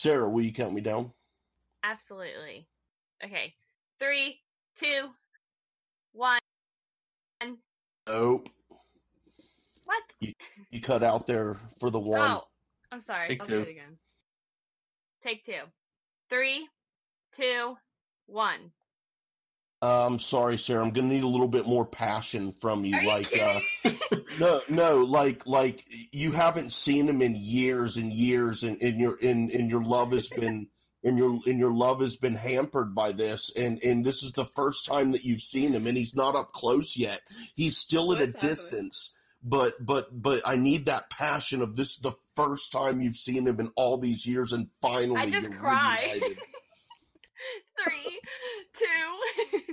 Sarah, 0.00 0.30
will 0.30 0.40
you 0.40 0.50
count 0.50 0.72
me 0.72 0.80
down? 0.80 1.12
Absolutely. 1.84 2.66
Okay. 3.22 3.52
Three, 3.98 4.40
two, 4.78 5.10
one. 6.14 6.40
Nope. 8.08 8.48
What? 9.84 10.02
You 10.70 10.80
cut 10.80 11.02
out 11.02 11.26
there 11.26 11.58
for 11.78 11.90
the 11.90 12.00
one. 12.00 12.18
Oh, 12.18 12.44
I'm 12.90 13.02
sorry. 13.02 13.26
Take 13.26 13.40
I'll 13.42 13.46
two. 13.46 13.56
do 13.56 13.60
it 13.60 13.68
again. 13.68 13.98
Take 15.22 15.44
two. 15.44 15.68
Three, 16.30 16.66
two, 17.36 17.76
one. 18.24 18.72
Uh, 19.82 20.06
I'm 20.06 20.18
sorry, 20.18 20.58
Sarah. 20.58 20.82
I'm 20.82 20.90
gonna 20.90 21.08
need 21.08 21.22
a 21.22 21.28
little 21.28 21.48
bit 21.48 21.66
more 21.66 21.86
passion 21.86 22.52
from 22.52 22.84
you. 22.84 22.96
Are 22.96 23.02
you 23.02 23.08
like, 23.08 23.38
uh, 23.38 23.60
no, 24.38 24.60
no, 24.68 24.96
like, 24.98 25.46
like 25.46 25.84
you 26.12 26.32
haven't 26.32 26.72
seen 26.72 27.08
him 27.08 27.22
in 27.22 27.34
years 27.34 27.96
and 27.96 28.12
years, 28.12 28.62
and, 28.62 28.80
and 28.82 29.00
your 29.00 29.18
and, 29.22 29.50
and 29.50 29.70
your 29.70 29.82
love 29.82 30.12
has 30.12 30.28
been 30.28 30.68
and 31.04 31.16
your 31.16 31.40
and 31.46 31.58
your 31.58 31.72
love 31.72 32.00
has 32.00 32.16
been 32.16 32.34
hampered 32.34 32.94
by 32.94 33.12
this, 33.12 33.56
and 33.56 33.78
and 33.82 34.04
this 34.04 34.22
is 34.22 34.32
the 34.32 34.44
first 34.44 34.84
time 34.84 35.12
that 35.12 35.24
you've 35.24 35.40
seen 35.40 35.72
him, 35.72 35.86
and 35.86 35.96
he's 35.96 36.14
not 36.14 36.36
up 36.36 36.52
close 36.52 36.96
yet. 36.96 37.20
He's 37.54 37.78
still 37.78 38.12
at 38.12 38.20
a 38.20 38.26
happening? 38.26 38.40
distance. 38.50 39.14
But 39.42 39.74
but 39.84 40.08
but 40.12 40.42
I 40.44 40.56
need 40.56 40.86
that 40.86 41.08
passion 41.08 41.62
of 41.62 41.74
this 41.74 41.92
is 41.92 42.00
the 42.00 42.14
first 42.36 42.72
time 42.72 43.00
you've 43.00 43.14
seen 43.14 43.46
him 43.46 43.58
in 43.58 43.70
all 43.76 43.96
these 43.96 44.26
years, 44.26 44.52
and 44.52 44.68
finally 44.82 45.20
I 45.20 45.30
just 45.30 45.50
cry. 45.52 46.20
Three, 47.82 48.20
two, 48.74 49.69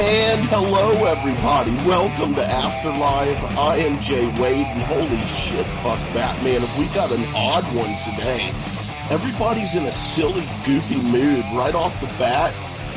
And 0.00 0.44
hello, 0.46 1.04
everybody. 1.04 1.70
Welcome 1.86 2.34
to 2.34 2.42
Afterlife. 2.42 3.56
I 3.56 3.76
am 3.76 4.00
Jay 4.00 4.26
Wade, 4.40 4.66
and 4.66 4.82
holy 4.82 5.16
shit, 5.26 5.64
fuck 5.84 6.00
Batman. 6.12 6.60
Have 6.60 6.76
we 6.76 6.86
got 6.92 7.12
an 7.12 7.24
odd 7.36 7.62
one 7.72 7.96
today? 8.00 8.50
Everybody's 9.08 9.76
in 9.76 9.84
a 9.84 9.92
silly, 9.92 10.44
goofy 10.66 11.00
mood 11.00 11.44
right 11.54 11.76
off 11.76 12.00
the 12.00 12.08
bat. 12.18 12.52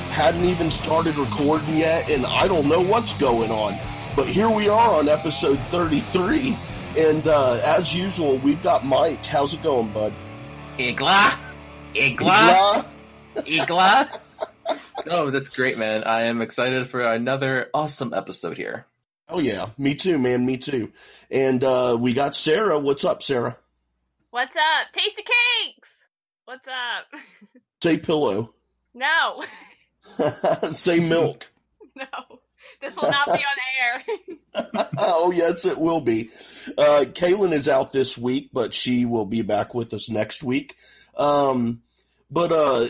Hadn't 0.09 0.45
even 0.45 0.71
started 0.71 1.15
recording 1.15 1.77
yet, 1.77 2.09
and 2.09 2.25
I 2.25 2.47
don't 2.47 2.67
know 2.67 2.81
what's 2.81 3.13
going 3.13 3.51
on. 3.51 3.75
But 4.15 4.25
here 4.25 4.49
we 4.49 4.67
are 4.67 4.95
on 4.95 5.09
episode 5.09 5.59
33. 5.69 6.57
And 6.97 7.25
uh, 7.25 7.53
as 7.65 7.95
usual, 7.95 8.37
we've 8.39 8.61
got 8.61 8.85
Mike. 8.85 9.25
How's 9.25 9.53
it 9.53 9.63
going, 9.63 9.93
bud? 9.93 10.13
Igla, 10.77 11.37
Igla, 11.93 12.85
Igla. 13.35 14.19
no, 15.05 15.29
that's 15.29 15.49
great, 15.49 15.77
man. 15.77 16.03
I 16.03 16.23
am 16.23 16.41
excited 16.41 16.89
for 16.89 17.01
another 17.01 17.69
awesome 17.73 18.13
episode 18.13 18.57
here. 18.57 18.85
Oh, 19.29 19.39
yeah. 19.39 19.67
Me 19.77 19.95
too, 19.95 20.17
man. 20.17 20.45
Me 20.45 20.57
too. 20.57 20.91
And 21.29 21.63
uh, 21.63 21.97
we 21.99 22.13
got 22.13 22.35
Sarah. 22.35 22.77
What's 22.77 23.05
up, 23.05 23.21
Sarah? 23.21 23.57
What's 24.31 24.55
up? 24.55 24.93
Taste 24.93 25.15
Tasty 25.15 25.23
cakes. 25.23 25.89
What's 26.45 26.67
up? 26.67 27.21
Say 27.81 27.97
pillow. 27.97 28.53
No, 28.93 29.43
Say 30.71 30.99
milk. 30.99 31.49
no. 31.95 32.40
This 32.81 32.95
will 32.95 33.09
not 33.11 33.27
be 33.27 33.31
on 33.33 34.63
air. 34.65 34.87
oh 34.97 35.31
yes, 35.31 35.65
it 35.65 35.77
will 35.77 36.01
be. 36.01 36.29
Uh, 36.77 37.05
Kaylin 37.07 37.53
is 37.53 37.69
out 37.69 37.91
this 37.91 38.17
week, 38.17 38.49
but 38.53 38.73
she 38.73 39.05
will 39.05 39.25
be 39.25 39.41
back 39.41 39.73
with 39.73 39.93
us 39.93 40.09
next 40.09 40.43
week. 40.43 40.75
Um, 41.15 41.81
but 42.29 42.51
uh, 42.51 42.87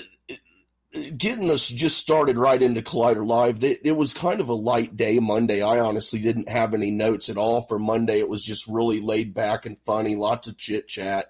getting 1.17 1.49
us 1.49 1.67
just 1.69 1.97
started 1.97 2.37
right 2.37 2.61
into 2.61 2.81
Collider 2.81 3.25
Live, 3.25 3.63
it, 3.63 3.81
it 3.83 3.93
was 3.93 4.13
kind 4.13 4.39
of 4.39 4.49
a 4.49 4.53
light 4.53 4.95
day 4.95 5.19
Monday. 5.19 5.61
I 5.61 5.79
honestly 5.79 6.19
didn't 6.19 6.49
have 6.49 6.73
any 6.73 6.91
notes 6.91 7.29
at 7.29 7.37
all 7.37 7.61
for 7.61 7.79
Monday. 7.79 8.19
It 8.19 8.29
was 8.29 8.43
just 8.43 8.67
really 8.67 9.01
laid 9.01 9.33
back 9.33 9.65
and 9.65 9.79
funny, 9.79 10.15
lots 10.15 10.47
of 10.47 10.57
chit 10.57 10.87
chat, 10.87 11.25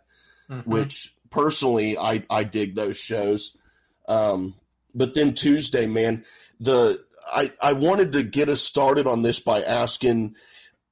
Mhm. 0.50 0.66
which 0.68 1.14
personally 1.30 1.98
I 1.98 2.24
I 2.30 2.44
dig 2.44 2.76
those 2.76 2.98
shows. 2.98 3.56
Um, 4.08 4.56
but 4.94 5.14
then 5.14 5.34
Tuesday, 5.34 5.88
man, 5.88 6.26
the 6.60 7.04
I 7.34 7.52
I 7.62 7.74
wanted 7.74 8.14
to 8.14 8.24
get 8.24 8.50
us 8.50 8.62
started 8.62 9.08
on 9.08 9.22
this 9.22 9.40
by 9.40 9.62
asking. 9.62 10.36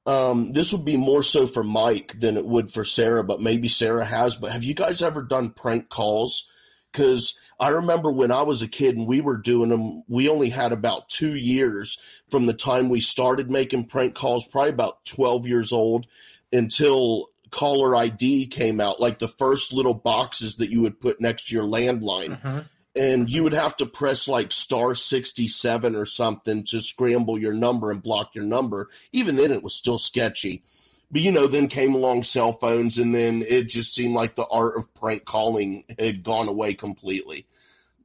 Um, 0.06 0.54
this 0.54 0.72
would 0.72 0.86
be 0.86 0.96
more 0.96 1.22
so 1.22 1.46
for 1.46 1.62
Mike 1.62 2.18
than 2.18 2.38
it 2.38 2.46
would 2.46 2.72
for 2.72 2.84
Sarah, 2.84 3.22
but 3.22 3.40
maybe 3.42 3.68
Sarah 3.68 4.04
has. 4.04 4.34
But 4.34 4.50
have 4.50 4.64
you 4.64 4.74
guys 4.74 5.02
ever 5.02 5.22
done 5.22 5.50
prank 5.50 5.90
calls? 5.90 6.48
Because 6.90 7.38
I 7.60 7.68
remember 7.68 8.10
when 8.10 8.32
I 8.32 8.42
was 8.42 8.62
a 8.62 8.66
kid 8.68 8.96
and 8.96 9.06
we 9.06 9.20
were 9.20 9.36
doing 9.36 9.68
them, 9.68 10.02
we 10.08 10.28
only 10.28 10.48
had 10.48 10.72
about 10.72 11.10
two 11.10 11.36
years 11.36 11.98
from 12.30 12.46
the 12.46 12.54
time 12.54 12.88
we 12.88 13.00
started 13.00 13.50
making 13.50 13.86
prank 13.86 14.14
calls, 14.14 14.46
probably 14.46 14.70
about 14.70 15.04
12 15.04 15.46
years 15.46 15.70
old, 15.70 16.06
until 16.50 17.28
caller 17.50 17.94
ID 17.94 18.46
came 18.46 18.80
out, 18.80 19.00
like 19.00 19.18
the 19.18 19.28
first 19.28 19.72
little 19.72 19.94
boxes 19.94 20.56
that 20.56 20.70
you 20.70 20.80
would 20.80 20.98
put 20.98 21.20
next 21.20 21.48
to 21.48 21.54
your 21.54 21.64
landline 21.64 22.40
Mhm. 22.40 22.64
And 22.96 23.30
you 23.30 23.42
would 23.44 23.52
have 23.52 23.76
to 23.76 23.86
press 23.86 24.26
like 24.28 24.52
star 24.52 24.94
67 24.94 25.94
or 25.94 26.06
something 26.06 26.64
to 26.64 26.80
scramble 26.80 27.38
your 27.38 27.52
number 27.52 27.90
and 27.90 28.02
block 28.02 28.34
your 28.34 28.44
number. 28.44 28.88
Even 29.12 29.36
then, 29.36 29.52
it 29.52 29.62
was 29.62 29.74
still 29.74 29.98
sketchy. 29.98 30.64
But 31.10 31.22
you 31.22 31.32
know, 31.32 31.46
then 31.46 31.68
came 31.68 31.94
along 31.94 32.22
cell 32.22 32.52
phones, 32.52 32.98
and 32.98 33.14
then 33.14 33.42
it 33.42 33.68
just 33.68 33.94
seemed 33.94 34.14
like 34.14 34.34
the 34.36 34.46
art 34.46 34.76
of 34.76 34.92
prank 34.94 35.24
calling 35.24 35.84
had 35.98 36.22
gone 36.22 36.48
away 36.48 36.74
completely. 36.74 37.46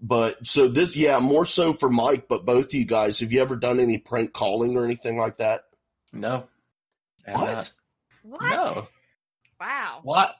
But 0.01 0.45
so 0.45 0.67
this, 0.67 0.95
yeah, 0.95 1.19
more 1.19 1.45
so 1.45 1.71
for 1.71 1.89
Mike, 1.89 2.27
but 2.27 2.45
both 2.45 2.65
of 2.65 2.73
you 2.73 2.85
guys, 2.85 3.19
have 3.19 3.31
you 3.31 3.41
ever 3.41 3.55
done 3.55 3.79
any 3.79 3.97
prank 3.97 4.33
calling 4.33 4.75
or 4.75 4.85
anything 4.85 5.17
like 5.17 5.37
that? 5.37 5.65
No. 6.13 6.47
What? 7.25 7.71
What? 8.23 8.41
No. 8.41 8.87
Wow. 9.59 9.99
What? 10.03 10.35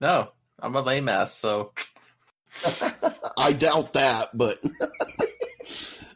No. 0.00 0.32
I'm 0.58 0.74
a 0.74 0.80
lame 0.80 1.08
ass, 1.08 1.34
so 1.34 1.72
I 3.36 3.52
doubt 3.52 3.94
that, 3.94 4.36
but 4.36 4.58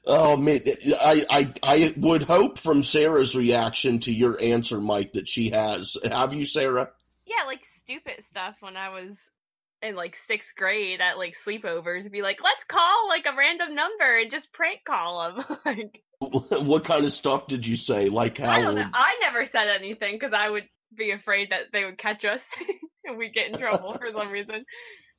oh 0.07 0.37
man, 0.37 0.61
I, 1.01 1.25
I 1.31 1.53
I 1.63 1.95
would 1.97 2.23
hope 2.23 2.59
from 2.59 2.83
Sarah's 2.83 3.35
reaction 3.35 3.99
to 4.01 4.13
your 4.13 4.41
answer, 4.41 4.81
Mike, 4.81 5.13
that 5.13 5.29
she 5.29 5.51
has. 5.51 5.97
Have 6.11 6.35
you, 6.35 6.45
Sarah? 6.45 6.91
Yeah, 7.27 7.47
like 7.47 7.65
stupid 7.65 8.25
stuff 8.29 8.57
when 8.61 8.77
I 8.77 8.91
was 8.91 9.17
in 9.83 9.95
like 9.97 10.17
sixth 10.27 10.55
grade 10.57 11.01
at 11.01 11.19
like 11.19 11.37
sleepovers. 11.37 12.11
Be 12.11 12.23
like, 12.23 12.39
let's 12.43 12.65
call 12.65 13.09
like 13.09 13.27
a 13.27 13.37
random 13.37 13.75
number 13.75 14.19
and 14.19 14.31
just 14.31 14.53
prank 14.53 14.81
call 14.87 15.33
them. 15.33 15.59
like, 15.67 16.03
What 16.19 16.85
kind 16.85 17.05
of 17.05 17.13
stuff 17.13 17.47
did 17.47 17.67
you 17.67 17.77
say? 17.77 18.09
Like 18.09 18.41
I 18.41 18.47
how? 18.47 18.63
don't 18.63 18.75
know. 18.77 18.89
I 18.93 19.19
never 19.21 19.45
said 19.45 19.69
anything 19.69 20.15
because 20.19 20.33
I 20.35 20.49
would 20.49 20.65
be 20.97 21.11
afraid 21.11 21.51
that 21.51 21.73
they 21.73 21.85
would 21.85 21.99
catch 21.99 22.25
us 22.25 22.43
and 23.05 23.19
we'd 23.19 23.35
get 23.35 23.49
in 23.49 23.59
trouble 23.59 23.93
for 23.93 24.09
some 24.17 24.31
reason. 24.31 24.65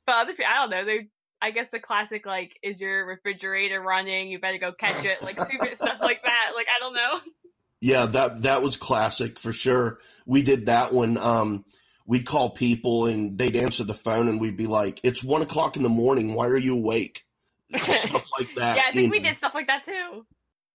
But 0.08 0.22
other 0.22 0.32
people, 0.32 0.46
I 0.48 0.62
don't 0.62 0.70
know. 0.70 0.86
They, 0.86 1.08
I 1.42 1.50
guess 1.50 1.66
the 1.70 1.80
classic 1.80 2.24
like, 2.24 2.58
is 2.62 2.80
your 2.80 3.06
refrigerator 3.06 3.78
running? 3.78 4.28
You 4.28 4.38
better 4.38 4.56
go 4.56 4.72
catch 4.72 5.04
it. 5.04 5.20
Like 5.20 5.38
stupid 5.38 5.74
stuff 5.76 5.98
like 6.00 6.24
that. 6.24 6.52
Like 6.54 6.66
I 6.74 6.80
don't 6.80 6.94
know. 6.94 7.20
Yeah, 7.82 8.06
that 8.06 8.40
that 8.42 8.62
was 8.62 8.78
classic 8.78 9.38
for 9.38 9.52
sure. 9.52 9.98
We 10.24 10.40
did 10.40 10.64
that 10.66 10.94
one. 10.94 11.18
um 11.18 11.66
we'd 12.06 12.24
call 12.24 12.48
people 12.48 13.04
and 13.04 13.36
they'd 13.36 13.54
answer 13.54 13.84
the 13.84 13.92
phone 13.92 14.28
and 14.28 14.40
we'd 14.40 14.56
be 14.56 14.66
like, 14.66 14.98
"It's 15.02 15.22
one 15.22 15.42
o'clock 15.42 15.76
in 15.76 15.82
the 15.82 15.90
morning. 15.90 16.32
Why 16.32 16.46
are 16.46 16.56
you 16.56 16.74
awake?" 16.74 17.26
Stuff 17.78 18.24
like 18.38 18.54
that. 18.54 18.78
yeah, 18.78 18.84
I 18.86 18.92
think 18.92 19.12
we 19.12 19.20
did 19.20 19.36
stuff 19.36 19.52
like 19.54 19.66
that 19.66 19.84
too. 19.84 20.24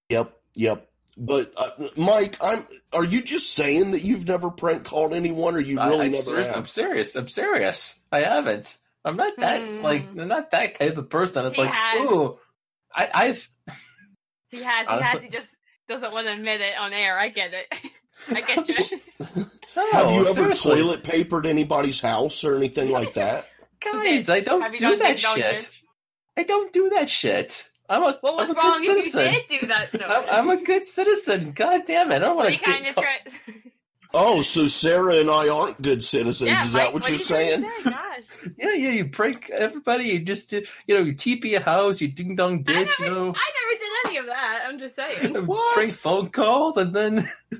Yep, 0.10 0.32
yep. 0.54 0.92
But 1.18 1.54
uh, 1.58 1.72
Mike, 1.98 2.38
I'm. 2.40 2.68
Are 2.94 3.04
you 3.04 3.24
just 3.24 3.52
saying 3.52 3.92
that 3.92 4.04
you've 4.04 4.28
never 4.28 4.52
prank 4.52 4.84
called 4.84 5.12
anyone, 5.12 5.56
or 5.56 5.60
you 5.60 5.80
really 5.80 6.06
I'm, 6.06 6.12
never 6.12 6.24
serious, 6.24 6.52
I'm 6.56 6.68
serious. 6.68 7.16
I'm 7.16 7.30
serious. 7.30 8.00
I 8.12 8.20
haven't. 8.20 8.78
I'm 9.06 9.18
not 9.18 9.34
that 9.38 9.62
Hmm. 9.62 9.82
like 9.82 10.04
I'm 10.18 10.28
not 10.28 10.52
that 10.52 10.76
type 10.80 10.98
of 10.98 11.10
person. 11.10 11.46
It's 11.46 11.58
He 11.58 11.64
like, 11.66 11.74
has. 11.74 12.02
ooh, 12.02 12.38
I, 12.96 13.10
I've 13.14 13.50
He 14.50 14.62
has, 14.64 14.88
he 14.88 14.94
Honestly- 14.94 15.04
has. 15.12 15.22
He 15.22 15.30
just 15.30 15.48
doesn't 15.90 16.14
want 16.14 16.28
to 16.28 16.34
admit 16.34 16.62
it 16.62 16.78
on 16.80 16.94
air. 16.94 17.20
I 17.20 17.30
get 17.30 17.54
it. 17.54 17.66
I 18.30 18.42
get 18.42 18.68
you. 18.92 19.00
no, 19.76 19.92
have 19.92 20.12
you 20.12 20.22
ever 20.22 20.34
seriously. 20.34 20.76
toilet 20.76 21.04
papered 21.04 21.46
anybody's 21.46 22.00
house 22.00 22.44
or 22.44 22.56
anything 22.56 22.90
like 22.92 23.14
that? 23.16 23.48
guys? 23.82 24.30
I 24.30 24.40
don't 24.40 24.72
do 24.72 24.78
done 24.78 25.00
that 25.00 25.20
shit. 25.20 25.60
Dish? 25.60 25.84
I 26.38 26.44
don't 26.44 26.72
do 26.72 26.90
that 26.92 27.10
shit. 27.10 27.68
I'm 27.90 28.02
a 28.04 28.18
What 28.22 28.36
was 28.36 28.50
I'm 28.50 28.56
a 28.56 28.60
wrong 28.60 28.82
good 28.82 28.98
if 29.00 29.06
you 29.06 29.12
citizen. 29.12 29.34
did 29.50 29.62
do 29.62 29.68
that? 29.68 29.90
I'm, 30.32 30.50
I'm 30.50 30.58
a 30.58 30.64
good 30.64 30.86
citizen. 30.86 31.52
God 31.52 31.82
damn 31.86 32.12
it! 32.12 32.16
I 32.16 32.20
don't 32.20 32.38
want 32.38 32.52
What 32.52 32.60
to 32.60 32.64
kind 32.64 32.84
get. 32.86 32.90
of 32.92 32.96
caught- 32.96 33.04
tra- 33.04 33.54
Oh, 34.16 34.42
so 34.44 34.68
Sarah 34.68 35.16
and 35.16 35.30
I 35.30 35.50
aren't 35.50 35.82
good 35.82 36.04
citizens. 36.04 36.48
Yeah, 36.50 36.64
Is 36.64 36.74
Mike, 36.74 36.84
that 36.84 36.94
what, 36.94 37.10
you're 37.10 37.18
saying? 37.18 37.62
Gosh. 37.84 38.00
Yeah, 38.58 38.74
yeah. 38.74 38.90
You 38.92 39.06
prank 39.10 39.50
everybody. 39.50 40.04
You 40.06 40.20
just. 40.20 40.52
You 40.52 40.64
know, 40.90 41.00
you 41.00 41.14
TP 41.14 41.56
a 41.56 41.62
house. 41.62 42.02
You 42.02 42.10
ding 42.10 42.36
dong 42.36 42.62
ditch. 42.62 42.76
never, 43.00 43.04
You 43.06 43.10
know, 43.10 43.34
I 43.34 43.52
never 43.54 43.80
did 43.80 43.92
any 44.06 44.18
of 44.18 44.26
that. 44.26 44.64
I'm 44.68 44.80
just 44.80 44.96
saying. 44.98 45.34
What? 45.48 45.76
prank 45.76 45.92
phone 45.92 46.30
calls, 46.30 46.76
and 46.76 46.94
then 46.94 47.20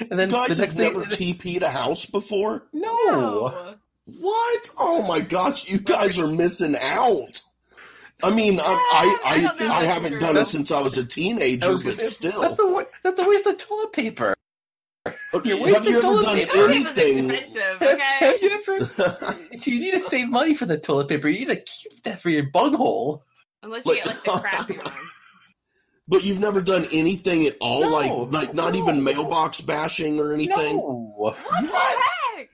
and 0.00 0.10
then 0.18 0.30
You 0.30 0.36
guys 0.36 0.56
the 0.58 0.66
have 0.66 0.76
next 0.76 0.94
never 0.94 1.04
thing. 1.06 1.34
TP'd 1.34 1.62
a 1.64 1.68
house 1.70 2.06
before? 2.06 2.68
no. 2.72 3.74
What? 4.06 4.70
Oh 4.78 5.02
my 5.08 5.20
gosh, 5.20 5.68
you 5.70 5.78
guys 5.78 6.18
are 6.20 6.26
missing 6.28 6.76
out. 6.80 7.40
I 8.22 8.30
mean, 8.30 8.60
I 8.60 8.64
I, 8.64 9.16
I 9.24 9.64
I, 9.66 9.78
I 9.80 9.84
haven't 9.84 10.14
it's 10.14 10.22
done 10.24 10.36
it 10.36 10.46
since 10.46 10.70
I 10.70 10.80
was 10.80 10.96
a 10.98 11.04
teenager, 11.04 11.72
was 11.72 11.82
but 11.84 11.94
still. 11.94 12.40
that's 12.40 12.60
a 12.60 12.66
wa- 12.66 12.84
that's 13.02 13.18
a 13.18 13.28
waste 13.28 13.46
of 13.46 13.58
toilet 13.58 13.92
paper. 13.92 14.36
You're 15.44 15.56
Have 15.74 15.84
you 15.86 15.98
ever 15.98 16.20
done 16.20 16.36
paper. 16.36 16.68
Anything? 16.68 17.28
Have, 17.30 17.82
okay? 17.82 18.02
have 18.20 18.42
you 18.42 18.50
ever? 18.50 18.90
If 19.52 19.66
you 19.66 19.78
need 19.80 19.92
to 19.92 20.00
save 20.00 20.28
money 20.28 20.54
for 20.54 20.66
the 20.66 20.78
toilet 20.78 21.08
paper, 21.08 21.28
you 21.28 21.40
need 21.46 21.54
to 21.54 21.56
keep 21.56 22.02
that 22.04 22.20
for 22.20 22.30
your 22.30 22.44
bunghole. 22.50 23.24
Unless 23.62 23.86
you 23.86 23.92
Like- 23.92 24.04
get 24.04 24.06
like 24.08 24.22
the 24.24 24.30
crappy 24.40 24.74
one. 24.78 24.92
But 26.08 26.24
you've 26.24 26.40
never 26.40 26.60
done 26.60 26.84
anything 26.92 27.46
at 27.46 27.56
all, 27.60 27.82
No, 27.82 27.88
like 27.90 28.32
like 28.32 28.54
not 28.54 28.74
even 28.76 29.02
mailbox 29.04 29.60
bashing 29.60 30.18
or 30.20 30.34
anything. 30.34 30.76
No, 30.76 31.12
What, 31.16 31.36
What? 31.38 31.62
the 31.62 31.68
heck? 32.36 32.48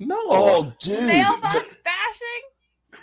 no. 0.00 0.18
Oh, 0.24 0.72
dude. 0.80 1.04
Mailbox 1.06 1.76
bashing? 1.84 2.42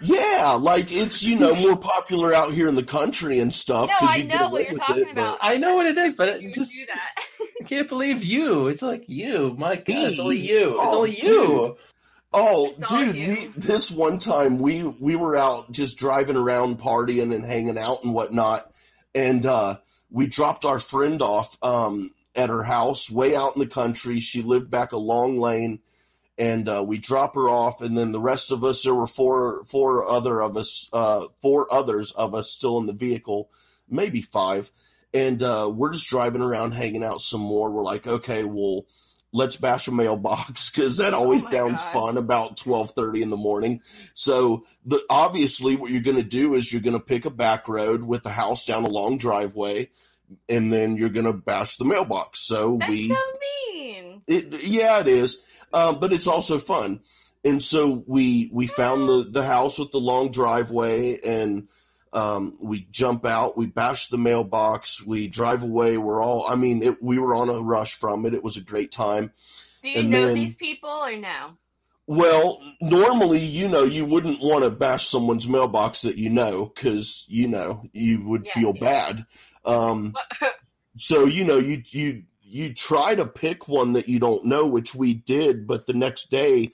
Yeah, 0.01 0.57
like 0.59 0.91
it's 0.91 1.23
you 1.23 1.39
know 1.39 1.55
more 1.55 1.77
popular 1.77 2.33
out 2.33 2.51
here 2.53 2.67
in 2.67 2.75
the 2.75 2.83
country 2.83 3.39
and 3.39 3.53
stuff 3.53 3.89
No, 3.89 4.07
I 4.07 4.15
you 4.17 4.23
know 4.25 4.49
what 4.49 4.67
you're 4.67 4.77
talking 4.77 5.03
it. 5.07 5.11
about. 5.11 5.37
I 5.41 5.57
know 5.57 5.73
what 5.75 5.85
it 5.85 5.97
is, 5.97 6.15
but 6.15 6.41
You 6.41 6.51
just 6.51 6.73
do 6.73 6.85
that. 6.87 7.23
I 7.61 7.63
can't 7.63 7.87
believe 7.89 8.23
you. 8.23 8.67
It's 8.67 8.81
like 8.81 9.05
you. 9.07 9.55
My 9.57 9.75
God, 9.75 9.83
it's 9.87 10.19
only 10.19 10.39
you. 10.39 10.71
It's 10.71 10.79
Oh, 10.93 10.97
only 10.97 11.17
you. 11.17 11.23
dude. 11.23 11.75
Oh, 12.33 12.73
It's 12.79 12.91
dude, 12.93 13.15
you. 13.15 13.27
we 13.29 13.47
this 13.57 13.91
one 13.91 14.17
time 14.17 14.57
we 14.59 14.83
we 14.83 15.15
were 15.15 15.35
out 15.35 15.71
just 15.71 15.97
driving 15.97 16.37
around 16.37 16.79
partying 16.79 17.33
and 17.35 17.45
hanging 17.45 17.77
out 17.77 18.03
and 18.03 18.13
whatnot, 18.13 18.63
and 19.13 19.45
uh, 19.45 19.77
we 20.09 20.27
dropped 20.27 20.65
our 20.65 20.79
friend 20.79 21.21
off 21.21 21.57
um, 21.61 22.09
at 22.35 22.49
her 22.49 22.63
house 22.63 23.11
way 23.11 23.35
out 23.35 23.55
in 23.55 23.59
the 23.59 23.67
country. 23.67 24.19
She 24.21 24.41
lived 24.41 24.71
back 24.71 24.93
a 24.93 24.97
long 24.97 25.39
lane, 25.39 25.79
and 26.37 26.67
uh, 26.69 26.83
we 26.87 26.97
drop 26.97 27.35
her 27.35 27.49
off, 27.49 27.81
and 27.81 27.97
then 27.97 28.11
the 28.13 28.19
rest 28.21 28.51
of 28.51 28.63
us 28.63 28.81
there 28.83 28.95
were 28.95 29.07
four 29.07 29.63
four 29.65 30.05
other 30.09 30.41
of 30.41 30.55
us, 30.57 30.89
uh, 30.93 31.25
four 31.41 31.71
others 31.71 32.11
of 32.11 32.33
us 32.33 32.49
still 32.49 32.77
in 32.77 32.85
the 32.85 32.93
vehicle, 32.93 33.49
maybe 33.89 34.21
five, 34.21 34.71
and 35.13 35.41
uh, 35.43 35.71
we're 35.73 35.93
just 35.93 36.09
driving 36.09 36.41
around 36.41 36.71
hanging 36.73 37.03
out 37.03 37.21
some 37.21 37.41
more. 37.41 37.71
We're 37.71 37.83
like, 37.83 38.07
okay, 38.07 38.43
well 38.43 38.85
let's 39.33 39.55
bash 39.55 39.87
a 39.87 39.91
mailbox 39.93 40.69
because 40.69 40.97
that 40.97 41.13
always 41.13 41.45
Oh 41.45 41.49
sounds 41.51 41.83
God. 41.85 41.93
fun 41.93 42.17
about 42.17 42.57
12.30 42.57 43.21
in 43.21 43.29
the 43.29 43.37
morning 43.37 43.79
so 44.13 44.65
the 44.83 45.01
obviously 45.09 45.77
what 45.77 45.89
you're 45.89 46.01
going 46.01 46.17
to 46.17 46.21
do 46.21 46.53
is 46.53 46.73
you're 46.73 46.81
going 46.81 46.99
to 46.99 46.99
pick 46.99 47.23
a 47.23 47.29
back 47.29 47.69
road 47.69 48.03
with 48.03 48.23
the 48.23 48.29
house 48.29 48.65
down 48.65 48.83
a 48.83 48.89
long 48.89 49.17
driveway 49.17 49.89
and 50.49 50.69
then 50.69 50.97
you're 50.97 51.07
going 51.07 51.25
to 51.25 51.31
bash 51.31 51.77
the 51.77 51.85
mailbox 51.85 52.41
so 52.41 52.75
That's 52.77 52.89
we 52.89 53.07
so 53.07 53.15
mean. 53.73 54.21
it, 54.27 54.63
yeah, 54.65 54.99
it 54.99 55.07
is, 55.07 55.41
um, 55.71 56.01
but 56.01 56.11
it's 56.11 56.27
also 56.27 56.57
fun. 56.57 56.99
And 57.45 57.63
so 57.63 58.03
we 58.05 58.49
we 58.53 58.67
found 58.67 59.07
the 59.07 59.23
the 59.31 59.43
house 59.45 59.79
with 59.79 59.91
the 59.91 59.97
long 59.97 60.29
driveway, 60.31 61.19
and 61.25 61.69
um, 62.13 62.57
we 62.61 62.87
jump 62.91 63.25
out, 63.25 63.57
we 63.57 63.67
bash 63.67 64.07
the 64.07 64.17
mailbox, 64.17 65.05
we 65.05 65.27
drive 65.27 65.63
away. 65.63 65.97
We're 65.97 66.21
all, 66.21 66.45
I 66.47 66.55
mean, 66.55 66.83
it, 66.83 67.01
we 67.01 67.17
were 67.19 67.33
on 67.35 67.49
a 67.49 67.61
rush 67.61 67.95
from 67.95 68.25
it. 68.25 68.33
It 68.33 68.43
was 68.43 68.57
a 68.57 68.61
great 68.61 68.91
time. 68.91 69.31
Do 69.81 69.89
you 69.89 69.99
And 70.01 70.09
know 70.09 70.25
then- 70.27 70.35
these 70.35 70.55
people 70.55 70.89
or 70.89 71.15
no? 71.15 71.57
Well, 72.07 72.59
normally, 72.81 73.39
you 73.39 73.69
know, 73.69 73.83
you 73.83 74.03
wouldn't 74.03 74.41
want 74.41 74.65
to 74.65 74.69
bash 74.69 75.07
someone's 75.07 75.47
mailbox 75.47 76.01
that 76.01 76.17
you 76.17 76.29
know 76.29 76.65
because 76.65 77.25
you 77.29 77.47
know 77.47 77.83
you 77.93 78.27
would 78.27 78.45
Yeah, 78.47 78.53
feel 78.53 78.73
yeah. 78.75 78.81
bad. 78.81 79.25
Um, 79.63 80.13
so 80.97 81.23
you 81.25 81.45
know 81.45 81.57
you 81.57 81.83
you 81.91 82.23
you 82.41 82.73
try 82.73 83.15
to 83.15 83.25
pick 83.25 83.69
one 83.69 83.93
that 83.93 84.09
you 84.09 84.19
don't 84.19 84.43
know 84.45 84.65
which 84.67 84.93
we 84.93 85.13
did 85.13 85.65
but 85.67 85.85
the 85.85 85.93
next 85.93 86.29
day 86.29 86.71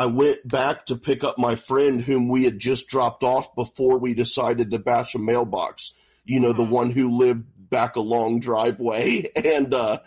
i 0.00 0.06
went 0.06 0.46
back 0.48 0.86
to 0.86 0.96
pick 0.96 1.22
up 1.22 1.38
my 1.38 1.54
friend 1.54 2.00
whom 2.02 2.28
we 2.28 2.44
had 2.44 2.58
just 2.58 2.88
dropped 2.88 3.22
off 3.22 3.54
before 3.54 3.98
we 3.98 4.14
decided 4.14 4.70
to 4.70 4.78
bash 4.78 5.14
a 5.14 5.18
mailbox 5.18 5.92
you 6.24 6.40
know 6.40 6.52
the 6.52 6.64
Mhm. 6.64 6.70
one 6.70 6.90
who 6.90 7.10
lived 7.10 7.44
back 7.70 7.96
a 7.96 8.00
long 8.00 8.40
driveway 8.40 9.30
and 9.36 9.72
uh 9.74 9.98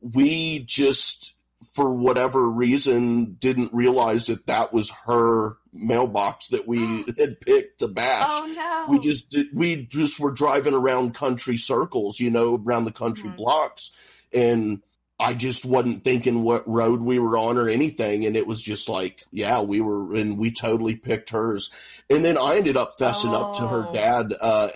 we 0.00 0.60
just 0.60 1.34
for 1.74 1.92
whatever 1.94 2.48
reason 2.48 3.34
didn't 3.38 3.72
realize 3.74 4.28
that 4.28 4.46
that 4.46 4.72
was 4.72 4.90
her 5.04 5.58
mailbox 5.74 6.48
that 6.48 6.66
we 6.66 6.78
had 7.18 7.38
picked 7.42 7.80
to 7.80 7.88
bash 7.88 8.28
oh 8.30 8.46
no. 8.56 8.86
we 8.92 8.98
just 8.98 9.28
did, 9.28 9.46
we 9.54 9.84
just 9.84 10.18
were 10.18 10.30
driving 10.32 10.72
around 10.74 11.14
country 11.14 11.56
circles, 11.58 12.18
you 12.18 12.30
know, 12.30 12.60
around 12.66 12.86
the 12.86 12.92
country 12.92 13.28
Mhm. 13.28 13.36
blocks, 13.36 13.92
and 14.32 14.80
I 15.20 15.34
just 15.34 15.66
wasn't 15.66 16.02
thinking 16.02 16.42
what 16.42 16.66
road 16.66 17.00
we 17.02 17.18
were 17.18 17.36
on 17.36 17.58
or 17.58 17.68
anything, 17.68 18.24
and 18.24 18.36
it 18.36 18.46
was 18.46 18.62
just 18.62 18.88
like, 18.88 19.22
yeah, 19.30 19.60
we 19.60 19.80
were, 19.82 20.14
and 20.14 20.38
we 20.38 20.50
totally 20.50 20.96
picked 20.96 21.30
hers, 21.30 21.70
and 22.08 22.24
then 22.24 22.38
I 22.38 22.56
ended 22.56 22.76
up 22.78 22.96
fessing 22.98 23.34
up 23.34 23.54
to 23.56 23.68
her 23.68 23.86
Oh. 23.88 23.92
dad 23.92 24.34
uh, 24.40 24.68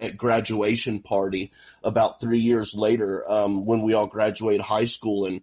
at 0.00 0.16
graduation 0.16 0.98
party 1.00 1.52
about 1.84 2.20
three 2.20 2.40
years 2.40 2.74
later 2.74 3.22
um, 3.30 3.64
when 3.64 3.82
we 3.82 3.94
all 3.94 4.08
graduated 4.08 4.60
high 4.60 4.86
school, 4.86 5.24
and 5.24 5.40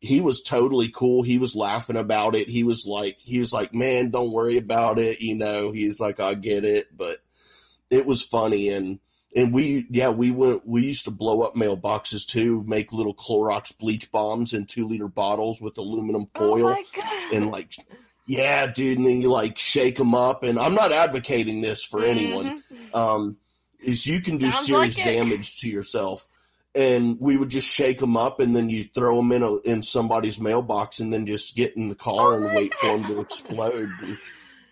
he 0.00 0.20
was 0.20 0.42
totally 0.42 0.90
cool. 0.90 1.22
He 1.22 1.38
was 1.38 1.56
laughing 1.56 1.96
about 1.96 2.34
it. 2.34 2.50
He 2.50 2.64
was 2.64 2.86
like, 2.86 3.18
he 3.20 3.38
was 3.38 3.52
like, 3.52 3.72
man, 3.72 4.10
don't 4.10 4.32
worry 4.32 4.58
about 4.58 4.98
it. 4.98 5.20
You 5.22 5.36
know, 5.36 5.70
he's 5.70 6.00
like, 6.00 6.20
I 6.20 6.34
get 6.34 6.64
it, 6.66 6.94
but 6.94 7.18
it 7.88 8.04
was 8.04 8.20
funny. 8.22 8.68
And, 8.68 8.98
and 9.34 9.52
we, 9.52 9.86
yeah, 9.90 10.10
we 10.10 10.30
went, 10.30 10.66
we 10.66 10.84
used 10.84 11.04
to 11.06 11.10
blow 11.10 11.42
up 11.42 11.54
mailboxes 11.54 12.26
too, 12.26 12.62
make 12.66 12.92
little 12.92 13.14
Clorox 13.14 13.76
bleach 13.78 14.10
bombs 14.12 14.52
in 14.52 14.66
two 14.66 14.86
liter 14.86 15.08
bottles 15.08 15.60
with 15.60 15.78
aluminum 15.78 16.26
oh 16.34 16.38
foil 16.38 16.76
god. 16.94 17.32
and 17.32 17.50
like, 17.50 17.72
yeah, 18.26 18.66
dude. 18.66 18.98
And 18.98 19.06
then 19.06 19.20
you 19.22 19.30
like 19.30 19.58
shake 19.58 19.96
them 19.96 20.14
up. 20.14 20.42
And 20.42 20.58
I'm 20.58 20.74
not 20.74 20.92
advocating 20.92 21.60
this 21.60 21.82
for 21.84 22.04
anyone 22.04 22.62
Mhm. 22.92 22.94
um, 22.96 23.36
is 23.80 24.06
you 24.06 24.20
can 24.20 24.36
do 24.38 24.50
Sounds 24.50 24.66
serious 24.66 24.96
like 24.98 25.06
damage 25.14 25.60
to 25.60 25.68
yourself. 25.68 26.28
And 26.74 27.18
we 27.20 27.36
would 27.36 27.50
just 27.50 27.68
shake 27.68 27.98
them 27.98 28.16
up, 28.16 28.40
and 28.40 28.56
then 28.56 28.70
you 28.70 28.84
throw 28.84 29.16
them 29.16 29.30
in 29.32 29.42
a, 29.42 29.56
in 29.56 29.82
somebody's 29.82 30.40
mailbox, 30.40 31.00
and 31.00 31.12
then 31.12 31.26
just 31.26 31.54
get 31.54 31.76
in 31.76 31.90
the 31.90 31.94
car 31.94 32.32
Oh 32.32 32.46
and 32.46 32.56
wait 32.56 32.72
for 32.76 32.86
them 32.86 33.04
to 33.08 33.20
explode. 33.20 33.90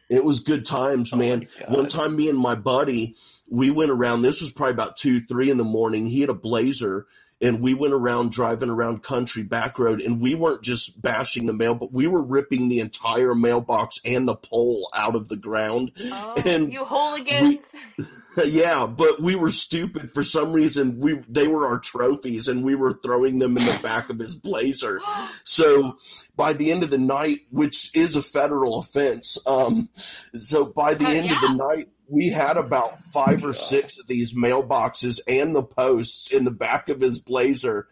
It 0.08 0.24
was 0.24 0.40
good 0.40 0.64
times, 0.64 1.12
Oh 1.12 1.16
man. 1.16 1.46
God. 1.60 1.76
One 1.76 1.88
time, 1.88 2.16
me 2.16 2.30
and 2.30 2.38
my 2.38 2.54
buddy, 2.54 3.16
we 3.50 3.70
went 3.70 3.90
around. 3.90 4.22
This 4.22 4.40
was 4.40 4.50
probably 4.52 4.72
about 4.74 4.96
two, 4.96 5.20
three 5.20 5.50
in 5.50 5.58
the 5.58 5.64
morning. 5.64 6.06
He 6.06 6.20
had 6.20 6.30
a 6.30 6.34
Blazer, 6.34 7.06
and 7.42 7.60
we 7.60 7.74
went 7.74 7.92
around 7.92 8.30
driving 8.32 8.70
around 8.70 9.02
country 9.02 9.42
back 9.42 9.78
road, 9.78 10.00
and 10.00 10.20
we 10.20 10.34
weren't 10.34 10.62
just 10.62 11.02
bashing 11.02 11.46
the 11.46 11.52
mail, 11.52 11.74
but 11.74 11.92
we 11.92 12.06
were 12.06 12.22
ripping 12.22 12.68
the 12.68 12.80
entire 12.80 13.34
mailbox 13.34 14.00
and 14.04 14.28
the 14.28 14.36
pole 14.36 14.88
out 14.94 15.16
of 15.16 15.28
the 15.28 15.36
ground. 15.36 15.90
Oh, 16.00 16.34
and 16.46 16.72
you 16.72 16.84
hooligans. 16.84 17.58
yeah, 18.44 18.86
but 18.86 19.20
we 19.20 19.34
were 19.34 19.50
stupid 19.50 20.10
for 20.12 20.22
some 20.22 20.52
reason. 20.52 21.00
We 21.00 21.14
they 21.28 21.48
were 21.48 21.66
our 21.66 21.78
trophies, 21.80 22.46
and 22.46 22.62
we 22.62 22.74
were 22.76 22.92
throwing 22.92 23.38
them 23.38 23.56
in 23.58 23.64
the 23.66 23.78
back 23.82 24.10
of 24.10 24.18
his 24.18 24.36
blazer. 24.36 25.00
So 25.42 25.98
by 26.36 26.52
the 26.52 26.70
end 26.70 26.84
of 26.84 26.90
the 26.90 26.98
night, 26.98 27.40
which 27.50 27.90
is 27.94 28.14
a 28.14 28.22
federal 28.22 28.78
offense, 28.78 29.36
um, 29.46 29.88
so 30.34 30.64
by 30.64 30.94
the 30.94 31.06
Oh, 31.06 31.10
end 31.10 31.32
of 31.32 31.40
the 31.40 31.52
night, 31.52 31.86
we 32.10 32.28
had 32.28 32.56
about 32.56 32.98
five 32.98 33.44
or 33.44 33.52
six 33.52 33.98
of 33.98 34.06
these 34.06 34.34
mailboxes 34.34 35.20
and 35.28 35.54
the 35.54 35.62
posts 35.62 36.32
in 36.32 36.44
the 36.44 36.50
back 36.50 36.88
of 36.88 37.00
his 37.00 37.20
blazer, 37.20 37.86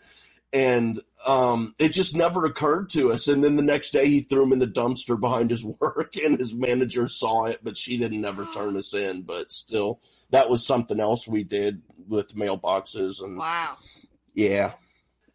and 0.52 1.00
um, 1.26 1.74
it 1.78 1.90
just 1.90 2.16
never 2.16 2.44
occurred 2.44 2.90
to 2.90 3.12
us. 3.12 3.28
And 3.28 3.44
then 3.44 3.56
the 3.56 3.62
next 3.62 3.90
day, 3.90 4.06
he 4.06 4.20
threw 4.20 4.40
them 4.40 4.52
in 4.52 4.58
the 4.58 4.66
dumpster 4.66 5.18
behind 5.18 5.50
his 5.50 5.64
work, 5.80 6.16
and 6.16 6.38
his 6.38 6.54
manager 6.54 7.06
saw 7.06 7.44
it, 7.44 7.60
but 7.62 7.76
she 7.76 7.96
didn't 7.96 8.20
never 8.20 8.44
turn 8.46 8.76
us 8.76 8.92
in. 8.92 9.22
But 9.22 9.52
still, 9.52 10.00
that 10.30 10.50
was 10.50 10.66
something 10.66 11.00
else 11.00 11.28
we 11.28 11.44
did 11.44 11.82
with 12.08 12.34
mailboxes 12.34 13.22
and 13.22 13.38
wow. 13.38 13.76
yeah. 14.34 14.72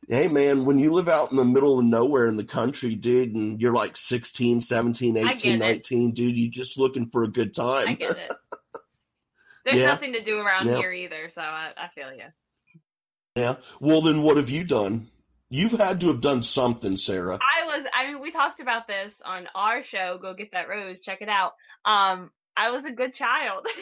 Hey 0.10 0.28
man, 0.28 0.66
when 0.66 0.80
you 0.80 0.92
live 0.92 1.08
out 1.08 1.32
in 1.32 1.38
the 1.38 1.46
middle 1.46 1.80
of 1.80 1.86
nowhere 1.86 2.28
in 2.28 2.36
the 2.36 2.44
country, 2.44 2.96
dude, 2.96 3.36
and 3.36 3.62
you're 3.62 3.72
like 3.72 3.96
16, 3.96 4.60
17, 4.60 5.16
18, 5.16 5.28
get 5.28 5.46
it. 5.46 5.58
19, 5.58 6.12
dude, 6.12 6.38
you're 6.38 6.52
just 6.52 6.78
looking 6.78 7.10
for 7.10 7.24
a 7.24 7.30
good 7.30 7.54
time. 7.54 7.88
I 7.88 7.94
get 7.94 8.18
it. 8.18 8.34
There's 9.66 9.78
Yeah. 9.78 9.86
nothing 9.88 10.14
to 10.14 10.24
do 10.24 10.40
around 10.40 10.68
Yeah. 10.68 10.78
here 10.78 10.92
either, 10.92 11.30
so 11.30 11.42
I, 11.42 11.72
I 11.78 11.88
feel 11.96 12.12
you. 12.14 12.26
yeah. 13.36 13.56
Well, 13.80 14.02
then 14.02 14.22
what 14.22 14.38
have 14.38 14.50
you 14.50 14.64
done? 14.64 15.08
You've 15.50 15.74
had 15.74 16.02
to 16.02 16.08
have 16.08 16.20
done 16.22 16.42
something, 16.44 16.98
Sarah. 16.98 17.38
I 17.42 17.66
was 17.66 17.86
I 17.94 18.08
mean 18.08 18.22
we 18.22 18.32
talked 18.32 18.60
about 18.60 18.88
this 18.88 19.22
on 19.24 19.48
our 19.54 19.84
show, 19.84 20.18
Go 20.22 20.34
Get 20.34 20.52
That 20.52 20.68
Rose, 20.68 21.00
check 21.02 21.22
it 21.22 21.30
out. 21.30 21.54
Um 21.86 22.32
I 22.58 22.70
was 22.72 22.86
a 22.86 22.92
good 22.92 23.14
child. 23.14 23.68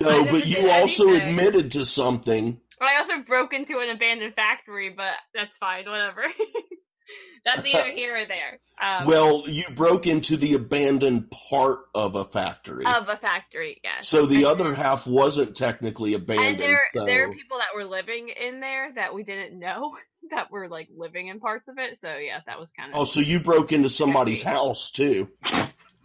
No, 0.00 0.26
but 0.26 0.46
you 0.46 0.68
also 0.70 1.08
anything. 1.08 1.28
admitted 1.30 1.70
to 1.72 1.84
something. 1.86 2.60
I 2.78 2.98
also 2.98 3.22
broke 3.26 3.54
into 3.54 3.78
an 3.78 3.88
abandoned 3.88 4.34
factory, 4.34 4.92
but 4.94 5.14
that's 5.34 5.56
fine, 5.56 5.86
whatever. 5.86 6.24
that's 7.44 7.62
neither 7.62 7.90
here 7.90 8.16
or 8.16 8.26
there. 8.26 8.58
Um, 8.80 9.06
well, 9.06 9.44
you 9.46 9.64
broke 9.74 10.06
into 10.06 10.36
the 10.36 10.54
abandoned 10.54 11.30
part 11.30 11.80
of 11.94 12.14
a 12.14 12.24
factory. 12.24 12.84
of 12.84 13.08
a 13.08 13.16
factory, 13.16 13.80
yes. 13.82 14.06
so 14.08 14.26
the 14.26 14.44
other 14.44 14.74
half 14.74 15.06
wasn't 15.06 15.56
technically 15.56 16.14
abandoned. 16.14 16.54
and 16.54 16.60
there 16.60 16.80
so- 16.94 17.06
there 17.06 17.28
are 17.28 17.32
people 17.32 17.58
that 17.58 17.74
were 17.74 17.84
living 17.84 18.28
in 18.28 18.60
there 18.60 18.92
that 18.94 19.14
we 19.14 19.22
didn't 19.22 19.58
know 19.58 19.96
that 20.30 20.50
were 20.50 20.68
like 20.68 20.88
living 20.96 21.28
in 21.28 21.40
parts 21.40 21.68
of 21.68 21.78
it. 21.78 21.98
So 21.98 22.16
yeah, 22.16 22.40
that 22.46 22.58
was 22.58 22.70
kind 22.78 22.92
of 22.92 22.98
Oh, 22.98 23.04
so 23.04 23.20
you 23.20 23.40
broke 23.40 23.72
into 23.72 23.88
somebody's 23.88 24.40
Sketchy. 24.40 24.56
house 24.56 24.90
too. 24.90 25.28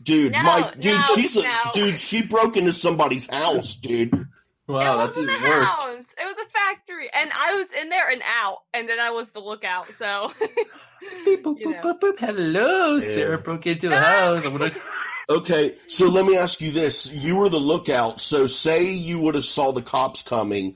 Dude, 0.04 0.32
No, 0.32 0.42
Mike, 0.42 0.80
dude, 0.80 0.96
no, 1.00 1.02
she's 1.16 1.36
a 1.38 1.44
no. 1.44 1.60
dude. 1.74 2.00
She 2.00 2.24
broke 2.24 2.58
into 2.58 2.74
somebody's 2.74 3.30
house, 3.30 3.76
dude. 3.76 4.28
Wow, 4.68 4.94
it 4.94 4.98
that's 5.06 5.18
wasn't 5.18 5.30
even 5.36 5.44
a 5.46 5.50
worse. 5.50 5.70
house. 5.70 5.88
It 6.18 6.26
was 6.26 6.36
a 6.48 6.50
factory, 6.52 7.10
and 7.14 7.30
I 7.38 7.56
was 7.56 7.68
in 7.82 7.90
there 7.90 8.10
and 8.10 8.22
out, 8.26 8.60
and 8.74 8.88
then 8.88 9.00
I 9.00 9.10
was 9.12 9.30
the 9.32 9.40
lookout. 9.40 9.88
So, 9.98 10.32
Beep, 11.26 11.44
boop, 11.44 11.60
boop, 11.66 11.82
boop, 11.82 12.00
boop. 12.00 12.20
Hello, 12.20 12.96
Yeah. 12.96 13.02
Sarah 13.02 13.38
broke 13.40 13.68
into 13.68 13.92
a 13.92 13.96
Ah. 13.98 14.00
house. 14.00 14.46
I'm 14.46 14.58
gonna. 14.58 14.72
Okay, 15.30 15.78
so 15.88 16.08
let 16.08 16.26
me 16.26 16.38
ask 16.38 16.62
you 16.62 16.72
this: 16.72 17.12
You 17.12 17.36
were 17.36 17.50
the 17.50 17.60
lookout. 17.60 18.22
So, 18.22 18.48
say 18.48 18.92
you 18.92 19.20
would 19.20 19.36
have 19.36 19.44
saw 19.46 19.72
the 19.72 19.82
cops 19.82 20.22
coming. 20.22 20.76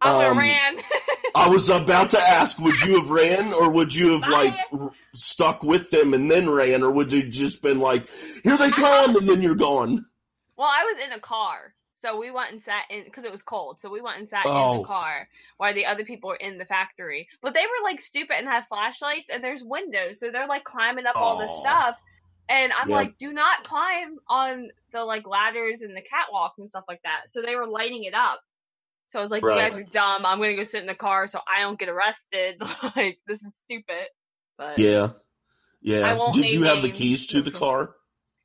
I 0.00 0.16
would 0.16 0.26
Um, 0.32 0.38
ran. 0.38 0.80
I 1.34 1.48
was 1.48 1.68
about 1.68 2.10
to 2.10 2.18
ask: 2.20 2.58
Would 2.60 2.80
you 2.82 3.00
have 3.00 3.10
ran, 3.10 3.52
or 3.52 3.70
would 3.70 3.94
you 3.94 4.12
have 4.18 4.28
like 4.28 4.54
r- 4.72 4.90
stuck 5.14 5.62
with 5.62 5.90
them 5.90 6.14
and 6.14 6.30
then 6.30 6.48
ran, 6.48 6.82
or 6.82 6.90
would 6.92 7.12
you 7.12 7.22
just 7.24 7.62
been 7.62 7.80
like, 7.80 8.08
"Here 8.42 8.56
they 8.56 8.70
come," 8.70 9.16
and 9.16 9.28
then 9.28 9.42
you're 9.42 9.54
gone? 9.54 10.06
well, 10.56 10.68
I 10.68 10.84
was 10.84 11.04
in 11.04 11.12
a 11.12 11.20
car, 11.20 11.74
so 12.04 12.18
we 12.18 12.30
went 12.30 12.52
and 12.52 12.62
sat 12.62 12.84
in 12.90 13.04
because 13.04 13.24
it 13.24 13.32
was 13.32 13.42
cold. 13.42 13.80
So 13.80 13.90
we 13.90 14.02
went 14.02 14.18
and 14.18 14.28
sat 14.28 14.44
in 14.44 14.52
Oh. 14.52 14.78
the 14.78 14.84
car 14.84 15.26
while 15.56 15.72
the 15.72 15.86
other 15.86 16.04
people 16.04 16.28
were 16.28 16.36
in 16.36 16.58
the 16.58 16.66
factory. 16.66 17.28
But 17.40 17.54
they 17.54 17.62
were 17.62 17.82
like 17.82 18.00
stupid 18.00 18.36
and 18.36 18.46
had 18.46 18.66
flashlights, 18.68 19.30
and 19.30 19.42
there's 19.42 19.62
windows, 19.62 20.20
so 20.20 20.30
they're 20.30 20.46
like 20.46 20.64
climbing 20.64 21.06
up 21.06 21.16
all 21.16 21.38
this 21.38 21.50
oh. 21.50 21.60
stuff. 21.60 21.98
And 22.50 22.74
I'm 22.74 22.90
Yeah. 22.90 22.96
like, 22.96 23.16
do 23.18 23.32
not 23.32 23.64
climb 23.64 24.18
on 24.28 24.70
the 24.92 25.02
like 25.02 25.26
ladders 25.26 25.80
and 25.80 25.96
the 25.96 26.02
catwalks 26.02 26.58
and 26.58 26.68
stuff 26.68 26.84
like 26.88 27.00
that. 27.04 27.30
So 27.30 27.40
they 27.40 27.56
were 27.56 27.66
lighting 27.66 28.04
it 28.04 28.12
up. 28.12 28.40
So 29.06 29.18
I 29.18 29.22
was 29.22 29.30
like, 29.30 29.42
you 29.42 29.48
guys 29.48 29.74
are 29.74 29.82
dumb. 29.82 30.26
I'm 30.26 30.38
gonna 30.38 30.56
go 30.56 30.62
sit 30.62 30.82
in 30.82 30.86
the 30.86 30.94
car 30.94 31.26
so 31.26 31.40
I 31.48 31.62
don't 31.62 31.78
get 31.78 31.88
arrested. 31.88 32.60
like 32.96 33.18
this 33.26 33.42
is 33.42 33.54
stupid. 33.54 34.08
But 34.58 34.78
Yeah, 34.78 35.10
yeah. 35.80 36.30
Did 36.32 36.50
you 36.50 36.64
have 36.64 36.82
the 36.82 36.90
keys 36.90 37.26
to 37.28 37.40
the 37.40 37.50
car? 37.50 37.94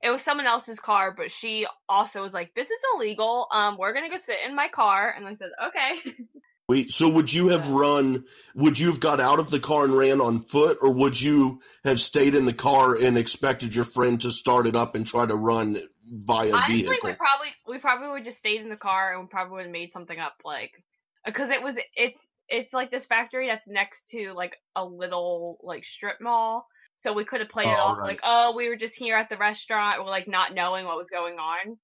It 0.01 0.09
was 0.09 0.21
someone 0.21 0.45
else's 0.45 0.79
car, 0.79 1.13
but 1.15 1.31
she 1.31 1.67
also 1.87 2.21
was 2.21 2.33
like, 2.33 2.53
"This 2.55 2.69
is 2.69 2.79
illegal. 2.95 3.47
Um, 3.51 3.77
we're 3.77 3.93
gonna 3.93 4.09
go 4.09 4.17
sit 4.17 4.37
in 4.45 4.55
my 4.55 4.67
car." 4.69 5.13
And 5.15 5.27
I 5.27 5.33
said, 5.33 5.49
"Okay." 5.67 6.15
Wait, 6.69 6.91
so 6.91 7.09
would 7.09 7.33
you 7.33 7.47
have 7.47 7.67
run? 7.69 8.25
Would 8.53 8.77
you 8.77 8.87
have 8.87 8.99
got 8.99 9.19
out 9.19 9.39
of 9.39 9.49
the 9.49 9.59
car 9.59 9.85
and 9.85 9.97
ran 9.97 10.21
on 10.21 10.37
foot, 10.39 10.77
or 10.81 10.93
would 10.93 11.19
you 11.19 11.61
have 11.83 11.99
stayed 11.99 12.35
in 12.35 12.45
the 12.45 12.53
car 12.53 12.95
and 12.95 13.17
expected 13.17 13.73
your 13.73 13.85
friend 13.85 14.21
to 14.21 14.29
start 14.29 14.67
it 14.67 14.75
up 14.75 14.93
and 14.93 15.05
try 15.05 15.25
to 15.25 15.35
run 15.35 15.79
via 16.05 16.53
Honestly, 16.53 16.83
vehicle? 16.83 17.09
we 17.09 17.15
probably 17.15 17.47
we 17.67 17.77
probably 17.79 18.09
would 18.09 18.23
just 18.23 18.37
stayed 18.37 18.61
in 18.61 18.69
the 18.69 18.77
car 18.77 19.13
and 19.13 19.23
we 19.23 19.27
probably 19.27 19.53
would 19.55 19.63
have 19.63 19.71
made 19.71 19.91
something 19.91 20.19
up, 20.19 20.35
like 20.45 20.71
because 21.25 21.49
it 21.49 21.63
was 21.63 21.75
it's 21.95 22.21
it's 22.47 22.71
like 22.71 22.91
this 22.91 23.07
factory 23.07 23.47
that's 23.47 23.67
next 23.67 24.09
to 24.09 24.33
like 24.33 24.55
a 24.75 24.85
little 24.85 25.57
like 25.63 25.83
strip 25.83 26.21
mall. 26.21 26.67
So 26.99 27.13
we 27.13 27.25
could 27.25 27.39
have 27.41 27.49
played 27.49 27.65
it 27.67 27.75
Oh, 27.77 27.81
off 27.81 27.97
right. 27.97 28.07
like, 28.07 28.19
oh, 28.23 28.53
we 28.55 28.69
were 28.69 28.75
just 28.75 28.93
here 28.93 29.15
at 29.17 29.29
the 29.29 29.37
restaurant, 29.37 29.99
or 29.99 30.05
like 30.05 30.27
not 30.27 30.53
knowing 30.53 30.85
what 30.85 30.97
was 30.97 31.09
going 31.09 31.35
on. 31.39 31.77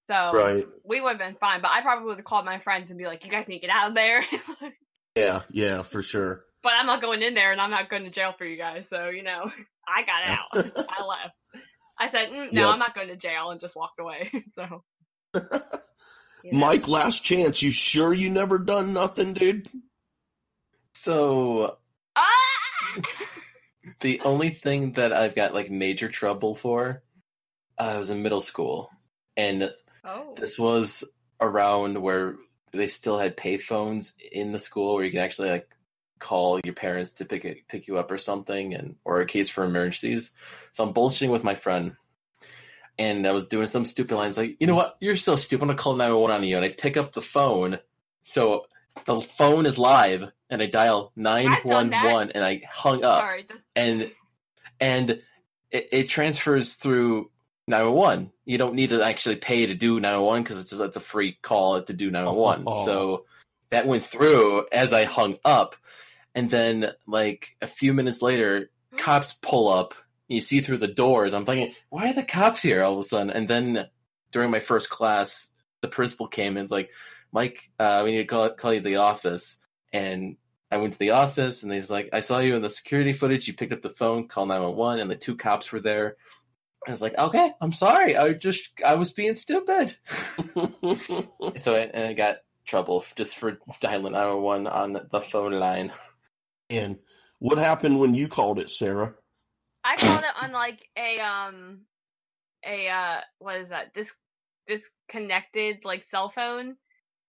So 0.00 0.30
Right. 0.34 0.64
we 0.84 1.00
would 1.00 1.10
have 1.10 1.18
been 1.18 1.36
fine, 1.40 1.62
but 1.62 1.70
I 1.72 1.82
probably 1.82 2.06
would 2.06 2.18
have 2.18 2.24
called 2.24 2.44
my 2.44 2.58
friends 2.60 2.90
and 2.90 2.98
be 2.98 3.06
like, 3.06 3.24
"You 3.24 3.30
guys 3.30 3.48
need 3.48 3.60
to 3.60 3.66
get 3.66 3.74
out 3.74 3.88
of 3.88 3.94
there." 3.94 4.22
Yeah, 5.16 5.40
yeah, 5.50 5.80
for 5.80 6.02
sure. 6.02 6.44
but 6.62 6.74
I'm 6.78 6.84
not 6.84 7.00
going 7.00 7.22
in 7.22 7.32
there 7.32 7.50
and 7.50 7.58
I'm 7.58 7.70
not 7.70 7.88
going 7.88 8.04
to 8.04 8.10
jail 8.10 8.34
for 8.36 8.44
you 8.44 8.58
guys. 8.58 8.86
So, 8.86 9.08
you 9.08 9.22
know, 9.22 9.50
I 9.88 10.02
got 10.02 10.24
out. 10.24 10.76
I 10.90 11.04
left. 11.04 11.64
I 11.98 12.10
said, 12.10 12.28
mm, 12.28 12.52
no, 12.52 12.64
Yep. 12.64 12.72
I'm 12.74 12.78
not 12.78 12.94
going 12.94 13.08
to 13.08 13.16
jail 13.16 13.48
and 13.50 13.58
just 13.58 13.74
walked 13.76 13.98
away. 13.98 14.30
so, 14.54 14.84
you 15.32 15.40
know. 16.52 16.58
Mike, 16.58 16.86
last 16.86 17.24
chance. 17.24 17.62
You 17.62 17.70
sure 17.70 18.12
you 18.12 18.28
never 18.28 18.58
done 18.58 18.92
nothing, 18.92 19.32
dude? 19.32 19.68
So 20.94 21.78
Ah! 22.14 23.00
The 24.00 24.20
only 24.20 24.50
thing 24.50 24.92
that 24.92 25.12
I've 25.12 25.34
got 25.34 25.54
like 25.54 25.70
major 25.70 26.08
trouble 26.08 26.54
for, 26.54 27.02
uh, 27.78 27.92
I 27.94 27.98
was 27.98 28.10
in 28.10 28.22
middle 28.22 28.40
school, 28.40 28.90
and 29.36 29.70
oh. 30.04 30.34
this 30.36 30.58
was 30.58 31.04
around 31.40 32.00
where 32.00 32.36
they 32.72 32.88
still 32.88 33.18
had 33.18 33.36
payphones 33.36 34.12
in 34.32 34.52
the 34.52 34.58
school 34.58 34.94
where 34.94 35.04
you 35.04 35.10
can 35.10 35.20
actually 35.20 35.50
like 35.50 35.68
call 36.18 36.60
your 36.64 36.74
parents 36.74 37.12
to 37.12 37.24
pick 37.24 37.44
it, 37.44 37.68
pick 37.68 37.86
you 37.86 37.98
up 37.98 38.10
or 38.10 38.18
something, 38.18 38.74
and 38.74 38.96
or 39.04 39.20
a 39.20 39.26
case 39.26 39.48
for 39.48 39.64
emergencies. 39.64 40.32
So 40.72 40.84
I'm 40.84 40.94
bullshitting 40.94 41.30
with 41.30 41.44
my 41.44 41.54
friend, 41.54 41.96
and 42.98 43.26
I 43.26 43.32
was 43.32 43.48
doing 43.48 43.66
some 43.66 43.84
stupid 43.84 44.16
lines 44.16 44.36
like, 44.36 44.56
you 44.60 44.66
know 44.66 44.74
what, 44.74 44.96
you're 45.00 45.16
so 45.16 45.36
stupid. 45.36 45.64
I'm 45.64 45.68
gonna 45.68 45.78
call 45.78 45.96
911 45.96 46.36
on 46.36 46.48
you, 46.48 46.56
and 46.56 46.64
I 46.64 46.70
pick 46.70 46.96
up 46.96 47.12
the 47.12 47.22
phone. 47.22 47.78
So 48.22 48.66
the 49.04 49.20
phone 49.20 49.66
is 49.66 49.78
live, 49.78 50.30
and 50.50 50.62
I 50.62 50.66
dial 50.66 51.12
done 51.16 51.54
911, 51.90 52.32
and 52.34 52.44
I 52.44 52.62
hung 52.70 53.04
up 53.04 53.20
Sorry. 53.20 53.46
And 53.74 54.10
and 54.80 55.10
it, 55.70 55.88
it 55.92 56.08
transfers 56.08 56.74
through 56.74 57.30
911. 57.66 58.30
You 58.44 58.58
don't 58.58 58.74
need 58.74 58.90
to 58.90 59.02
actually 59.02 59.36
pay 59.36 59.66
to 59.66 59.74
do 59.74 60.00
911 60.00 60.42
because 60.42 60.60
it's 60.60 60.70
just, 60.70 60.82
it's 60.82 60.96
a 60.96 61.00
free 61.00 61.36
call 61.42 61.82
to 61.82 61.92
do 61.92 62.10
911. 62.10 62.64
Oh. 62.66 62.84
So 62.84 63.24
that 63.70 63.86
went 63.86 64.04
through 64.04 64.66
as 64.70 64.92
I 64.92 65.04
hung 65.04 65.38
up, 65.44 65.76
and 66.34 66.48
then 66.48 66.92
like 67.06 67.56
a 67.60 67.66
few 67.66 67.92
minutes 67.92 68.22
later, 68.22 68.70
cops 68.96 69.32
pull 69.32 69.68
up. 69.68 69.94
You 70.28 70.40
see 70.40 70.60
through 70.60 70.78
the 70.78 70.88
doors. 70.88 71.34
I'm 71.34 71.44
thinking, 71.44 71.74
why 71.88 72.10
are 72.10 72.12
the 72.12 72.24
cops 72.24 72.60
here 72.60 72.82
all 72.82 72.94
of 72.94 72.98
a 72.98 73.04
sudden? 73.04 73.30
And 73.30 73.46
then 73.46 73.86
during 74.32 74.50
my 74.50 74.58
first 74.58 74.90
class, 74.90 75.48
the 75.82 75.88
principal 75.88 76.26
came 76.26 76.56
and 76.56 76.64
was 76.64 76.72
like, 76.72 76.90
Mike, 77.32 77.70
uh, 77.78 78.02
we 78.04 78.10
need 78.10 78.18
to 78.18 78.24
call 78.24 78.50
call 78.54 78.74
you 78.74 78.80
to 78.80 78.88
the 78.88 78.96
office. 78.96 79.58
And 79.92 80.36
I 80.70 80.78
went 80.78 80.94
to 80.94 80.98
the 80.98 81.10
office 81.10 81.62
and 81.62 81.72
he's 81.72 81.90
like, 81.90 82.10
I 82.12 82.20
saw 82.20 82.38
you 82.40 82.56
in 82.56 82.62
the 82.62 82.70
security 82.70 83.12
footage. 83.12 83.46
You 83.46 83.54
picked 83.54 83.72
up 83.72 83.82
the 83.82 83.90
phone, 83.90 84.28
called 84.28 84.48
911, 84.48 85.00
and 85.00 85.10
the 85.10 85.16
two 85.16 85.36
cops 85.36 85.70
were 85.72 85.80
there. 85.80 86.16
I 86.86 86.90
was 86.90 87.02
like, 87.02 87.18
okay, 87.18 87.52
I'm 87.60 87.72
sorry. 87.72 88.16
I 88.16 88.32
just, 88.32 88.70
I 88.84 88.94
was 88.94 89.12
being 89.12 89.34
stupid. 89.34 89.96
so 91.56 91.74
I, 91.74 91.90
and 91.92 92.06
I 92.06 92.12
got 92.12 92.36
trouble 92.64 93.04
just 93.16 93.36
for 93.36 93.58
dialing 93.80 94.12
911 94.12 94.66
on 94.66 95.00
the 95.10 95.20
phone 95.20 95.52
line. 95.52 95.92
and 96.70 96.98
what 97.38 97.58
happened 97.58 97.98
when 98.00 98.14
you 98.14 98.28
called 98.28 98.58
it, 98.58 98.70
Sarah? 98.70 99.14
I 99.84 99.96
called 99.96 100.24
it 100.24 100.44
on 100.44 100.52
like 100.52 100.88
a, 100.96 101.20
um, 101.20 101.80
a, 102.64 102.88
uh, 102.88 103.20
what 103.38 103.56
is 103.56 103.68
that? 103.68 103.94
Dis- 103.94 104.12
disconnected, 104.66 105.84
like, 105.84 106.02
cell 106.04 106.30
phone. 106.30 106.76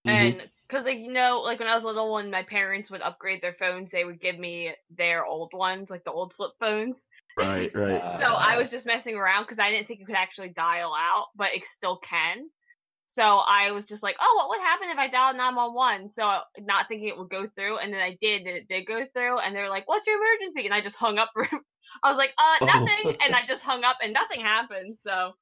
Mhm. 0.05 0.11
And 0.11 0.49
because, 0.67 0.85
like, 0.85 0.97
you 0.97 1.11
know, 1.11 1.41
like 1.41 1.59
when 1.59 1.67
I 1.67 1.75
was 1.75 1.83
little, 1.83 2.13
when 2.13 2.31
my 2.31 2.43
parents 2.43 2.91
would 2.91 3.01
upgrade 3.01 3.41
their 3.41 3.53
phones, 3.53 3.91
they 3.91 4.05
would 4.05 4.19
give 4.19 4.37
me 4.37 4.75
their 4.89 5.25
old 5.25 5.53
ones, 5.53 5.89
like 5.89 6.03
the 6.03 6.11
old 6.11 6.33
flip 6.33 6.53
phones. 6.59 7.05
Right, 7.37 7.71
right. 7.75 8.03
Uh, 8.03 8.17
So 8.17 8.25
I 8.25 8.57
was 8.57 8.69
just 8.69 8.85
messing 8.85 9.15
around 9.15 9.43
because 9.43 9.59
I 9.59 9.71
didn't 9.71 9.87
think 9.87 9.99
you 9.99 10.05
could 10.05 10.15
actually 10.15 10.49
dial 10.49 10.93
out, 10.93 11.27
but 11.35 11.53
it 11.53 11.65
still 11.65 11.97
can. 11.97 12.49
So 13.07 13.23
I 13.23 13.71
was 13.71 13.85
just 13.85 14.03
like, 14.03 14.17
oh, 14.19 14.33
what 14.37 14.49
would 14.49 14.59
happen 14.65 14.89
if 14.89 14.97
I 14.97 15.07
dialed 15.09 15.37
911? 15.37 16.09
So 16.09 16.41
not 16.59 16.87
thinking 16.89 17.07
it 17.09 17.17
would 17.17 17.29
go 17.29 17.47
through, 17.55 17.77
and 17.79 17.93
then 17.93 18.01
I 18.01 18.17
did, 18.21 18.41
and 18.41 18.57
it 18.57 18.67
did 18.67 18.85
go 18.85 19.05
through, 19.13 19.39
and 19.39 19.55
they're 19.55 19.69
like, 19.69 19.87
what's 19.87 20.07
your 20.07 20.17
emergency? 20.17 20.65
And 20.65 20.73
I 20.73 20.81
just 20.81 20.97
hung 20.97 21.17
up. 21.17 21.31
I 22.03 22.09
was 22.11 22.17
like, 22.17 22.33
uh, 22.37 22.57
Oh. 22.61 22.65
nothing, 22.65 23.15
and 23.21 23.35
I 23.35 23.47
just 23.47 23.63
hung 23.63 23.83
up, 23.83 23.97
and 24.01 24.13
nothing 24.13 24.41
happened. 24.41 24.97
So, 24.99 25.33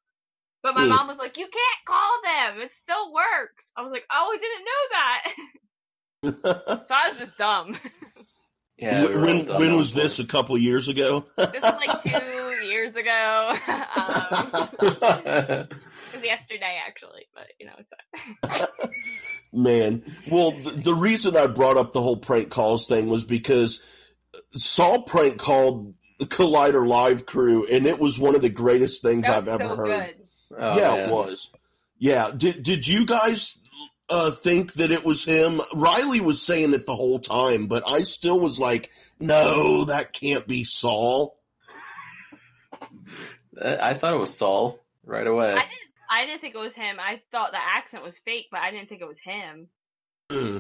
but 0.66 0.74
my 0.74 0.84
Hmm. 0.84 0.90
mom 0.90 1.08
was 1.08 1.18
like, 1.18 1.38
you 1.38 1.46
can't 1.46 1.86
call 1.86 2.12
them. 2.24 2.62
It 2.62 2.72
still 2.82 3.14
works. 3.14 3.66
I 3.78 3.84
was 3.84 3.92
like, 3.92 4.04
oh, 4.12 4.34
I 4.34 4.38
didn't 4.42 4.66
know 4.66 6.42
that. 6.42 6.84
so 6.88 6.96
I 6.96 7.10
was 7.10 7.20
just 7.20 7.38
dumb. 7.38 7.78
yeah, 8.78 9.06
we 9.06 9.14
were 9.14 9.22
when 9.22 9.46
dumb 9.46 9.60
when 9.60 9.72
on 9.74 9.78
was 9.78 9.94
this? 9.94 10.18
A 10.20 10.26
couple 10.26 10.58
years 10.58 10.88
ago. 10.88 11.24
this 11.38 11.62
was 11.62 11.62
like 11.62 12.04
two 12.08 12.66
years 12.66 12.96
ago. 12.96 13.54
um, 13.68 14.68
it 14.82 15.70
was 16.14 16.24
yesterday, 16.24 16.80
actually, 16.86 17.28
but 17.36 17.46
you 17.60 17.68
know, 17.68 17.74
it's 17.78 17.92
fine. 18.60 18.88
Man, 19.54 20.04
well, 20.30 20.52
the, 20.52 20.72
the 20.72 20.94
reason 20.96 21.38
I 21.38 21.46
brought 21.48 21.78
up 21.78 21.92
the 21.92 22.02
whole 22.02 22.18
prank 22.18 22.50
calls 22.50 22.88
thing 22.88 23.08
was 23.08 23.24
because 23.24 23.82
Saul 24.54 25.04
prank 25.04 25.38
called 25.38 25.94
the 26.20 26.26
Collider 26.26 26.86
Live 26.88 27.26
crew, 27.26 27.66
and 27.68 27.86
it 27.86 28.00
was 28.00 28.18
one 28.20 28.36
of 28.36 28.42
the 28.42 28.50
greatest 28.50 29.02
things 29.02 29.28
That 29.28 29.38
I've 29.38 29.46
was 29.48 29.62
ever 29.62 29.70
so 29.70 29.76
heard. 29.76 29.88
good. 30.16 30.25
Oh, 30.58 30.78
yeah, 30.78 30.92
man. 30.92 31.10
it 31.10 31.12
was. 31.12 31.52
Yeah, 31.98 32.32
did 32.36 32.64
did 32.64 32.88
you 32.88 33.06
guys 33.06 33.58
uh, 34.10 34.32
think 34.32 34.74
that 34.74 34.92
it 34.92 35.06
was 35.06 35.24
him? 35.24 35.62
Riley 35.74 36.20
was 36.20 36.42
saying 36.42 36.74
it 36.74 36.86
the 36.86 36.96
whole 36.96 37.20
time, 37.20 37.68
but 37.68 37.84
I 37.88 38.02
still 38.02 38.40
was 38.40 38.60
like, 38.60 38.92
no, 39.20 39.86
that 39.86 40.14
can't 40.14 40.48
be 40.48 40.64
Saul. 40.64 41.38
I 43.62 43.78
I 43.90 43.94
thought 43.94 44.14
it 44.14 44.20
was 44.20 44.38
Saul 44.38 44.80
right 45.06 45.26
away. 45.26 45.52
I 45.52 45.54
didn't. 45.54 45.86
I 46.10 46.26
didn't 46.26 46.42
think 46.42 46.56
it 46.56 46.60
was 46.60 46.74
him. 46.74 46.98
I 47.00 47.22
thought 47.32 47.52
the 47.52 47.58
accent 47.58 48.04
was 48.04 48.20
fake, 48.20 48.48
but 48.52 48.60
I 48.60 48.72
didn't 48.72 48.90
think 48.90 49.02
it 49.02 49.08
was 49.08 49.20
him. 49.20 49.68
Hmm. 50.30 50.60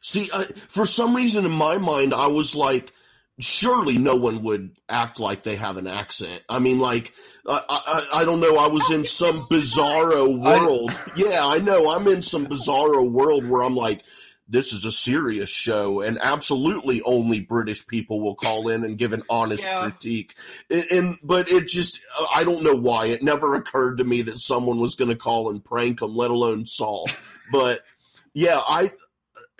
See, 0.00 0.30
I, 0.32 0.44
for 0.68 0.86
some 0.86 1.14
reason 1.14 1.44
in 1.44 1.50
my 1.52 1.76
mind, 1.78 2.14
I 2.14 2.28
was 2.28 2.54
like, 2.54 2.92
surely 3.40 3.98
no 3.98 4.16
one 4.16 4.42
would 4.42 4.76
act 4.88 5.18
like 5.20 5.42
they 5.42 5.56
have 5.56 5.76
an 5.76 5.86
accent. 5.86 6.42
I 6.48 6.58
mean, 6.58 6.78
like, 6.78 7.12
I, 7.46 7.60
I, 7.68 8.20
I 8.20 8.24
don't 8.24 8.40
know. 8.40 8.56
I 8.56 8.68
was 8.68 8.90
in 8.90 9.04
some 9.04 9.46
bizarro 9.48 10.38
world. 10.40 10.92
Yeah, 11.16 11.40
I 11.46 11.58
know. 11.58 11.90
I'm 11.90 12.06
in 12.06 12.22
some 12.22 12.46
bizarro 12.46 13.10
world 13.10 13.48
where 13.48 13.62
I'm 13.62 13.76
like, 13.76 14.02
this 14.48 14.72
is 14.72 14.84
a 14.84 14.90
serious 14.90 15.48
show, 15.48 16.00
and 16.00 16.18
absolutely 16.20 17.00
only 17.02 17.40
British 17.40 17.86
people 17.86 18.20
will 18.20 18.34
call 18.34 18.68
in 18.68 18.84
and 18.84 18.98
give 18.98 19.12
an 19.12 19.22
honest 19.30 19.62
Yeah. 19.62 19.78
critique. 19.80 20.34
And, 20.68 20.84
and 20.90 21.18
but 21.22 21.50
it 21.52 21.68
just, 21.68 22.00
I 22.34 22.42
don't 22.42 22.64
know 22.64 22.74
why. 22.74 23.06
It 23.06 23.22
never 23.22 23.54
occurred 23.54 23.98
to 23.98 24.04
me 24.04 24.22
that 24.22 24.38
someone 24.38 24.80
was 24.80 24.96
going 24.96 25.10
to 25.10 25.14
call 25.16 25.50
and 25.50 25.64
prank 25.64 26.02
him, 26.02 26.16
let 26.16 26.32
alone 26.32 26.66
Saul. 26.66 27.08
but 27.52 27.84
yeah, 28.34 28.58
I 28.58 28.90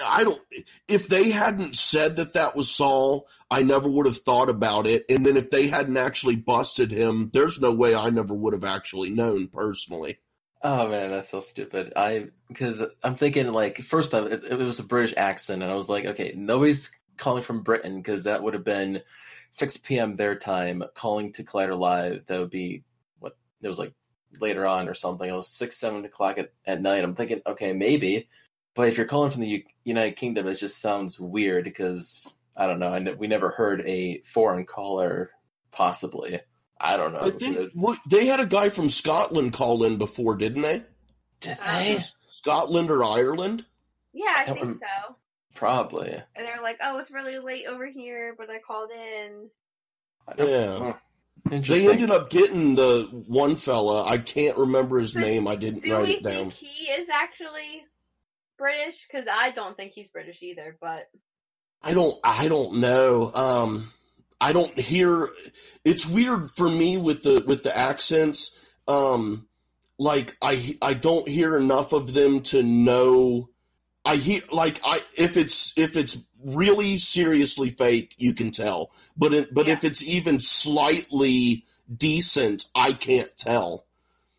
I 0.05 0.25
don't. 0.25 0.41
If 0.89 1.07
they 1.09 1.31
hadn't 1.31 1.77
said 1.77 2.17
that 2.17 2.33
that 2.33 2.57
was 2.57 2.69
Saul, 2.75 3.29
I 3.51 3.63
never 3.63 3.89
would 3.89 4.07
have 4.07 4.17
thought 4.17 4.49
about 4.49 4.87
it. 4.87 5.05
And 5.09 5.27
then 5.27 5.37
if 5.37 5.51
they 5.51 5.67
hadn't 5.67 5.97
actually 5.97 6.37
busted 6.37 6.93
him, 6.93 7.31
there's 7.33 7.61
no 7.61 7.75
way 7.75 7.95
I 7.95 8.11
never 8.11 8.33
would 8.33 8.53
have 8.53 8.65
actually 8.65 9.11
known 9.11 9.49
personally. 9.49 10.19
Oh 10.63 10.89
man, 10.89 11.11
that's 11.11 11.31
so 11.31 11.41
stupid. 11.41 11.93
I 11.97 12.27
because 12.49 12.83
I'm 13.03 13.15
thinking 13.15 13.51
like 13.53 13.79
first 13.79 14.15
off, 14.15 14.31
it, 14.31 14.43
it 14.45 14.59
was 14.59 14.79
a 14.79 14.85
British 14.85 15.15
accent, 15.17 15.63
and 15.63 15.73
I 15.73 15.75
was 15.75 15.89
like, 15.89 16.05
okay, 16.05 16.35
nobody's 16.37 16.91
calling 17.17 17.43
from 17.43 17.63
Britain 17.63 17.97
because 17.97 18.25
that 18.25 18.43
would 18.43 18.55
have 18.55 18.65
been 18.65 19.03
6 19.51 19.77
p.m. 19.79 20.17
their 20.17 20.37
time. 20.37 20.85
Calling 20.95 21.33
to 21.33 21.45
Collider 21.45 21.79
Live, 21.79 22.27
that 22.27 22.39
would 22.39 22.51
be 22.51 22.85
what 23.19 23.37
it 23.63 23.69
was 23.69 23.79
like 23.79 23.95
later 24.39 24.67
on 24.67 24.89
or 24.89 24.95
something. 24.95 25.29
It 25.29 25.33
was 25.33 25.49
six, 25.49 25.77
seven 25.77 26.05
o'clock 26.05 26.39
at, 26.39 26.53
at 26.67 26.83
night. 26.83 27.05
I'm 27.05 27.15
thinking, 27.15 27.41
okay, 27.47 27.73
maybe, 27.73 28.29
but 28.75 28.89
if 28.89 28.97
you're 28.97 29.07
calling 29.07 29.31
from 29.31 29.43
the 29.43 29.49
U- 29.49 29.65
United 29.85 30.17
Kingdom, 30.17 30.47
it 30.47 30.55
just 30.55 30.81
sounds 30.81 31.19
weird 31.19 31.65
because 31.65 32.33
I 32.61 32.67
don't 32.67 32.79
know. 32.79 32.89
I 32.93 32.99
ne- 32.99 33.15
we 33.15 33.27
never 33.27 33.49
heard 33.51 33.81
a 33.87 34.21
foreign 34.27 34.67
caller, 34.67 35.31
possibly. 35.71 36.41
I 36.79 36.97
don't 36.99 37.13
know. 37.15 37.21
I 37.21 37.31
think 37.31 37.71
what, 37.73 37.99
they 38.09 38.27
had 38.27 38.39
a 38.41 38.45
guy 38.47 38.69
from 38.69 38.91
Scotland 38.91 39.55
call 39.55 39.83
in 39.85 39.97
before, 39.97 40.37
didn't 40.37 40.63
they? 40.63 40.85
Did 41.41 41.57
Uh, 41.63 41.79
they? 41.79 41.99
Scotland 42.29 42.91
or 42.91 43.03
Ireland? 43.03 43.65
Yeah, 44.13 44.35
I 44.37 44.45
don't 44.45 44.55
think 44.57 44.67
rem- 44.67 44.81
so. 45.07 45.17
Probably. 45.55 46.11
And 46.11 46.47
they're 46.47 46.61
like, 46.63 46.79
"Oh, 46.83 46.99
it's 46.99 47.11
really 47.11 47.39
late 47.39 47.67
over 47.67 47.87
here," 47.87 48.35
but 48.37 48.51
I 48.51 48.59
called 48.59 48.91
in. 48.91 49.49
I 50.29 50.43
Yeah. 50.45 50.79
huh. 50.79 50.93
They 51.63 51.89
ended 51.91 52.11
up 52.11 52.29
getting 52.29 52.75
the 52.75 53.09
one 53.27 53.57
fella. 53.57 54.05
I 54.05 54.19
can't 54.19 54.59
remember 54.59 54.99
his 54.99 55.15
So, 55.15 55.21
name. 55.21 55.49
I 55.49 55.57
didn't 55.57 55.83
Do 55.85 55.93
write 55.95 56.07
we 56.09 56.15
it 56.17 56.23
down. 56.23 56.51
think 56.51 56.53
he 56.53 56.91
is 56.91 57.09
actually 57.09 57.85
British? 58.59 59.07
Because 59.07 59.27
I 59.33 59.51
don't 59.53 59.77
think 59.77 59.93
he's 59.93 60.11
British 60.11 60.43
either. 60.43 60.77
But 60.81 61.09
I 61.83 61.95
don't 61.95 62.19
I 62.25 62.49
don't 62.49 62.77
know. 62.77 63.33
Um 63.35 63.93
I 64.41 64.53
don't 64.53 64.79
hear 64.79 65.29
it's 65.85 66.07
weird 66.07 66.51
for 66.51 66.69
me 66.69 66.97
with 66.97 67.23
the 67.23 67.43
with 67.47 67.63
the 67.63 67.77
accents. 67.77 68.73
Um 68.89 69.47
like 69.99 70.37
I 70.43 70.77
I 70.83 70.95
don't 70.95 71.29
hear 71.29 71.57
enough 71.57 71.93
of 71.93 72.13
them 72.13 72.41
to 72.45 72.63
know 72.63 73.49
I 74.05 74.17
hear 74.17 74.41
like 74.53 74.81
I 74.85 75.01
if 75.17 75.37
it's 75.37 75.73
if 75.77 75.97
it's 75.97 76.27
really 76.43 76.97
seriously 76.99 77.69
fake, 77.71 78.15
you 78.19 78.33
can 78.35 78.51
tell. 78.51 78.91
But 79.17 79.35
it, 79.35 79.55
but 79.55 79.67
Yeah. 79.67 79.75
if 79.75 79.85
it's 79.85 80.03
even 80.03 80.39
slightly 80.41 81.65
decent, 81.95 82.65
I 82.75 82.93
can't 82.95 83.37
tell. 83.37 83.85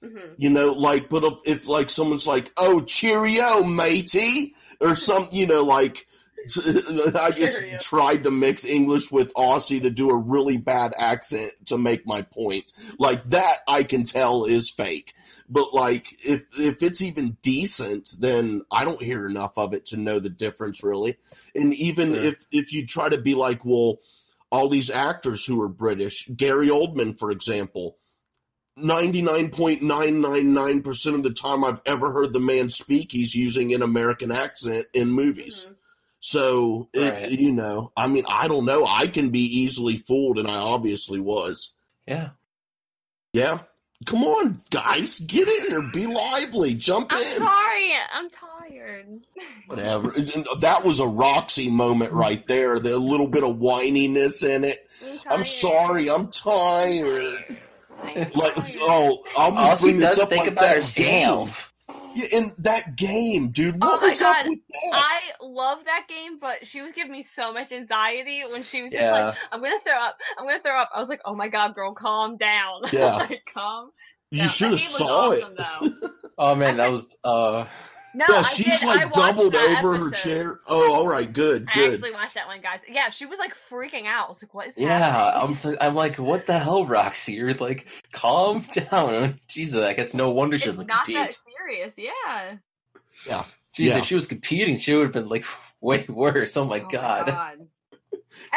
mhm. 0.04 0.34
You 0.38 0.50
know, 0.50 0.72
like, 0.74 1.10
but 1.10 1.24
if, 1.24 1.34
if 1.46 1.68
like 1.68 1.92
someone's 1.92 2.26
like, 2.26 2.52
"Oh, 2.58 2.82
cheerio, 2.82 3.64
matey," 3.64 4.56
or 4.80 4.96
some, 4.96 5.30
you 5.32 5.46
know, 5.46 5.64
like, 5.64 6.08
I 7.16 7.32
just 7.32 7.62
tried 7.82 8.24
to 8.24 8.32
mix 8.32 8.66
English 8.66 9.12
with 9.12 9.34
Aussie 9.36 9.82
to 9.82 9.90
do 9.90 10.10
a 10.10 10.18
really 10.18 10.58
bad 10.58 10.94
accent 10.98 11.54
to 11.66 11.78
make 11.78 12.06
my 12.06 12.22
point. 12.24 12.72
Like 12.98 13.26
that, 13.26 13.58
I 13.68 13.84
can 13.84 14.04
tell 14.04 14.46
is 14.46 14.72
fake. 14.72 15.14
But 15.50 15.74
like, 15.74 16.08
if 16.26 16.44
if 16.58 16.82
it's 16.82 17.02
even 17.02 17.38
decent, 17.42 18.10
then 18.20 18.62
I 18.72 18.86
don't 18.86 19.02
hear 19.02 19.28
enough 19.28 19.58
of 19.58 19.74
it 19.74 19.86
to 19.88 19.98
know 19.98 20.20
the 20.20 20.30
difference 20.30 20.84
really. 20.84 21.18
And 21.54 21.74
even 21.74 22.16
Sure. 22.16 22.24
if 22.26 22.46
if 22.52 22.74
you 22.74 22.86
try 22.86 23.10
to 23.10 23.18
be 23.20 23.36
like, 23.36 23.66
well, 23.66 24.00
all 24.50 24.70
these 24.70 24.90
actors 24.90 25.46
who 25.46 25.62
are 25.62 25.70
British, 25.70 26.28
Gary 26.28 26.68
Oldman, 26.70 27.18
for 27.18 27.32
example. 27.32 27.98
99.999% 28.80 31.16
of 31.16 31.24
the 31.24 31.34
time 31.34 31.64
I've 31.64 31.82
ever 31.86 32.12
heard 32.14 32.34
the 32.34 32.40
man 32.40 32.70
speak, 32.70 33.12
he's 33.12 33.36
using 33.36 33.74
an 33.74 33.82
American 33.82 34.32
accent 34.32 34.88
in 34.94 35.10
movies. 35.10 35.68
Mhm. 35.70 35.76
So, 36.24 36.88
it, 36.94 37.14
Right. 37.14 37.32
you 37.32 37.52
know, 37.52 37.92
I 37.98 38.06
mean, 38.08 38.24
I 38.28 38.48
don't 38.48 38.66
know. 38.66 38.86
I 38.86 39.08
can 39.08 39.32
be 39.32 39.40
easily 39.62 39.98
fooled, 39.98 40.38
and 40.38 40.48
I 40.48 40.56
obviously 40.56 41.20
was. 41.20 41.74
Yeah. 42.08 42.30
Yeah. 43.34 43.62
Come 44.06 44.24
on, 44.24 44.54
guys. 44.70 45.20
Get 45.20 45.48
in 45.48 45.70
here. 45.72 45.82
Be 45.92 46.06
lively. 46.08 46.74
Jump 46.76 47.08
I'm 47.12 47.22
in. 47.22 47.38
sorry. 47.38 47.92
I'm 48.14 48.30
tired. 48.30 49.20
Whatever. 49.68 50.10
That 50.60 50.84
was 50.84 51.00
a 51.00 51.08
Roxy 51.08 51.70
moment 51.70 52.12
right 52.12 52.46
there. 52.48 52.80
The 52.80 52.98
little 52.98 53.28
bit 53.28 53.44
of 53.44 53.58
whininess 53.58 54.44
in 54.48 54.64
it. 54.64 54.88
I'm 55.28 55.44
sorry. 55.44 56.10
I'm 56.10 56.22
I'm 56.22 56.28
tired. 56.32 57.58
I'm 58.04 58.16
Like, 58.34 58.54
oh, 58.82 59.24
I'll 59.38 59.52
just 59.56 59.82
she 59.82 59.88
bring 59.90 60.00
this 60.00 60.18
up 60.20 60.30
think 60.30 60.44
like 60.44 60.52
about 60.54 60.62
that 60.62 60.76
herself. 60.78 61.71
Yeah, 62.16 62.26
in 62.40 62.54
that 62.60 62.96
game, 62.96 63.50
dude. 63.52 63.78
Oh 63.82 63.98
my 64.00 64.08
was 64.08 64.22
up 64.22 64.36
God. 64.38 64.50
with 64.50 64.60
that? 64.70 64.92
I 64.94 65.20
love 65.42 65.80
that 65.86 66.08
game, 66.08 66.40
but 66.40 66.66
she 66.68 66.82
was 66.82 66.92
giving 66.92 67.12
me 67.12 67.24
so 67.24 67.54
much 67.54 67.72
anxiety 67.72 68.44
when 68.52 68.64
she 68.64 68.84
was 68.84 68.92
just 68.92 69.02
Yeah. 69.02 69.26
like, 69.28 69.36
"I'm 69.52 69.62
gonna 69.62 69.80
throw 69.84 69.94
up. 69.94 70.18
I'm 70.38 70.46
gonna 70.46 70.60
throw 70.62 70.80
up." 70.80 70.90
I 70.96 71.00
was 71.00 71.10
like, 71.10 71.22
"Oh 71.26 71.36
my 71.36 71.48
god, 71.48 71.76
girl, 71.76 71.94
calm 71.94 72.38
down." 72.38 72.82
Yeah. 72.92 73.16
like 73.16 73.44
calm. 73.54 73.92
you 74.32 74.48
should 74.48 74.72
have 74.72 74.80
saw 74.82 75.30
awesome, 75.32 75.54
it. 75.54 75.58
Though. 75.58 76.10
Oh 76.38 76.56
man, 76.56 76.78
that 76.78 76.90
was 76.92 77.16
uh 77.24 77.66
No, 78.16 78.26
yeah, 78.28 78.36
I 78.40 78.44
she's 78.44 78.80
did. 78.80 78.88
Like 78.88 79.04
watched 79.06 79.16
doubled 79.16 79.54
that 79.54 79.78
over 79.84 79.96
her 79.98 80.12
chair. 80.12 80.58
Oh, 80.68 80.96
all 80.96 81.08
right, 81.08 81.32
good, 81.32 81.68
I 81.70 81.74
good. 81.76 81.94
actually 81.94 82.12
watched 82.14 82.34
that 82.34 82.48
one, 82.48 82.62
guys. 82.62 82.80
Yeah, 82.90 83.10
she 83.12 83.26
was 83.28 83.38
like 83.38 83.54
freaking 83.70 84.08
out. 84.08 84.26
I 84.26 84.30
was 84.30 84.42
like, 84.42 84.54
"What 84.54 84.68
is 84.68 84.78
yeah. 84.78 84.98
happening?" 85.00 85.44
I'm 85.50 85.54
so- 85.56 85.76
I'm 85.80 85.94
like, 85.94 86.16
what 86.18 86.48
the 86.48 86.58
hell, 86.58 86.86
Roxy? 86.86 87.34
You're 87.34 87.54
like, 87.54 87.88
calm 88.12 88.62
down. 88.92 89.40
Jesus, 89.48 89.82
I 89.82 89.94
guess 89.94 90.14
no 90.16 90.32
wonder 90.32 90.58
she 90.58 90.66
it's 90.66 90.76
doesn't 90.78 90.88
not 90.88 91.06
compete. 91.06 91.16
that 91.18 91.38
serious. 91.66 91.94
Yeah. 91.98 92.56
Yeah, 93.28 93.44
Jeez, 93.76 93.88
yeah. 93.90 93.98
if 94.00 94.06
she 94.06 94.16
was 94.16 94.26
competing, 94.28 94.78
she 94.78 94.96
would 94.96 95.04
have 95.04 95.12
been 95.14 95.28
like 95.30 95.46
way 95.82 96.06
worse. 96.08 96.56
Oh 96.58 96.66
my 96.66 96.80
Oh 96.82 96.88
god. 96.90 97.58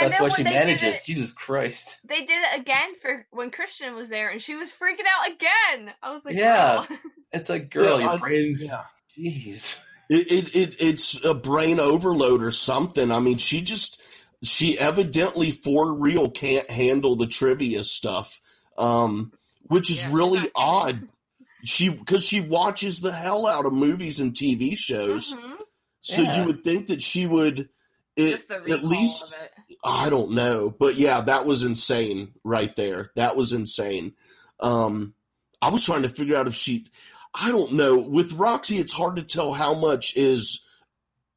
And 0.01 0.13
That's 0.13 0.21
why 0.23 0.29
she 0.29 0.45
manages. 0.45 0.99
it- 0.99 1.05
Jesus 1.05 1.33
Christ. 1.33 2.01
They 2.07 2.21
did 2.21 2.31
it 2.31 2.61
again 2.61 2.95
for 3.03 3.27
when 3.33 3.51
Christian 3.51 3.97
was 3.97 4.09
there, 4.09 4.29
and 4.29 4.41
she 4.41 4.55
was 4.55 4.71
freaking 4.71 5.03
out 5.05 5.33
again. 5.35 5.93
I 6.01 6.13
was 6.13 6.25
like, 6.25 6.37
Yeah. 6.37 6.87
"Girl." 6.89 6.99
It's 7.33 7.49
like, 7.49 7.71
girl, 7.71 7.99
Yeah, 7.99 8.05
your 8.05 8.11
I- 8.11 8.17
brain. 8.19 8.57
yeah. 8.61 8.83
Jeez. 9.19 9.83
It, 10.09 10.31
it 10.31 10.55
it 10.57 10.77
it's 10.81 11.25
a 11.25 11.35
brain 11.35 11.81
overload 11.81 12.43
or 12.45 12.53
something. 12.53 13.11
I 13.11 13.19
mean, 13.19 13.39
she 13.39 13.63
just 13.63 14.01
she 14.45 14.79
evidently 14.79 15.51
for 15.51 15.93
real 15.99 16.31
can't 16.31 16.71
handle 16.71 17.17
the 17.17 17.27
trivia 17.27 17.83
stuff, 17.83 18.41
um, 18.79 19.33
which 19.63 19.91
is 19.91 20.05
Yeah, 20.05 20.11
really 20.15 20.41
not- 20.41 20.51
odd. 20.55 21.09
She 21.65 21.89
because 21.89 22.25
she 22.25 22.41
watches 22.41 23.01
the 23.01 23.13
hell 23.13 23.47
out 23.47 23.67
of 23.67 23.73
movies 23.73 24.21
and 24.21 24.35
TV 24.35 24.77
shows, 24.77 25.33
Mhm. 25.35 25.57
so 26.01 26.23
Yeah. 26.23 26.41
you 26.41 26.47
would 26.47 26.63
think 26.65 26.87
that 26.89 27.03
she 27.03 27.27
would. 27.27 27.69
It, 28.17 28.49
at 28.51 28.85
least. 28.85 29.35
I 29.83 30.09
don't 30.09 30.33
know, 30.33 30.71
but 30.71 30.95
yeah, 30.97 31.23
that 31.23 31.47
was 31.47 31.63
insane 31.65 32.35
right 32.45 32.75
there. 32.77 33.11
That 33.17 33.37
was 33.37 33.53
insane. 33.53 34.15
Um, 34.61 35.15
I 35.61 35.71
was 35.71 35.85
trying 35.85 36.03
to 36.03 36.09
figure 36.09 36.37
out 36.37 36.47
if 36.47 36.55
she, 36.55 36.87
I 37.35 37.51
don't 37.51 37.73
know. 37.73 37.99
With 37.99 38.35
Roxy, 38.35 38.77
it's 38.79 38.93
hard 38.93 39.17
to 39.17 39.23
tell 39.23 39.53
how 39.53 39.75
much 39.75 40.17
is 40.17 40.61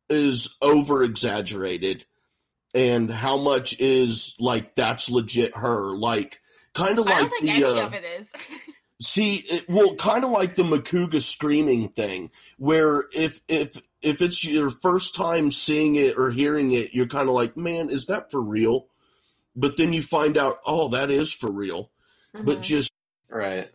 is 0.10 0.56
over 0.62 1.04
exaggerated 1.04 2.06
and 2.74 3.12
how 3.12 3.38
much 3.38 3.80
is 3.80 4.36
like 4.40 4.76
that's 4.76 5.10
legit 5.10 5.56
her. 5.58 5.98
Like 5.98 6.40
kind 6.74 7.00
of 7.00 7.08
I 7.08 7.10
like 7.10 7.20
don't 7.22 7.30
think 7.32 7.44
the 7.44 7.52
any 7.52 7.64
uh, 7.64 7.86
of 7.88 7.94
it 7.94 8.04
is. 8.06 8.28
See, 9.00 9.36
it, 9.48 9.70
well, 9.70 9.96
kind 9.96 10.24
of 10.24 10.32
like 10.32 10.56
the 10.56 10.64
Macuga 10.64 11.22
screaming 11.22 11.90
thing, 11.90 12.32
where 12.58 13.04
if 13.14 13.42
if 13.48 13.80
if 14.02 14.22
it's 14.24 14.44
your 14.44 14.70
first 14.72 15.14
time 15.16 15.52
seeing 15.52 15.96
it 15.96 16.18
or 16.18 16.32
hearing 16.32 16.72
it, 16.72 16.94
you're 16.96 17.08
kind 17.08 17.30
of 17.30 17.36
like, 17.36 17.56
man, 17.56 17.90
is 17.90 18.08
that 18.08 18.32
for 18.32 18.42
real? 18.42 18.88
But 19.56 19.78
then 19.78 19.94
you 19.94 20.02
find 20.02 20.38
out, 20.38 20.58
oh, 20.66 20.88
that 20.90 21.12
is 21.12 21.32
for 21.34 21.52
real. 21.52 21.92
But 22.34 22.60
Mhm. 22.60 22.64
just 22.64 22.94
Right. 23.30 23.70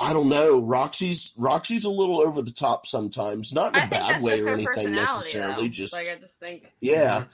I 0.00 0.12
don't 0.12 0.28
know. 0.28 0.60
Roxy's 0.62 1.32
Roxy's 1.36 1.84
a 1.86 1.90
little 1.90 2.20
over 2.20 2.42
the 2.42 2.52
top 2.52 2.86
sometimes, 2.86 3.52
not 3.54 3.68
in 3.74 3.76
a 3.76 3.78
I 3.78 3.80
think 3.88 3.90
bad 3.92 4.22
way 4.22 4.40
or 4.40 4.48
anything 4.48 4.92
necessarily. 4.92 5.68
though. 5.68 5.68
Just 5.68 5.92
like 5.94 6.08
I 6.08 6.16
just 6.16 6.34
think 6.38 6.66
yeah, 6.80 7.24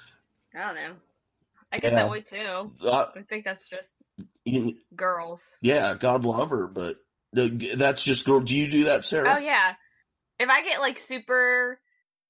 I 0.54 0.58
don't 0.58 0.74
know. 0.76 0.92
I 1.72 1.78
get 1.78 1.92
Yeah. 1.92 2.02
that 2.02 2.10
way 2.10 2.20
too. 2.20 2.72
uh, 2.84 3.06
I 3.16 3.22
think 3.22 3.44
that's 3.44 3.68
just 3.68 3.90
you- 4.44 4.76
girls. 4.94 5.40
yeah. 5.60 5.94
God 5.98 6.24
love 6.24 6.50
her, 6.50 6.66
but 6.68 6.96
that's 7.32 8.04
just 8.04 8.26
girl. 8.26 8.40
Do 8.40 8.56
you 8.56 8.68
do 8.68 8.84
that, 8.84 9.04
Sarah? 9.04 9.34
Oh 9.36 9.38
yeah. 9.38 9.74
If 10.38 10.48
I 10.48 10.62
get 10.62 10.80
like 10.80 10.98
super 10.98 11.80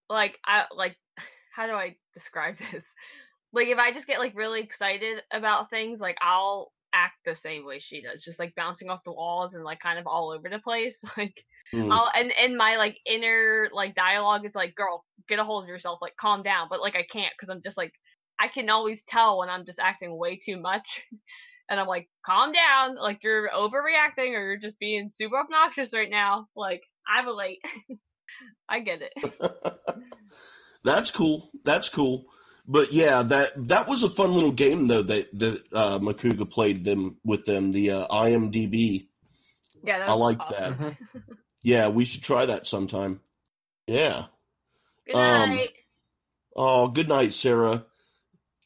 like 0.09 0.39
I 0.45 0.65
like 0.75 0.97
how 1.55 1.67
do 1.67 1.73
I 1.73 1.97
describe 2.15 2.57
this? 2.73 2.85
Like 3.53 3.69
if 3.69 3.79
I 3.79 3.93
just 3.93 4.07
get 4.07 4.19
like 4.19 4.35
really 4.35 4.61
excited 4.63 5.21
about 5.33 5.71
things, 5.71 6.01
like 6.01 6.17
I'll 6.23 6.73
act 6.95 7.15
the 7.25 7.35
same 7.35 7.65
way 7.65 7.79
she 7.79 8.03
does, 8.03 8.23
just 8.23 8.39
like 8.39 8.55
bouncing 8.55 8.89
off 8.89 9.05
the 9.05 9.13
walls 9.13 9.55
and 9.55 9.65
like 9.65 9.81
kind 9.81 9.99
of 9.99 10.07
all 10.07 10.31
over 10.31 10.49
the 10.49 10.59
place. 10.59 11.03
Like 11.17 11.45
Mm. 11.73 11.91
I'll 11.91 12.11
and 12.15 12.33
and 12.33 12.57
my 12.57 12.77
like 12.77 12.99
inner 13.07 13.69
like 13.73 13.95
dialogue 13.95 14.45
is 14.45 14.55
like, 14.55 14.75
girl, 14.75 15.05
get 15.29 15.39
a 15.39 15.45
hold 15.45 15.65
of 15.65 15.69
yourself, 15.69 16.01
like 16.03 16.17
calm 16.17 16.43
down. 16.43 16.67
But 16.69 16.81
like 16.81 16.97
I 16.97 17.05
can't 17.05 17.33
because 17.39 17.53
I'm 17.55 17.63
just 17.63 17.77
like 17.77 17.93
I 18.39 18.49
can 18.49 18.69
always 18.69 19.03
tell 19.05 19.39
when 19.39 19.49
I'm 19.49 19.65
just 19.65 19.79
acting 19.79 20.17
way 20.17 20.37
too 20.37 20.61
much. 20.61 21.03
And 21.73 21.81
I'm 21.81 21.87
like, 21.87 22.07
calm 22.23 22.53
down, 22.53 22.97
like 22.97 23.21
you're 23.23 23.49
overreacting 23.49 24.29
or 24.37 24.45
you're 24.45 24.57
just 24.59 24.79
being 24.79 25.09
super 25.09 25.39
obnoxious 25.39 25.95
right 25.95 26.11
now. 26.11 26.47
Like 26.55 26.83
I 27.09 27.25
relate. 27.25 27.61
I 28.69 28.81
get 28.81 29.01
it. 29.01 29.33
That's 30.85 31.11
cool. 31.11 31.51
That's 31.65 31.89
cool. 31.89 32.27
But 32.69 32.93
yeah, 32.93 33.23
that 33.23 33.53
that 33.69 33.89
was 33.89 34.03
a 34.03 34.11
fun 34.11 34.35
little 34.35 34.53
game 34.53 34.87
though 34.87 35.01
that 35.03 35.39
that 35.39 35.63
uh, 35.73 35.99
Macuga 35.99 36.49
played 36.49 36.85
them 36.85 37.17
with 37.25 37.47
them. 37.47 37.73
The 37.73 37.91
uh, 37.93 38.07
IMDb. 38.09 39.09
Yeah, 39.83 40.01
that 40.01 40.09
I 40.11 40.13
was 40.13 40.21
liked 40.21 40.43
awesome. 40.43 40.79
that. 40.79 40.97
Yeah, 41.65 41.89
we 41.89 42.05
should 42.05 42.23
try 42.25 42.45
that 42.47 42.67
sometime. 42.67 43.21
Yeah. 43.87 44.25
Good 45.07 45.15
Um, 45.17 45.51
night. 45.51 45.71
Oh, 46.55 46.89
good 46.89 47.09
night, 47.09 47.33
Sarah. 47.33 47.87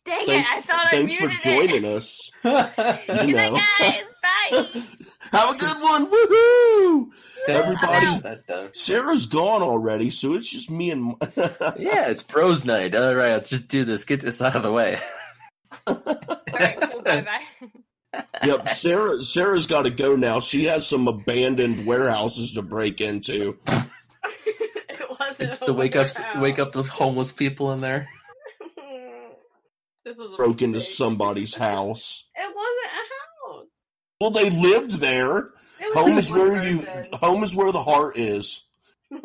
Dang 0.06 0.24
Thanks, 0.26 0.50
it! 0.50 0.56
I 0.56 0.60
thought 0.60 0.90
thanks 0.90 1.14
I 1.14 1.18
for 1.18 1.28
joining 1.40 1.84
it. 1.84 1.84
us. 1.84 2.30
Good 2.42 3.28
you 3.28 3.34
night, 3.34 3.52
know. 3.52 3.60
guys. 3.80 4.02
Bye. 4.22 4.82
Have 5.32 5.56
a 5.56 5.58
good 5.58 5.82
one. 5.82 6.06
Woohoo! 6.08 7.06
Everybody. 7.48 8.06
Everybody- 8.06 8.68
Sarah's 8.72 9.26
gone 9.26 9.62
already, 9.62 10.10
so 10.10 10.34
it's 10.34 10.48
just 10.50 10.70
me 10.70 10.90
and. 10.92 11.14
Yeah, 11.76 12.08
it's 12.08 12.22
bros 12.22 12.64
night. 12.64 12.94
All 12.94 13.14
right, 13.14 13.32
let's 13.32 13.48
just 13.50 13.66
do 13.68 13.84
this. 13.84 14.04
Get 14.04 14.20
this 14.20 14.40
out 14.40 14.54
of 14.54 14.62
the 14.62 14.70
way. 14.72 14.96
All 15.88 15.96
right, 16.52 16.80
cool. 16.80 17.02
Bye 17.02 17.26
bye. 18.12 18.22
yep, 18.44 18.68
Sarah. 18.68 19.22
Sarah's 19.24 19.66
got 19.66 19.82
to 19.82 19.90
go 19.90 20.14
now. 20.14 20.38
She 20.38 20.64
has 20.66 20.86
some 20.86 21.08
abandoned 21.08 21.84
warehouses 21.86 22.52
to 22.52 22.62
break 22.62 23.00
into. 23.00 23.58
it 23.66 25.10
wasn't 25.20 25.50
Just 25.50 25.62
a 25.62 25.66
to 25.66 25.72
wake 25.72 25.96
up, 25.96 26.06
warehouse. 26.16 26.40
wake 26.40 26.58
up 26.60 26.72
those 26.72 26.88
homeless 26.88 27.32
people 27.32 27.72
in 27.72 27.80
there. 27.80 28.08
This 30.36 30.44
was 30.44 30.46
a 30.46 30.48
Broke 30.48 30.62
into 30.62 30.78
mistake. 30.78 30.96
somebody's 30.96 31.54
house. 31.54 32.24
It 32.34 32.54
wasn't 32.54 32.92
a 32.92 33.52
house. 33.54 33.66
Well, 34.20 34.30
they 34.30 34.50
lived 34.50 35.00
there. 35.00 35.50
Home 35.94 36.18
is 36.18 36.30
one 36.30 36.38
where 36.40 36.62
you. 36.68 36.86
Home 37.14 37.42
is 37.42 37.54
where 37.54 37.72
the 37.72 37.82
heart 37.82 38.16
is. 38.16 38.62
I 39.12 39.18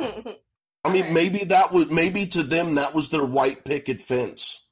mean, 0.92 1.04
Alright. 1.04 1.12
maybe 1.14 1.44
that 1.46 1.72
would 1.72 1.92
maybe 1.92 2.28
to 2.28 2.44
them 2.44 2.76
that 2.76 2.94
was 2.94 3.10
their 3.10 3.24
white 3.26 3.64
picket 3.66 4.02
fence, 4.02 4.66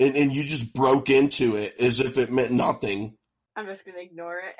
and 0.00 0.16
and 0.16 0.32
you 0.34 0.44
just 0.44 0.74
broke 0.74 1.10
into 1.10 1.56
it 1.56 1.74
as 1.78 2.00
if 2.00 2.18
it 2.18 2.30
meant 2.32 2.52
nothing. 2.52 3.16
I'm 3.54 3.66
just 3.66 3.84
gonna 3.84 3.98
ignore 3.98 4.40
it. 4.40 4.56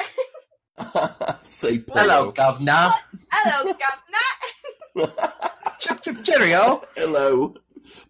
Say 1.46 1.82
Hello, 1.92 2.30
pedo. 2.30 2.34
governor. 2.34 2.92
Hello, 3.30 3.72
Governor. 4.94 5.12
Chip, 5.80 6.00
chip, 6.02 6.22
cheerio. 6.22 6.82
Hello. 6.96 7.54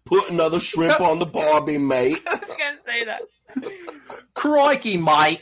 Put 0.05 0.29
another 0.29 0.59
shrimp 0.59 0.99
on 1.01 1.19
the 1.19 1.25
barbie, 1.25 1.77
mate. 1.77 2.19
I 2.27 2.35
was 2.35 2.57
gonna 2.57 2.77
say 2.85 3.05
that. 3.05 3.21
Crikey, 4.33 4.97
mate. 4.97 5.41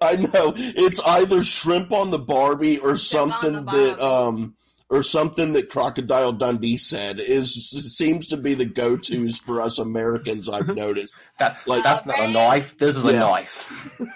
I 0.00 0.16
know 0.16 0.52
it's 0.56 1.00
either 1.00 1.42
shrimp 1.42 1.90
on 1.92 2.10
the 2.10 2.18
Barbie 2.18 2.78
or 2.78 2.96
Shrimp 2.98 3.32
something 3.32 3.64
that 3.64 3.98
um 3.98 4.54
or 4.90 5.02
something 5.02 5.52
that 5.54 5.70
Crocodile 5.70 6.32
Dundee 6.32 6.76
said 6.76 7.18
is 7.18 7.70
seems 7.96 8.28
to 8.28 8.36
be 8.36 8.52
the 8.54 8.66
go 8.66 8.96
tos 8.96 9.38
for 9.38 9.60
us 9.62 9.78
Americans. 9.78 10.48
I've 10.48 10.68
noticed. 10.76 11.16
That, 11.38 11.58
Like- 11.66 11.82
that's 11.82 12.04
not 12.06 12.20
a 12.20 12.28
knife. 12.30 12.76
This 12.78 12.96
is 12.96 13.04
a 13.04 13.12
knife. 13.12 13.90
The 13.98 14.06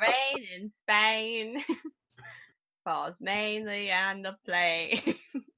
rain 0.00 0.46
in 0.56 0.72
Spain 0.84 1.64
falls 2.84 3.16
mainly 3.20 3.90
on 3.90 4.22
the 4.22 4.36
plain. 4.46 5.00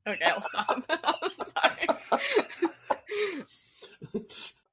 okay, 0.08 0.24
I'll 0.26 0.42
stop. 0.42 0.85
I'm 0.88 1.30
sorry. 2.11 2.70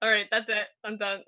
All 0.01 0.09
right, 0.09 0.27
that's 0.31 0.47
it. 0.47 0.67
I'm 0.83 0.97
done. 0.97 1.23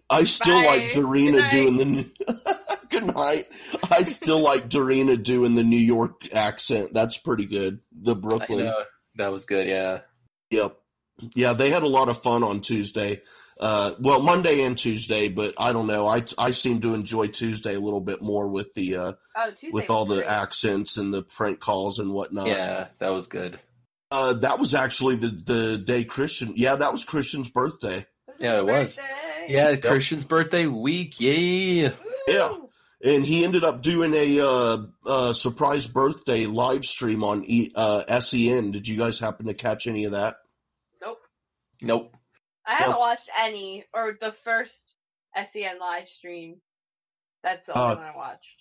I 0.10 0.24
still 0.24 0.60
Bye. 0.62 0.66
like 0.66 0.92
Good 0.92 1.04
Dorina 1.04 1.50
doing 1.50 1.76
the. 1.76 2.56
Good 2.90 3.06
night. 3.14 3.46
I 3.90 4.02
still 4.02 4.40
like 4.40 4.68
Dorina 4.68 5.22
doing 5.22 5.54
the 5.54 5.62
New 5.62 5.78
York 5.78 6.34
accent. 6.34 6.92
That's 6.92 7.16
pretty 7.16 7.46
good. 7.46 7.78
The 7.92 8.16
Brooklyn. 8.16 8.72
That 9.14 9.30
was 9.30 9.44
good, 9.44 9.68
yeah. 9.68 10.00
Yep. 10.50 10.76
Yeah, 11.36 11.52
they 11.52 11.70
had 11.70 11.84
a 11.84 11.88
lot 11.88 12.08
of 12.08 12.20
fun 12.20 12.42
on 12.42 12.60
Tuesday. 12.60 13.22
Uh, 13.60 13.92
well, 14.00 14.20
Monday 14.20 14.64
and 14.64 14.76
Tuesday, 14.76 15.28
but 15.28 15.54
I 15.56 15.72
don't 15.72 15.86
know. 15.86 16.08
I 16.08 16.24
I 16.36 16.50
seem 16.50 16.80
to 16.80 16.94
enjoy 16.94 17.28
Tuesday 17.28 17.74
a 17.76 17.80
little 17.80 18.00
bit 18.00 18.22
more 18.22 18.48
with 18.48 18.74
the 18.74 18.96
uh, 18.96 19.12
Oh, 19.36 19.52
with 19.70 19.88
all 19.90 20.04
the 20.04 20.16
great. 20.16 20.26
accents 20.26 20.96
and 20.96 21.14
the 21.14 21.22
prank 21.22 21.60
calls 21.60 22.00
and 22.00 22.12
whatnot. 22.12 22.48
Yeah, 22.48 22.88
that 22.98 23.12
was 23.12 23.28
good. 23.28 23.60
Uh, 24.10 24.32
that 24.34 24.58
was 24.58 24.74
actually 24.74 25.16
the 25.16 25.28
the 25.28 25.78
day 25.78 26.04
Christian. 26.04 26.52
Yeah, 26.56 26.76
that 26.76 26.90
was 26.92 27.04
Christian's 27.04 27.48
birthday. 27.50 28.06
Yeah, 28.38 28.58
it 28.58 28.66
was. 28.66 28.96
Birthday. 28.96 29.52
Yeah, 29.52 29.76
Christian's 29.76 30.24
birthday 30.24 30.66
week, 30.66 31.20
yeah. 31.20 31.90
Yeah. 32.26 32.54
And 33.02 33.24
he 33.24 33.44
ended 33.44 33.64
up 33.64 33.80
doing 33.82 34.12
a 34.14 34.40
uh, 34.40 34.78
uh, 35.06 35.32
surprise 35.32 35.86
birthday 35.86 36.44
live 36.46 36.84
stream 36.84 37.24
on 37.24 37.44
e- 37.46 37.70
uh, 37.74 38.20
SEN. 38.20 38.72
Did 38.72 38.86
you 38.88 38.98
guys 38.98 39.18
happen 39.18 39.46
to 39.46 39.54
catch 39.54 39.86
any 39.86 40.04
of 40.04 40.12
that? 40.12 40.36
Nope. 41.00 41.18
Nope. 41.80 42.16
I 42.66 42.74
haven't 42.74 42.90
Yeah. 42.90 42.98
watched 42.98 43.30
any 43.38 43.84
or 43.94 44.18
the 44.20 44.32
first 44.44 44.76
SEN 45.34 45.78
live 45.80 46.08
stream. 46.08 46.60
That's 47.42 47.64
the 47.66 47.76
only 47.78 47.92
Uh, 47.94 47.96
one 47.96 48.04
I 48.04 48.16
watched. 48.16 48.59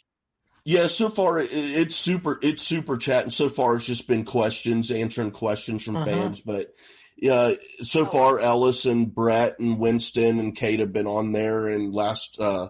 Yeah, 0.70 0.86
so 0.86 1.10
far 1.10 1.40
it's 1.40 1.96
super. 1.96 2.38
It's 2.44 2.62
super 2.62 2.96
chat, 2.96 3.24
and 3.24 3.34
so 3.34 3.50
far 3.50 3.76
it's 3.76 3.88
just 3.88 4.08
been 4.08 4.24
questions, 4.24 4.92
answering 4.92 5.32
questions 5.32 5.84
from 5.84 5.96
Uh-huh. 5.96 6.06
fans. 6.06 6.42
But 6.42 6.72
yeah, 7.18 7.54
so 7.82 8.06
far 8.06 8.40
Ellis 8.40 8.86
and 8.86 9.12
Brett 9.12 9.58
and 9.60 9.80
Winston 9.80 10.40
and 10.40 10.56
Kate 10.56 10.80
have 10.80 10.94
been 10.94 11.08
on 11.08 11.32
there, 11.32 11.68
and 11.70 11.92
last 11.92 12.40
uh, 12.40 12.70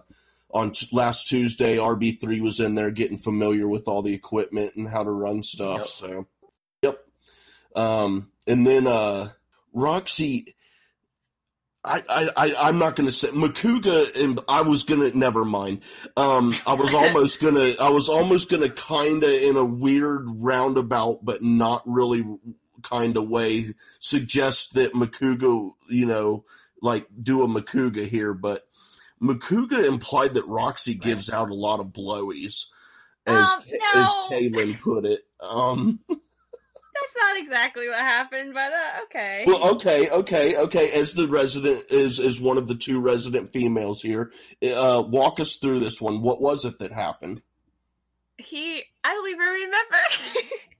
on 0.50 0.70
t- 0.70 0.88
last 0.92 1.28
Tuesday 1.28 1.76
RB 1.76 2.18
three 2.18 2.40
was 2.40 2.58
in 2.58 2.74
there 2.74 2.90
getting 2.90 3.18
familiar 3.18 3.68
with 3.68 3.86
all 3.86 4.00
the 4.00 4.14
equipment 4.14 4.76
and 4.76 4.88
how 4.88 5.02
to 5.04 5.10
run 5.10 5.42
stuff. 5.42 5.80
Yep. 5.80 5.86
So, 5.86 6.26
yep. 6.80 7.00
Um, 7.76 8.30
and 8.46 8.66
then 8.66 8.86
uh, 8.86 9.28
Roxy. 9.74 10.54
I, 11.82 12.02
I, 12.08 12.28
I, 12.36 12.68
I'm 12.68 12.78
not 12.78 12.94
going 12.94 13.06
to 13.06 13.12
say 13.12 13.28
Macuga, 13.28 14.14
and 14.22 14.38
I 14.48 14.62
was 14.62 14.84
going 14.84 15.10
to, 15.10 15.16
never 15.16 15.44
mind. 15.44 15.80
Um, 16.16 16.52
I 16.66 16.74
was 16.74 16.92
almost 16.92 17.40
going 17.40 17.54
to, 17.54 17.76
I 17.80 17.88
was 17.88 18.08
almost 18.08 18.50
going 18.50 18.62
to 18.62 18.68
kind 18.68 19.24
of 19.24 19.30
in 19.30 19.56
a 19.56 19.64
weird 19.64 20.26
roundabout, 20.28 21.24
but 21.24 21.42
not 21.42 21.82
really 21.86 22.22
kind 22.82 23.16
of 23.16 23.28
way 23.28 23.64
suggest 23.98 24.74
that 24.74 24.92
Macuga, 24.92 25.70
you 25.88 26.06
know, 26.06 26.44
like 26.82 27.06
do 27.22 27.42
a 27.42 27.48
Macuga 27.48 28.06
here, 28.06 28.34
but 28.34 28.66
Macuga 29.22 29.86
implied 29.86 30.34
that 30.34 30.46
Roxy 30.46 30.94
gives 30.94 31.30
out 31.30 31.50
a 31.50 31.54
lot 31.54 31.80
of 31.80 31.88
blowies, 31.88 32.66
as, 33.26 33.52
Um, 33.52 33.62
no. 33.68 34.00
as 34.02 34.08
Kaylin 34.30 34.80
put 34.80 35.04
it. 35.04 35.26
Um, 35.40 36.00
That's 37.00 37.16
not 37.16 37.38
exactly 37.38 37.88
what 37.88 37.98
happened, 37.98 38.54
but 38.54 38.72
uh, 38.72 39.02
okay. 39.04 39.44
Well, 39.46 39.74
okay, 39.74 40.10
okay, 40.10 40.56
okay. 40.56 40.90
As 40.92 41.14
the 41.14 41.28
resident 41.28 41.90
is 41.90 42.18
is 42.18 42.40
one 42.40 42.58
of 42.58 42.68
the 42.68 42.74
two 42.74 43.00
resident 43.00 43.52
females 43.52 44.02
here, 44.02 44.32
uh, 44.62 45.02
walk 45.06 45.40
us 45.40 45.56
through 45.56 45.80
this 45.80 46.00
one. 46.00 46.22
What 46.22 46.40
was 46.40 46.64
it 46.64 46.78
that 46.78 46.92
happened? 46.92 47.42
he, 48.40 48.82
I 49.04 49.14
don't 49.14 49.30
even 49.30 49.46
remember. 49.46 49.96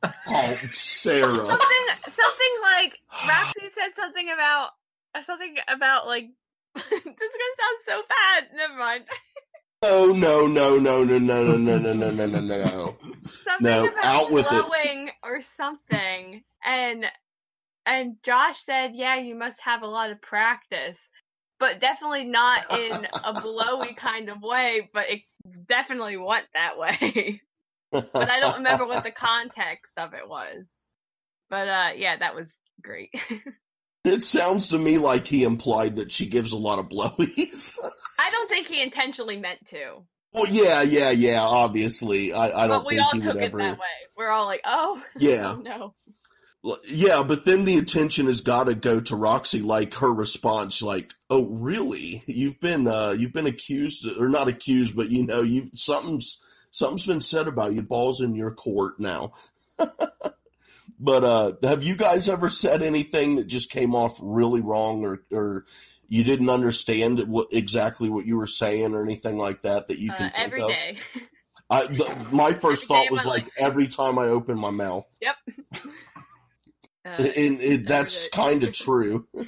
Oh, 0.33 0.57
Sarah. 0.73 1.29
something, 1.35 1.87
something 2.05 2.55
like 2.63 2.99
Roxy 3.29 3.69
said 3.75 3.91
something 3.95 4.31
about 4.33 4.71
something 5.27 5.57
about 5.69 6.07
like. 6.07 6.31
this 6.75 6.85
is 6.85 7.03
gonna 7.05 7.59
sound 7.59 7.79
so 7.85 8.03
bad. 8.09 8.45
Never 8.57 8.79
mind. 8.79 9.05
No, 9.83 10.07
no, 10.13 10.47
no, 10.47 10.77
no, 10.77 11.05
no, 11.05 11.17
no, 11.19 11.47
no, 11.47 11.57
no, 11.57 11.79
no, 11.79 11.93
no, 11.93 12.11
no, 12.11 12.27
no, 12.27 12.41
no. 12.41 12.97
something 13.25 13.63
No, 13.63 13.87
about 13.87 14.05
out 14.05 14.31
with 14.31 14.47
it. 14.53 15.11
or 15.25 15.41
something 15.57 16.43
and 16.65 17.07
and 17.87 18.17
josh 18.23 18.63
said 18.65 18.93
yeah 18.95 19.17
you 19.17 19.35
must 19.35 19.59
have 19.61 19.83
a 19.83 19.87
lot 19.87 20.11
of 20.11 20.21
practice 20.21 20.99
but 21.59 21.81
definitely 21.81 22.25
not 22.25 22.71
in 22.71 23.07
a 23.25 23.41
blowy 23.41 23.95
kind 23.95 24.29
of 24.29 24.43
way 24.43 24.91
but 24.93 25.09
it 25.09 25.23
definitely 25.69 26.17
went 26.19 26.47
that 26.53 26.79
way 26.79 27.41
but 27.93 28.29
i 28.29 28.39
don't 28.39 28.57
remember 28.57 28.87
what 28.87 29.03
the 29.03 29.11
context 29.11 29.93
of 29.97 30.13
it 30.13 30.29
was 30.29 30.85
but 31.49 31.69
uh 31.69 31.91
yeah 31.97 32.17
that 32.19 32.35
was 32.35 32.53
great 32.83 33.11
It 34.05 34.23
sounds 34.23 34.69
to 34.69 34.79
me 34.79 34.99
like 34.99 35.27
he 35.27 35.45
implied 35.45 35.97
that 35.97 36.11
she 36.11 36.27
gives 36.27 36.53
a 36.53 36.59
lot 36.59 36.79
of 36.79 36.89
blowies. 36.89 37.79
i 38.19 38.31
don't 38.31 38.49
think 38.49 38.67
he 38.67 38.83
intentionally 38.83 39.39
meant 39.39 39.67
to 39.67 40.03
well, 40.33 40.47
yeah, 40.47 40.83
yeah, 40.83 41.11
yeah. 41.11 41.41
Obviously, 41.43 42.33
I, 42.33 42.65
I 42.65 42.67
don't 42.69 42.85
but 42.85 42.87
we 42.87 42.95
think 42.95 43.07
all 43.07 43.13
he 43.13 43.21
took 43.21 43.35
would 43.35 43.43
it 43.43 43.47
ever. 43.47 43.59
that 43.59 43.79
way 43.79 43.87
we're 44.17 44.31
all 44.31 44.47
like 44.47 44.61
oh 44.65 45.03
Yeah. 45.19 45.57
oh, 45.57 45.57
no 45.57 45.95
Yeah, 46.85 47.25
but 47.25 47.45
then 47.45 47.65
the 47.65 47.79
attention 47.79 48.27
has 48.27 48.41
got 48.41 48.69
to 48.69 48.75
go 48.75 49.01
to 49.01 49.17
Roxy, 49.17 49.61
like 49.61 49.95
her 49.95 50.13
response, 50.13 50.83
like, 50.83 51.13
"Oh, 51.31 51.47
really? 51.47 52.23
You've 52.27 52.61
been, 52.61 52.87
uh, 52.87 53.11
you've 53.19 53.33
been 53.33 53.47
accused, 53.47 54.07
or 54.19 54.29
not 54.29 54.47
accused, 54.47 54.95
but 54.95 55.11
you 55.11 55.27
know, 55.27 55.43
you've 55.43 55.71
something's 55.75 56.41
something's 56.71 57.07
been 57.07 57.21
said 57.21 57.49
about 57.49 57.73
you. 57.73 57.83
Balls 57.83 58.21
in 58.21 58.35
your 58.35 58.53
court 58.53 59.01
now." 59.01 59.33
but 60.99 61.25
uh, 61.25 61.53
have 61.63 61.83
you 61.83 61.95
guys 61.97 62.29
ever 62.29 62.49
said 62.51 62.83
anything 62.83 63.37
that 63.37 63.47
just 63.47 63.71
came 63.71 63.95
off 63.95 64.19
really 64.23 64.61
wrong, 64.61 65.05
or 65.05 65.23
or 65.31 65.65
you 66.09 66.25
didn't 66.25 66.51
understand 66.51 67.21
what 67.29 67.49
exactly 67.53 68.09
what 68.09 68.27
you 68.27 68.37
were 68.37 68.47
saying, 68.47 68.95
or 68.95 69.05
anything 69.05 69.37
like 69.37 69.63
that 69.63 69.89
that 69.89 69.99
you 69.99 70.11
can 70.13 70.27
uh, 70.27 70.31
think 70.31 70.47
every 70.47 70.63
of? 70.63 70.69
day 70.69 70.99
I, 71.71 71.87
the, 71.87 72.17
my 72.33 72.53
first 72.53 72.85
Every 72.85 73.03
day 73.03 73.09
thought 73.09 73.11
was 73.11 73.27
like 73.27 73.45
life. 73.45 73.53
every 73.57 73.89
time 73.89 74.19
I 74.19 74.25
open 74.27 74.59
my 74.59 74.71
mouth. 74.71 75.07
Yep. 75.21 75.37
Uh, 77.03 77.13
and 77.13 77.63
it, 77.63 77.89
that's 77.89 78.29
kind 78.29 78.63
of 78.63 78.73
true. 78.75 79.27
Um, 79.35 79.47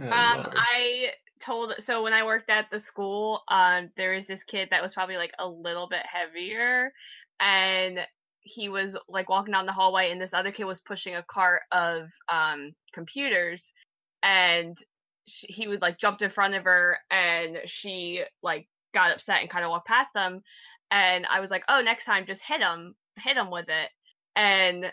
I 0.00 1.08
told 1.40 1.74
so 1.80 2.04
when 2.04 2.12
I 2.12 2.24
worked 2.24 2.48
at 2.48 2.70
the 2.70 2.78
school, 2.78 3.42
um, 3.48 3.90
there 3.96 4.14
was 4.14 4.28
this 4.28 4.44
kid 4.44 4.68
that 4.70 4.82
was 4.82 4.94
probably 4.94 5.16
like 5.16 5.32
a 5.36 5.48
little 5.48 5.88
bit 5.88 6.02
heavier, 6.06 6.92
and 7.40 7.98
he 8.44 8.68
was 8.68 8.96
like 9.08 9.28
walking 9.28 9.52
down 9.52 9.66
the 9.66 9.72
hallway, 9.72 10.10
and 10.10 10.20
this 10.20 10.34
other 10.34 10.52
kid 10.52 10.64
was 10.64 10.80
pushing 10.80 11.16
a 11.16 11.24
cart 11.24 11.62
of 11.72 12.08
um 12.32 12.72
computers, 12.92 13.72
and 14.22 14.78
she, 15.26 15.46
he 15.48 15.68
would 15.68 15.82
like 15.82 15.98
jumped 15.98 16.22
in 16.22 16.30
front 16.30 16.54
of 16.54 16.64
her, 16.64 16.98
and 17.10 17.58
she 17.66 18.22
like 18.42 18.68
got 18.92 19.12
upset 19.12 19.40
and 19.40 19.50
kind 19.50 19.64
of 19.64 19.70
walked 19.70 19.88
past 19.88 20.10
them, 20.14 20.42
and 20.90 21.26
I 21.26 21.40
was 21.40 21.50
like, 21.50 21.64
oh, 21.68 21.80
next 21.80 22.04
time 22.04 22.26
just 22.26 22.42
hit 22.42 22.60
him, 22.60 22.94
hit 23.16 23.36
him 23.36 23.50
with 23.50 23.68
it, 23.68 23.90
and 24.36 24.92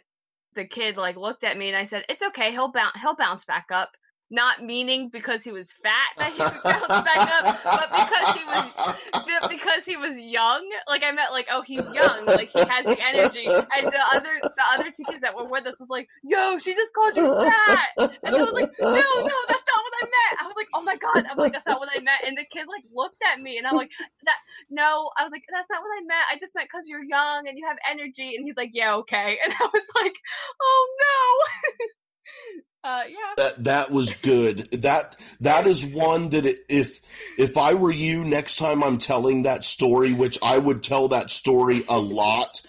the 0.55 0.65
kid 0.65 0.97
like 0.97 1.17
looked 1.17 1.43
at 1.43 1.57
me, 1.57 1.67
and 1.67 1.77
I 1.77 1.83
said, 1.83 2.05
it's 2.09 2.23
okay, 2.23 2.51
he'll 2.51 2.71
bounce, 2.71 2.99
he'll 3.01 3.15
bounce 3.15 3.45
back 3.45 3.67
up 3.71 3.91
not 4.31 4.63
meaning 4.63 5.09
because 5.09 5.43
he 5.43 5.51
was 5.51 5.71
fat 5.83 6.15
that 6.17 6.31
he 6.31 6.39
would 6.41 6.63
bounce 6.63 6.87
back 6.87 7.29
up, 7.43 7.59
but 7.63 7.89
because 7.91 8.35
he 8.35 8.43
was 8.47 9.21
because 9.49 9.83
he 9.85 9.97
was 9.97 10.15
young. 10.17 10.67
Like 10.87 11.03
I 11.03 11.11
meant 11.11 11.31
like, 11.31 11.47
oh, 11.51 11.61
he's 11.61 11.83
young, 11.93 12.25
like 12.25 12.49
he 12.51 12.59
has 12.59 12.85
the 12.85 12.97
energy. 12.99 13.45
And 13.45 13.87
the 13.87 14.03
other 14.13 14.39
the 14.41 14.65
other 14.73 14.91
two 14.91 15.03
kids 15.03 15.21
that 15.21 15.35
were 15.35 15.45
with 15.45 15.67
us 15.67 15.79
was 15.79 15.89
like, 15.89 16.07
yo, 16.23 16.57
she 16.59 16.73
just 16.73 16.93
called 16.93 17.15
you 17.15 17.27
fat. 17.27 18.09
And 18.23 18.35
I 18.35 18.43
was 18.43 18.53
like, 18.53 18.71
no, 18.79 18.89
no, 18.89 19.37
that's 19.47 19.67
not 19.67 19.79
what 19.83 19.95
I 20.01 20.05
meant. 20.05 20.41
I 20.41 20.47
was 20.47 20.55
like, 20.55 20.71
oh 20.73 20.81
my 20.81 20.95
god, 20.95 21.25
I'm 21.29 21.37
like, 21.37 21.53
that's 21.53 21.67
not 21.67 21.79
what 21.79 21.89
I 21.93 21.99
meant. 21.99 22.23
And 22.25 22.37
the 22.37 22.45
kid 22.45 22.67
like 22.67 22.83
looked 22.93 23.21
at 23.21 23.39
me, 23.39 23.57
and 23.57 23.67
I'm 23.67 23.75
like, 23.75 23.91
that 24.23 24.37
no, 24.69 25.11
I 25.17 25.23
was 25.23 25.31
like, 25.31 25.43
that's 25.51 25.69
not 25.69 25.81
what 25.81 25.91
I 25.97 26.01
meant. 26.01 26.25
I 26.31 26.39
just 26.39 26.55
meant 26.55 26.69
because 26.71 26.87
you're 26.87 27.03
young 27.03 27.47
and 27.47 27.57
you 27.57 27.67
have 27.67 27.77
energy. 27.89 28.35
And 28.35 28.45
he's 28.45 28.55
like, 28.55 28.71
yeah, 28.73 28.95
okay. 29.03 29.37
And 29.43 29.53
I 29.59 29.65
was 29.65 29.87
like, 30.01 30.15
oh 30.61 30.87
no. 31.03 32.61
uh, 32.83 33.01
yeah. 33.07 33.15
That 33.37 33.63
that 33.63 33.91
was 33.91 34.13
good. 34.13 34.69
That 34.81 35.15
that 35.41 35.67
is 35.67 35.85
one 35.85 36.29
that 36.29 36.45
it, 36.45 36.65
if 36.69 37.01
if 37.37 37.57
I 37.57 37.75
were 37.75 37.91
you, 37.91 38.23
next 38.23 38.55
time 38.55 38.83
I'm 38.83 38.97
telling 38.97 39.43
that 39.43 39.63
story, 39.63 40.13
which 40.13 40.39
I 40.41 40.57
would 40.57 40.83
tell 40.83 41.09
that 41.09 41.31
story 41.31 41.83
a 41.87 41.99
lot. 41.99 42.61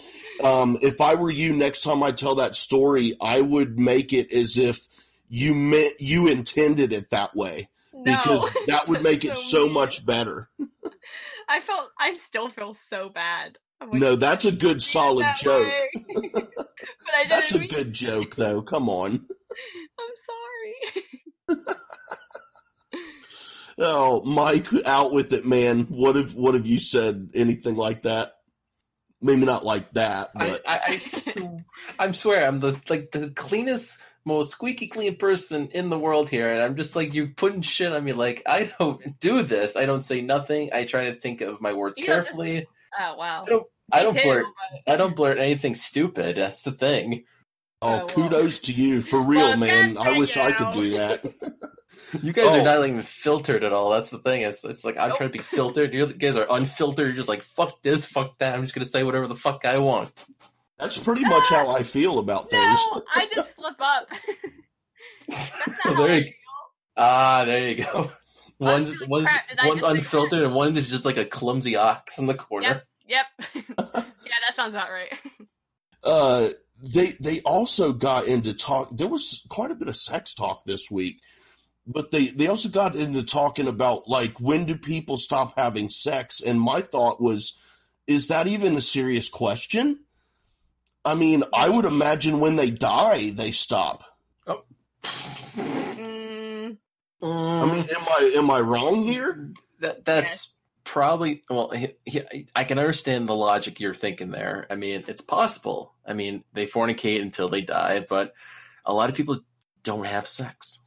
Um, 0.42 0.76
if 0.82 1.00
I 1.00 1.14
were 1.14 1.30
you, 1.30 1.52
next 1.52 1.82
time 1.82 2.02
I 2.02 2.12
tell 2.12 2.36
that 2.36 2.56
story, 2.56 3.14
I 3.20 3.40
would 3.40 3.78
make 3.78 4.12
it 4.12 4.32
as 4.32 4.58
if 4.58 4.86
you 5.28 5.54
meant 5.54 5.94
you 6.00 6.28
intended 6.28 6.92
it 6.92 7.10
that 7.10 7.34
way 7.34 7.68
because 8.04 8.48
that 8.66 8.88
would 8.88 9.02
make 9.02 9.24
it 9.24 9.36
so 9.36 9.64
mean. 9.64 9.74
much 9.74 10.04
better. 10.04 10.48
I 11.48 11.60
felt 11.60 11.90
I 11.98 12.16
still 12.16 12.50
feel 12.50 12.74
so 12.74 13.08
bad. 13.08 13.58
Like, 13.80 13.94
No, 13.94 14.16
that's 14.16 14.44
a 14.44 14.52
good 14.52 14.82
solid 14.82 15.24
that 15.24 15.36
joke. 15.36 15.72
but 16.14 16.44
I 17.14 17.22
didn't 17.22 17.28
That's 17.28 17.54
a 17.54 17.66
good 17.66 17.92
joke, 17.92 18.36
though. 18.36 18.62
Come 18.62 18.88
on. 18.88 19.26
I'm 21.48 21.56
sorry. 21.66 21.86
Oh, 23.78 24.22
Mike, 24.24 24.66
out 24.86 25.12
with 25.12 25.32
it, 25.32 25.46
man. 25.46 25.84
What 25.88 26.16
have 26.16 26.34
what 26.34 26.54
have 26.54 26.66
you 26.66 26.78
said? 26.78 27.30
Anything 27.34 27.76
like 27.76 28.02
that? 28.02 28.34
Maybe 29.20 29.44
not 29.46 29.64
like 29.64 29.90
that, 29.92 30.30
I, 30.36 30.48
but 30.48 30.62
I, 30.66 30.78
I, 30.78 30.94
s- 30.94 31.20
I'm 31.98 32.12
swear 32.12 32.46
I'm 32.46 32.60
the 32.60 32.78
like 32.90 33.12
the 33.12 33.30
cleanest, 33.30 34.00
most 34.24 34.50
squeaky 34.50 34.88
clean 34.88 35.16
person 35.16 35.68
in 35.68 35.88
the 35.90 35.98
world 35.98 36.28
here, 36.28 36.52
and 36.52 36.60
I'm 36.60 36.76
just 36.76 36.94
like 36.96 37.14
you 37.14 37.28
putting 37.28 37.62
shit 37.62 37.92
on 37.92 38.04
me. 38.04 38.12
Like 38.12 38.42
I 38.46 38.70
don't 38.78 39.18
do 39.20 39.42
this. 39.42 39.76
I 39.76 39.86
don't 39.86 40.02
say 40.02 40.20
nothing. 40.20 40.70
I 40.72 40.84
try 40.84 41.04
to 41.10 41.14
think 41.14 41.40
of 41.40 41.60
my 41.60 41.72
words 41.72 41.98
You 41.98 42.06
know, 42.08 42.16
this- 42.16 42.24
carefully. 42.26 42.66
Oh 43.00 43.14
wow. 43.16 43.44
I 43.46 43.48
don't. 43.50 43.66
I 43.94 44.02
don't 44.02 44.22
blurt. 44.22 44.46
I 44.86 44.96
don't 44.96 45.16
blurt 45.16 45.38
anything 45.38 45.74
stupid. 45.74 46.36
That's 46.36 46.62
the 46.62 46.72
thing. 46.72 47.24
Oh, 47.82 47.88
Oh, 47.88 47.96
well. 47.98 48.08
kudos 48.08 48.60
to 48.60 48.72
you 48.72 49.00
for 49.00 49.20
real, 49.20 49.40
Well, 49.50 49.56
man. 49.58 49.98
I 49.98 50.16
wish 50.16 50.36
I 50.36 50.52
could 50.52 50.72
do 50.72 50.90
that. 50.92 51.24
You 52.22 52.34
guys 52.34 52.48
Oh. 52.48 52.60
are 52.60 52.62
not 52.62 52.86
even 52.86 53.00
filtered 53.00 53.64
at 53.64 53.72
all. 53.72 53.88
That's 53.88 54.10
the 54.10 54.18
thing. 54.18 54.42
It's 54.42 54.64
it's 54.66 54.84
like 54.84 54.98
I'm 54.98 55.08
Nope. 55.08 55.16
trying 55.16 55.30
to 55.32 55.38
be 55.38 55.42
filtered. 55.42 55.94
You 55.94 56.06
guys 56.12 56.36
are 56.36 56.46
unfiltered. 56.50 57.06
You're 57.06 57.16
just 57.16 57.28
like 57.28 57.42
fuck 57.42 57.80
this, 57.82 58.04
fuck 58.04 58.36
that. 58.38 58.54
I'm 58.54 58.60
just 58.60 58.74
gonna 58.74 58.84
say 58.84 59.02
whatever 59.02 59.26
the 59.26 59.34
fuck 59.34 59.64
I 59.64 59.78
want. 59.78 60.12
That's 60.78 60.98
pretty 60.98 61.24
much 61.24 61.48
how 61.48 61.70
I 61.74 61.82
feel 61.82 62.18
about 62.18 62.50
things. 62.50 62.80
No, 62.92 63.02
I 63.14 63.26
just 63.34 63.54
slip 63.58 63.80
up. 63.80 64.08
That's 65.28 65.52
not 65.66 65.76
how 65.84 65.94
There 65.94 66.10
I 66.10 66.16
you- 66.16 66.22
feel. 66.24 66.32
Ah, 66.98 67.44
there 67.46 67.68
you 67.70 67.84
go. 67.84 68.10
One's 68.58 69.00
like 69.00 69.08
one's 69.08 69.24
crap, 69.26 69.44
one's 69.64 69.80
just 69.80 69.82
like 69.82 69.96
unfiltered 69.98 70.42
and 70.44 70.54
one 70.54 70.76
is 70.76 70.90
just 70.90 71.06
like 71.06 71.16
a 71.16 71.24
clumsy 71.24 71.76
ox 71.76 72.18
in 72.18 72.26
the 72.26 72.34
corner. 72.34 72.82
Yep. 73.08 73.26
yeah, 73.54 73.62
that 73.94 74.54
sounds 74.54 74.74
about 74.74 74.90
right. 74.90 75.12
Uh, 76.04 76.48
they 76.82 77.08
they 77.20 77.40
also 77.40 77.92
got 77.92 78.26
into 78.26 78.54
talk. 78.54 78.88
There 78.90 79.08
was 79.08 79.44
quite 79.48 79.70
a 79.70 79.74
bit 79.74 79.88
of 79.88 79.96
sex 79.96 80.34
talk 80.34 80.64
this 80.64 80.90
week, 80.90 81.20
but 81.86 82.10
they 82.10 82.26
they 82.26 82.48
also 82.48 82.68
got 82.68 82.96
into 82.96 83.22
talking 83.22 83.68
about 83.68 84.08
like 84.08 84.40
when 84.40 84.64
do 84.64 84.76
people 84.76 85.16
stop 85.16 85.54
having 85.56 85.90
sex? 85.90 86.40
And 86.40 86.60
my 86.60 86.80
thought 86.80 87.20
was, 87.20 87.58
is 88.06 88.28
that 88.28 88.46
even 88.46 88.76
a 88.76 88.80
serious 88.80 89.28
question? 89.28 90.00
I 91.04 91.14
mean, 91.14 91.44
I 91.52 91.68
would 91.68 91.84
imagine 91.84 92.40
when 92.40 92.56
they 92.56 92.70
die, 92.70 93.30
they 93.30 93.52
stop. 93.52 94.04
Mm, 97.22 97.62
I 97.62 97.66
mean, 97.66 97.84
am 97.94 98.06
I 98.08 98.32
am 98.36 98.50
I 98.50 98.60
wrong 98.60 99.02
here? 99.02 99.52
that 99.82 100.04
that's 100.04 100.51
probably 100.84 101.42
well. 101.48 101.70
he- 101.70 101.94
he- 102.04 102.46
I 102.54 102.64
can 102.64 102.78
understand 102.78 103.28
the 103.28 103.34
logic 103.34 103.80
you're 103.80 103.94
thinking 103.94 104.30
there. 104.30 104.66
I 104.70 104.74
mean, 104.74 105.04
it's 105.08 105.20
possible. 105.22 105.94
I 106.06 106.12
mean, 106.14 106.44
they 106.52 106.66
fornicate 106.66 107.22
until 107.22 107.48
they 107.48 107.60
die, 107.62 108.04
but 108.08 108.34
a 108.84 108.92
lot 108.92 109.08
of 109.10 109.16
people 109.16 109.40
don't 109.82 110.04
have 110.06 110.26
sex. 110.28 110.80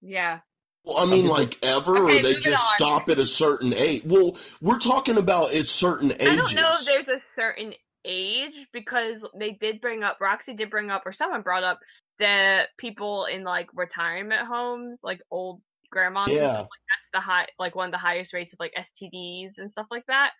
yeah. 0.00 0.40
Well, 0.84 0.96
I 0.96 1.00
Some 1.02 1.10
mean, 1.10 1.22
people- 1.22 1.36
like 1.36 1.58
ever, 1.64 1.96
Okay, 1.98 2.18
or 2.18 2.22
they 2.22 2.34
just 2.40 2.48
on. 2.72 2.74
stop 2.76 3.08
at 3.08 3.20
a 3.20 3.24
certain 3.24 3.72
age. 3.72 4.02
Well, 4.04 4.36
we're 4.60 4.80
talking 4.80 5.16
about 5.16 5.54
at 5.54 5.66
certain 5.68 6.10
ages. 6.10 6.26
I 6.28 6.34
don't 6.36 6.54
know 6.56 6.68
if 6.72 6.84
there's 6.84 7.08
a 7.08 7.20
certain 7.36 7.72
age 8.04 8.66
because 8.72 9.24
they 9.38 9.52
did 9.52 9.80
bring 9.80 10.02
up 10.02 10.18
Roxy 10.20 10.54
did 10.54 10.70
bring 10.70 10.90
up 10.90 11.02
or 11.06 11.12
someone 11.12 11.42
brought 11.42 11.62
up 11.62 11.78
the 12.18 12.64
people 12.78 13.26
in 13.26 13.44
like 13.44 13.68
retirement 13.74 14.44
homes, 14.48 15.02
like 15.04 15.20
old 15.30 15.60
grandmas. 15.92 16.30
and 16.30 16.36
Yeah. 16.36 16.54
stuff, 16.54 16.60
like 16.62 16.68
that's 16.90 17.08
the 17.14 17.20
high 17.20 17.46
like 17.58 17.76
one 17.76 17.86
of 17.86 17.92
the 17.92 17.98
highest 17.98 18.32
rates 18.32 18.52
of 18.52 18.58
like 18.60 18.72
STDs 18.76 19.58
and 19.58 19.70
stuff 19.70 19.86
like 19.90 20.06
that. 20.08 20.32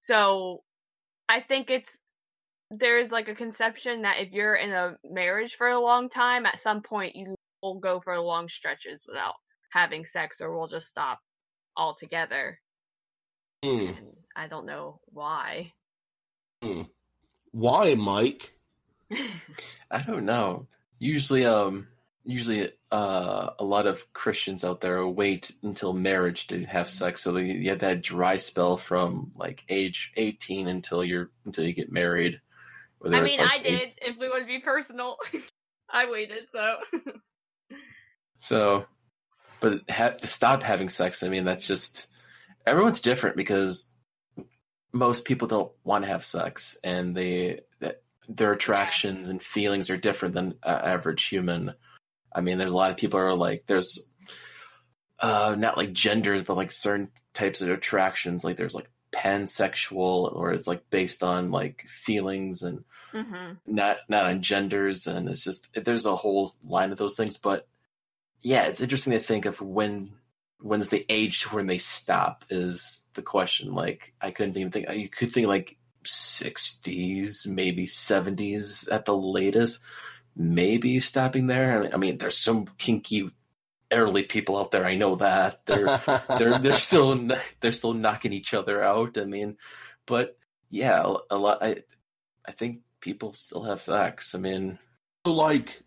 So 0.00 0.62
I 1.28 1.40
think 1.40 1.70
it's 1.70 1.90
there's 2.70 3.10
like 3.10 3.28
a 3.28 3.34
conception 3.34 4.02
that 4.02 4.18
if 4.20 4.30
you're 4.32 4.54
in 4.54 4.70
a 4.70 4.96
marriage 5.04 5.56
for 5.56 5.68
a 5.68 5.80
long 5.80 6.08
time, 6.08 6.46
at 6.46 6.60
some 6.60 6.82
point 6.82 7.16
you 7.16 7.34
will 7.62 7.80
go 7.80 8.00
for 8.00 8.18
long 8.20 8.48
stretches 8.48 9.04
without 9.08 9.34
having 9.70 10.04
sex 10.04 10.40
or 10.40 10.56
we'll 10.56 10.68
just 10.68 10.88
stop 10.88 11.18
altogether. 11.76 12.60
And 13.88 14.12
I 14.36 14.48
don't 14.48 14.66
know 14.66 15.00
why. 15.06 15.72
Why, 17.52 17.94
Mike? 17.94 18.54
I 19.90 20.02
don't 20.06 20.24
know. 20.24 20.66
Usually, 20.98 21.44
um, 21.44 21.88
usually, 22.28 22.70
uh, 22.92 23.50
a 23.58 23.64
lot 23.64 23.86
of 23.86 24.12
Christians 24.12 24.62
out 24.62 24.80
there 24.80 25.06
wait 25.06 25.50
until 25.62 25.92
marriage 25.92 26.46
to 26.48 26.64
have 26.66 26.90
sex, 26.90 27.22
so 27.22 27.32
they, 27.32 27.44
you 27.44 27.70
have 27.70 27.80
that 27.80 28.02
dry 28.02 28.36
spell 28.36 28.76
from 28.76 29.32
like 29.34 29.64
age 29.68 30.12
eighteen 30.16 30.68
until 30.68 31.02
you're 31.02 31.30
until 31.46 31.64
you 31.64 31.72
get 31.72 31.90
married. 31.90 32.40
Whether 32.98 33.16
I 33.16 33.22
mean, 33.22 33.38
like, 33.38 33.50
I 33.50 33.62
did. 33.62 33.88
If 34.02 34.18
we 34.18 34.28
want 34.28 34.42
to 34.42 34.46
be 34.46 34.58
personal, 34.60 35.16
I 35.90 36.10
waited. 36.10 36.48
So 36.52 36.76
So, 38.34 38.86
but 39.60 39.80
ha- 39.90 40.10
to 40.10 40.26
stop 40.26 40.62
having 40.62 40.88
sex, 40.88 41.22
I 41.22 41.28
mean, 41.28 41.44
that's 41.44 41.66
just 41.66 42.06
everyone's 42.66 43.00
different 43.00 43.36
because 43.36 43.90
most 44.92 45.24
people 45.24 45.48
don't 45.48 45.72
want 45.82 46.04
to 46.04 46.10
have 46.10 46.24
sex, 46.24 46.76
and 46.84 47.16
they 47.16 47.60
that- 47.80 48.02
their 48.28 48.52
attractions 48.52 49.30
and 49.30 49.42
feelings 49.42 49.88
are 49.88 49.96
different 49.96 50.34
than 50.34 50.54
uh, 50.62 50.80
average 50.84 51.24
human. 51.24 51.74
I 52.32 52.40
mean, 52.40 52.58
there's 52.58 52.72
a 52.72 52.76
lot 52.76 52.90
of 52.90 52.96
people 52.96 53.20
who 53.20 53.26
are 53.26 53.34
like 53.34 53.64
there's 53.66 54.08
uh 55.20 55.54
not 55.58 55.76
like 55.76 55.92
genders, 55.92 56.42
but 56.42 56.56
like 56.56 56.70
certain 56.70 57.10
types 57.34 57.60
of 57.62 57.70
attractions. 57.70 58.44
Like 58.44 58.56
there's 58.56 58.74
like 58.74 58.90
pansexual, 59.12 60.34
or 60.34 60.52
it's 60.52 60.66
like 60.66 60.88
based 60.90 61.22
on 61.22 61.50
like 61.50 61.82
feelings 61.88 62.62
and 62.62 62.84
hmm 63.12 63.52
not 63.66 63.98
not 64.08 64.26
on 64.26 64.42
genders. 64.42 65.06
And 65.06 65.28
it's 65.28 65.44
just 65.44 65.68
there's 65.74 66.06
a 66.06 66.16
whole 66.16 66.52
line 66.64 66.92
of 66.92 66.98
those 66.98 67.16
things. 67.16 67.38
But 67.38 67.66
yeah 68.42 68.66
it's 68.66 68.80
interesting 68.80 69.12
to 69.14 69.18
think 69.20 69.46
of 69.46 69.60
when 69.60 70.12
when's 70.60 70.88
the 70.88 71.04
age 71.08 71.42
to 71.42 71.54
when 71.54 71.66
they 71.66 71.78
stop 71.78 72.44
is 72.50 73.06
the 73.14 73.22
question. 73.22 73.74
Like 73.74 74.14
i 74.20 74.30
couldn't 74.30 74.56
even 74.56 74.70
think 74.72 74.90
you 74.90 75.08
could 75.08 75.30
think 75.32 75.46
like 75.46 75.76
60s 76.04 77.46
maybe 77.46 77.84
70s 77.84 78.90
at 78.90 79.04
the 79.04 79.16
latest 79.16 79.82
maybe 80.36 80.98
stopping 81.00 81.46
there 81.46 81.78
i 81.78 81.82
mean, 81.82 81.94
I 81.94 81.96
mean 81.96 82.18
there's 82.18 82.38
some 82.38 82.66
kinky 82.78 83.30
elderly 83.90 84.22
people 84.22 84.58
out 84.58 84.70
there 84.70 84.84
i 84.84 84.94
know 84.96 85.16
that 85.16 85.64
they're 85.66 85.86
they're 86.38 86.58
they're 86.58 86.72
still 86.72 87.28
they're 87.60 87.72
still 87.72 87.94
knocking 87.94 88.32
each 88.32 88.52
other 88.54 88.82
out. 88.82 89.16
I 89.18 89.24
mean, 89.24 89.56
but 90.06 90.36
yeah, 90.70 91.02
a 91.30 91.36
lot. 91.38 91.62
I 91.62 91.82
I 92.46 92.52
think 92.52 92.80
people 93.00 93.32
still 93.32 93.62
have 93.62 93.80
sex. 93.80 94.34
I 94.34 94.38
mean, 94.38 94.78
like, 95.24 95.80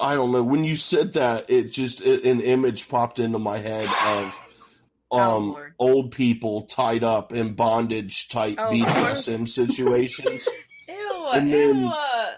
I 0.00 0.14
don't 0.14 0.30
know. 0.32 0.42
When 0.44 0.62
you 0.64 0.76
said 0.76 1.14
that, 1.14 1.50
it 1.50 1.72
just 1.72 2.00
it, 2.06 2.24
an 2.24 2.40
image 2.40 2.88
popped 2.88 3.18
into 3.18 3.38
my 3.40 3.58
head 3.58 3.88
of 4.06 4.34
Oh, 5.10 5.18
um 5.38 5.52
Lord. 5.52 5.74
old 5.78 6.12
people 6.12 6.62
tied 6.62 7.02
up 7.04 7.32
in 7.32 7.54
bondage 7.54 8.28
type 8.28 8.56
Oh, 8.58 8.70
BDSM 8.70 9.46
situations. 9.60 10.48
Ew, 10.88 11.26
And 11.34 11.52
then- 11.52 11.78
ew. 11.80 11.92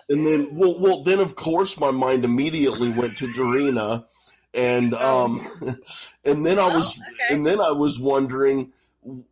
And 0.08 0.24
then, 0.24 0.54
well, 0.54 0.78
well, 0.78 1.02
then 1.02 1.20
of 1.20 1.34
course 1.34 1.78
my 1.78 1.90
mind 1.90 2.24
immediately 2.24 2.88
went 2.90 3.16
to 3.18 3.26
Darina, 3.28 4.06
and 4.54 4.94
Oh. 4.94 5.24
um, 5.26 5.46
and 6.24 6.44
then 6.46 6.58
I 6.58 6.62
Oh, 6.70 6.76
was, 6.76 6.98
okay. 6.98 7.34
and 7.34 7.44
then 7.44 7.60
I 7.60 7.72
was 7.72 8.00
wondering, 8.00 8.72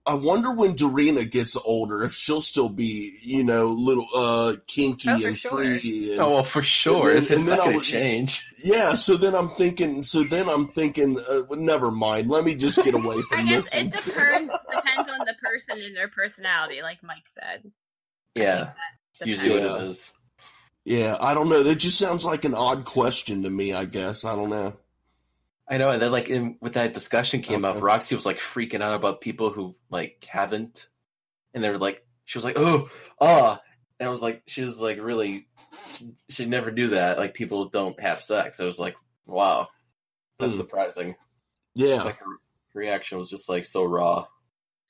I 0.06 0.14
wonder 0.14 0.52
when 0.54 0.74
Darina 0.74 1.28
gets 1.30 1.56
older 1.56 2.04
if 2.04 2.12
she'll 2.14 2.40
still 2.40 2.68
be, 2.68 3.18
you 3.20 3.42
know, 3.44 3.68
little 3.68 4.06
uh 4.14 4.56
kinky 4.66 5.08
Oh, 5.10 5.26
and 5.26 5.36
sure. 5.38 5.50
free. 5.50 6.12
And, 6.12 6.20
Oh 6.20 6.30
well, 6.34 6.44
for 6.44 6.62
sure, 6.62 7.10
And 7.10 7.16
then- 7.16 7.22
it's 7.24 7.30
and 7.32 7.40
then 7.48 7.56
not 7.56 7.60
I 7.60 7.64
going 7.64 7.76
would- 7.76 7.84
change. 7.84 8.44
Yeah, 8.64 8.94
so 8.94 9.16
then 9.16 9.34
I'm 9.34 9.50
thinking, 9.50 10.02
so 10.02 10.24
then 10.24 10.48
I'm 10.48 10.68
thinking, 10.68 11.18
uh, 11.18 11.42
well, 11.48 11.58
never 11.58 11.90
mind. 11.90 12.30
Let 12.30 12.44
me 12.44 12.54
just 12.54 12.82
get 12.84 12.94
away 12.94 13.16
I 13.32 13.36
from 13.36 13.46
guess 13.46 13.64
this. 13.70 13.74
it 13.74 13.78
and- 13.80 13.92
depends 13.92 14.54
depends 14.74 15.10
on 15.10 15.18
the 15.26 15.34
person 15.42 15.82
and 15.82 15.96
their 15.96 16.08
personality, 16.08 16.80
like 16.82 17.02
Mike 17.02 17.26
said. 17.28 17.70
Yeah, 18.34 18.70
it's 19.12 19.26
usually 19.26 19.50
what 19.60 19.80
it 19.82 19.84
is. 19.88 20.12
Yeah, 20.86 21.16
I 21.20 21.34
don't 21.34 21.48
know. 21.48 21.62
That 21.64 21.76
just 21.76 21.98
sounds 21.98 22.24
like 22.24 22.44
an 22.44 22.54
odd 22.54 22.84
question 22.84 23.42
to 23.42 23.50
me. 23.50 23.72
I 23.74 23.84
guess 23.86 24.24
I 24.24 24.34
don't 24.36 24.50
know. 24.50 24.74
I 25.68 25.78
know, 25.78 25.90
and 25.90 26.00
then 26.00 26.12
like 26.12 26.30
in, 26.30 26.58
with 26.60 26.74
that 26.74 26.94
discussion 26.94 27.42
came 27.42 27.64
up, 27.64 27.82
Roxy 27.82 28.14
was 28.14 28.24
like 28.24 28.38
freaking 28.38 28.82
out 28.82 28.94
about 28.94 29.20
people 29.20 29.50
who 29.50 29.74
like 29.90 30.24
haven't, 30.28 30.86
and 31.52 31.62
they 31.64 31.70
were 31.70 31.78
like, 31.78 32.06
she 32.24 32.38
was 32.38 32.44
like, 32.44 32.56
oh, 32.56 32.88
ah, 33.20 33.60
and 33.98 34.06
I 34.06 34.10
was 34.10 34.22
like, 34.22 34.44
she 34.46 34.62
was 34.62 34.80
like 34.80 35.00
really, 35.02 35.48
she, 35.90 36.12
she 36.30 36.46
never 36.46 36.70
knew 36.70 36.90
that 36.90 37.18
like 37.18 37.34
people 37.34 37.68
don't 37.68 37.98
have 38.00 38.22
sex. 38.22 38.60
I 38.60 38.64
was 38.64 38.78
like, 38.78 38.94
wow, 39.26 39.66
that's 40.38 40.52
Hmm. 40.52 40.56
surprising. 40.58 41.16
Yeah, 41.74 42.04
Like 42.04 42.18
her 42.18 42.26
reaction 42.72 43.18
was 43.18 43.28
just 43.28 43.48
like 43.48 43.64
so 43.64 43.84
raw. 43.84 44.26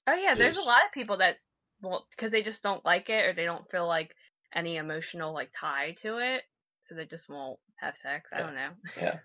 Oh 0.07 0.15
yeah, 0.15 0.35
there's 0.35 0.57
Yes. 0.57 0.65
a 0.65 0.69
lot 0.69 0.85
of 0.87 0.93
people 0.93 1.17
that 1.17 1.39
won't 1.81 2.05
because 2.11 2.31
they 2.31 2.43
just 2.43 2.63
don't 2.63 2.85
like 2.85 3.09
it 3.09 3.25
or 3.27 3.33
they 3.33 3.45
don't 3.47 3.69
feel 3.71 3.87
like 3.89 4.15
any 4.55 4.77
emotional 4.77 5.33
like 5.33 5.51
tie 5.59 5.97
to 6.03 6.19
it, 6.19 6.43
so 6.87 6.95
they 6.95 7.05
just 7.05 7.29
won't 7.29 7.59
have 7.77 7.97
sex. 7.97 8.31
I 8.33 8.41
don't 8.41 8.55
know. 8.55 8.71
Yeah, 8.97 9.19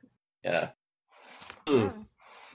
yeah. 0.43 0.69
Hmm. 1.67 1.77
Oh, 1.77 1.93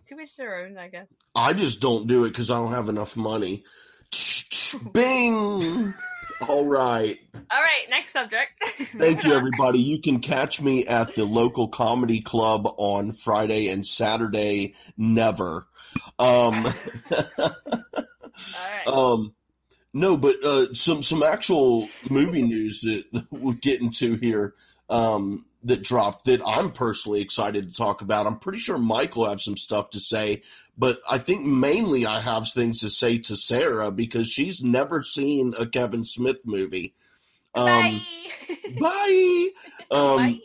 To 0.09 0.21
each 0.21 0.37
their 0.37 0.65
own, 0.65 0.77
I 0.77 0.89
guess. 0.89 1.07
I 1.35 1.53
just 1.53 1.81
don't 1.81 2.09
do 2.09 2.25
it 2.25 2.31
because 2.31 2.51
I 2.51 2.57
don't 2.57 2.73
have 2.73 2.89
enough 2.89 3.17
money. 3.17 3.65
Bing. 4.93 5.95
All 6.41 6.67
right. 6.67 7.19
All 7.51 7.63
right, 7.63 7.89
next 7.89 8.13
subject. 8.13 8.51
Thank 8.99 9.25
you, 9.25 9.33
everybody. 9.33 9.79
You 9.79 10.01
can 10.01 10.21
catch 10.21 10.61
me 10.61 10.87
at 10.87 11.15
the 11.15 11.25
local 11.25 11.69
comedy 11.69 12.21
club 12.21 12.67
on 12.79 13.13
Friday 13.13 13.69
and 13.69 13.87
Saturday. 13.87 14.75
Never. 14.97 15.67
Um, 16.19 16.67
All 16.67 17.53
right. 18.71 18.87
um, 18.87 19.35
no, 19.97 20.19
but 20.19 20.37
uh, 20.45 20.75
some 20.75 21.03
some 21.03 21.23
actual 21.23 21.89
movie 22.11 22.43
news 22.43 22.83
that 22.83 23.27
we'll 23.31 23.55
get 23.55 23.81
into 23.81 24.17
here 24.17 24.55
um, 24.91 25.47
that 25.65 25.83
dropped 25.83 26.27
that 26.27 26.43
I'm 26.47 26.71
personally 26.71 27.23
excited 27.23 27.69
to 27.69 27.75
talk 27.75 28.03
about. 28.03 28.27
I'm 28.27 28.39
pretty 28.39 28.59
sure 28.59 28.77
Mike 28.77 29.17
will 29.17 29.29
have 29.29 29.41
some 29.41 29.57
stuff 29.57 29.89
to 29.91 30.01
say, 30.01 30.43
but 30.77 31.01
I 31.09 31.17
think 31.17 31.47
mainly 31.47 32.05
I 32.05 32.21
have 32.21 32.47
things 32.47 32.81
to 32.81 32.91
say 32.91 33.17
to 33.21 33.37
Sarah 33.37 33.91
because 33.91 34.29
she's 34.29 34.63
never 34.63 35.03
seen 35.03 35.55
a 35.59 35.67
Kevin 35.67 36.05
Smith 36.05 36.43
movie. 36.45 36.93
Um, 37.55 38.03
Bye. 38.79 38.79
bye. 38.81 39.49
Um, 39.89 40.17
Bye. 40.17 40.41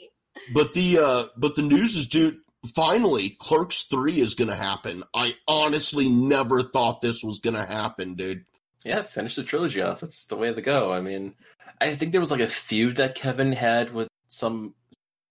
but 0.53 0.75
the 0.75 0.99
uh, 0.99 1.23
but 1.35 1.55
the 1.55 1.63
news 1.63 1.95
is, 1.95 2.07
dude. 2.07 2.37
Finally, 2.75 3.31
Clerks 3.39 3.83
three 3.85 4.19
is 4.21 4.35
going 4.35 4.51
to 4.51 4.55
happen. 4.55 5.03
I 5.15 5.33
honestly 5.47 6.09
never 6.09 6.61
thought 6.61 7.01
this 7.01 7.23
was 7.23 7.39
going 7.39 7.55
to 7.55 7.65
happen, 7.65 8.13
dude. 8.13 8.45
Yeah, 8.83 9.03
finish 9.03 9.35
the 9.35 9.43
trilogy 9.43 9.81
off. 9.81 10.01
That's 10.01 10.25
the 10.25 10.35
way 10.35 10.53
to 10.53 10.61
go. 10.61 10.91
I 10.91 11.01
mean, 11.01 11.35
I 11.79 11.95
think 11.95 12.11
there 12.11 12.21
was 12.21 12.31
like 12.31 12.41
a 12.41 12.47
feud 12.47 12.97
that 12.97 13.15
Kevin 13.15 13.51
had 13.51 13.93
with 13.93 14.07
some 14.27 14.73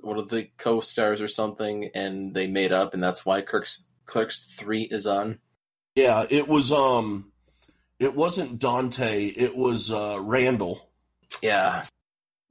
one 0.00 0.18
of 0.18 0.28
the 0.28 0.48
co-stars 0.56 1.20
or 1.20 1.28
something, 1.28 1.90
and 1.94 2.34
they 2.34 2.46
made 2.46 2.72
up, 2.72 2.94
and 2.94 3.02
that's 3.02 3.24
why 3.26 3.40
Clerks 3.42 3.88
Clerks 4.06 4.44
three 4.44 4.82
is 4.82 5.06
on. 5.06 5.38
Yeah, 5.94 6.26
it 6.30 6.48
was. 6.48 6.72
Um, 6.72 7.32
it 7.98 8.14
wasn't 8.14 8.58
Dante. 8.58 9.26
It 9.26 9.56
was 9.56 9.90
uh, 9.90 10.18
Randall. 10.20 10.88
Yeah, 11.42 11.84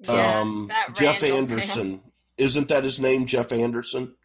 Yeah, 0.08 0.40
um, 0.40 0.68
that 0.70 0.96
Jeff 0.96 1.22
Randall 1.22 1.42
man. 1.42 1.52
Anderson. 1.52 2.02
Isn't 2.38 2.70
that 2.70 2.84
his 2.86 3.00
name, 3.00 3.26
Jeff 3.26 3.52
Anderson? 3.52 4.16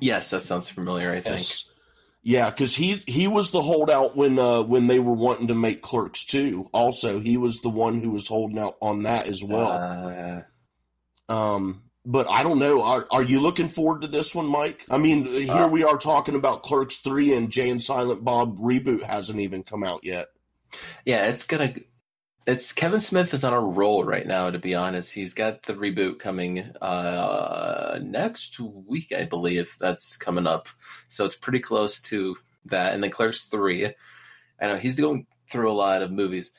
yes, 0.00 0.30
that 0.30 0.42
sounds 0.42 0.68
familiar. 0.68 1.10
I 1.10 1.20
think. 1.20 1.38
Yes. 1.38 1.71
Yeah, 2.24 2.50
because 2.50 2.76
he 2.76 3.02
he 3.06 3.26
was 3.26 3.50
the 3.50 3.62
holdout 3.62 4.16
when 4.16 4.38
uh, 4.38 4.62
when 4.62 4.86
they 4.86 5.00
were 5.00 5.12
wanting 5.14 5.48
to 5.48 5.54
make 5.56 5.82
Clerks 5.82 6.24
two. 6.24 6.68
Also, 6.72 7.18
he 7.18 7.36
was 7.36 7.60
the 7.60 7.68
one 7.68 8.00
who 8.00 8.10
was 8.10 8.28
holding 8.28 8.58
out 8.58 8.74
on 8.80 9.02
that 9.02 9.26
as 9.28 9.42
well. 9.42 9.70
Uh, 9.72 10.42
Um, 11.28 11.82
but 12.04 12.28
I 12.30 12.42
don't 12.42 12.58
know. 12.58 12.82
Are 12.82 13.06
are 13.10 13.22
you 13.24 13.40
looking 13.40 13.68
forward 13.68 14.02
to 14.02 14.08
this 14.08 14.34
one, 14.34 14.46
Mike? 14.46 14.84
I 14.90 14.98
mean, 14.98 15.24
here 15.24 15.52
Uh, 15.52 15.68
we 15.68 15.82
are 15.84 15.96
talking 15.98 16.34
about 16.36 16.62
Clerks 16.62 16.98
three, 16.98 17.34
and 17.34 17.50
Jay 17.50 17.70
and 17.70 17.82
Silent 17.82 18.22
Bob 18.24 18.58
reboot 18.58 19.02
hasn't 19.02 19.40
even 19.40 19.62
come 19.64 19.82
out 19.82 20.00
yet. 20.04 20.26
yeah, 21.04 21.26
it's 21.26 21.44
gonna. 21.44 21.74
It's 22.44 22.72
Kevin 22.72 23.00
Smith 23.00 23.32
is 23.34 23.44
on 23.44 23.52
a 23.52 23.60
roll 23.60 24.02
right 24.02 24.26
now. 24.26 24.50
To 24.50 24.58
be 24.58 24.74
honest, 24.74 25.14
he's 25.14 25.32
got 25.32 25.62
the 25.62 25.74
reboot 25.74 26.18
coming 26.18 26.72
uh, 26.80 28.00
next 28.02 28.58
week, 28.58 29.12
I 29.16 29.26
believe. 29.26 29.76
That's 29.78 30.16
coming 30.16 30.48
up, 30.48 30.68
so 31.06 31.24
it's 31.24 31.36
pretty 31.36 31.60
close 31.60 32.00
to 32.02 32.36
that. 32.64 32.94
And 32.94 33.02
then 33.02 33.12
Clerks 33.12 33.42
three. 33.42 33.94
I 34.60 34.66
know 34.66 34.76
he's 34.76 34.98
going 34.98 35.26
through 35.48 35.70
a 35.70 35.72
lot 35.74 36.02
of 36.02 36.10
movies. 36.10 36.50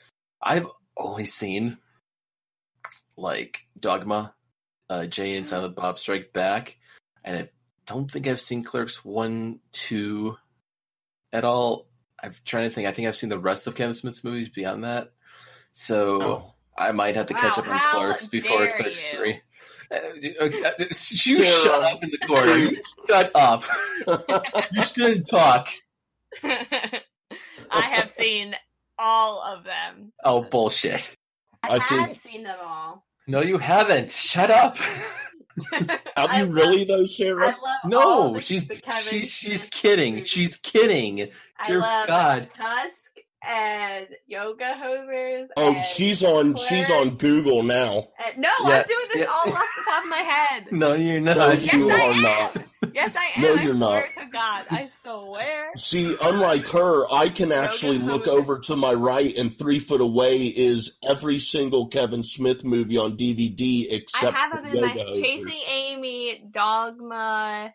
I've 0.41 0.67
only 0.95 1.25
seen 1.25 1.77
like 3.17 3.67
Dogma, 3.77 4.33
uh, 4.89 5.05
Jay 5.07 5.35
and 5.35 5.45
Silent 5.47 5.75
Bob 5.75 5.99
Strike 5.99 6.31
Back, 6.31 6.77
and 7.25 7.37
I 7.37 7.49
don't 7.87 8.09
think 8.09 8.27
I've 8.27 8.39
seen 8.39 8.63
Clerks 8.63 9.03
one, 9.03 9.59
two, 9.73 10.37
at 11.33 11.43
all. 11.43 11.87
I'm 12.21 12.33
trying 12.45 12.69
to 12.69 12.73
think. 12.73 12.87
I 12.87 12.93
think 12.93 13.09
I've 13.09 13.17
seen 13.17 13.29
the 13.29 13.37
rest 13.37 13.67
of 13.67 13.75
Kevin 13.75 13.93
Smith's 13.93 14.23
movies 14.23 14.47
beyond 14.47 14.85
that. 14.85 15.11
So 15.73 16.21
Oh. 16.21 16.53
I 16.77 16.91
might 16.91 17.15
have 17.15 17.25
to 17.27 17.33
catch 17.33 17.57
Wow, 17.57 17.63
up 17.63 17.69
on 17.69 17.77
how 17.77 17.91
Clerks 17.99 18.27
before 18.27 18.59
dare 18.65 18.73
Clerks 18.77 19.11
you. 19.13 19.17
three. 19.19 19.41
Uh, 19.91 19.95
okay, 20.45 20.63
uh, 20.63 20.71
you 20.79 20.87
Sarah. 20.93 21.45
shut 21.45 21.83
up 21.83 22.03
in 22.03 22.09
the 22.09 22.17
corner. 22.25 22.57
You 22.57 22.81
shut 23.09 23.31
up. 23.35 23.63
You 24.71 24.83
shouldn't 24.83 25.27
talk. 25.29 25.67
I 26.43 27.81
have 27.81 28.11
seen 28.17 28.55
all 28.97 29.41
of 29.41 29.63
them. 29.63 30.11
Oh 30.23 30.41
bullshit. 30.43 31.15
I 31.61 31.75
I, 31.75 31.87
think- 31.87 32.07
have 32.07 32.17
seen 32.17 32.43
them 32.43 32.57
all. 32.63 33.05
No, 33.27 33.41
you 33.41 33.57
haven't. 33.57 34.11
Shut 34.11 34.49
up. 34.51 34.77
Have 35.71 35.99
I 36.17 36.39
you 36.39 36.45
love- 36.47 36.53
really 36.55 36.83
though, 36.83 37.03
I 37.03 37.05
Sarah? 37.05 37.47
love 37.47 37.57
all 37.63 37.89
No, 37.89 38.33
the- 38.33 38.41
she's 38.41 38.67
the 38.67 38.81
she's 38.99 39.29
she's 39.31 39.65
kidding. 39.67 40.23
She's 40.25 40.57
kidding. 40.57 41.29
I 41.59 41.67
Dear 41.67 41.79
love 41.79 42.07
God. 42.07 42.47
Tusk 42.57 42.95
and 43.47 44.07
Yoga 44.27 44.73
Hosers. 44.81 45.47
Oh, 45.57 45.73
and 45.75 45.85
she's 45.85 46.23
on. 46.23 46.53
Clerks. 46.53 46.67
She's 46.69 46.89
on 46.91 47.15
Google 47.17 47.63
now. 47.63 48.07
and- 48.25 48.37
no, 48.37 48.49
Yeah, 48.65 48.79
I'm 48.79 48.87
doing 48.87 49.05
this 49.13 49.21
yeah. 49.21 49.25
all 49.25 49.51
off 49.51 49.65
the 49.77 49.83
top 49.85 50.03
of 50.03 50.09
my 50.09 50.17
head. 50.17 50.71
No, 50.71 50.93
you're 50.93 51.19
not. 51.21 51.37
No, 51.37 51.51
Yes, 51.53 51.73
you 51.73 51.89
I 51.91 51.93
are 51.93 52.11
am. 52.11 52.21
not. 52.21 52.57
Yes, 52.93 53.15
I 53.15 53.29
am. 53.35 53.41
No, 53.41 53.53
you're 53.55 53.75
swear 53.75 54.09
to 54.19 54.25
God, 54.31 54.65
I 54.69 54.89
swear. 55.03 55.71
See, 55.77 56.15
unlike 56.21 56.67
her, 56.67 57.11
I 57.11 57.29
can 57.29 57.51
actually 57.51 57.97
Yoga 57.97 58.11
look 58.11 58.25
Hosers. 58.25 58.27
over 58.39 58.59
to 58.59 58.75
my 58.75 58.93
right, 58.93 59.35
and 59.37 59.51
three 59.53 59.79
foot 59.79 60.01
away 60.01 60.37
is 60.47 60.97
every 61.07 61.39
single 61.39 61.87
Kevin 61.87 62.23
Smith 62.23 62.63
movie 62.63 62.97
on 62.97 63.17
DVD 63.17 63.87
I 63.91 63.95
except 63.95 64.35
have 64.35 64.49
for 64.49 64.57
them 64.61 64.65
in 64.75 64.81
my 64.81 64.93
Yoga 64.93 65.21
Chasing 65.21 65.45
Hosers. 65.47 65.63
Amy, 65.69 66.43
Dogma. 66.51 67.73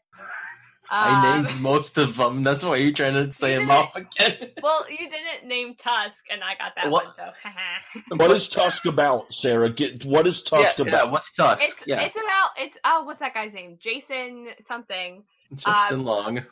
I 0.90 1.36
um, 1.36 1.44
named 1.44 1.60
most 1.60 1.98
of 1.98 2.16
them. 2.16 2.42
That's 2.42 2.64
why 2.64 2.76
you're 2.76 2.92
trying 2.92 3.14
to 3.14 3.32
say 3.32 3.54
You 3.54 3.60
them 3.60 3.70
off 3.70 3.94
again. 3.94 4.50
Well, 4.62 4.90
you 4.90 5.10
didn't 5.10 5.48
name 5.48 5.74
Tusk, 5.74 6.24
and 6.30 6.42
I 6.42 6.54
got 6.56 6.72
that 6.76 6.90
What? 6.90 7.06
one, 7.06 7.14
so. 7.16 8.16
What 8.16 8.30
is 8.30 8.48
Tusk 8.48 8.86
about, 8.86 9.32
Sarah? 9.32 9.70
Get 9.70 10.04
what 10.04 10.26
is 10.26 10.42
Tusk 10.42 10.78
yeah, 10.78 10.84
yeah, 10.84 10.90
about? 10.90 11.10
what's 11.12 11.32
Tusk? 11.32 11.62
It's 11.62 11.86
yeah, 11.86 12.00
it's 12.02 12.16
about 12.16 12.50
it's 12.56 12.78
oh 12.84 13.04
what's 13.04 13.20
that 13.20 13.34
guy's 13.34 13.52
name? 13.52 13.78
Jason 13.80 14.48
something. 14.66 15.24
Justin 15.54 16.00
um, 16.00 16.04
Long. 16.04 16.44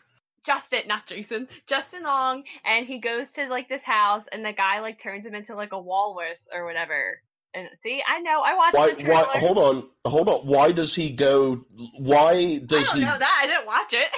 Justin, 0.44 0.82
not 0.86 1.06
Jason. 1.06 1.48
Justin 1.66 2.04
Long, 2.04 2.44
and 2.64 2.86
he 2.86 2.98
goes 2.98 3.30
to 3.32 3.48
like 3.48 3.68
this 3.68 3.82
house, 3.82 4.26
and 4.30 4.44
the 4.44 4.52
guy 4.52 4.80
like 4.80 5.00
turns 5.00 5.26
him 5.26 5.34
into 5.34 5.54
like 5.56 5.72
a 5.72 5.80
walrus 5.80 6.48
or 6.54 6.64
whatever. 6.64 7.20
And 7.56 7.68
see, 7.80 8.02
I 8.06 8.20
know, 8.20 8.42
I 8.44 8.54
watched 8.54 8.74
Why? 8.76 8.90
the 8.92 9.00
trailer. 9.02 9.14
Why? 9.32 9.38
Hold 9.38 9.58
on, 9.58 9.88
hold 10.04 10.28
on. 10.28 10.40
Why 10.46 10.72
does 10.72 10.94
he 10.94 11.10
go? 11.10 11.64
Why 11.98 12.32
I 12.32 12.62
does 12.66 12.90
don't 12.90 12.98
he? 13.00 13.04
know 13.06 13.18
that. 13.18 13.40
I 13.42 13.46
didn't 13.46 13.66
watch 13.66 13.92
it. 13.92 14.08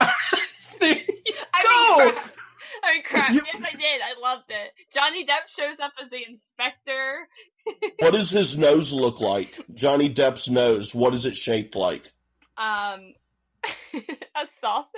there 0.80 0.96
you 0.98 1.34
I 1.54 1.62
go. 1.62 2.04
mean, 2.04 2.14
crap. 2.14 2.34
I 2.82 2.92
mean, 2.94 3.02
crap. 3.04 3.30
You- 3.32 3.42
Yes, 3.46 3.62
I 3.64 3.76
did. 3.76 4.00
I 4.02 4.20
loved 4.20 4.50
it. 4.50 4.72
Johnny 4.92 5.24
Depp 5.24 5.48
shows 5.56 5.78
up 5.80 5.92
as 6.02 6.10
the 6.10 6.18
inspector. 6.28 7.28
What 8.00 8.12
does 8.12 8.30
his 8.30 8.58
nose 8.58 8.92
look 8.92 9.20
like? 9.22 9.58
Johnny 9.72 10.12
Depp's 10.12 10.50
nose. 10.50 10.94
What 10.94 11.14
is 11.14 11.24
it 11.26 11.34
shaped 11.36 11.74
like? 11.76 12.12
Um, 12.58 13.14
a 13.94 14.46
sausage. 14.60 14.90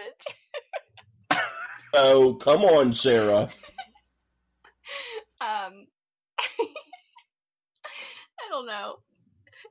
Oh, 1.95 2.35
come 2.35 2.62
on, 2.64 2.93
Sarah. 2.93 3.51
Um, 5.41 5.87
I 8.47 8.51
don't 8.51 8.67
know. 8.67 8.99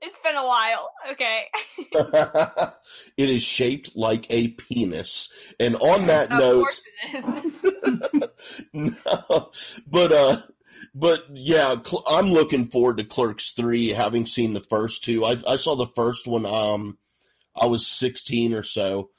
It's 0.01 0.19
been 0.19 0.35
a 0.35 0.45
while. 0.45 0.91
Okay. 1.11 1.45
it 3.17 3.29
is 3.29 3.43
shaped 3.43 3.95
like 3.95 4.25
a 4.29 4.49
penis. 4.49 5.29
And 5.59 5.75
on 5.75 6.07
that 6.07 6.31
of 6.31 6.39
note, 6.39 6.81
it 7.13 7.53
is. 8.13 8.29
no, 8.73 9.51
but 9.87 10.11
uh, 10.11 10.41
but 10.93 11.25
yeah, 11.33 11.75
Cl- 11.81 12.03
I'm 12.07 12.29
looking 12.29 12.65
forward 12.65 12.97
to 12.97 13.03
Clerks 13.05 13.53
three. 13.53 13.89
Having 13.89 14.25
seen 14.25 14.53
the 14.53 14.59
first 14.59 15.03
two, 15.03 15.23
I 15.23 15.37
I 15.47 15.55
saw 15.55 15.75
the 15.75 15.87
first 15.87 16.27
one. 16.27 16.45
Um, 16.45 16.97
I 17.55 17.67
was 17.67 17.87
16 17.87 18.53
or 18.53 18.63
so. 18.63 19.09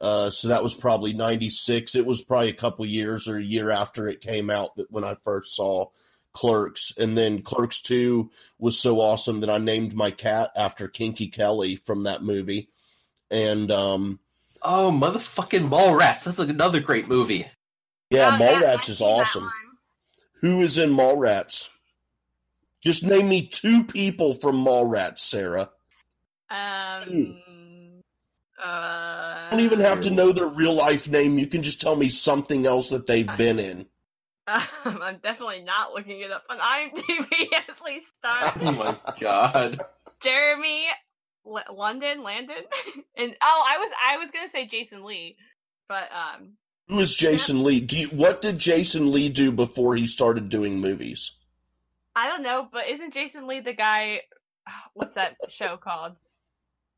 Uh, 0.00 0.28
so 0.28 0.48
that 0.48 0.62
was 0.62 0.74
probably 0.74 1.14
96. 1.14 1.94
It 1.94 2.04
was 2.04 2.22
probably 2.22 2.50
a 2.50 2.54
couple 2.54 2.84
years 2.84 3.28
or 3.28 3.38
a 3.38 3.42
year 3.42 3.70
after 3.70 4.06
it 4.06 4.20
came 4.20 4.50
out 4.50 4.76
that 4.76 4.90
when 4.90 5.04
I 5.04 5.16
first 5.22 5.56
saw 5.56 5.86
Clerks. 6.36 6.92
And 6.98 7.16
then 7.16 7.40
Clerks 7.40 7.80
2 7.80 8.30
was 8.58 8.78
so 8.78 9.00
awesome 9.00 9.40
that 9.40 9.48
I 9.48 9.56
named 9.56 9.94
my 9.94 10.10
cat 10.10 10.50
after 10.54 10.86
Kinky 10.86 11.28
Kelly 11.28 11.76
from 11.76 12.02
that 12.02 12.22
movie. 12.22 12.68
And 13.30 13.72
um, 13.72 14.20
Oh, 14.60 14.90
motherfucking 14.92 15.70
Mallrats. 15.70 16.24
That's 16.24 16.38
another 16.38 16.80
great 16.80 17.08
movie. 17.08 17.46
yeah, 18.10 18.36
Oh, 18.38 18.42
Mallrats 18.42 18.82
I've 18.84 18.88
is 18.90 19.00
awesome. 19.00 19.50
Who 20.42 20.60
is 20.60 20.76
in 20.76 20.90
Mallrats? 20.90 21.70
Just 22.82 23.02
name 23.02 23.28
me 23.30 23.46
two 23.46 23.84
people 23.84 24.34
from 24.34 24.62
Mallrats, 24.62 25.20
Sarah. 25.20 25.70
Um. 26.50 27.40
Uh, 28.62 29.44
You 29.46 29.50
don't 29.50 29.60
even 29.60 29.80
have 29.80 30.02
to 30.02 30.10
know 30.10 30.32
their 30.32 30.46
real 30.48 30.74
life 30.74 31.08
name. 31.08 31.38
You 31.38 31.46
can 31.46 31.62
just 31.62 31.80
tell 31.80 31.96
me 31.96 32.08
something 32.10 32.66
else 32.66 32.90
that 32.90 33.06
they've 33.06 33.28
been 33.38 33.58
in. 33.58 33.86
Um, 34.48 35.02
I'm 35.02 35.18
definitely 35.18 35.62
not 35.64 35.92
looking 35.92 36.20
it 36.20 36.30
up 36.30 36.44
on 36.48 36.58
IMDb 36.58 37.48
as 37.52 37.74
we 37.84 38.02
start. 38.18 38.56
Oh 38.62 38.72
my 38.72 38.96
god. 39.18 39.80
Jeremy 40.20 40.86
L- 41.46 41.74
London, 41.74 42.22
Landon, 42.22 42.56
and 43.16 43.34
oh, 43.42 43.64
I 43.66 43.78
was 43.78 43.90
I 44.12 44.16
was 44.18 44.30
gonna 44.30 44.48
say 44.48 44.66
Jason 44.66 45.04
Lee, 45.04 45.36
but 45.88 46.04
um, 46.12 46.52
Who 46.88 46.98
is 47.00 47.14
Jason 47.14 47.64
Lee? 47.64 47.80
Do 47.80 47.96
you, 47.96 48.08
what 48.08 48.40
did 48.40 48.58
Jason 48.58 49.10
Lee 49.12 49.28
do 49.28 49.50
before 49.52 49.96
he 49.96 50.06
started 50.06 50.48
doing 50.48 50.78
movies? 50.80 51.32
I 52.14 52.28
don't 52.28 52.42
know. 52.42 52.68
But 52.72 52.88
isn't 52.88 53.12
Jason 53.14 53.46
Lee 53.46 53.60
the 53.60 53.72
guy? 53.74 54.22
What's 54.94 55.14
that 55.16 55.36
show 55.48 55.76
called? 55.76 56.16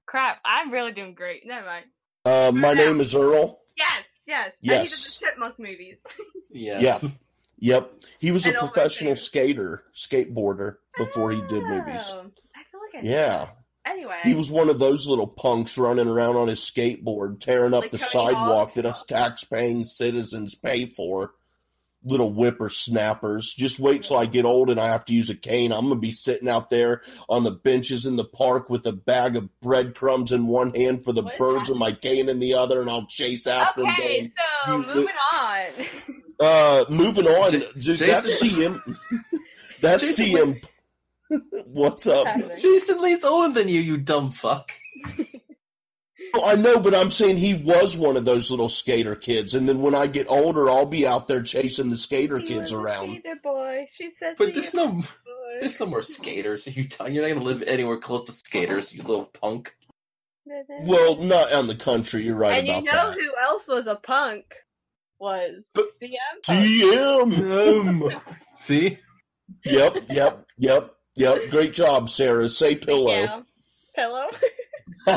Crap, 0.07 0.39
I'm 0.45 0.71
really 0.71 0.93
doing 0.93 1.15
great. 1.15 1.47
Never 1.47 1.67
mind. 1.67 1.85
Uh, 2.25 2.53
my 2.55 2.73
name 2.75 3.01
is 3.01 3.15
Earl. 3.15 3.61
Yes, 3.77 4.05
yes, 4.27 4.53
And 4.63 4.71
he 4.73 4.77
Yes. 4.79 4.91
did 4.91 4.99
the 5.23 5.27
Chipmunk 5.27 5.59
movies. 5.59 5.97
Yes. 6.51 7.19
Yep, 7.61 7.93
he 8.19 8.31
was 8.31 8.47
a 8.47 8.51
And 8.51 8.59
professional 8.59 9.17
skater, 9.17 9.85
skateboarder 9.95 10.77
before 10.97 11.33
he 11.33 11.41
did 11.43 11.63
oh, 11.65 11.69
movies. 11.69 12.05
Oh, 12.09 12.31
I 12.55 12.63
feel 12.71 12.81
like 12.81 13.05
I 13.05 13.07
Yeah. 13.07 13.49
Anyway, 13.87 14.19
he 14.23 14.35
was 14.35 14.51
one 14.51 14.69
of 14.69 14.79
those 14.79 15.07
little 15.07 15.27
punks 15.27 15.79
running 15.79 16.09
around 16.09 16.37
on 16.37 16.49
his 16.49 16.61
skateboard, 16.61 17.41
tearing 17.41 17.73
up 17.75 17.83
Like 17.85 17.91
the 17.91 17.99
sidewalk 17.99 18.75
that 18.75 18.85
us 18.85 19.03
tax-paying 19.05 19.85
citizens 19.85 20.55
pay 20.55 20.87
for. 20.87 21.33
Little 22.05 22.31
whippersnappers. 22.31 23.53
Just 23.55 23.81
wait 23.81 24.05
till 24.05 24.19
I 24.19 24.27
get 24.27 24.45
old 24.45 24.71
and 24.71 24.79
I 24.79 24.89
have 24.89 25.05
to 25.07 25.15
use 25.15 25.31
a 25.31 25.35
cane. 25.35 25.73
I'm 25.73 25.89
gonna 25.89 25.99
be 25.99 26.13
sitting 26.13 26.49
out 26.49 26.71
there 26.71 27.03
on 27.29 27.43
the 27.43 27.51
benches 27.51 28.07
in 28.07 28.15
the 28.15 28.25
park 28.25 28.71
with 28.71 28.87
a 28.87 28.93
bag 28.93 29.35
of 29.37 29.49
breadcrumbs 29.61 30.31
in 30.31 30.47
one 30.47 30.73
hand 30.75 31.03
for 31.03 31.13
the 31.13 31.25
What 31.25 31.39
birds 31.39 31.71
and 31.71 31.79
my 31.79 31.91
cane 31.93 32.29
in 32.29 32.39
the 32.39 32.55
other, 32.55 32.81
and 32.81 32.89
I'll 32.89 33.07
chase 33.07 33.49
after 33.49 33.81
them. 33.81 33.91
Okay, 33.91 34.31
so 34.67 34.73
you- 34.73 34.79
moving 34.79 35.07
on. 35.09 35.09
Uh, 36.41 36.85
moving 36.89 37.27
on. 37.27 37.51
J- 37.53 37.59
Dude, 37.79 37.99
that's 37.99 38.41
Jason- 38.41 38.75
CM. 38.81 38.97
That's 39.81 40.17
Jason 40.17 40.61
CM. 40.61 40.65
What's 41.67 42.07
up? 42.07 42.27
Jason 42.57 43.03
Lee's 43.03 43.25
older 43.25 43.53
than 43.53 43.69
you, 43.69 43.81
you 43.81 43.97
dumb 43.99 44.31
fuck. 44.33 44.73
Well, 46.35 46.45
I 46.45 46.55
know, 46.57 46.79
but 46.79 46.95
I'm 46.95 47.11
saying 47.11 47.39
he 47.39 47.55
was 47.55 47.97
one 47.97 48.17
of 48.17 48.25
those 48.25 48.51
little 48.51 48.69
skater 48.69 49.15
kids, 49.15 49.55
and 49.55 49.69
then 49.69 49.81
when 49.81 49.95
I 49.95 50.07
get 50.07 50.29
older, 50.31 50.69
I'll 50.69 50.85
be 50.87 51.07
out 51.07 51.27
there 51.27 51.43
chasing 51.43 51.89
the 51.91 51.97
skater 51.97 52.39
He 52.39 52.47
kids 52.47 52.73
was 52.73 52.73
a 52.73 52.79
around. 52.79 53.11
skater 53.11 53.35
boy. 53.43 53.87
She 53.93 54.11
said. 54.19 54.35
But 54.37 54.55
there's 54.55 54.75
no 54.75 54.89
boy. 54.93 55.03
there's 55.61 55.81
no 55.81 55.87
more 55.87 56.03
skaters. 56.03 56.67
You 56.67 56.87
you're 57.09 57.23
not 57.27 57.35
gonna 57.35 57.43
live 57.47 57.63
anywhere 57.63 57.97
close 57.99 58.25
to 58.25 58.33
skaters, 58.33 58.95
you 58.95 59.03
little 59.03 59.25
punk. 59.27 59.75
Well, 60.83 61.17
not 61.17 61.53
on 61.53 61.67
the 61.67 61.75
country. 61.75 62.23
You're 62.25 62.37
right 62.37 62.59
and 62.59 62.67
you 62.67 62.73
about 62.75 62.85
know 62.85 63.11
that. 63.11 63.19
who 63.19 63.33
else 63.43 63.67
was 63.69 63.87
a 63.87 63.97
punk? 63.97 64.45
Was 65.21 65.65
But- 65.75 65.87
CM 66.01 66.17
Punk. 66.47 68.13
CM. 68.13 68.23
See? 68.57 68.99
yep, 69.65 69.97
yep, 70.11 70.47
yep, 70.57 70.91
yep. 71.17 71.49
Great 71.51 71.73
job, 71.73 72.09
Sarah. 72.09 72.49
Say 72.49 72.77
pillow. 72.77 73.13
Yeah. 73.13 73.43
Pillow. 73.95 74.29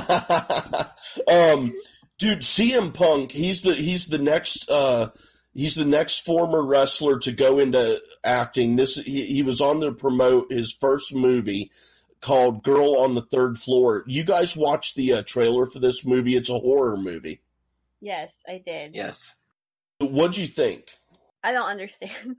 um, 1.27 1.73
dude, 2.17 2.39
CM 2.41 2.93
Punk, 2.93 3.31
he's 3.31 3.61
the 3.61 3.73
he's 3.75 4.07
the 4.07 4.17
next 4.17 4.69
uh 4.69 5.09
he's 5.53 5.75
the 5.75 5.85
next 5.85 6.25
former 6.25 6.65
wrestler 6.65 7.19
to 7.19 7.31
go 7.31 7.59
into 7.59 7.99
acting. 8.23 8.75
This 8.75 8.95
he, 8.95 9.25
he 9.25 9.43
was 9.43 9.61
on 9.61 9.81
to 9.81 9.91
promote 9.91 10.51
his 10.51 10.71
first 10.73 11.13
movie 11.13 11.71
called 12.21 12.63
Girl 12.63 12.97
on 12.97 13.15
the 13.15 13.21
Third 13.21 13.57
Floor. 13.57 14.03
You 14.07 14.23
guys 14.23 14.55
watched 14.55 14.95
the 14.95 15.13
uh, 15.13 15.23
trailer 15.23 15.65
for 15.65 15.79
this 15.79 16.05
movie? 16.05 16.35
It's 16.35 16.49
a 16.49 16.59
horror 16.59 16.97
movie. 16.97 17.41
yes, 17.99 18.31
I 18.47 18.61
did. 18.65 18.95
Yes. 18.95 19.35
What'd 20.01 20.37
you 20.37 20.47
think? 20.47 20.97
I 21.43 21.51
don't 21.51 21.67
understand. 21.67 22.37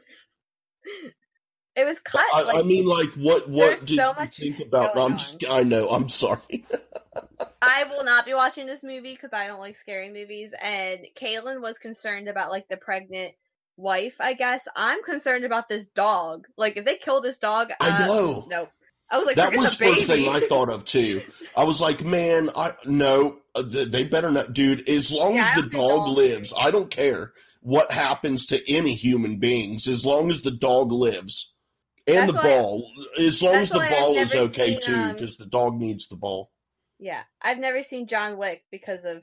it 1.77 1.85
was 1.85 1.99
cut. 2.01 2.25
I, 2.33 2.43
like, 2.43 2.57
I 2.57 2.63
mean, 2.63 2.87
like, 2.87 3.11
what 3.15 3.49
what 3.49 3.81
did 3.81 3.97
so 3.97 4.15
you 4.19 4.27
think 4.27 4.61
about? 4.61 4.97
I'm 4.97 5.17
just, 5.17 5.45
I 5.49 5.63
know. 5.63 5.89
I'm 5.89 6.09
sorry. 6.09 6.67
I 7.63 7.85
will 7.85 8.05
not 8.05 8.27
be 8.27 8.35
watching 8.35 8.67
this 8.67 8.83
movie 8.83 9.15
because 9.15 9.33
I 9.33 9.47
don't 9.47 9.61
like 9.61 9.77
scary 9.77 10.11
movies. 10.13 10.51
And 10.61 11.01
Kaylin 11.21 11.61
was 11.61 11.79
concerned 11.79 12.29
about 12.29 12.51
like 12.51 12.69
the 12.69 12.77
pregnant 12.77 13.35
wife. 13.77 14.15
I 14.21 14.35
guess 14.35 14.67
I'm 14.75 15.03
concerned 15.05 15.45
about 15.45 15.69
this 15.69 15.85
dog. 15.95 16.47
Like 16.57 16.77
if 16.77 16.85
they 16.85 16.97
kill 16.97 17.21
this 17.21 17.39
dog, 17.39 17.69
I 17.81 17.91
uh, 17.91 18.07
know. 18.07 18.47
Nope. 18.49 18.71
I 19.11 19.19
was 19.19 19.27
like, 19.27 19.37
that 19.37 19.55
was 19.55 19.77
the 19.77 19.85
first 19.85 20.07
thing 20.07 20.27
I 20.29 20.41
thought 20.41 20.71
of 20.71 20.85
too. 20.85 21.23
I 21.57 21.65
was 21.65 21.81
like, 21.81 22.03
man, 22.03 22.49
I 22.57 22.73
no, 22.87 23.39
uh, 23.55 23.63
they 23.63 24.05
better 24.05 24.31
not, 24.31 24.55
dude. 24.55 24.89
As 24.89 25.13
long 25.13 25.37
Yeah, 25.37 25.51
as 25.55 25.63
the 25.63 25.69
dog 25.69 26.09
lives, 26.09 26.55
I 26.59 26.71
don't 26.71 26.91
care 26.91 27.33
what 27.63 27.91
happens 27.91 28.47
to 28.47 28.61
any 28.71 28.95
human 28.95 29.39
beings, 29.39 29.89
as 29.89 30.05
long 30.05 30.31
as 30.31 30.43
the 30.43 30.51
dog 30.51 30.93
lives 30.93 31.55
and 32.07 32.29
That's 32.29 32.33
the 32.33 32.39
ball. 32.39 32.93
As 33.19 33.43
long 33.43 33.55
as 33.57 33.71
the 33.71 33.79
ball 33.79 34.17
is 34.17 34.35
okay 34.35 34.73
seen, 34.73 34.81
too, 34.81 34.95
um, 34.95 35.13
because 35.13 35.37
the 35.37 35.47
dog 35.47 35.77
needs 35.77 36.09
the 36.09 36.17
ball. 36.17 36.51
Yeah, 36.99 37.23
I've 37.41 37.59
never 37.59 37.83
seen 37.83 38.07
John 38.07 38.37
Wick 38.37 38.63
because 38.71 39.05
of 39.05 39.23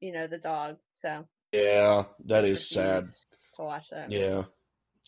you 0.00 0.12
know 0.12 0.26
the 0.26 0.38
dog. 0.38 0.76
So 0.94 1.24
Yeah, 1.52 2.04
that 2.26 2.44
is 2.44 2.68
sad. 2.68 3.04
to 3.56 3.62
watch 3.62 3.90
that. 3.90 4.10
Yeah. 4.10 4.44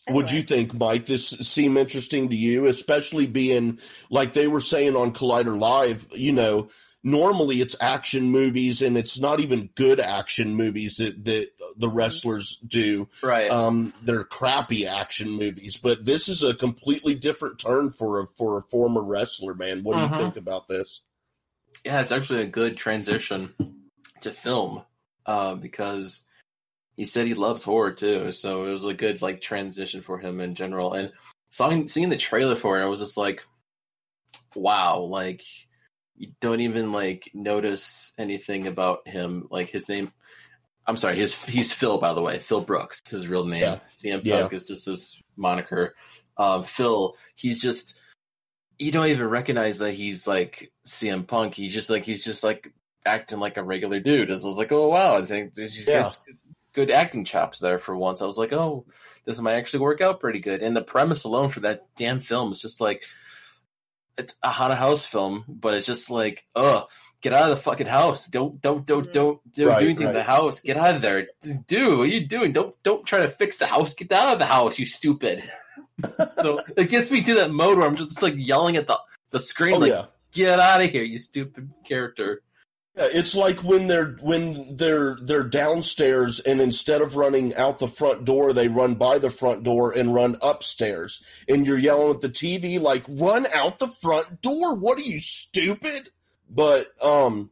What'd 0.07 0.31
you 0.31 0.43
think, 0.43 0.73
Mike? 0.73 1.07
This 1.07 1.29
seem 1.29 1.77
interesting 1.77 2.29
to 2.29 2.35
you, 2.35 2.65
especially 2.67 3.25
being 3.25 3.79
like 4.11 4.33
they 4.33 4.47
were 4.47 4.61
saying 4.61 4.95
on 4.95 5.13
Collider 5.13 5.57
Live. 5.57 6.07
You 6.11 6.33
know, 6.33 6.67
normally 7.05 7.61
it's 7.61 7.77
action 7.79 8.31
movies, 8.31 8.81
and 8.81 8.97
it's 8.97 9.17
not 9.17 9.39
even 9.39 9.69
good 9.75 10.01
action 10.01 10.55
movies 10.55 10.97
that 10.97 11.23
that 11.23 11.51
the 11.77 11.87
wrestlers 11.87 12.57
do. 12.67 13.07
Right. 13.23 13.49
Um, 13.49 13.93
they're 14.01 14.25
crappy 14.25 14.85
action 14.85 15.29
movies, 15.29 15.77
but 15.77 16.03
this 16.03 16.27
is 16.27 16.43
a 16.43 16.53
completely 16.53 17.15
different 17.15 17.59
turn 17.59 17.93
for 17.93 18.19
a 18.19 18.27
for 18.27 18.57
a 18.57 18.61
former 18.63 19.03
wrestler. 19.03 19.53
Man, 19.53 19.83
what 19.83 19.95
do 19.95 20.03
you 20.03 20.17
think 20.17 20.35
about 20.35 20.67
this? 20.67 21.01
yeah, 21.85 22.01
it's 22.01 22.11
actually 22.11 22.41
a 22.41 22.47
good 22.47 22.77
transition 22.77 23.53
to 24.21 24.31
film 24.31 24.83
uh, 25.27 25.53
because 25.53 26.25
he 26.97 27.05
said 27.05 27.27
he 27.27 27.35
loves 27.35 27.63
horror 27.63 27.91
too. 27.91 28.31
So 28.31 28.65
it 28.65 28.71
was 28.71 28.85
a 28.85 28.93
good 28.93 29.21
like 29.21 29.39
transition 29.39 30.01
for 30.01 30.17
him 30.17 30.41
in 30.41 30.55
general. 30.55 30.93
And 30.93 31.11
seeing 31.51 31.87
seeing 31.87 32.09
the 32.09 32.17
trailer 32.17 32.55
for 32.55 32.79
it, 32.79 32.83
I 32.83 32.87
was 32.87 33.01
just 33.01 33.17
like, 33.17 33.45
wow, 34.55 34.99
like 34.99 35.43
you 36.17 36.31
don't 36.41 36.61
even 36.61 36.91
like 36.91 37.29
notice 37.33 38.13
anything 38.17 38.67
about 38.67 39.07
him. 39.07 39.47
Like 39.49 39.69
his 39.69 39.89
name, 39.89 40.11
I'm 40.87 40.97
sorry, 40.97 41.15
his 41.17 41.37
he's 41.45 41.73
Phil 41.73 41.99
by 41.99 42.13
the 42.13 42.21
way, 42.21 42.39
Phil 42.39 42.61
Brooks, 42.61 43.01
his 43.09 43.27
real 43.27 43.45
name. 43.45 43.61
Yeah. 43.61 43.79
CM 43.89 44.21
Yeah. 44.23 44.41
Punk 44.41 44.53
is 44.53 44.63
just 44.63 44.85
his 44.85 45.21
moniker. 45.35 45.95
Um, 46.37 46.63
Phil, 46.63 47.15
he's 47.35 47.61
just 47.61 47.99
you 48.77 48.91
don't 48.91 49.07
even 49.07 49.27
recognize 49.27 49.79
that 49.79 49.93
he's 49.93 50.27
like 50.27 50.71
CM 50.85 51.25
Punk. 51.25 51.55
He's 51.55 51.73
just 51.73 51.89
like 51.89 52.03
he's 52.03 52.23
just 52.23 52.43
like 52.43 52.73
acting 53.05 53.39
like 53.39 53.57
a 53.57 53.63
regular 53.63 53.99
dude. 53.99 54.29
It's 54.29 54.43
like, 54.43 54.71
oh 54.71 54.89
wow, 54.89 55.17
it's 55.17 55.31
like, 55.31 55.53
he's 55.55 55.87
Yeah. 55.87 56.01
got 56.03 56.19
good 56.73 56.91
acting 56.91 57.23
chops 57.23 57.59
there 57.59 57.79
for 57.79 57.95
once. 57.95 58.21
I 58.21 58.25
was 58.25 58.37
like, 58.37 58.51
oh, 58.51 58.85
this 59.23 59.39
might 59.39 59.53
actually 59.55 59.79
work 59.79 60.01
out 60.01 60.19
pretty 60.19 60.39
good. 60.39 60.61
And 60.61 60.75
the 60.75 60.81
premise 60.81 61.23
alone 61.23 61.49
for 61.49 61.61
that 61.61 61.85
damn 61.95 62.19
film 62.19 62.51
is 62.51 62.61
just 62.61 62.81
like 62.81 63.03
it's 64.17 64.35
a 64.43 64.49
haunted 64.49 64.77
house 64.77 65.05
film, 65.05 65.43
but 65.47 65.73
it's 65.73 65.85
just 65.85 66.09
like, 66.09 66.45
oh, 66.55 66.87
get 67.21 67.33
out 67.33 67.49
of 67.49 67.57
the 67.57 67.61
fucking 67.63 67.87
house. 67.87 68.27
Don't 68.27 68.61
don't 68.61 68.85
don't 68.85 69.07
Mhm. 69.07 69.11
don't, 69.13 69.53
don't 69.53 69.67
Right, 69.67 69.79
do 69.79 69.85
anything 69.85 70.07
in 70.07 70.13
the 70.13 70.23
house. 70.23 70.61
Get 70.61 70.77
out 70.77 70.95
of 70.95 71.01
there, 71.01 71.27
dude. 71.67 71.97
What 71.97 72.03
are 72.03 72.07
you 72.07 72.27
doing? 72.27 72.53
Don't 72.53 72.75
don't 72.83 73.05
try 73.05 73.19
to 73.19 73.29
fix 73.29 73.57
the 73.57 73.65
house. 73.67 73.93
Get 73.93 74.11
out 74.11 74.33
of 74.33 74.39
the 74.39 74.45
house, 74.45 74.77
you 74.79 74.85
stupid. 74.85 75.43
so 76.41 76.59
it 76.77 76.89
gets 76.89 77.09
me 77.11 77.21
to 77.23 77.33
that 77.35 77.51
mode 77.51 77.77
where 77.77 77.87
I'm 77.87 77.95
just 77.95 78.21
like 78.21 78.35
yelling 78.37 78.75
at 78.77 78.87
the 78.87 78.97
the 79.31 79.39
screen, 79.39 79.75
Oh 79.75 79.79
like 79.79 79.91
yeah. 79.93 80.05
get 80.31 80.59
out 80.59 80.81
of 80.81 80.89
here, 80.89 81.03
you 81.03 81.17
stupid 81.19 81.69
character. 81.85 82.41
Yeah, 82.95 83.07
it's 83.11 83.35
like 83.35 83.59
when 83.63 83.87
they're 83.87 84.15
when 84.21 84.75
they're 84.75 85.17
they're 85.21 85.43
downstairs 85.43 86.39
and 86.39 86.61
instead 86.61 87.01
of 87.01 87.15
running 87.15 87.53
out 87.55 87.79
the 87.79 87.87
front 87.87 88.23
door, 88.25 88.53
they 88.53 88.67
run 88.67 88.95
by 88.95 89.17
the 89.17 89.29
front 89.29 89.63
door 89.63 89.91
and 89.91 90.13
run 90.13 90.37
upstairs. 90.41 91.23
And 91.47 91.65
you're 91.65 91.77
yelling 91.77 92.15
at 92.15 92.21
the 92.21 92.29
TV 92.29 92.79
like, 92.79 93.03
"Run 93.09 93.45
out 93.53 93.79
the 93.79 93.87
front 93.87 94.41
door! 94.41 94.75
What 94.75 94.97
are 94.97 95.01
you 95.01 95.19
stupid?" 95.19 96.09
But 96.49 96.87
um, 97.01 97.51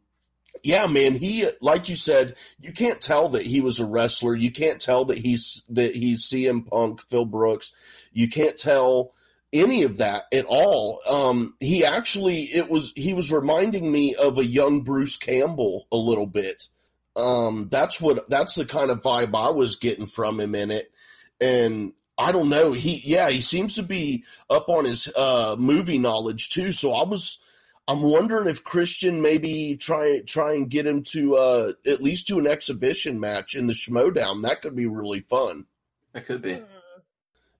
yeah, 0.64 0.88
man, 0.88 1.16
he 1.16 1.46
like 1.60 1.89
you 1.89 1.96
said, 1.96 2.36
you 2.62 2.72
can't 2.72 3.02
tell 3.02 3.30
that 3.30 3.46
he 3.46 3.60
was 3.60 3.82
a 3.82 3.86
wrestler. 3.86 4.36
You 4.36 4.52
can't 4.52 4.80
tell 4.80 5.06
that 5.06 5.18
he's 5.18 5.64
that 5.70 5.94
he's 5.94 6.26
CM 6.26 6.66
Punk, 6.66 7.02
Phil 7.02 7.26
Brooks. 7.26 7.74
You 8.14 8.30
can't 8.30 8.58
tell 8.58 9.14
any 9.54 9.84
of 9.84 9.97
that 9.97 10.24
at 10.34 10.45
all. 10.45 10.99
Um, 11.08 11.56
he 11.60 11.86
actually, 11.86 12.41
it 12.41 12.70
was, 12.70 12.91
he 12.95 13.14
was 13.14 13.32
reminding 13.32 13.89
me 13.89 14.16
of 14.16 14.38
a 14.38 14.45
young 14.45 14.82
Bruce 14.82 15.16
Campbell 15.16 15.88
a 15.91 15.97
little 15.97 16.28
bit. 16.28 16.68
Um, 17.16 17.70
that's 17.70 18.01
what, 18.01 18.28
that's 18.28 18.56
the 18.56 18.66
kind 18.66 18.89
of 18.89 19.01
vibe 19.01 19.36
I 19.36 19.51
was 19.51 19.76
getting 19.76 20.08
from 20.08 20.39
him 20.39 20.56
in 20.56 20.72
it. 20.72 20.91
And 21.39 21.93
I 22.18 22.32
don't 22.32 22.49
know, 22.49 22.74
he, 22.74 23.01
yeah, 23.04 23.30
he 23.30 23.41
seems 23.41 23.76
to 23.76 23.84
be 23.84 24.24
up 24.49 24.68
on 24.70 24.86
his, 24.86 25.08
uh, 25.16 25.56
movie 25.60 25.99
knowledge 25.99 26.49
too. 26.49 26.72
So 26.72 26.93
I 26.93 27.04
was, 27.04 27.39
I'm 27.88 28.01
wondering 28.01 28.47
if 28.47 28.64
Kristian 28.64 29.22
maybe 29.22 29.78
try, 29.78 30.22
try 30.26 30.54
and 30.54 30.70
get 30.70 30.88
him 30.88 31.04
to, 31.04 31.36
uh, 31.36 31.72
at 31.86 32.01
least 32.01 32.28
do 32.28 32.39
an 32.39 32.47
exhibition 32.47 33.20
match 33.20 33.56
in 33.56 33.68
the 33.68 33.74
Schmodown. 33.74 34.43
That 34.43 34.62
could 34.62 34.76
be 34.76 34.88
really 34.88 35.20
fun. 35.20 35.66
That 36.14 36.26
could 36.26 36.41
be. 36.41 36.54
Mm. 36.54 36.66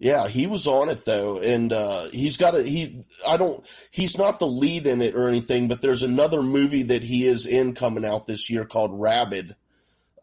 Yeah, 0.04 0.28
he 0.28 0.48
was 0.48 0.68
on 0.68 0.90
it 0.90 1.06
though, 1.06 1.38
and 1.40 1.72
uh, 1.72 2.10
he's 2.12 2.36
got 2.36 2.56
a 2.56 2.64
he. 2.64 3.04
I 3.26 3.38
don't. 3.38 3.66
He's 3.90 4.18
not 4.18 4.38
the 4.38 4.46
lead 4.48 4.86
in 4.86 5.02
it 5.02 5.16
or 5.16 5.30
anything, 5.30 5.70
but 5.70 5.80
there's 5.82 6.04
another 6.04 6.44
movie 6.44 6.84
that 6.84 7.04
he 7.04 7.26
is 7.26 7.46
in 7.46 7.74
coming 7.74 8.04
out 8.04 8.28
this 8.28 8.50
year 8.50 8.66
called 8.66 8.92
Rabid. 9.00 9.56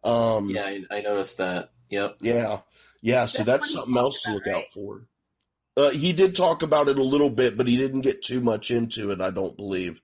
Um, 0.04 0.50
Yeah, 0.50 0.64
I, 0.64 0.84
I 0.90 1.00
noticed 1.00 1.38
that. 1.38 1.70
Yep. 1.88 2.16
yeah, 2.20 2.58
yeah. 3.00 3.24
So 3.24 3.42
That's 3.42 3.46
that's 3.46 3.72
something 3.72 3.96
else 3.96 4.20
to 4.24 4.34
look 4.34 4.44
right? 4.44 4.56
out 4.56 4.70
for. 4.70 5.06
Uh, 5.78 5.88
he 5.90 6.12
did 6.12 6.36
talk 6.36 6.60
about 6.62 6.90
it 6.90 6.98
a 6.98 7.02
little 7.02 7.30
bit, 7.30 7.56
but 7.56 7.66
he 7.66 7.78
didn't 7.78 8.02
get 8.02 8.22
too 8.22 8.42
much 8.42 8.70
into 8.70 9.12
it. 9.12 9.22
I 9.22 9.30
don't 9.30 9.56
believe. 9.56 10.02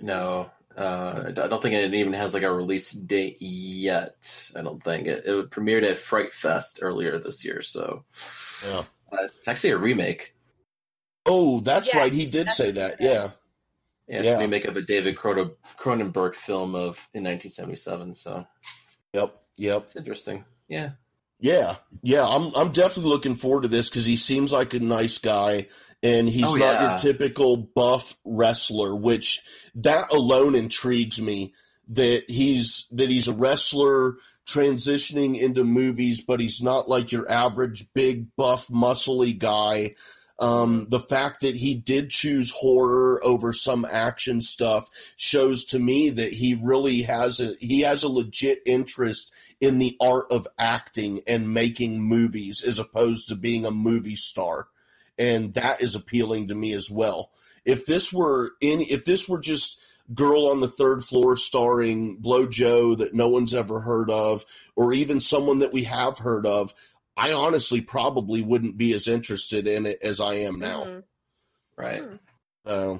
No, 0.00 0.50
uh, 0.76 1.26
I 1.28 1.30
don't 1.30 1.62
think 1.62 1.74
it 1.76 1.94
even 1.94 2.14
has 2.14 2.34
like 2.34 2.42
a 2.42 2.52
release 2.52 2.90
date 2.90 3.36
yet. 3.40 4.50
I 4.56 4.62
don't 4.62 4.82
think 4.82 5.06
it, 5.06 5.24
it 5.26 5.50
premiered 5.50 5.88
at 5.88 5.98
Fright 5.98 6.32
Fest 6.34 6.80
earlier 6.82 7.18
this 7.20 7.44
year, 7.44 7.62
so 7.62 8.04
Yeah. 8.66 8.82
Uh, 9.12 9.24
it's 9.24 9.46
actually 9.48 9.70
a 9.70 9.78
remake. 9.78 10.34
Oh, 11.26 11.60
that's 11.60 11.92
Yeah, 11.94 12.00
right. 12.00 12.12
He 12.12 12.26
did 12.26 12.50
say 12.50 12.70
that. 12.72 12.96
Yeah. 13.00 13.30
Yeah, 14.08 14.18
it's 14.18 14.26
Yeah. 14.28 14.34
a 14.36 14.38
remake 14.38 14.64
of 14.64 14.76
a 14.76 14.82
David 14.82 15.16
Crono- 15.16 15.54
Cronenberg 15.78 16.34
film 16.34 16.74
of 16.74 17.08
in 17.14 17.22
1977. 17.22 18.14
So 18.14 18.46
Yep. 19.12 19.34
Yep. 19.56 19.82
it's 19.82 19.96
interesting. 19.96 20.44
Yeah, 20.68 20.90
Yeah, 21.38 21.76
yeah, 22.02 22.24
I'm 22.26 22.52
I'm 22.54 22.72
definitely 22.72 23.10
looking 23.10 23.34
forward 23.34 23.62
to 23.62 23.68
this 23.68 23.88
because 23.90 24.04
he 24.04 24.16
seems 24.16 24.52
like 24.52 24.74
a 24.74 24.80
nice 24.80 25.18
guy, 25.18 25.66
and 26.02 26.28
he's 26.28 26.46
Oh, 26.46 26.54
not 26.54 26.80
yeah. 26.80 26.90
your 26.90 26.98
typical 26.98 27.56
buff 27.56 28.16
wrestler, 28.24 28.94
which 28.96 29.40
that 29.74 30.12
alone 30.12 30.54
intrigues 30.54 31.20
me. 31.20 31.52
That 31.88 32.24
he's 32.30 32.86
that 32.92 33.10
he's 33.10 33.26
a 33.28 33.34
wrestler 33.34 34.16
transitioning 34.46 35.40
into 35.40 35.64
movies, 35.64 36.22
but 36.22 36.40
he's 36.40 36.62
not 36.62 36.88
like 36.88 37.12
your 37.12 37.30
average 37.30 37.92
big 37.94 38.34
buff 38.36 38.68
muscly 38.68 39.36
guy. 39.38 39.94
Um, 40.38 40.86
the 40.88 40.98
fact 40.98 41.42
that 41.42 41.54
he 41.54 41.74
did 41.74 42.10
choose 42.10 42.50
horror 42.50 43.20
over 43.22 43.52
some 43.52 43.84
action 43.88 44.40
stuff 44.40 44.88
shows 45.16 45.66
to 45.66 45.78
me 45.78 46.10
that 46.10 46.32
he 46.32 46.58
really 46.60 47.02
has 47.02 47.38
a 47.38 47.54
he 47.60 47.82
has 47.82 48.02
a 48.02 48.08
legit 48.08 48.60
interest 48.66 49.30
in 49.60 49.78
the 49.78 49.96
art 50.00 50.26
of 50.32 50.48
acting 50.58 51.20
and 51.28 51.54
making 51.54 52.00
movies 52.02 52.64
as 52.66 52.80
opposed 52.80 53.28
to 53.28 53.36
being 53.36 53.64
a 53.64 53.70
movie 53.70 54.16
star. 54.16 54.66
And 55.16 55.54
that 55.54 55.80
is 55.80 55.94
appealing 55.94 56.48
to 56.48 56.54
me 56.56 56.72
as 56.72 56.90
well. 56.90 57.30
If 57.64 57.86
this 57.86 58.12
were 58.12 58.52
in 58.60 58.80
if 58.80 59.04
this 59.04 59.28
were 59.28 59.38
just 59.38 59.78
girl 60.14 60.46
on 60.46 60.60
the 60.60 60.68
third 60.68 61.04
floor 61.04 61.36
starring 61.36 62.16
Blow 62.16 62.46
Joe 62.46 62.94
that 62.94 63.14
no 63.14 63.28
one's 63.28 63.54
ever 63.54 63.80
heard 63.80 64.10
of, 64.10 64.44
or 64.76 64.92
even 64.92 65.20
someone 65.20 65.60
that 65.60 65.72
we 65.72 65.84
have 65.84 66.18
heard 66.18 66.46
of, 66.46 66.74
I 67.16 67.32
honestly 67.32 67.80
probably 67.80 68.42
wouldn't 68.42 68.78
be 68.78 68.94
as 68.94 69.06
interested 69.08 69.66
in 69.66 69.86
it 69.86 69.98
as 70.02 70.20
I 70.20 70.34
am 70.34 70.58
now. 70.58 70.84
Mhm. 70.84 71.02
right. 71.76 72.02
Hmm. 72.02 72.16
Uh, 72.64 72.98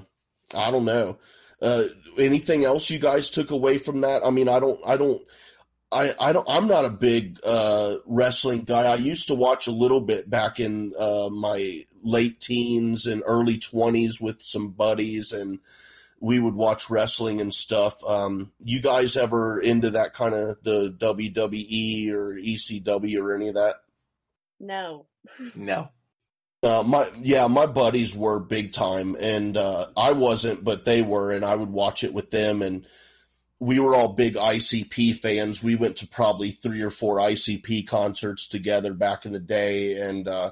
I 0.55 0.71
don't 0.71 0.85
know. 0.85 1.17
Uh, 1.61 1.85
anything 2.17 2.65
else 2.65 2.89
you 2.89 2.99
guys 2.99 3.29
took 3.29 3.51
away 3.51 3.77
from 3.77 4.01
that? 4.01 4.25
I 4.25 4.29
mean, 4.29 4.49
I 4.49 4.59
don't, 4.59 4.79
I 4.85 4.97
don't, 4.97 5.21
I, 5.91 6.11
I 6.19 6.33
don't, 6.33 6.47
I'm 6.49 6.67
not 6.67 6.85
a 6.85 6.89
big, 6.89 7.39
uh, 7.45 7.95
wrestling 8.05 8.61
guy. 8.61 8.83
I 8.83 8.95
used 8.95 9.27
to 9.27 9.35
watch 9.35 9.67
a 9.67 9.71
little 9.71 10.01
bit 10.01 10.29
back 10.29 10.59
in, 10.59 10.91
uh, 10.99 11.29
my 11.29 11.81
late 12.03 12.41
teens 12.41 13.05
and 13.07 13.23
early 13.25 13.57
twenties 13.57 14.19
with 14.19 14.41
some 14.41 14.69
buddies 14.69 15.31
and 15.31 15.59
we 16.23 16.39
would 16.39 16.55
watch 16.55 16.89
wrestling 16.89 17.41
and 17.41 17.53
stuff. 17.53 18.01
Um, 18.07 18.53
you 18.63 18.79
guys 18.79 19.17
ever 19.17 19.59
into 19.59 19.89
that 19.89 20.13
kind 20.13 20.33
of 20.33 20.63
the 20.63 20.89
WWE 20.97 22.11
or 22.13 22.35
ECW 22.35 23.19
or 23.19 23.35
any 23.35 23.49
of 23.49 23.55
that? 23.55 23.81
No. 24.57 25.05
No. 25.53 25.89
Uh, 26.63 26.81
my 26.85 27.09
yeah, 27.19 27.47
my 27.47 27.65
buddies 27.65 28.15
were 28.15 28.39
big 28.39 28.71
time, 28.71 29.17
and 29.19 29.57
uh, 29.57 29.87
I 29.97 30.13
wasn't, 30.13 30.63
but 30.63 30.85
they 30.85 31.01
were, 31.01 31.33
and 31.33 31.43
I 31.43 31.55
would 31.55 31.71
watch 31.71 32.05
it 32.05 32.13
with 32.13 32.31
them, 32.31 32.61
and 32.61 32.85
we 33.59 33.79
were 33.79 33.93
all 33.93 34.13
big 34.13 34.35
ICP 34.35 35.15
fans. 35.15 35.61
We 35.61 35.75
went 35.75 35.97
to 35.97 36.07
probably 36.07 36.51
three 36.51 36.81
or 36.81 36.89
four 36.89 37.17
ICP 37.17 37.85
concerts 37.85 38.47
together 38.47 38.93
back 38.93 39.25
in 39.25 39.33
the 39.33 39.39
day, 39.39 39.97
and 39.97 40.25
uh, 40.25 40.51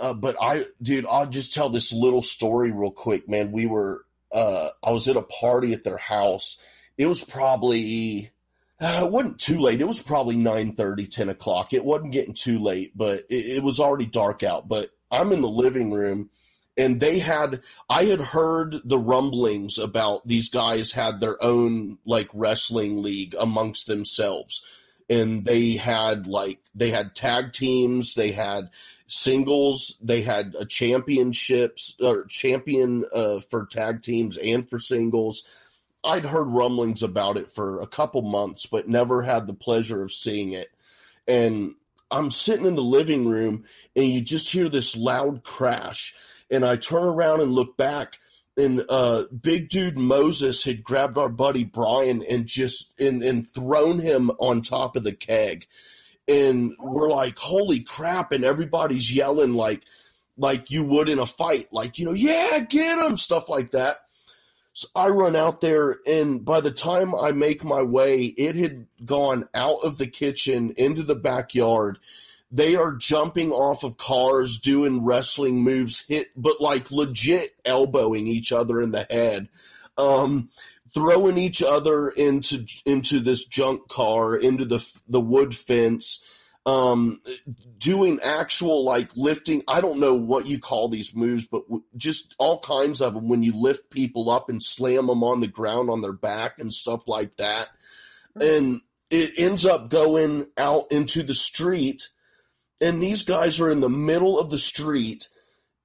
uh, 0.00 0.14
but 0.14 0.36
I, 0.40 0.66
dude, 0.80 1.06
I'll 1.10 1.26
just 1.26 1.52
tell 1.52 1.68
this 1.68 1.92
little 1.92 2.22
story 2.22 2.70
real 2.70 2.92
quick, 2.92 3.28
man. 3.28 3.50
We 3.50 3.66
were, 3.66 4.04
uh, 4.32 4.68
I 4.82 4.90
was 4.90 5.08
at 5.08 5.16
a 5.16 5.22
party 5.22 5.72
at 5.72 5.84
their 5.84 5.96
house. 5.96 6.58
It 6.96 7.06
was 7.06 7.24
probably 7.24 8.30
uh, 8.82 9.04
it 9.06 9.12
wasn't 9.12 9.38
too 9.38 9.60
late. 9.60 9.80
It 9.80 9.86
was 9.86 10.02
probably 10.02 10.36
9 10.36 10.74
10 10.74 11.28
o'clock. 11.28 11.72
It 11.72 11.84
wasn't 11.84 12.12
getting 12.12 12.34
too 12.34 12.58
late, 12.58 12.90
but 12.96 13.20
it, 13.30 13.58
it 13.58 13.62
was 13.62 13.78
already 13.78 14.06
dark 14.06 14.42
out. 14.42 14.66
But 14.66 14.90
I'm 15.08 15.30
in 15.30 15.40
the 15.40 15.48
living 15.48 15.92
room 15.92 16.30
and 16.76 16.98
they 16.98 17.20
had, 17.20 17.62
I 17.88 18.04
had 18.04 18.20
heard 18.20 18.74
the 18.84 18.98
rumblings 18.98 19.78
about 19.78 20.26
these 20.26 20.48
guys 20.48 20.90
had 20.90 21.20
their 21.20 21.42
own 21.42 21.98
like 22.04 22.28
wrestling 22.34 23.02
league 23.02 23.36
amongst 23.38 23.86
themselves. 23.86 24.64
And 25.08 25.44
they 25.44 25.72
had 25.72 26.26
like, 26.26 26.58
they 26.74 26.90
had 26.90 27.14
tag 27.14 27.52
teams, 27.52 28.14
they 28.14 28.32
had 28.32 28.70
singles, 29.12 29.98
they 30.00 30.22
had 30.22 30.54
a 30.58 30.64
championships 30.64 31.96
or 32.00 32.24
champion 32.26 33.04
uh, 33.14 33.40
for 33.40 33.66
tag 33.66 34.02
teams 34.02 34.36
and 34.38 34.68
for 34.68 34.78
singles 34.78 35.44
I'd 36.04 36.24
heard 36.24 36.48
rumblings 36.48 37.02
about 37.02 37.36
it 37.36 37.50
for 37.50 37.80
a 37.80 37.86
couple 37.86 38.22
months, 38.22 38.66
but 38.66 38.88
never 38.88 39.22
had 39.22 39.46
the 39.46 39.54
pleasure 39.54 40.02
of 40.02 40.12
seeing 40.12 40.52
it. 40.52 40.68
And 41.28 41.74
I'm 42.10 42.30
sitting 42.30 42.66
in 42.66 42.74
the 42.74 42.82
living 42.82 43.28
room 43.28 43.64
and 43.94 44.06
you 44.06 44.20
just 44.20 44.50
hear 44.50 44.68
this 44.68 44.96
loud 44.96 45.44
crash. 45.44 46.14
And 46.50 46.64
I 46.64 46.76
turn 46.76 47.04
around 47.04 47.40
and 47.40 47.52
look 47.52 47.76
back 47.76 48.18
and 48.56 48.84
uh, 48.90 49.22
big 49.40 49.70
dude 49.70 49.96
Moses 49.96 50.64
had 50.64 50.84
grabbed 50.84 51.16
our 51.16 51.30
buddy 51.30 51.64
Brian 51.64 52.22
and 52.28 52.46
just 52.46 52.92
and, 53.00 53.22
and 53.22 53.48
thrown 53.48 53.98
him 53.98 54.30
on 54.38 54.60
top 54.60 54.96
of 54.96 55.04
the 55.04 55.14
keg. 55.14 55.66
And 56.28 56.72
we're 56.78 57.10
like, 57.10 57.38
holy 57.38 57.80
crap, 57.80 58.32
and 58.32 58.44
everybody's 58.44 59.14
yelling 59.14 59.54
like 59.54 59.82
like 60.36 60.70
you 60.70 60.84
would 60.84 61.08
in 61.08 61.18
a 61.18 61.26
fight, 61.26 61.66
like, 61.72 61.98
you 61.98 62.06
know, 62.06 62.12
yeah, 62.12 62.60
get 62.60 62.98
him, 62.98 63.16
stuff 63.16 63.48
like 63.48 63.72
that. 63.72 63.98
So 64.74 64.88
I 64.96 65.08
run 65.08 65.36
out 65.36 65.60
there, 65.60 65.98
and 66.06 66.42
by 66.42 66.62
the 66.62 66.70
time 66.70 67.14
I 67.14 67.32
make 67.32 67.62
my 67.62 67.82
way, 67.82 68.24
it 68.24 68.56
had 68.56 68.86
gone 69.04 69.46
out 69.54 69.78
of 69.84 69.98
the 69.98 70.06
kitchen 70.06 70.72
into 70.78 71.02
the 71.02 71.14
backyard. 71.14 71.98
They 72.50 72.76
are 72.76 72.94
jumping 72.94 73.50
off 73.52 73.84
of 73.84 73.98
cars, 73.98 74.58
doing 74.58 75.04
wrestling 75.04 75.62
moves, 75.62 76.06
hit, 76.06 76.28
but 76.36 76.60
like 76.60 76.90
legit 76.90 77.50
elbowing 77.64 78.26
each 78.26 78.50
other 78.50 78.80
in 78.80 78.92
the 78.92 79.06
head, 79.10 79.48
um, 79.98 80.48
throwing 80.94 81.38
each 81.38 81.62
other 81.62 82.08
into 82.08 82.66
into 82.84 83.20
this 83.20 83.44
junk 83.46 83.88
car, 83.88 84.36
into 84.36 84.64
the 84.64 84.78
the 85.08 85.20
wood 85.20 85.54
fence. 85.54 86.22
um, 86.64 87.20
doing 87.78 88.20
actual 88.22 88.84
like 88.84 89.10
lifting. 89.16 89.62
I 89.66 89.80
don't 89.80 89.98
know 89.98 90.14
what 90.14 90.46
you 90.46 90.60
call 90.60 90.88
these 90.88 91.14
moves, 91.14 91.46
but 91.46 91.62
w- 91.64 91.82
just 91.96 92.36
all 92.38 92.60
kinds 92.60 93.00
of 93.02 93.14
them 93.14 93.28
when 93.28 93.42
you 93.42 93.52
lift 93.52 93.90
people 93.90 94.30
up 94.30 94.48
and 94.48 94.62
slam 94.62 95.08
them 95.08 95.24
on 95.24 95.40
the 95.40 95.48
ground 95.48 95.90
on 95.90 96.00
their 96.02 96.12
back 96.12 96.60
and 96.60 96.72
stuff 96.72 97.08
like 97.08 97.36
that. 97.36 97.66
And 98.40 98.80
it 99.10 99.32
ends 99.38 99.66
up 99.66 99.90
going 99.90 100.46
out 100.56 100.84
into 100.92 101.22
the 101.24 101.34
street, 101.34 102.08
and 102.80 103.02
these 103.02 103.24
guys 103.24 103.60
are 103.60 103.70
in 103.70 103.80
the 103.80 103.90
middle 103.90 104.38
of 104.38 104.48
the 104.48 104.58
street, 104.58 105.28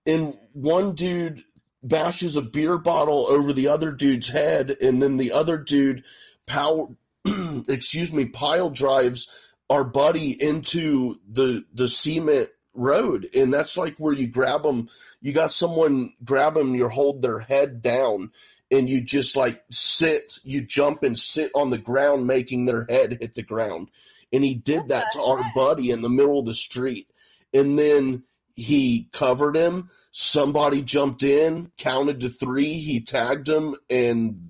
and 0.06 0.38
one 0.54 0.94
dude 0.94 1.44
bashes 1.88 2.36
a 2.36 2.42
beer 2.42 2.78
bottle 2.78 3.28
over 3.28 3.54
the 3.54 3.68
other 3.68 3.92
dude's 3.92 4.30
head, 4.30 4.76
and 4.82 5.02
then 5.02 5.18
the 5.18 5.32
other 5.32 5.58
dude 5.58 6.04
power 6.46 6.88
excuse 7.68 8.14
me 8.14 8.26
pile 8.26 8.70
drives 8.70 9.30
our 9.70 9.84
buddy 9.84 10.32
into 10.42 11.16
the 11.30 11.66
the 11.74 11.88
cement 11.88 12.50
road. 12.74 13.28
And 13.36 13.54
that's 13.54 13.78
like 13.78 13.96
where 13.98 14.14
you 14.14 14.28
grab 14.28 14.64
them 14.64 14.88
you 15.22 15.34
got 15.34 15.52
someone 15.52 16.14
grab 16.24 16.54
them 16.54 16.76
you 16.76 16.88
hold 16.88 17.22
their 17.22 17.40
head 17.40 17.82
down 17.82 18.32
and 18.72 18.88
you 18.88 19.02
just 19.02 19.36
like 19.36 19.64
sit 19.72 20.40
you 20.44 20.62
jump 20.62 21.04
and 21.04 21.18
sit 21.18 21.52
on 21.56 21.70
the 21.70 21.78
ground 21.78 22.28
making 22.28 22.66
their 22.66 22.86
head 22.90 23.18
hit 23.20 23.34
the 23.36 23.44
ground. 23.44 23.90
And 24.32 24.44
he 24.44 24.56
did 24.56 24.90
that 24.90 25.12
to 25.14 25.22
our 25.22 25.44
buddy 25.56 25.92
in 25.92 26.02
the 26.02 26.10
middle 26.10 26.40
of 26.40 26.46
the 26.46 26.54
street. 26.54 27.08
And 27.54 27.80
then 27.80 28.24
he 28.56 29.08
covered 29.14 29.56
him 29.56 29.90
somebody 30.20 30.82
jumped 30.82 31.22
in 31.22 31.72
counted 31.78 32.22
to 32.22 32.28
three 32.28 32.74
he 32.74 33.00
tagged 33.00 33.48
him 33.48 33.76
and 33.88 34.50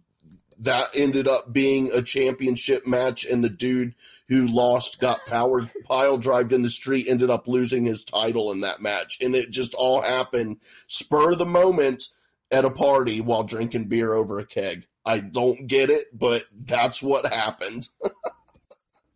that 0.59 0.88
ended 0.93 1.28
up 1.28 1.51
being 1.51 1.91
a 1.91 2.01
championship 2.01 2.88
match 2.88 3.26
and 3.26 3.43
the 3.43 3.49
dude 3.49 3.93
who 4.30 4.47
lost 4.47 5.01
got 5.01 5.20
powered 5.28 5.70
pile 5.84 6.18
drived 6.18 6.53
in 6.53 6.61
the 6.61 6.70
street 6.70 7.09
ended 7.09 7.30
up 7.30 7.49
losing 7.49 7.84
his 7.84 8.05
title 8.05 8.53
in 8.53 8.61
that 8.61 8.82
match. 8.82 9.18
And 9.22 9.36
it 9.36 9.51
just 9.51 9.74
all 9.74 10.01
happened 10.01 10.61
spur 10.88 11.34
of 11.34 11.38
the 11.38 11.45
moment 11.45 12.03
at 12.49 12.63
a 12.63 12.72
party 12.72 13.20
while 13.20 13.43
drinking 13.43 13.89
beer 13.89 14.13
over 14.13 14.39
a 14.39 14.45
keg. 14.45 14.88
I 15.05 15.20
don't 15.20 15.68
get 15.68 15.89
it 15.89 16.18
but 16.18 16.45
that's 16.63 17.03
what 17.03 17.26
happened 17.34 17.89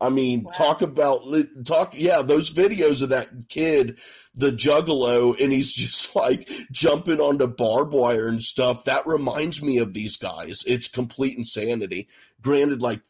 i 0.01 0.09
mean 0.09 0.43
Wow. 0.43 0.51
talk 0.51 0.81
about 0.81 1.21
talk 1.65 1.93
yeah 1.95 2.21
those 2.23 2.51
videos 2.51 3.01
of 3.01 3.09
that 3.09 3.29
kid 3.47 3.97
the 4.35 4.51
juggalo 4.51 5.39
and 5.41 5.53
he's 5.53 5.73
just 5.75 6.15
like 6.15 6.49
jumping 6.71 7.19
onto 7.21 7.47
barbed 7.47 7.93
wire 7.93 8.27
and 8.27 8.41
stuff 8.41 8.83
that 8.85 9.05
reminds 9.05 9.61
me 9.63 9.77
of 9.77 9.93
these 9.93 10.17
guys 10.17 10.63
it's 10.67 10.87
complete 10.89 11.37
insanity 11.37 12.07
granted 12.41 12.81
like 12.81 13.01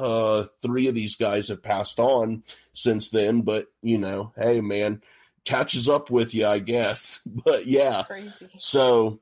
uh, 0.00 0.42
three 0.60 0.88
of 0.88 0.94
these 0.96 1.14
guys 1.14 1.50
have 1.50 1.62
passed 1.62 2.00
on 2.00 2.42
since 2.72 3.10
then, 3.10 3.42
but 3.42 3.66
you 3.80 3.96
know, 3.96 4.32
hey 4.36 4.60
man, 4.60 5.00
catches 5.44 5.88
up 5.88 6.10
with 6.10 6.34
you, 6.34 6.44
I 6.48 6.58
guess. 6.58 7.20
But 7.44 7.66
yeah, 7.66 8.02
Crazy. 8.08 8.50
so 8.56 9.20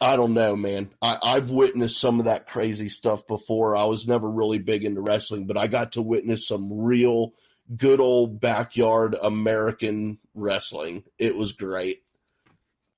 I 0.00 0.16
don't 0.16 0.34
know, 0.34 0.54
man. 0.56 0.90
I, 1.02 1.18
I've 1.22 1.50
witnessed 1.50 2.00
some 2.00 2.18
of 2.20 2.26
that 2.26 2.46
crazy 2.48 2.88
stuff 2.88 3.26
before. 3.26 3.76
I 3.76 3.84
was 3.84 4.06
never 4.06 4.30
really 4.30 4.58
big 4.58 4.84
into 4.84 5.00
wrestling, 5.00 5.46
but 5.46 5.56
I 5.56 5.66
got 5.66 5.92
to 5.92 6.02
witness 6.02 6.46
some 6.46 6.72
real 6.72 7.32
good 7.76 8.00
old 8.00 8.40
backyard 8.40 9.16
American 9.20 10.18
wrestling. 10.34 11.02
It 11.18 11.36
was 11.36 11.52
great. 11.52 12.02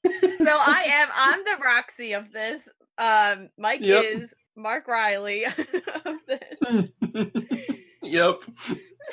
So 0.41 0.49
I 0.51 0.85
am 0.89 1.09
I'm 1.15 1.45
the 1.45 1.63
Roxy 1.63 2.13
of 2.15 2.33
this. 2.33 2.67
Um 2.97 3.51
Mike 3.59 3.81
Yep. 3.83 4.05
is 4.07 4.31
Mark 4.57 4.89
Riley 4.89 5.45
of 6.05 6.17
this. 6.27 6.89
yep. 8.03 8.41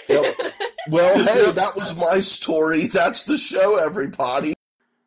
Yep. 0.08 0.36
Well, 0.90 1.18
hey, 1.26 1.52
that 1.52 1.74
was 1.76 1.96
my 1.98 2.22
story. 2.22 2.88
That's 2.88 3.26
the 3.26 3.38
show, 3.38 3.76
everybody. 3.76 4.54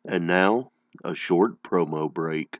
And 0.05 0.27
now, 0.27 0.71
a 1.03 1.15
short 1.15 1.63
promo 1.63 2.11
break. 2.13 2.59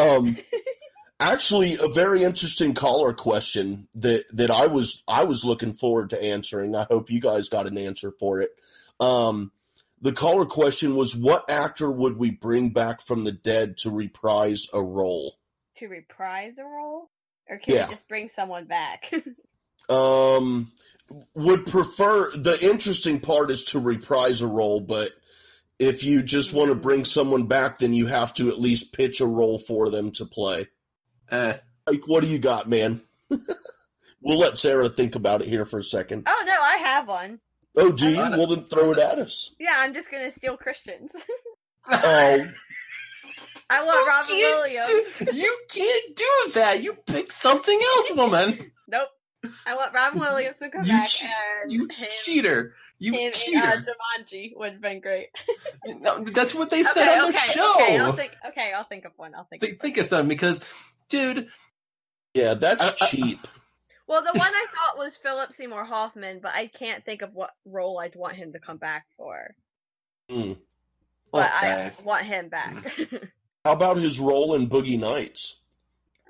Um, 0.00 0.36
actually, 1.20 1.76
a 1.80 1.88
very 1.88 2.22
interesting 2.22 2.74
caller 2.74 3.12
question 3.12 3.88
that 3.94 4.24
that 4.32 4.50
I 4.50 4.66
was 4.66 5.02
I 5.08 5.24
was 5.24 5.44
looking 5.44 5.72
forward 5.74 6.10
to 6.10 6.22
answering. 6.22 6.74
I 6.74 6.84
hope 6.84 7.10
you 7.10 7.20
guys 7.20 7.48
got 7.48 7.66
an 7.66 7.78
answer 7.78 8.12
for 8.18 8.40
it. 8.40 8.50
Um, 9.00 9.52
the 10.00 10.12
caller 10.12 10.44
question 10.46 10.96
was, 10.96 11.16
"What 11.16 11.48
actor 11.50 11.90
would 11.90 12.16
we 12.18 12.30
bring 12.30 12.70
back 12.70 13.00
from 13.00 13.24
the 13.24 13.32
dead 13.32 13.76
to 13.78 13.90
reprise 13.90 14.66
a 14.72 14.82
role?" 14.82 15.36
to 15.76 15.88
reprise 15.88 16.58
a 16.58 16.64
role? 16.64 17.10
Or 17.48 17.58
can 17.58 17.74
Yeah. 17.74 17.88
we 17.88 17.94
just 17.94 18.06
bring 18.08 18.28
someone 18.28 18.66
back? 18.66 19.12
Um, 19.90 20.72
would 21.34 21.66
prefer 21.66 22.30
the 22.30 22.56
interesting 22.62 23.20
part 23.20 23.50
is 23.50 23.64
to 23.64 23.78
reprise 23.78 24.40
a 24.40 24.46
role, 24.46 24.80
but 24.80 25.10
if 25.78 26.04
you 26.04 26.22
just 26.22 26.52
want 26.52 26.68
to 26.70 26.74
bring 26.74 27.04
someone 27.04 27.46
back, 27.46 27.78
then 27.78 27.92
you 27.94 28.06
have 28.06 28.32
to 28.34 28.48
at 28.48 28.60
least 28.60 28.92
pitch 28.92 29.20
a 29.20 29.26
role 29.26 29.58
for 29.58 29.90
them 29.90 30.10
to 30.12 30.24
play. 30.24 30.66
Eh. 31.30 31.56
Like, 31.86 32.06
what 32.06 32.22
do 32.22 32.28
you 32.28 32.38
got, 32.38 32.68
man? 32.68 33.02
we'll 34.22 34.38
let 34.38 34.56
Sarah 34.58 34.88
think 34.88 35.14
about 35.16 35.42
it 35.42 35.48
here 35.48 35.64
for 35.64 35.78
a 35.78 35.84
second. 35.84 36.24
oh 36.26 36.42
no, 36.46 36.52
I 36.60 36.76
have 36.78 37.08
one. 37.08 37.40
Oh, 37.76 37.90
do 37.92 38.08
you? 38.08 38.16
Well, 38.18 38.46
then 38.46 38.62
throw 38.62 38.92
it 38.92 38.98
at 39.00 39.18
us. 39.18 39.52
Yeah, 39.58 39.74
I'm 39.76 39.94
just 39.94 40.10
gonna 40.10 40.30
steal 40.30 40.56
Kristians. 40.56 41.10
Oh, 41.86 42.46
I 43.70 43.84
want 43.84 44.08
Robin 44.08 44.36
You 44.38 44.46
Williams. 44.46 44.88
can't 44.88 45.30
do- 45.32 45.36
you 45.38 45.58
can't 45.70 46.16
do 46.16 46.50
that. 46.54 46.82
You 46.82 46.94
pick 47.06 47.30
something 47.32 47.78
else, 47.96 48.10
woman. 48.14 48.70
Nope. 48.88 49.08
I 49.66 49.74
want 49.76 49.94
Robin 49.94 50.20
Williams 50.20 50.58
to 50.58 50.70
come 50.70 50.84
You, 50.84 50.92
back 50.92 51.06
che- 51.08 51.28
and 51.62 51.72
you 51.72 51.88
him, 51.88 52.08
cheater. 52.24 52.74
You 52.98 53.12
him 53.12 53.20
in 53.20 53.28
uh, 53.28 53.32
cheater. 53.32 53.84
Jumanji 53.84 54.52
would 54.56 54.72
have 54.72 54.80
been 54.80 55.00
great. 55.00 55.28
No, 55.86 56.24
that's 56.24 56.54
what 56.54 56.70
they 56.70 56.82
said 56.82 57.08
okay, 57.08 57.18
on 57.20 57.32
the 57.32 57.38
okay, 57.38 57.52
show. 57.52 57.74
okay. 57.74 57.98
I'll 57.98 58.12
think. 58.12 58.32
Okay, 58.48 58.72
I'll 58.74 58.84
think 58.84 59.04
of 59.04 59.12
one. 59.16 59.34
I'll 59.34 59.44
think. 59.44 59.60
think, 59.62 59.74
of 59.74 59.80
think 59.80 59.98
of 59.98 60.06
something 60.06 60.28
because, 60.28 60.60
dude, 61.08 61.48
yeah, 62.34 62.54
that's 62.54 62.86
I- 62.86 62.94
I- 63.04 63.08
cheap. 63.08 63.46
Well, 64.06 64.22
the 64.22 64.38
one 64.38 64.50
I 64.52 64.66
thought 64.74 64.98
was 64.98 65.16
Philip 65.16 65.52
Seymour 65.54 65.84
Hoffman, 65.84 66.40
but 66.42 66.52
I 66.52 66.66
can't 66.66 67.02
think 67.06 67.22
of 67.22 67.30
what 67.32 67.52
role 67.64 67.98
I'd 67.98 68.14
want 68.16 68.34
him 68.36 68.52
to 68.52 68.58
come 68.58 68.76
back 68.76 69.06
for. 69.16 69.54
Mm. 70.30 70.58
But 71.32 71.50
okay. 71.56 71.90
I 71.90 71.92
want 72.04 72.26
him 72.26 72.48
back. 72.50 72.84
How 73.64 73.72
about 73.72 73.96
his 73.96 74.20
role 74.20 74.54
in 74.54 74.68
Boogie 74.68 75.00
Nights? 75.00 75.58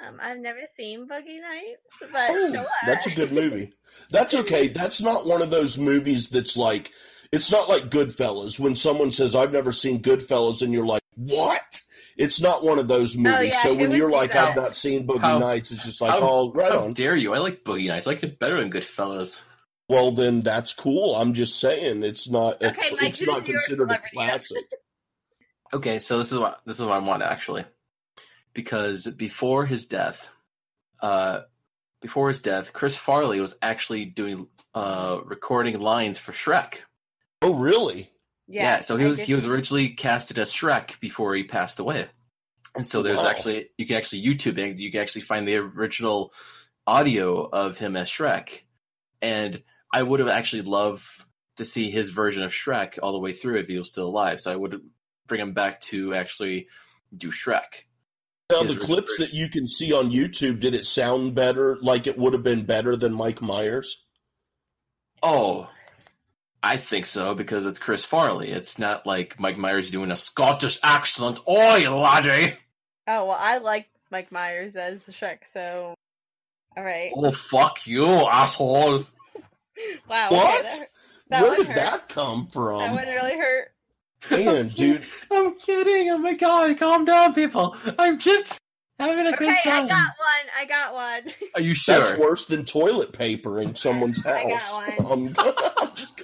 Um, 0.06 0.18
I've 0.22 0.38
never 0.38 0.60
seen 0.76 1.06
Boogie 1.08 1.40
Nights, 1.40 2.12
but 2.12 2.30
Oh, 2.30 2.52
sure. 2.52 2.66
that's 2.86 3.06
a 3.06 3.10
good 3.14 3.32
movie. 3.32 3.72
That's 4.10 4.34
okay. 4.34 4.68
That's 4.68 5.00
not 5.00 5.26
one 5.26 5.42
of 5.42 5.50
those 5.50 5.78
movies 5.78 6.28
that's 6.28 6.56
like, 6.56 6.92
it's 7.32 7.50
not 7.52 7.68
like 7.68 7.84
Goodfellas. 7.84 8.58
When 8.58 8.74
someone 8.74 9.10
says, 9.12 9.34
I've 9.36 9.52
never 9.52 9.72
seen 9.72 10.02
Goodfellas, 10.02 10.62
and 10.62 10.72
you're 10.72 10.84
like, 10.86 11.02
what? 11.16 11.80
It's 12.16 12.40
not 12.40 12.62
one 12.64 12.78
of 12.78 12.86
those 12.86 13.16
movies. 13.16 13.36
Oh, 13.38 13.40
yeah, 13.42 13.56
so 13.56 13.74
when 13.74 13.90
you're 13.90 14.10
like, 14.10 14.32
that? 14.32 14.50
I've 14.50 14.56
not 14.56 14.76
seen 14.76 15.06
Boogie 15.06 15.20
How- 15.20 15.38
Nights, 15.38 15.72
it's 15.72 15.84
just 15.84 16.00
like, 16.00 16.10
how- 16.12 16.20
oh, 16.22 16.52
right 16.52 16.70
How 16.72 16.84
on. 16.84 16.92
dare 16.92 17.16
you? 17.16 17.34
I 17.34 17.38
like 17.38 17.64
Boogie 17.64 17.88
Nights. 17.88 18.06
I 18.06 18.10
like 18.10 18.22
it 18.22 18.38
better 18.38 18.60
than 18.60 18.70
Goodfellas. 18.70 19.42
Well, 19.88 20.12
then 20.12 20.40
that's 20.40 20.72
cool. 20.72 21.14
I'm 21.14 21.34
just 21.34 21.60
saying 21.60 22.04
it's 22.04 22.28
not. 22.30 22.62
A, 22.62 22.70
Okay, 22.70 22.90
Mike, 22.92 23.02
it's 23.10 23.18
who's 23.18 23.28
not 23.28 23.44
considered 23.44 23.90
a 23.90 23.98
classic. 24.12 24.64
Okay, 25.72 25.98
so 25.98 26.18
this 26.18 26.30
is 26.32 26.38
what 26.38 26.60
this 26.64 26.78
is 26.78 26.86
what 26.86 26.94
I 26.94 26.98
want 26.98 27.22
actually, 27.22 27.64
because 28.54 29.06
before 29.08 29.66
his 29.66 29.86
death, 29.86 30.30
uh, 31.02 31.42
before 32.00 32.28
his 32.28 32.40
death, 32.40 32.72
Chris 32.72 32.96
Farley 32.96 33.40
was 33.40 33.58
actually 33.60 34.04
doing 34.06 34.48
uh 34.74 35.20
recording 35.24 35.78
lines 35.78 36.18
for 36.18 36.32
Shrek. 36.32 36.78
Oh, 37.42 37.54
really? 37.54 38.10
Yeah, 38.48 38.80
so 38.80 38.96
he 38.96 39.04
I 39.04 39.08
was 39.08 39.16
did 39.18 39.26
he 39.26 39.34
was 39.34 39.46
originally 39.46 39.90
casted 39.90 40.38
as 40.38 40.52
Shrek 40.52 41.00
before 41.00 41.34
he 41.34 41.44
passed 41.44 41.78
away, 41.78 42.06
and 42.74 42.86
so 42.86 43.02
there's 43.02 43.18
Wow. 43.22 43.28
actually 43.28 43.70
you 43.78 43.86
can 43.86 43.96
actually 43.96 44.22
YouTube 44.24 44.58
it. 44.58 44.78
You 44.78 44.90
can 44.90 45.00
actually 45.00 45.22
find 45.22 45.46
the 45.48 45.56
original 45.56 46.32
audio 46.86 47.48
of 47.48 47.78
him 47.78 47.96
as 47.96 48.08
Shrek, 48.08 48.62
and 49.22 49.62
I 49.92 50.02
would 50.02 50.20
have 50.20 50.28
actually 50.28 50.62
loved 50.62 51.04
to 51.56 51.64
see 51.64 51.90
his 51.90 52.10
version 52.10 52.42
of 52.42 52.50
Shrek 52.52 52.98
all 53.02 53.12
the 53.12 53.20
way 53.20 53.32
through 53.32 53.60
if 53.60 53.68
he 53.68 53.78
was 53.78 53.90
still 53.90 54.08
alive. 54.08 54.40
So 54.40 54.52
I 54.52 54.56
would 54.56 54.80
bring 55.26 55.40
him 55.40 55.54
back 55.54 55.80
to 55.82 56.14
actually 56.14 56.68
do 57.16 57.30
Shrek. 57.30 57.84
Now, 58.50 58.62
the 58.62 58.76
clips 58.76 59.16
that 59.18 59.32
you 59.32 59.48
can 59.48 59.66
see 59.66 59.92
on 59.92 60.10
YouTube, 60.10 60.60
did 60.60 60.74
it 60.74 60.84
sound 60.84 61.34
better? 61.34 61.76
Like 61.80 62.06
it 62.06 62.18
would 62.18 62.34
have 62.34 62.42
been 62.42 62.64
better 62.66 62.94
than 62.94 63.14
Mike 63.14 63.40
Myers? 63.40 64.04
Oh, 65.22 65.70
I 66.62 66.76
think 66.76 67.06
so 67.06 67.34
because 67.34 67.64
it's 67.66 67.78
Chris 67.78 68.04
Farley. 68.04 68.50
It's 68.50 68.78
not 68.78 69.06
like 69.06 69.40
Mike 69.40 69.56
Myers 69.56 69.90
doing 69.90 70.10
a 70.10 70.16
Scottish 70.16 70.78
accent. 70.82 71.40
Oi, 71.48 71.88
laddie! 71.90 72.54
Oh 73.08 73.26
well, 73.26 73.36
I 73.38 73.58
like 73.58 73.88
Mike 74.10 74.30
Myers 74.30 74.76
as 74.76 75.00
Shrek, 75.04 75.38
so 75.52 75.94
all 76.76 76.84
right. 76.84 77.12
Oh, 77.16 77.32
fuck 77.32 77.86
you, 77.86 78.06
asshole! 78.06 79.04
Wow. 80.08 80.26
okay, 80.28 80.36
What? 80.36 80.62
that, 80.62 80.78
that 81.30 81.42
Where 81.42 81.56
did 81.56 81.66
hurt. 81.66 81.74
that 81.76 82.08
come 82.08 82.46
from? 82.46 82.78
that 82.78 82.86
from? 82.86 82.94
one 82.94 83.08
really 83.08 83.36
hurt. 83.36 83.73
Man, 84.30 84.68
dude, 84.74 85.04
I'm 85.30 85.58
kidding. 85.58 86.10
Oh 86.10 86.18
my 86.18 86.34
god, 86.34 86.78
calm 86.78 87.04
down, 87.04 87.34
people. 87.34 87.76
I'm 87.98 88.18
just 88.18 88.58
having 88.98 89.26
a 89.26 89.30
Okay, 89.30 89.38
good 89.46 89.56
time. 89.64 89.84
I 89.86 89.88
got 89.88 90.12
one. 90.18 90.50
I 90.60 90.64
got 90.66 90.94
one. 90.94 91.34
Are 91.54 91.60
you 91.60 91.74
sure? 91.74 91.98
that's 91.98 92.16
worse 92.18 92.46
than 92.46 92.64
toilet 92.64 93.12
paper 93.12 93.60
in 93.60 93.74
someone's 93.74 94.24
I 94.26 94.44
got 94.48 94.52
house. 94.60 94.72
one. 94.98 95.12
Um, 95.12 95.34
I'm 95.78 95.94
just- 95.94 96.22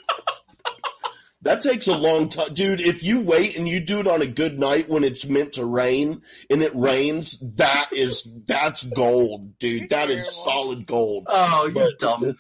that 1.43 1.63
takes 1.63 1.89
a 1.89 1.97
long 1.97 2.29
time, 2.29 2.53
dude. 2.53 2.83
If 2.83 3.03
you 3.03 3.23
wait 3.23 3.57
and 3.57 3.67
you 3.67 3.81
do 3.81 3.99
it 4.01 4.07
on 4.07 4.21
a 4.21 4.27
good 4.27 4.59
night 4.59 4.91
when 4.91 5.05
it's 5.05 5.27
meant 5.27 5.55
to 5.55 5.65
rain 5.65 6.21
and 6.51 6.63
it 6.63 6.71
rains, 6.75 7.57
that 7.57 7.89
is 7.95 8.29
that's 8.47 8.85
gold, 8.85 9.59
dude. 9.59 9.89
That 9.89 10.11
is 10.11 10.25
Terrible. 10.27 10.53
solid 10.53 10.87
gold. 10.87 11.25
Oh, 11.29 11.63
you're 11.65 11.73
But- 11.73 11.99
dumb. 11.99 12.21
Would 12.21 12.37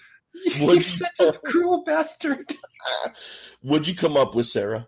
You're 0.59 0.75
you- 0.77 0.83
such 0.83 1.19
a 1.21 1.33
cruel 1.33 1.83
bastard. 1.85 2.55
What'd 3.63 3.89
you 3.89 3.95
come 3.97 4.17
up 4.19 4.35
with, 4.35 4.47
Sarah? 4.47 4.87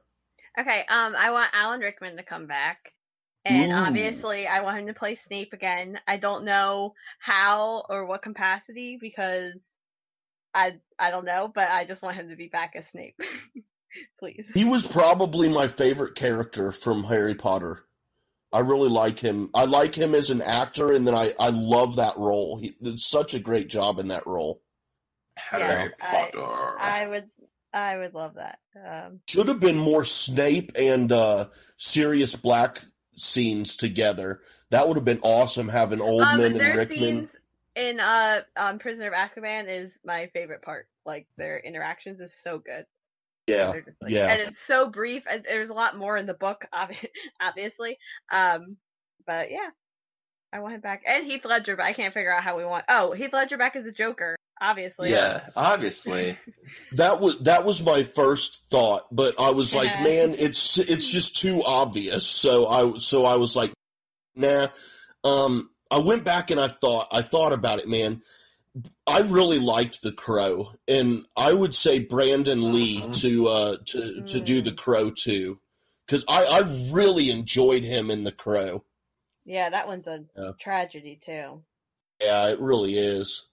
Okay, 0.58 0.84
um, 0.88 1.14
I 1.16 1.30
want 1.30 1.50
Alan 1.54 1.80
Rickman 1.80 2.16
to 2.16 2.22
come 2.22 2.46
back. 2.46 2.92
And 3.44 3.72
Ooh. 3.72 3.76
obviously, 3.76 4.46
I 4.46 4.60
want 4.60 4.78
him 4.78 4.86
to 4.86 4.94
play 4.94 5.16
Snape 5.16 5.52
again. 5.52 5.98
I 6.06 6.16
don't 6.16 6.44
know 6.44 6.94
how 7.18 7.84
or 7.88 8.06
what 8.06 8.22
capacity 8.22 8.98
because 9.00 9.60
I 10.54 10.74
I 10.98 11.10
don't 11.10 11.24
know, 11.24 11.50
but 11.52 11.68
I 11.68 11.84
just 11.84 12.02
want 12.02 12.16
him 12.16 12.28
to 12.28 12.36
be 12.36 12.48
back 12.48 12.74
as 12.76 12.86
Snape. 12.88 13.20
Please. 14.20 14.50
He 14.54 14.64
was 14.64 14.86
probably 14.86 15.48
my 15.48 15.68
favorite 15.68 16.14
character 16.14 16.72
from 16.72 17.04
Harry 17.04 17.34
Potter. 17.34 17.84
I 18.52 18.60
really 18.60 18.88
like 18.88 19.18
him. 19.18 19.50
I 19.54 19.64
like 19.64 19.94
him 19.94 20.14
as 20.14 20.30
an 20.30 20.42
actor, 20.42 20.92
and 20.92 21.06
then 21.06 21.14
I, 21.14 21.32
I 21.40 21.48
love 21.48 21.96
that 21.96 22.18
role. 22.18 22.58
He 22.58 22.74
did 22.80 23.00
such 23.00 23.34
a 23.34 23.40
great 23.40 23.68
job 23.68 23.98
in 23.98 24.08
that 24.08 24.26
role. 24.26 24.62
Harry 25.36 25.92
I- 26.00 26.30
Potter. 26.30 26.78
I 26.78 27.06
would 27.08 27.30
I 27.72 27.96
would 27.98 28.14
love 28.14 28.34
that. 28.34 28.58
Um, 28.76 29.20
Should 29.28 29.48
have 29.48 29.60
been 29.60 29.78
more 29.78 30.04
Snape 30.04 30.72
and 30.76 31.10
uh, 31.10 31.46
Sirius 31.76 32.36
Black 32.36 32.82
scenes 33.16 33.76
together. 33.76 34.40
That 34.70 34.88
would 34.88 34.96
have 34.96 35.04
been 35.04 35.20
awesome. 35.22 35.68
Having 35.68 36.00
um 36.00 36.06
Oldman 36.06 36.46
and 36.46 36.60
their 36.60 36.76
Rickman. 36.76 36.98
scenes 36.98 37.28
in 37.74 38.00
uh 38.00 38.42
um 38.56 38.78
Prisoner 38.78 39.08
of 39.08 39.14
Azkaban 39.14 39.66
is 39.68 39.92
my 40.04 40.30
favorite 40.32 40.62
part. 40.62 40.86
Like 41.04 41.26
their 41.36 41.58
interactions 41.58 42.20
is 42.20 42.34
so 42.34 42.58
good. 42.58 42.86
Yeah, 43.48 43.70
like, 43.70 43.86
yeah. 44.06 44.32
and 44.32 44.42
it's 44.42 44.58
so 44.66 44.88
brief. 44.88 45.24
and 45.28 45.44
There's 45.44 45.68
a 45.68 45.74
lot 45.74 45.96
more 45.96 46.16
in 46.16 46.26
the 46.26 46.34
book, 46.34 46.66
obviously. 47.40 47.98
Um, 48.30 48.76
but 49.26 49.50
yeah, 49.50 49.68
I 50.52 50.60
want 50.60 50.74
him 50.74 50.80
back, 50.80 51.02
and 51.06 51.26
Heath 51.26 51.44
Ledger. 51.44 51.76
But 51.76 51.86
I 51.86 51.92
can't 51.92 52.14
figure 52.14 52.32
out 52.32 52.44
how 52.44 52.56
we 52.56 52.64
want. 52.64 52.84
Oh, 52.88 53.12
Heath 53.12 53.32
Ledger 53.32 53.58
back 53.58 53.74
as 53.74 53.86
a 53.86 53.92
Joker, 53.92 54.36
obviously. 54.62 55.10
yeah, 55.10 55.48
obviously. 55.56 56.38
that 56.92 57.20
was 57.20 57.36
that 57.42 57.64
was 57.66 57.82
my 57.82 58.02
first 58.04 58.64
thought, 58.70 59.14
but 59.14 59.38
I 59.38 59.50
was 59.50 59.74
like, 59.74 59.90
Yeah. 59.92 60.02
man, 60.04 60.34
it's 60.38 60.78
it's 60.78 61.10
just 61.10 61.36
too 61.36 61.62
obvious. 61.64 62.26
So 62.26 62.66
I 62.68 62.96
so 62.98 63.26
I 63.26 63.36
was 63.36 63.54
like, 63.56 63.72
nah. 64.34 64.68
Um, 65.24 65.68
I 65.90 65.98
went 65.98 66.24
back 66.24 66.50
and 66.50 66.58
I 66.60 66.68
thought 66.68 67.08
I 67.12 67.22
thought 67.22 67.52
about 67.52 67.78
it, 67.80 67.88
man. 67.88 68.22
I 69.06 69.20
really 69.20 69.58
liked 69.58 70.00
the 70.00 70.12
Crow, 70.12 70.72
and 70.88 71.26
I 71.36 71.52
would 71.52 71.74
say 71.74 71.98
Brandon 71.98 72.72
Lee 72.72 73.02
Mhm. 73.02 73.20
to 73.20 73.46
uh 73.48 73.76
to 73.88 74.22
to 74.22 74.40
do 74.40 74.62
the 74.62 74.72
Crow 74.72 75.10
too, 75.10 75.60
because 76.06 76.24
I 76.26 76.44
I 76.46 76.60
really 76.90 77.30
enjoyed 77.30 77.84
him 77.84 78.10
in 78.10 78.24
the 78.24 78.32
Crow. 78.32 78.84
yeah, 79.44 79.68
that 79.70 79.86
one's 79.88 80.06
a 80.06 80.24
Yeah. 80.38 80.52
tragedy 80.58 81.20
too. 81.22 81.62
Yeah, 82.22 82.48
it 82.48 82.60
really 82.60 82.96
is. 82.96 83.46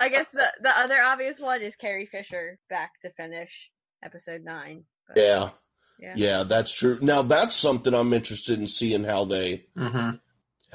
I 0.00 0.08
guess 0.08 0.26
the 0.32 0.46
the 0.62 0.70
other 0.78 1.00
obvious 1.00 1.40
one 1.40 1.62
is 1.62 1.76
Carrie 1.76 2.06
Fisher 2.06 2.58
back 2.70 2.92
to 3.02 3.10
finish 3.10 3.70
episode 4.02 4.42
nine. 4.44 4.84
But, 5.08 5.16
Yeah, 5.18 5.50
yeah. 5.98 6.14
yeah, 6.16 6.42
that's 6.44 6.74
true. 6.74 6.98
Now 7.02 7.22
that's 7.22 7.54
something 7.56 7.94
I'm 7.94 8.12
interested 8.12 8.58
in 8.58 8.66
seeing 8.68 9.04
how 9.04 9.24
they 9.24 9.66
Mm-hmm. 9.76 10.16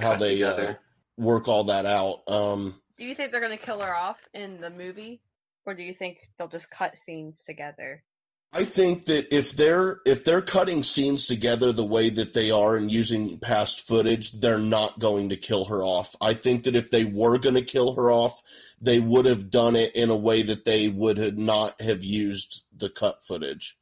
how 0.02 0.16
they 0.16 0.44
uh, 0.44 0.74
work 1.18 1.48
all 1.48 1.66
that 1.66 1.86
out. 1.86 2.22
Um, 2.28 2.80
Do 2.98 3.06
you 3.06 3.16
think 3.16 3.32
they're 3.32 3.42
gonna 3.42 3.58
kill 3.58 3.82
her 3.82 3.96
off 3.96 4.18
in 4.34 4.62
the 4.62 4.70
movie, 4.70 5.22
or 5.66 5.74
do 5.74 5.84
you 5.84 5.94
think 5.94 6.18
they'll 6.38 6.48
just 6.48 6.70
cut 6.70 6.98
scenes 6.98 7.44
together? 7.46 8.04
I 8.52 8.66
think 8.66 9.06
that 9.06 9.34
if 9.36 9.56
they're 9.56 10.02
if 10.06 10.26
they're 10.26 10.42
cutting 10.42 10.82
scenes 10.84 11.28
together 11.28 11.72
the 11.72 11.86
way 11.86 12.10
that 12.10 12.34
they 12.34 12.50
are 12.50 12.76
and 12.76 12.92
using 12.92 13.38
past 13.38 13.88
footage, 13.88 14.32
they're 14.32 14.58
not 14.58 14.98
going 14.98 15.30
to 15.30 15.38
kill 15.38 15.66
her 15.66 15.84
off. 15.84 16.16
I 16.20 16.34
think 16.34 16.64
that 16.64 16.76
if 16.76 16.90
they 16.90 17.06
were 17.06 17.38
going 17.38 17.56
to 17.56 17.62
kill 17.62 17.94
her 17.94 18.12
off, 18.12 18.42
they 18.82 19.00
would 19.00 19.26
have 19.26 19.52
done 19.52 19.76
it 19.76 19.96
in 19.96 20.10
a 20.10 20.18
way 20.18 20.42
that 20.42 20.66
they 20.66 20.88
would 20.88 21.18
have 21.18 21.38
not 21.38 21.80
have 21.80 22.04
used 22.04 22.66
the 22.76 22.90
cut 22.90 23.24
footage. 23.24 23.78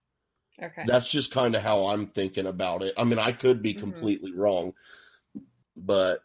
Okay. 0.62 0.84
That's 0.86 1.12
just 1.12 1.32
kind 1.32 1.56
of 1.56 1.62
how 1.62 1.86
I'm 1.88 2.08
thinking 2.08 2.48
about 2.48 2.84
it. 2.84 2.94
I 2.98 3.06
mean, 3.06 3.20
I 3.20 3.32
could 3.32 3.62
be 3.62 3.74
Mhm. 3.74 3.80
completely 3.80 4.34
wrong, 4.34 4.74
but 5.78 6.20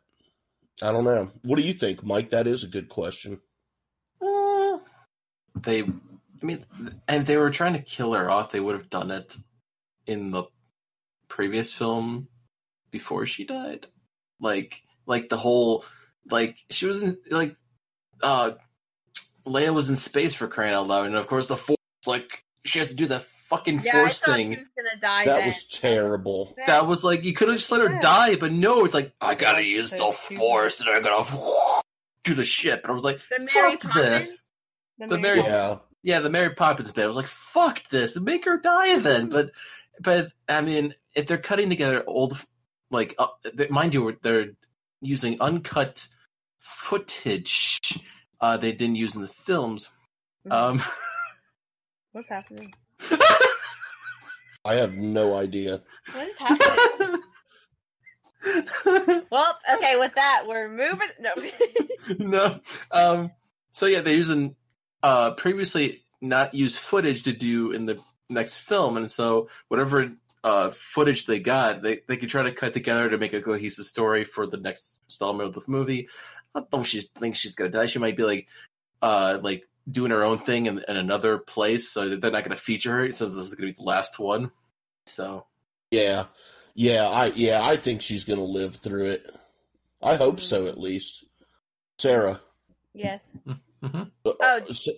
I 0.81 0.91
don't 0.91 1.05
know. 1.05 1.31
What 1.43 1.57
do 1.59 1.63
you 1.63 1.75
think, 1.75 2.03
Mike? 2.03 2.31
That 2.31 2.49
is 2.49 2.65
a 2.65 2.69
good 2.69 2.89
question. 2.89 3.41
Uh, 4.21 4.79
they, 5.63 5.85
I 6.43 6.45
mean, 6.45 6.67
and 7.07 7.25
they 7.25 7.37
were 7.37 7.51
trying 7.51 7.75
to 7.75 7.83
kill 7.83 8.13
her 8.15 8.29
off. 8.31 8.51
They 8.51 8.61
would 8.61 8.75
have 8.77 8.91
done 8.91 9.11
it 9.11 9.37
in 10.07 10.31
the 10.33 10.45
previous 11.29 11.73
film 11.73 12.29
before 12.91 13.27
she 13.27 13.45
died. 13.45 13.87
Like, 14.41 14.83
like 15.07 15.29
the 15.29 15.37
whole, 15.37 15.85
like 16.31 16.59
she 16.71 16.87
was 16.87 17.01
in, 17.03 17.17
like, 17.31 17.57
uh, 18.23 18.53
Leia 19.47 19.73
was 19.73 19.89
in 19.91 19.97
space 19.97 20.35
for 20.35 20.49
crying 20.49 20.75
out 20.75 20.87
loud, 20.89 21.07
and 21.07 21.15
of 21.17 21.27
course 21.27 21.47
the 21.49 21.57
force, 21.57 21.77
like, 22.07 22.45
she 22.65 22.79
has 22.81 22.89
to 22.89 22.95
do 22.95 23.07
that 23.07 23.23
fucking 23.23 23.81
yeah, 23.85 23.93
force 23.93 24.23
I 24.23 24.35
thing. 24.37 24.53
she 24.55 24.61
was 24.61 24.69
gonna 24.77 25.01
die. 25.01 25.25
That 25.25 25.39
then. 25.39 25.47
was 25.47 25.65
terrible. 25.67 26.55
That 26.67 26.87
was 26.87 27.03
like 27.05 27.25
you 27.25 27.33
could 27.35 27.49
have 27.49 27.59
just 27.59 27.71
let 27.71 27.81
her 27.83 27.91
Yeah. 27.93 28.01
die, 28.01 28.37
but 28.37 28.51
no, 28.53 28.85
it's 28.85 28.95
like 28.95 29.13
I 29.21 29.35
gotta 29.35 29.59
That's 29.59 29.69
use 29.69 29.91
so 29.91 29.97
the 29.97 30.13
stupid. 30.13 30.39
force, 30.39 30.81
and 30.81 30.89
I'm 30.91 31.03
gonna 31.03 31.27
do 32.25 32.35
the 32.35 32.45
shit. 32.45 32.83
But 32.83 32.91
I 32.91 32.95
was 32.95 33.05
like, 33.05 33.21
the 33.29 33.41
Mary 33.53 33.73
fuck 33.73 33.81
Poppins. 33.93 34.05
this. 34.27 34.43
The 34.99 35.07
The 35.09 35.19
Mary 35.19 35.37
Mary- 35.39 35.49
Yeah. 35.49 35.79
Yeah, 36.03 36.21
the 36.21 36.31
Mary 36.31 36.51
Poppins 36.55 36.91
bit. 36.93 37.05
I 37.05 37.07
was 37.09 37.17
like, 37.17 37.27
fuck 37.29 37.87
this, 37.89 38.19
make 38.19 38.45
her 38.45 38.59
die 38.59 38.99
then. 38.99 39.29
But, 39.29 39.51
but 40.01 40.33
I 40.49 40.61
mean, 40.61 40.95
if 41.15 41.27
they're 41.27 41.39
cutting 41.39 41.69
together 41.71 42.03
old, 42.07 42.37
like, 42.91 43.15
uh, 43.19 43.29
they- 43.55 43.69
mind 43.69 43.95
you, 43.95 44.17
they're 44.23 44.51
using 45.01 45.41
uncut 45.41 46.07
footage. 46.59 47.79
Uh, 48.41 48.57
they 48.57 48.73
didn't 48.73 48.97
use 48.97 49.15
in 49.15 49.23
the 49.23 49.29
films. 49.29 49.91
Mhm. 50.47 50.53
Um, 50.53 50.83
What's 52.13 52.29
happening? 52.29 52.75
I 54.65 54.75
have 54.75 54.97
no 54.97 55.35
idea. 55.35 55.83
What 56.13 56.29
is 56.29 56.37
happening? 56.39 57.23
well, 59.31 59.59
okay. 59.77 59.97
With 59.99 60.15
that, 60.15 60.45
we're 60.47 60.69
moving. 60.69 61.09
No. 61.21 61.33
no. 62.19 62.61
Um, 62.91 63.31
so 63.73 63.87
yeah, 63.87 64.01
they're 64.03 64.15
using 64.15 64.55
uh, 65.03 65.33
previously 65.33 66.05
not 66.21 66.55
used 66.55 66.79
footage 66.79 67.25
to 67.25 67.33
do 67.33 67.73
in 67.73 67.87
the 67.87 67.99
next 68.29 68.59
film, 68.59 68.97
and 68.97 69.11
so 69.11 69.49
whatever 69.69 70.13
uh, 70.45 70.71
footage 70.71 71.27
they 71.27 71.41
got, 71.41 71.83
they 71.83 72.01
they 72.07 72.17
could 72.17 72.29
try 72.29 72.43
to 72.43 72.53
cut 72.53 72.73
together 72.73 73.11
to 73.11 73.19
make 73.19 73.33
a 73.33 73.43
cohesive 73.43 73.87
story 73.87 74.25
for 74.25 74.47
the 74.47 74.57
next 74.57 75.03
installment 75.07 75.49
of 75.49 75.55
the 75.55 75.71
movie. 75.71 76.09
I 76.55 76.61
don't 76.61 76.71
think 76.71 76.87
she 76.87 77.01
thinks 77.01 77.39
she's 77.39 77.55
gonna 77.55 77.71
die. 77.71 77.87
She 77.87 77.99
might 77.99 78.17
be 78.17 78.25
like, 78.25 78.49
uh, 79.01 79.39
like 79.43 79.69
doing 79.91 80.11
her 80.11 80.23
own 80.23 80.39
thing 80.39 80.67
in, 80.67 80.83
in 80.87 80.97
another 80.97 81.39
place, 81.39 81.89
so 81.89 82.17
they're 82.17 82.31
not 82.31 82.45
going 82.45 82.57
to 82.57 82.63
feature 82.63 82.93
her 82.99 83.13
since 83.13 83.35
this 83.35 83.47
is 83.47 83.55
going 83.55 83.73
to 83.73 83.75
be 83.75 83.83
the 83.83 83.89
last 83.89 84.19
one. 84.19 84.53
So 85.07 85.47
Yeah, 85.91 86.27
yeah, 86.75 87.09
I 87.09 87.27
yeah, 87.35 87.61
I 87.63 87.77
think 87.77 88.03
she's 88.03 88.25
gonna 88.25 88.45
live 88.45 88.77
through 88.77 89.11
it. 89.11 89.31
I 90.03 90.17
hope 90.17 90.41
so, 90.41 90.67
at 90.67 90.79
least. 90.79 91.25
Sarah. 91.99 92.41
Yes. 92.95 93.21
mhm. 93.83 94.11
uh, 94.25 94.33
Oh, 94.41 94.61
s- 94.69 94.89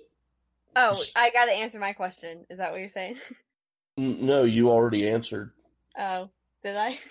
Oh, 0.77 0.91
S- 0.91 1.13
I 1.17 1.31
gotta 1.31 1.53
answer 1.53 1.79
my 1.79 1.93
question. 1.93 2.47
Is 2.51 2.59
that 2.59 2.71
what 2.73 2.81
you're 2.81 2.89
saying? 2.89 3.17
no, 3.97 4.43
you 4.45 4.71
already 4.71 5.09
answered. 5.09 5.53
Oh, 5.99 6.31
did 6.63 6.77
I? 6.77 6.99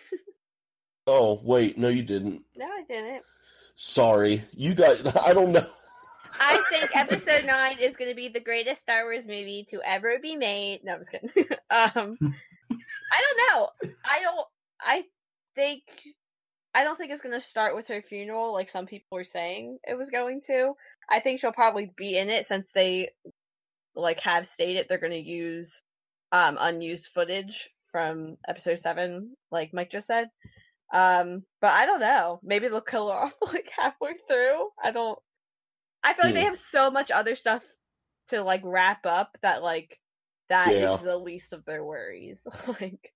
Oh, 1.06 1.42
wait, 1.44 1.78
no, 1.78 1.90
you 1.90 2.02
didn't. 2.02 2.44
no, 2.56 2.66
I 2.66 2.84
didn't. 2.88 3.24
Sorry, 3.76 4.42
you 4.54 4.74
got. 4.74 5.18
I 5.28 5.34
don't 5.34 5.52
know. 5.52 5.66
I 6.40 6.64
think 6.70 6.96
episode 6.96 7.46
nine 7.46 7.78
is 7.80 7.98
going 7.98 8.10
to 8.10 8.16
be 8.16 8.30
the 8.30 8.40
greatest 8.40 8.82
Star 8.84 9.04
Wars 9.04 9.26
movie 9.26 9.68
to 9.72 9.82
ever 9.86 10.18
be 10.22 10.38
made. 10.38 10.80
No, 10.86 10.94
I'm 10.94 11.00
just 11.00 11.12
kidding. 11.12 11.30
um, 11.70 12.18
I 12.20 13.22
don't 13.22 13.38
know. 13.52 13.70
I 14.06 14.22
don't. 14.22 14.48
I 14.80 15.04
think. 15.56 15.84
I 16.74 16.86
don't 16.86 16.98
think 16.98 17.12
it's 17.12 17.22
going 17.22 17.38
to 17.40 17.46
start 17.46 17.76
with 17.76 17.88
her 17.90 18.02
funeral 18.02 18.54
like 18.54 18.70
some 18.70 18.86
people 18.88 19.18
were 19.18 19.26
saying 19.26 19.80
it 19.84 19.98
was 19.98 20.10
going 20.10 20.40
to. 20.48 20.74
I 21.10 21.20
think 21.20 21.40
she'll 21.40 21.52
probably 21.54 21.92
be 21.96 22.18
in 22.18 22.30
it 22.30 22.48
since 22.48 22.70
they 22.74 23.10
like 23.96 24.20
have 24.22 24.48
stated 24.48 24.88
they're 24.90 24.98
going 24.98 25.12
to 25.12 25.20
use 25.30 25.82
um 26.32 26.58
unused 26.60 27.10
footage 27.14 27.70
from 27.92 28.38
episode 28.48 28.80
7 28.80 29.36
like 29.52 29.74
Mike 29.74 29.92
just 29.92 30.08
said. 30.08 30.30
Um 30.94 31.44
but 31.62 31.72
I 31.72 31.86
don't 31.86 32.00
know. 32.00 32.40
Maybe 32.44 32.68
they'll 32.68 32.82
kill 32.82 33.10
her 33.12 33.18
off 33.26 33.34
like 33.42 33.70
halfway 33.78 34.14
through. 34.28 34.70
I 34.84 34.92
don't 34.92 35.20
I 36.04 36.14
feel 36.14 36.26
like 36.26 36.34
they 36.34 36.42
Hmm. 36.42 36.46
have 36.46 36.60
so 36.72 36.92
much 36.92 37.12
other 37.12 37.36
stuff 37.36 37.64
to 38.30 38.42
like 38.44 38.62
wrap 38.64 39.06
up 39.06 39.38
that 39.42 39.62
like 39.64 40.00
that 40.50 40.80
is 40.80 40.80
Yeah. 40.80 40.98
the 41.04 41.18
least 41.18 41.54
of 41.54 41.66
their 41.66 41.84
worries 41.84 42.40
like 42.68 43.14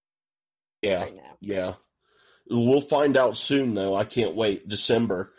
Yeah, 0.81 1.01
right 1.03 1.13
yeah. 1.41 1.73
We'll 2.49 2.81
find 2.81 3.17
out 3.17 3.35
soon, 3.37 3.73
though. 3.73 3.93
I 3.95 4.05
can't 4.05 4.35
wait. 4.35 4.67
December. 4.67 5.33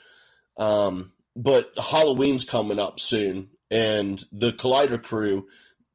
Um, 0.59 1.13
but 1.41 1.73
Halloween's 1.79 2.45
coming 2.45 2.79
up 2.81 2.99
soon, 3.01 3.49
and 3.71 4.23
the 4.33 4.53
Collider 4.53 5.01
crew, 5.03 5.47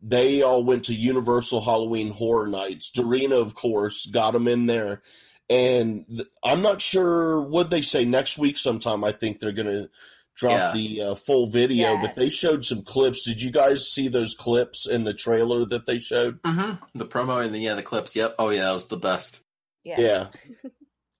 they 0.01 0.41
all 0.41 0.63
went 0.63 0.85
to 0.85 0.93
Universal 0.95 1.61
Halloween 1.61 2.11
Horror 2.11 2.47
Nights. 2.47 2.91
Dorina, 2.95 3.39
of 3.39 3.53
course, 3.53 4.05
got 4.05 4.31
them 4.31 4.47
in 4.47 4.65
there. 4.65 5.01
And 5.49 6.05
th- 6.07 6.27
I'm 6.43 6.61
not 6.61 6.81
sure 6.81 7.41
what 7.41 7.69
they 7.69 7.81
say 7.81 8.05
next 8.05 8.37
week 8.37 8.57
sometime. 8.57 9.03
I 9.03 9.11
think 9.11 9.39
they're 9.39 9.51
going 9.51 9.67
to 9.67 9.89
drop 10.35 10.53
Yeah. 10.53 10.71
the 10.73 11.01
uh, 11.11 11.15
full 11.15 11.47
video, 11.47 11.93
Yes. 11.93 12.07
but 12.07 12.15
they 12.15 12.29
showed 12.29 12.63
some 12.65 12.81
clips. 12.81 13.25
Did 13.25 13.41
you 13.41 13.51
guys 13.51 13.87
see 13.87 14.07
those 14.07 14.35
clips 14.35 14.87
in 14.87 15.03
the 15.03 15.13
trailer 15.13 15.65
that 15.65 15.85
they 15.85 15.99
showed? 15.99 16.41
Mm-hmm. 16.43 16.97
The 16.97 17.05
promo 17.05 17.43
and 17.45 17.53
the 17.53 17.59
yeah, 17.59 17.75
the 17.75 17.83
clips. 17.83 18.15
Yep. 18.15 18.35
Oh 18.39 18.49
yeah, 18.49 18.63
that 18.63 18.71
was 18.73 18.87
the 18.87 18.97
best. 18.97 19.41
Yeah. 19.83 19.99
Yeah. 19.99 20.27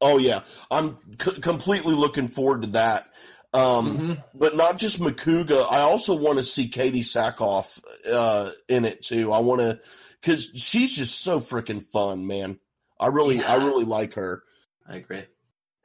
Oh 0.06 0.18
yeah, 0.18 0.42
I'm 0.70 0.98
c- 1.18 1.40
completely 1.40 1.94
looking 1.94 2.28
forward 2.28 2.64
to 2.64 2.68
that. 2.72 3.06
Um, 3.54 3.98
Mhm. 3.98 4.24
But 4.34 4.56
not 4.56 4.78
just 4.80 5.00
Macuga. 5.00 5.68
I 5.72 5.80
also 5.82 6.16
want 6.16 6.38
to 6.40 6.44
see 6.44 6.68
Katee 6.70 7.00
Sackhoff 7.04 7.82
uh, 8.12 8.50
in 8.68 8.86
it 8.86 9.02
too. 9.04 9.32
I 9.32 9.40
want 9.40 9.62
to 9.62 9.80
because 10.20 10.52
she's 10.56 10.96
just 10.96 11.20
so 11.22 11.40
freaking 11.40 11.84
fun, 11.84 12.26
man. 12.26 12.60
I 13.00 13.08
really, 13.08 13.44
I 13.44 13.56
really 13.58 13.86
like 13.86 14.14
her. 14.16 14.44
I 14.88 14.96
agree. 14.96 15.26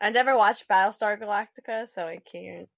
I 0.01 0.11
never 0.11 0.37
watched 0.37 0.69
Battlestar 0.69 1.21
Galactica, 1.21 1.89
so 1.93 2.07
I 2.07 2.19
can't. 2.19 2.69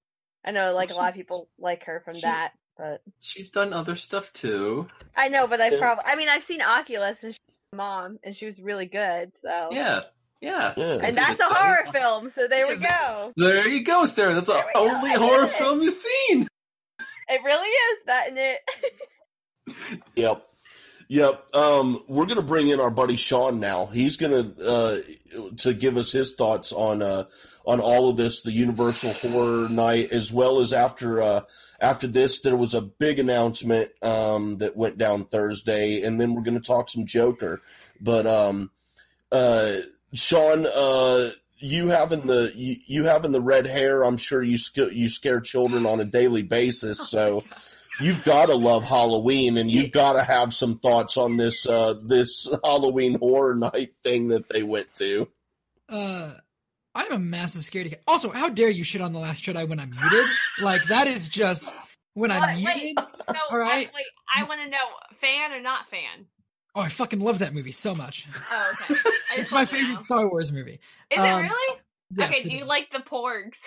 I 0.45 0.53
know 0.53 0.73
like 0.75 0.91
a 0.91 0.95
lot 0.95 1.11
of 1.11 1.15
people 1.15 1.49
like 1.59 1.85
her 1.85 2.01
from 2.05 2.15
She- 2.15 2.23
that, 2.23 2.53
but 2.79 3.03
She's 3.21 3.51
done 3.51 3.73
other 3.75 3.95
stuff 3.95 4.33
too. 4.33 4.89
I 5.15 5.29
know, 5.29 5.47
but 5.47 5.61
I 5.61 5.69
Yeah. 5.69 5.79
probably 5.79 6.05
I 6.07 6.17
mean 6.17 6.29
I've 6.31 6.45
seen 6.45 6.63
Oculus 6.63 7.23
and 7.23 7.35
she's 7.35 7.39
mom 7.75 8.19
and 8.25 8.35
she 8.37 8.47
was 8.47 8.59
really 8.61 8.87
good, 8.87 9.37
so 9.39 9.69
Yeah. 9.71 10.05
Yeah. 10.41 10.73
Yeah. 10.77 10.99
And 11.03 11.17
that's 11.17 11.41
a 11.41 11.45
same. 11.45 11.53
horror 11.55 11.85
film, 11.93 12.31
so 12.31 12.49
there 12.49 12.67
we 12.67 12.77
go. 12.77 13.33
There 13.37 13.69
you 13.69 13.85
go, 13.85 14.07
Sarah. 14.07 14.35
That's 14.35 14.47
the 14.47 14.55
There 14.55 14.65
go, 14.75 14.89
only 14.89 15.13
horror 15.13 15.45
it. 15.45 15.51
film 15.51 15.83
you've 15.83 15.93
seen. 15.95 16.49
It 17.29 17.43
really 17.45 17.69
is 17.69 17.99
that 18.07 18.29
and 18.29 18.39
it. 18.39 18.61
Yep. 20.17 20.47
Yep. 21.09 21.55
Um, 21.57 22.05
we're 22.09 22.27
gonna 22.27 22.43
bring 22.43 22.69
in 22.69 22.81
our 22.81 22.91
buddy 22.91 23.17
Sean 23.17 23.61
now. 23.61 23.87
He's 23.87 24.17
gonna 24.17 24.53
uh, 24.65 24.97
to 25.59 25.75
give 25.75 25.97
us 25.97 26.11
his 26.13 26.35
thoughts 26.35 26.73
on 26.73 27.03
uh, 27.03 27.25
on 27.65 27.81
all 27.81 28.09
of 28.09 28.17
this, 28.17 28.43
the 28.43 28.53
Universal 28.53 29.13
Horror 29.15 29.69
Night, 29.69 30.11
as 30.13 30.33
well 30.33 30.61
as 30.61 30.73
after 30.73 31.21
uh, 31.21 31.41
after 31.81 32.07
this, 32.07 32.41
there 32.41 32.57
was 32.57 32.75
a 32.75 32.81
big 32.83 33.19
announcement 33.19 33.91
um, 34.03 34.59
that 34.59 34.77
went 34.77 34.99
down 34.99 35.25
Thursday, 35.27 36.03
and 36.03 36.21
then 36.21 36.35
we're 36.35 36.43
gonna 36.43 36.61
talk 36.61 36.89
some 36.89 37.07
Joker. 37.07 37.61
But 38.01 38.27
um, 38.27 38.71
uh, 39.33 39.77
Sean, 40.13 40.67
uh, 40.67 41.31
you 41.59 41.89
having 41.89 42.23
the 42.27 42.53
you, 42.55 42.77
you 42.87 43.05
having 43.05 43.33
the 43.33 43.41
red 43.41 43.67
hair, 43.67 44.03
I'm 44.03 44.17
sure 44.17 44.43
you 44.43 44.59
sc- 44.59 44.93
you 44.93 45.09
scare 45.09 45.41
children 45.41 45.87
on 45.87 46.01
a 46.01 46.05
daily 46.05 46.43
basis, 46.43 47.09
so 47.11 47.45
you've 48.01 48.25
got 48.25 48.47
to 48.47 48.55
love 48.57 48.85
Halloween, 48.85 49.57
and 49.59 49.71
you've 49.71 49.93
got 49.93 50.15
to 50.15 50.23
have 50.25 50.53
some 50.55 50.79
thoughts 50.79 51.17
on 51.17 51.37
this 51.37 51.67
uh, 51.69 51.95
this 52.03 52.49
Halloween 52.65 53.19
horror 53.19 53.55
night 53.55 53.93
thing 54.03 54.29
that 54.29 54.49
they 54.49 54.63
went 54.63 54.93
to. 54.95 55.29
Uh, 55.89 56.33
I'm 56.95 57.13
a 57.13 57.19
massive 57.19 57.63
scaredy 57.63 57.91
cat. 57.91 58.01
Also, 58.09 58.31
how 58.31 58.49
dare 58.49 58.71
you 58.71 58.83
shit 58.85 59.01
on 59.01 59.13
the 59.13 59.19
Last 59.21 59.45
Jedi 59.45 59.69
when 59.69 59.79
I'm 59.79 59.91
muted? 59.91 60.27
like 60.61 60.83
that 60.89 61.07
is 61.07 61.29
just 61.29 61.73
when 62.15 62.31
I'm 62.31 62.41
What? 62.41 62.57
muted. 62.57 62.97
Wait, 62.97 62.99
so 63.29 63.37
All 63.51 63.59
right. 63.59 63.91
wait, 63.95 64.05
I 64.37 64.45
want 64.45 64.61
to 64.63 64.69
know 64.71 64.79
fan 65.21 65.53
or 65.53 65.61
not 65.61 65.89
fan. 65.89 66.27
Oh, 66.75 66.81
I 66.81 66.89
fucking 66.89 67.21
love 67.21 67.41
that 67.41 67.53
movie 67.53 67.73
so 67.73 67.95
much. 67.95 68.27
Oh, 68.51 68.73
okay. 68.91 69.01
It's 69.37 69.53
my 69.53 69.65
favorite 69.65 69.95
know. 69.95 70.01
Star 70.01 70.31
Wars 70.31 70.53
movie. 70.53 70.81
Is 71.11 71.19
um, 71.19 71.25
it 71.27 71.43
really? 71.43 71.81
Yes, 72.17 72.31
okay. 72.31 72.49
Do 72.49 72.55
you 72.57 72.63
is. 72.63 72.69
like 72.69 72.91
the 72.93 72.99
porgs? 72.99 73.59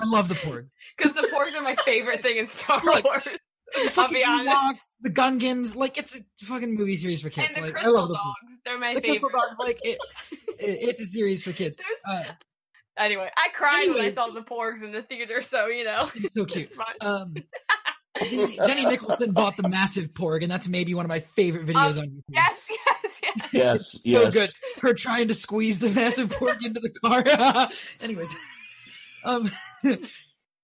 I 0.00 0.06
love 0.06 0.28
the 0.28 0.34
porgs. 0.34 0.72
Because 0.96 1.14
the 1.14 1.28
porgs 1.28 1.54
are 1.54 1.62
my 1.62 1.76
favorite 1.76 2.20
thing 2.20 2.38
in 2.38 2.48
Star 2.48 2.80
Look, 2.84 3.04
Wars. 3.04 3.22
The 3.24 3.38
I'll 3.82 3.88
fucking 3.88 4.14
be 4.14 4.24
honest. 4.24 4.56
Ewoks, 4.56 4.94
the 5.00 5.10
Gungans, 5.10 5.76
like 5.76 5.98
it's 5.98 6.16
a 6.16 6.44
fucking 6.44 6.74
movie 6.74 6.96
series 6.96 7.22
for 7.22 7.30
kids. 7.30 7.56
and 7.56 7.64
the 7.64 7.72
like 7.72 7.84
I 7.84 7.88
love 7.88 8.08
the 8.08 8.14
dogs, 8.14 8.60
they're 8.64 8.78
my 8.78 8.94
the 8.94 9.00
favorite. 9.00 9.20
crystal 9.20 9.40
dogs. 9.40 9.58
Like 9.58 9.78
it, 9.84 9.98
it, 10.58 10.88
it's 10.88 11.00
a 11.00 11.06
series 11.06 11.42
for 11.42 11.52
kids. 11.52 11.76
Uh, 12.04 12.22
Anyway, 12.98 13.30
I 13.36 13.48
cried 13.54 13.88
when 13.88 14.00
I 14.00 14.10
saw 14.10 14.26
the 14.28 14.40
porgs 14.40 14.82
in 14.82 14.90
the 14.90 15.02
theater, 15.02 15.40
so 15.40 15.66
you 15.66 15.84
know. 15.84 16.08
it's 16.16 16.34
so 16.34 16.44
cute. 16.44 16.72
Um, 17.00 17.36
Jenny 18.16 18.84
Nicholson 18.86 19.32
bought 19.32 19.56
the 19.56 19.68
massive 19.68 20.12
porg, 20.12 20.42
and 20.42 20.50
that's 20.50 20.68
maybe 20.68 20.94
one 20.94 21.04
of 21.04 21.08
my 21.08 21.20
favorite 21.20 21.66
videos 21.66 21.98
on 22.00 22.08
YouTube. 22.08 22.22
yes, 22.30 22.56
yes, 22.68 22.78
yes. 23.22 23.34
Yes, 23.52 23.92
so 23.92 24.00
yes. 24.04 24.32
good. 24.32 24.50
Her 24.80 24.94
trying 24.94 25.28
to 25.28 25.34
squeeze 25.34 25.78
the 25.80 25.90
massive 25.90 26.30
pork 26.30 26.64
into 26.64 26.80
the 26.80 26.90
car. 26.90 27.68
Anyways, 28.00 28.34
um, 29.24 29.50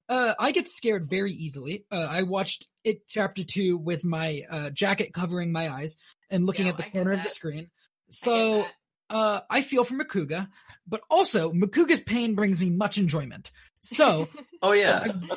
uh, 0.08 0.34
I 0.38 0.50
get 0.52 0.68
scared 0.68 1.08
very 1.08 1.32
easily. 1.32 1.84
Uh, 1.90 2.06
I 2.10 2.22
watched 2.24 2.66
it 2.82 3.06
chapter 3.08 3.44
two 3.44 3.76
with 3.76 4.04
my 4.04 4.42
uh, 4.50 4.70
jacket 4.70 5.12
covering 5.12 5.52
my 5.52 5.68
eyes 5.70 5.98
and 6.30 6.46
looking 6.46 6.66
Yeah, 6.66 6.72
at 6.72 6.78
the 6.78 6.86
I 6.86 6.90
corner 6.90 7.12
of 7.12 7.22
the 7.22 7.28
screen. 7.30 7.70
So 8.10 8.62
that. 8.62 8.72
uh, 9.10 9.40
I 9.50 9.62
feel 9.62 9.84
for 9.84 9.94
Macuga, 9.94 10.48
but 10.86 11.02
also 11.10 11.52
Macuga's 11.52 12.00
pain 12.00 12.34
brings 12.34 12.58
me 12.58 12.70
much 12.70 12.98
enjoyment. 12.98 13.52
So 13.80 14.28
Oh 14.62 14.72
yeah. 14.72 15.04
I 15.06 15.36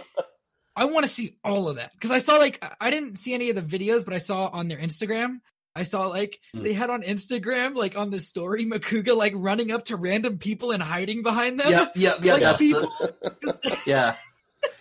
want 0.85 1.03
to 1.05 1.09
see 1.11 1.35
all 1.43 1.67
of 1.69 1.77
that 1.77 1.91
because 1.93 2.11
I 2.11 2.19
saw 2.19 2.37
like 2.37 2.63
I 2.79 2.89
didn't 2.91 3.15
see 3.17 3.33
any 3.33 3.49
of 3.49 3.55
the 3.55 3.61
videos, 3.61 4.05
but 4.05 4.13
I 4.13 4.19
saw 4.19 4.47
on 4.47 4.67
their 4.67 4.77
Instagram. 4.77 5.39
I 5.75 5.83
saw 5.83 6.07
like 6.07 6.39
Hmm. 6.53 6.63
they 6.63 6.73
had 6.73 6.89
on 6.89 7.03
Instagram 7.03 7.75
like 7.75 7.97
on 7.97 8.09
the 8.09 8.19
story 8.19 8.65
Macuga 8.65 9.15
like 9.15 9.33
running 9.35 9.71
up 9.71 9.85
to 9.85 9.95
random 9.95 10.37
people 10.39 10.71
and 10.71 10.81
hiding 10.81 11.21
behind 11.23 11.59
them. 11.59 11.69
Yep, 11.71 11.91
yep, 11.95 12.17
yeah. 12.23 12.33
Like, 12.33 12.41
That's 12.41 12.59
people- 12.59 12.91
the 12.99 13.77
yeah, 13.85 14.15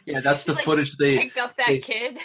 yeah. 0.07 0.21
That's 0.21 0.45
the 0.45 0.55
Like, 0.55 0.65
footage 0.65 0.97
they. 0.97 1.19
picked 1.19 1.39
up 1.39 1.57
that 1.57 1.69
they- 1.69 1.79
kid. 1.81 2.19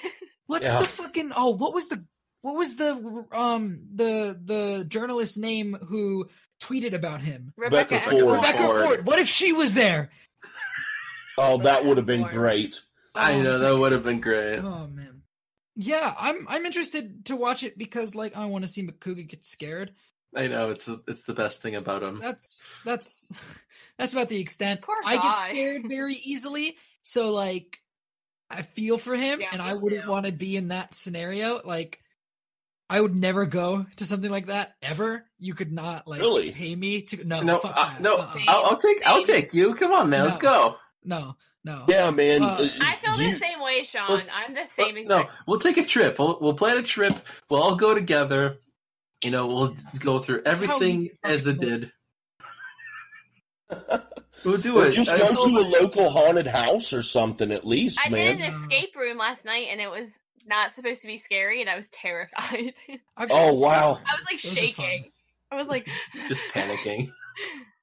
What's 0.48 0.66
Yeah. 0.66 0.80
the 0.82 0.88
fucking 0.88 1.32
oh? 1.36 1.52
What 1.52 1.74
was 1.74 1.88
the 1.90 2.06
what 2.42 2.56
was 2.56 2.76
the 2.76 3.26
um 3.32 3.82
the 3.94 4.38
the 4.44 4.86
journalist 4.88 5.38
name 5.38 5.78
who 5.88 6.28
tweeted 6.62 6.94
about 6.94 7.22
him? 7.22 7.54
Rebecca, 7.58 7.96
Rebecca 7.96 8.10
Ford. 8.10 8.24
Ford. 8.24 8.36
Rebecca 8.38 8.58
Ford. 8.64 8.86
Ford. 8.86 9.06
What 9.06 9.20
if 9.20 9.28
she 9.28 9.54
was 9.54 9.74
there? 9.76 10.10
Oh, 11.38 11.58
that 11.60 11.86
would 11.86 11.98
have 11.98 12.06
been 12.06 12.22
Lord. 12.22 12.34
great. 12.34 12.82
I 13.16 13.42
know 13.42 13.60
that 13.60 13.78
would 13.78 13.92
have 13.92 14.04
been 14.04 14.22
great. 14.22 14.60
Oh 14.60 14.88
man. 14.88 15.22
Yeah, 15.76 16.14
I'm 16.20 16.46
I'm 16.50 16.66
interested 16.66 17.26
to 17.26 17.36
watch 17.36 17.64
it 17.64 17.78
because 17.78 18.16
like 18.16 18.36
I 18.36 18.46
want 18.46 18.64
to 18.64 18.70
see 18.70 18.86
Macuga 18.86 19.28
get 19.28 19.46
scared. 19.46 19.94
I 20.36 20.48
know 20.48 20.70
it's 20.70 20.90
it's 21.08 21.24
the 21.24 21.34
best 21.34 21.62
thing 21.62 21.76
about 21.76 22.04
him. 22.04 22.20
That's 22.20 22.76
that's 22.86 23.32
that's 23.98 24.14
about 24.14 24.30
the 24.30 24.40
extent. 24.40 24.82
Poor 24.82 24.96
I 25.06 25.18
get 25.18 25.36
scared 25.56 25.84
very 25.90 26.16
easily, 26.16 26.78
so 27.04 27.32
like 27.34 27.82
I 28.50 28.62
feel 28.64 28.98
for 28.98 29.16
him, 29.16 29.42
Yeah, 29.42 29.50
and 29.54 29.62
I 29.62 29.74
wouldn't 29.74 30.08
want 30.08 30.26
to 30.26 30.32
be 30.32 30.58
in 30.58 30.70
that 30.70 30.94
scenario. 30.94 31.62
Like 31.64 32.02
I 32.90 33.00
would 33.00 33.16
never 33.16 33.46
go 33.46 33.86
to 33.96 34.06
something 34.06 34.30
like 34.30 34.48
that 34.48 34.76
ever. 34.82 35.24
You 35.40 35.54
could 35.54 35.72
not 35.72 36.08
like 36.08 36.20
Really? 36.20 36.52
pay 36.52 36.76
me 36.76 37.02
to 37.04 37.26
no 37.26 37.42
No, 37.42 37.60
fuck 37.60 37.74
uh, 37.76 37.94
no, 38.02 38.18
Uh-uh. 38.18 38.36
I'll, 38.48 38.66
I'll 38.66 38.78
take 38.78 39.06
I'll 39.06 39.24
take 39.24 39.54
you. 39.54 39.74
Come 39.76 39.94
on, 39.94 40.10
man, 40.10 40.26
let's 40.26 40.38
go. 40.38 40.76
No, 41.04 41.36
no. 41.64 41.86
Yeah, 41.88 42.12
man. 42.12 42.44
Uh, 42.44 42.48
uh, 42.48 42.68
I 42.82 42.96
feel 43.04 43.16
the 43.16 43.24
you- 43.30 43.36
same 43.36 43.60
way, 43.62 43.84
Sean. 43.84 44.10
Let's- 44.10 44.30
I'm 44.34 44.54
the 44.54 44.68
Well, 44.78 44.88
same 44.94 45.08
no, 45.08 45.28
we'll 45.48 45.60
take 45.60 45.78
a 45.78 45.86
trip. 45.86 46.20
We'll 46.20 46.38
we'll 46.42 46.54
plan 46.54 46.78
a 46.78 46.84
trip. 46.84 47.14
We'll 47.50 47.62
all 47.64 47.76
go 47.76 47.94
together. 47.96 48.60
You 49.24 49.32
know, 49.32 49.48
we'll 49.48 49.76
go 50.00 50.20
through 50.20 50.42
everything 50.46 51.10
as 51.24 51.44
they 51.44 51.54
did. 51.54 51.92
We'll 54.44 54.58
do 54.58 54.80
or 54.80 54.88
it. 54.88 54.92
just 54.92 55.12
I 55.14 55.20
go 55.20 55.36
to 55.36 55.50
a 55.60 55.62
my- 55.62 55.70
local 55.82 56.10
haunted 56.10 56.48
house 56.48 56.94
or 56.94 57.04
something 57.04 57.52
at 57.52 57.64
least, 57.64 58.00
I 58.04 58.10
man. 58.10 58.38
did 58.38 58.48
an 58.48 58.62
escape 58.64 58.96
room 58.96 59.18
last 59.20 59.46
night, 59.46 59.68
and 59.70 59.80
it 59.80 59.88
was 59.90 60.10
not 60.48 60.74
supposed 60.74 61.02
to 61.02 61.08
be 61.08 61.20
scary, 61.20 61.62
and 61.62 61.70
I 61.70 61.76
was 61.76 61.88
terrified. 61.94 62.74
Oh 63.30 63.60
wow. 63.60 64.00
I 64.04 64.18
was 64.18 64.26
like 64.26 64.42
Those 64.42 64.54
shaking. 64.54 65.12
I 65.52 65.58
was 65.58 65.68
like, 65.68 65.86
just 66.28 66.42
panicking. 66.54 67.12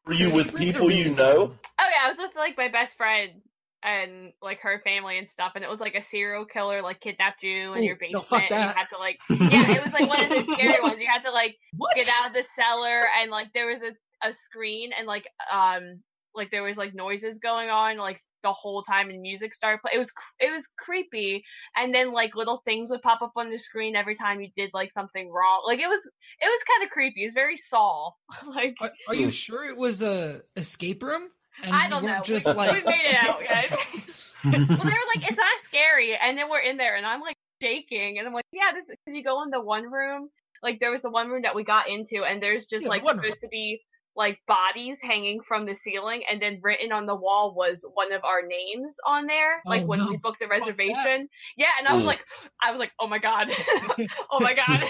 Were 0.08 0.14
you 0.14 0.34
with 0.34 0.54
Escape 0.54 0.54
rooms 0.54 0.76
are 0.76 0.80
people 0.80 0.90
you 0.90 1.10
know? 1.14 1.54
Oh 1.78 1.88
yeah, 1.90 2.06
I 2.06 2.08
was 2.08 2.18
with 2.18 2.34
like 2.34 2.56
my 2.56 2.68
best 2.68 2.96
friend 2.96 3.42
and 3.82 4.32
like 4.42 4.60
her 4.60 4.80
family 4.82 5.18
and 5.18 5.28
stuff, 5.28 5.52
and 5.54 5.62
it 5.62 5.70
was 5.70 5.80
like 5.80 5.94
a 5.94 6.00
serial 6.02 6.46
killer 6.46 6.82
like 6.82 7.00
kidnapped 7.00 7.42
you 7.42 7.74
in 7.74 7.84
Ooh, 7.84 7.86
your 7.86 7.98
no, 8.10 8.22
basement, 8.22 8.26
fuck 8.26 8.50
and 8.50 8.64
you 8.64 8.68
had 8.74 8.86
to 8.88 8.98
like 8.98 9.20
yeah, 9.28 9.76
it 9.76 9.84
was 9.84 9.92
like 9.92 10.08
one 10.08 10.22
of 10.24 10.30
those 10.30 10.46
scary 10.56 10.80
ones. 10.82 10.98
You 11.00 11.08
had 11.08 11.24
to 11.24 11.30
like 11.30 11.56
What? 11.76 11.94
get 11.94 12.08
out 12.20 12.28
of 12.28 12.32
the 12.32 12.44
cellar, 12.56 13.06
and 13.20 13.30
like 13.30 13.52
there 13.52 13.66
was 13.66 13.82
a 13.82 14.28
a 14.28 14.32
screen, 14.32 14.92
and 14.98 15.06
like 15.06 15.28
um 15.52 16.00
like 16.34 16.50
there 16.50 16.62
was 16.62 16.78
like 16.78 16.94
noises 16.94 17.38
going 17.38 17.68
on 17.68 17.98
like 17.98 18.22
the 18.42 18.52
whole 18.52 18.82
time, 18.82 19.10
and 19.10 19.20
music 19.20 19.54
started 19.54 19.80
playing. 19.80 19.96
It 19.96 19.98
was 19.98 20.12
it 20.40 20.52
was 20.52 20.68
creepy, 20.78 21.44
and 21.76 21.94
then 21.94 22.12
like 22.12 22.34
little 22.34 22.62
things 22.64 22.90
would 22.90 23.02
pop 23.02 23.22
up 23.22 23.32
on 23.36 23.50
the 23.50 23.58
screen 23.58 23.96
every 23.96 24.14
time 24.14 24.40
you 24.40 24.48
did 24.56 24.70
like 24.74 24.92
something 24.92 25.30
wrong. 25.30 25.62
Like 25.66 25.80
it 25.80 25.88
was 25.88 26.00
it 26.40 26.46
was 26.46 26.60
kind 26.64 26.84
of 26.84 26.90
creepy. 26.90 27.24
It's 27.24 27.34
very 27.34 27.56
Saw. 27.56 28.10
like 28.54 28.76
Are, 28.80 28.90
are 29.08 29.14
you 29.14 29.30
sure 29.30 29.64
it 29.64 29.76
was 29.76 30.02
a 30.02 30.40
escape 30.56 31.02
room? 31.02 31.28
And 31.62 31.74
I 31.74 31.88
don't 31.88 32.04
know. 32.04 32.20
Just 32.22 32.46
we, 32.46 32.52
like 32.52 32.72
we 32.72 32.82
made 32.84 33.04
it 33.04 33.16
out, 33.16 33.40
guys. 33.48 33.70
well, 34.44 34.52
they 34.52 34.58
were 34.60 35.08
like, 35.14 35.28
it's 35.28 35.36
not 35.36 35.60
scary, 35.64 36.16
and 36.16 36.38
then 36.38 36.48
we're 36.48 36.60
in 36.60 36.76
there, 36.76 36.96
and 36.96 37.04
I'm 37.04 37.20
like 37.20 37.36
shaking, 37.60 38.18
and 38.18 38.28
I'm 38.28 38.34
like, 38.34 38.44
yeah, 38.52 38.72
this 38.72 38.86
because 38.86 39.14
you 39.14 39.24
go 39.24 39.42
in 39.42 39.50
the 39.50 39.60
one 39.60 39.90
room, 39.90 40.30
like 40.62 40.78
there 40.78 40.90
was 40.90 41.02
the 41.02 41.10
one 41.10 41.28
room 41.28 41.42
that 41.42 41.54
we 41.54 41.64
got 41.64 41.88
into, 41.88 42.24
and 42.24 42.42
there's 42.42 42.66
just 42.66 42.84
Yeah, 42.84 42.90
like 42.90 43.02
one 43.02 43.16
room. 43.16 43.24
supposed 43.24 43.40
to 43.40 43.48
be 43.48 43.80
like 44.18 44.38
bodies 44.48 44.98
hanging 45.00 45.40
from 45.46 45.64
the 45.64 45.74
ceiling, 45.74 46.22
and 46.30 46.42
then 46.42 46.58
written 46.62 46.90
on 46.92 47.06
the 47.06 47.14
wall 47.14 47.54
was 47.56 47.86
one 47.94 48.12
of 48.12 48.24
our 48.24 48.42
names 48.46 48.96
on 49.06 49.26
there, 49.26 49.62
like 49.64 49.82
Oh, 49.82 49.86
when 49.86 50.00
no. 50.00 50.08
we 50.08 50.16
booked 50.16 50.40
the 50.40 50.48
reservation. 50.48 51.28
Yeah, 51.56 51.68
and 51.78 51.86
I 51.88 51.94
was 51.94 52.02
like, 52.04 52.18
I 52.60 52.72
was 52.72 52.80
like, 52.80 52.90
oh 52.98 53.06
my 53.06 53.18
god, 53.20 53.48
oh 54.30 54.40
my 54.40 54.54
god. 54.66 54.84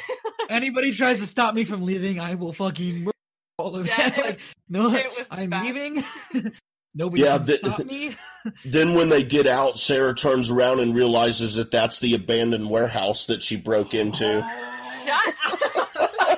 anybody 0.48 0.92
tries 0.92 1.18
to 1.20 1.26
stop 1.26 1.54
me 1.54 1.64
from 1.64 1.82
leaving, 1.82 2.18
I 2.18 2.36
will 2.36 2.54
fucking 2.54 3.00
murder 3.04 3.12
all 3.58 3.76
of 3.76 3.86
Yeah, 3.86 3.96
that. 4.10 4.18
Like, 4.18 4.40
no, 4.68 4.98
I'm 5.30 5.50
bad. 5.50 5.62
leaving. 5.64 6.02
Nobody 6.94 7.22
Yeah, 7.22 7.36
can 7.36 7.46
the- 7.46 7.52
stop 7.52 7.84
me. 7.84 8.16
Then 8.64 8.94
when 8.94 9.10
they 9.10 9.22
get 9.22 9.46
out, 9.46 9.78
Sarah 9.78 10.14
turns 10.14 10.50
around 10.50 10.80
and 10.80 10.94
realizes 10.94 11.56
that 11.56 11.70
that's 11.70 11.98
the 12.00 12.14
abandoned 12.14 12.68
warehouse 12.70 13.26
that 13.26 13.42
she 13.42 13.56
broke 13.56 13.92
into. 13.94 14.42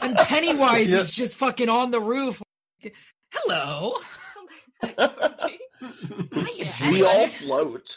And 0.02 0.16
Pennywise 0.16 0.88
Yeah. 0.90 0.98
is 1.00 1.10
just 1.10 1.36
fucking 1.36 1.68
on 1.68 1.90
the 1.90 2.00
roof. 2.00 2.42
Like, 2.84 2.94
Hello. 3.32 3.94
Yeah. 6.56 6.90
We 6.90 7.02
all 7.04 7.26
float. 7.28 7.96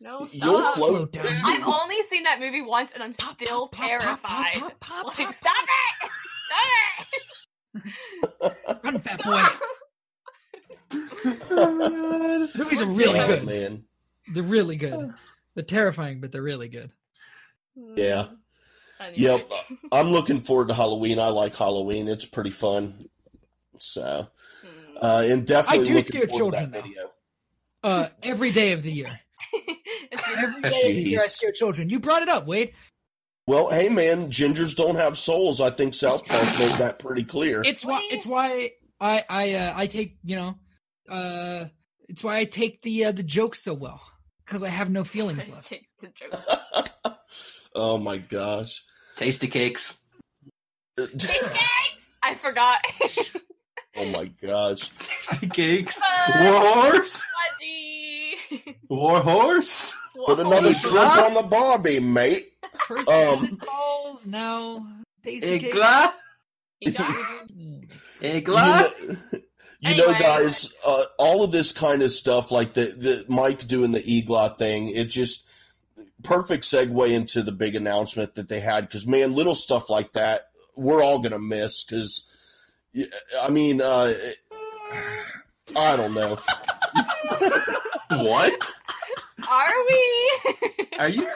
no, 0.00 0.26
You'll 0.30 0.62
float. 0.72 0.74
Float 0.74 1.12
down. 1.12 1.26
I've 1.44 1.62
only 1.66 2.02
seen 2.10 2.22
that 2.24 2.40
movie 2.40 2.62
once, 2.62 2.92
and 2.92 3.02
I'm 3.02 3.12
Pop, 3.12 3.36
still 3.42 3.68
pop, 3.68 4.00
pop, 4.00 4.00
pop, 4.00 4.22
pop, 4.22 4.42
terrified. 4.52 4.60
pop, 4.60 4.80
pop, 4.80 5.06
Like, 5.18 5.26
pop, 5.26 5.34
stop 5.34 5.54
it! 6.02 6.10
Stop 7.84 8.54
it! 8.54 8.80
Run, 8.84 8.98
fat 9.00 9.22
boy. 9.22 9.42
oh 11.50 12.48
Movies 12.56 12.80
are 12.82 12.86
really 12.86 13.20
Oh, 13.20 13.26
good. 13.26 13.44
man. 13.44 13.84
They're 14.32 14.42
really 14.42 14.76
good. 14.76 15.12
They're 15.54 15.64
terrifying, 15.64 16.20
but 16.20 16.32
they're 16.32 16.42
really 16.42 16.68
good. 16.68 16.90
Hmm. 17.78 17.94
Yeah. 17.96 18.26
Anyway. 19.00 19.14
Yep. 19.22 19.52
I'm 19.92 20.08
looking 20.08 20.40
forward 20.40 20.68
to 20.68 20.74
Halloween. 20.74 21.18
I 21.18 21.28
like 21.28 21.56
Halloween. 21.56 22.08
It's 22.08 22.24
pretty 22.24 22.50
fun. 22.50 23.06
So, 23.82 24.28
Hmm. 24.62 24.96
uh, 25.00 25.24
and 25.26 25.46
definitely 25.46 25.90
I 25.90 25.94
do 25.94 26.00
scare 26.00 26.26
children, 26.26 26.70
though. 26.70 27.10
Uh, 27.82 28.08
every 28.22 28.52
day 28.52 28.72
of 28.72 28.82
the 28.82 28.92
year. 28.92 29.20
It's 30.12 30.22
Every 30.28 30.60
day 30.60 30.68
of 30.68 30.94
the 30.94 31.02
year, 31.02 31.20
I 31.22 31.26
scare 31.26 31.52
children. 31.52 31.88
You 31.88 31.98
brought 31.98 32.20
it 32.22 32.28
up, 32.28 32.46
Wade. 32.46 32.74
Well, 33.46 33.70
hey 33.70 33.88
man, 33.88 34.28
gingers 34.30 34.76
don't 34.76 34.96
have 34.96 35.16
souls. 35.16 35.60
I 35.62 35.70
think 35.70 35.94
South 35.94 36.26
Park 36.26 36.44
made 36.58 36.78
that 36.78 36.98
pretty 37.04 37.24
clear. 37.24 37.62
It's 37.64 37.82
why. 37.82 38.06
It's 38.10 38.26
why 38.26 38.72
I 39.00 39.24
I 39.28 39.54
uh, 39.54 39.72
I 39.74 39.86
take 39.86 40.18
you 40.22 40.36
know, 40.36 40.58
uh, 41.08 41.64
it's 42.10 42.22
why 42.22 42.36
I 42.38 42.44
take 42.44 42.82
the 42.82 43.06
uh, 43.06 43.12
the 43.12 43.22
jokes 43.22 43.62
so 43.62 43.72
well 43.72 44.02
because 44.44 44.62
I 44.62 44.68
have 44.68 44.90
no 44.90 45.02
feelings 45.02 45.48
left. 45.54 45.68
Take 45.70 45.88
the 46.02 46.08
joke. 46.08 47.16
oh 47.74 47.96
my 47.96 48.18
gosh. 48.18 48.84
Tasty 49.16 49.48
cakes. 49.48 49.98
I 50.98 52.34
forgot. 52.40 52.84
Oh 53.96 54.06
my 54.06 54.26
gosh. 54.42 54.88
Tasty 54.98 55.48
cakes. 55.48 56.00
Uh, 56.02 56.32
War 56.40 56.82
horse. 56.92 57.22
War 58.88 59.20
horse. 59.20 59.96
Put 60.26 60.40
another 60.40 60.72
shrimp 60.72 61.16
on 61.18 61.34
the 61.34 61.42
barbie, 61.42 62.00
mate. 62.00 62.52
First 62.86 63.08
Um, 63.08 63.58
balls, 63.64 64.26
now 64.26 64.86
tasty 65.24 65.58
cake. 65.58 65.74
Igla. 65.74 66.12
Igla. 68.20 68.92
You 69.80 69.96
know, 69.96 70.06
you 70.06 70.12
know, 70.12 70.18
guys, 70.18 70.72
uh, 70.86 71.02
all 71.18 71.42
of 71.42 71.50
this 71.50 71.72
kind 71.72 72.02
of 72.02 72.12
stuff, 72.12 72.52
like 72.52 72.74
the, 72.74 72.82
the 72.84 73.24
Mike 73.28 73.66
doing 73.66 73.90
the 73.92 74.00
EGLA 74.02 74.56
thing, 74.56 74.90
it 74.90 75.06
just 75.06 75.44
perfect 76.22 76.62
segue 76.64 77.10
into 77.10 77.42
the 77.42 77.50
big 77.52 77.74
announcement 77.74 78.34
that 78.34 78.48
they 78.48 78.60
had. 78.60 78.82
Because 78.86 79.06
man, 79.08 79.34
little 79.34 79.56
stuff 79.56 79.90
like 79.90 80.12
that, 80.12 80.42
we're 80.76 81.02
all 81.02 81.18
gonna 81.18 81.38
miss. 81.40 81.82
Because 81.84 82.28
I 83.40 83.48
mean, 83.50 83.80
uh, 83.80 84.12
I 85.76 85.96
don't 85.96 86.14
know. 86.14 86.38
What? 88.10 88.72
Are 89.50 89.72
we? 89.90 90.30
Are 90.98 91.08
you? 91.08 91.26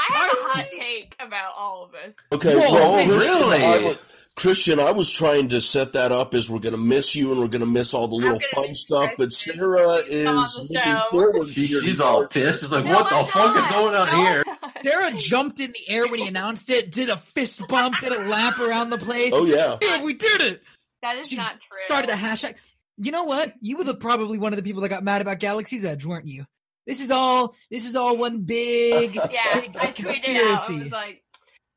I 0.00 0.14
have 0.14 0.32
a 0.32 0.48
hot 0.52 0.66
take 0.78 1.14
about 1.20 1.52
all 1.56 1.84
of 1.84 1.92
this. 1.92 2.14
Okay, 2.32 2.54
Whoa, 2.56 2.72
well, 2.72 3.04
Kristian, 3.06 3.38
really? 3.50 3.64
I 3.64 3.78
wa- 3.84 3.94
Kristian, 4.36 4.78
I 4.78 4.92
was 4.92 5.10
trying 5.12 5.48
to 5.48 5.60
set 5.60 5.92
that 5.94 6.12
up 6.12 6.34
as 6.34 6.48
we're 6.48 6.60
going 6.60 6.74
to 6.74 6.80
miss 6.80 7.16
you 7.16 7.32
and 7.32 7.40
we're 7.40 7.48
going 7.48 7.60
to 7.62 7.66
miss 7.66 7.94
all 7.94 8.06
the 8.06 8.14
little 8.14 8.38
fun 8.54 8.74
stuff, 8.76 9.10
but 9.18 9.32
Sarah 9.32 9.98
is 10.08 10.60
looking 10.62 10.82
show. 10.82 11.02
forward 11.10 11.48
She, 11.48 11.66
to 11.66 11.72
your 11.72 11.82
she's 11.82 12.00
all 12.00 12.26
pissed. 12.28 12.60
She's 12.60 12.70
like, 12.72 12.84
No, 12.84 12.92
"What 12.92 13.10
the 13.10 13.16
I'm 13.16 13.24
fuck 13.26 13.56
is 13.56 13.66
going 13.66 13.94
on 13.96 14.06
No, 14.06 14.12
I'm 14.12 14.26
here?" 14.32 14.44
Not. 14.84 14.92
Sarah 14.92 15.12
jumped 15.18 15.60
in 15.60 15.72
the 15.72 15.88
air 15.88 16.06
when 16.08 16.18
he 16.20 16.28
announced 16.28 16.70
it, 16.70 16.90
did 16.90 17.08
a 17.08 17.16
fist 17.16 17.66
bump, 17.68 17.96
did 18.00 18.12
a 18.12 18.28
lap 18.28 18.58
around 18.58 18.90
the 18.90 18.98
place. 18.98 19.30
Oh, 19.34 19.44
yeah. 19.44 19.76
Yeah, 19.82 20.02
we 20.04 20.14
did 20.14 20.40
it. 20.40 20.62
That 21.02 21.16
is 21.18 21.28
She 21.28 21.36
not 21.36 21.52
true. 21.52 21.78
started 21.84 22.10
a 22.10 22.14
hashtag. 22.14 22.54
You 22.96 23.12
know 23.12 23.24
what? 23.24 23.54
You 23.60 23.76
were 23.78 23.84
the, 23.84 23.94
probably 23.94 24.38
one 24.38 24.52
of 24.52 24.56
the 24.56 24.62
people 24.62 24.82
that 24.82 24.88
got 24.88 25.04
mad 25.04 25.20
about 25.22 25.38
Galaxy's 25.38 25.84
Edge, 25.84 26.04
weren't 26.04 26.26
you? 26.26 26.44
This 26.86 27.02
is 27.02 27.10
all. 27.10 27.54
This 27.70 27.86
is 27.86 27.94
all 27.96 28.16
one 28.16 28.40
big, 28.42 29.14
Yeah, 29.30 29.60
big 29.60 29.76
I 29.76 29.78
tweeted 29.78 29.78
out. 29.78 29.82
I 29.84 29.92
conspiracy. 29.92 30.82
was 30.84 30.90
like, 30.92 31.22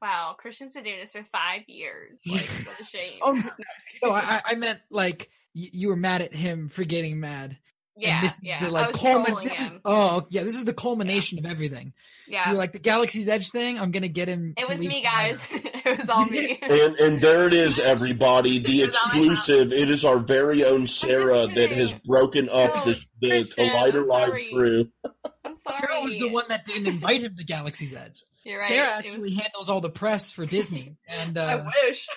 "Wow, 0.02 0.36
Kristian's 0.42 0.74
been 0.74 0.86
doing 0.86 1.00
this 1.02 1.12
for 1.12 1.26
five 1.34 1.62
years. 1.68 2.14
Like, 2.26 2.48
what 2.66 2.80
a 2.80 2.86
shame." 2.86 3.20
Oh, 3.22 3.34
No, 3.34 3.42
I'm 3.42 3.44
no. 4.04 4.12
I, 4.14 4.20
I- 4.22 4.42
I 4.46 4.56
meant 4.56 4.80
like 4.90 5.30
you, 5.54 5.70
you 5.74 5.88
were 5.90 5.96
mad 5.98 6.22
at 6.22 6.34
him 6.34 6.70
for 6.70 6.84
getting 6.86 7.20
mad. 7.20 7.58
Yeah, 7.98 8.16
and 8.16 8.24
this 8.24 8.40
yeah. 8.42 8.62
the 8.62 8.68
I 8.68 8.70
like 8.70 8.88
was 8.94 9.02
culmin- 9.02 9.26
trolling 9.26 9.46
This 9.46 9.62
is 9.62 9.72
oh 9.86 10.26
yeah, 10.30 10.44
this 10.44 10.56
is 10.56 10.66
the 10.66 10.74
culmination 10.74 11.40
of 11.40 11.46
everything. 11.46 11.94
yeah, 12.28 12.50
You're 12.50 12.58
like 12.58 12.72
the 12.72 12.80
Galaxy's 12.80 13.28
Edge 13.28 13.50
thing. 13.50 13.78
I'm 13.80 13.92
gonna 13.92 14.08
get 14.08 14.30
him. 14.30 14.54
it 14.58 14.66
to 14.66 14.72
was 14.72 14.80
leave 14.80 14.90
me, 14.90 15.02
behind. 15.02 15.38
guys. 15.38 15.48
it 15.86 16.00
was 16.00 16.10
all 16.10 16.26
me. 16.26 16.58
And 16.70 16.96
and 16.96 17.22
there 17.22 17.48
it 17.48 17.54
is, 17.54 17.80
everybody. 17.96 18.60
The 18.60 18.86
This 18.86 18.96
is 18.96 18.96
all 19.06 19.12
I 19.12 19.16
have. 19.26 19.32
exclusive. 19.34 19.72
It 19.74 19.90
is 19.90 20.06
our 20.06 20.20
very 20.20 20.64
own 20.64 20.88
Sarah 20.88 21.48
that 21.48 21.72
has 21.74 21.94
broken 22.06 22.48
up 22.50 22.74
No, 22.76 22.84
this, 22.86 23.08
the 23.20 23.30
Kristian, 23.30 23.72
Collider 23.72 24.08
Live 24.08 24.34
crew. 24.54 24.90
Sarah 25.70 26.02
was 26.02 26.18
the 26.18 26.30
one 26.30 26.46
that 26.50 26.66
didn't 26.66 26.88
invite 26.88 27.22
him 27.22 27.36
to 27.36 27.44
Galaxy's 27.44 27.94
Edge. 27.94 28.24
Right. 28.46 28.62
Sarah 28.64 28.90
actually 28.98 29.22
was- 29.34 29.38
handles 29.38 29.70
all 29.70 29.82
the 29.82 29.90
press 29.90 30.32
for 30.32 30.46
Disney 30.46 30.96
and 31.08 31.38
I 31.38 31.56
uh, 31.60 31.66
wish. 31.88 32.08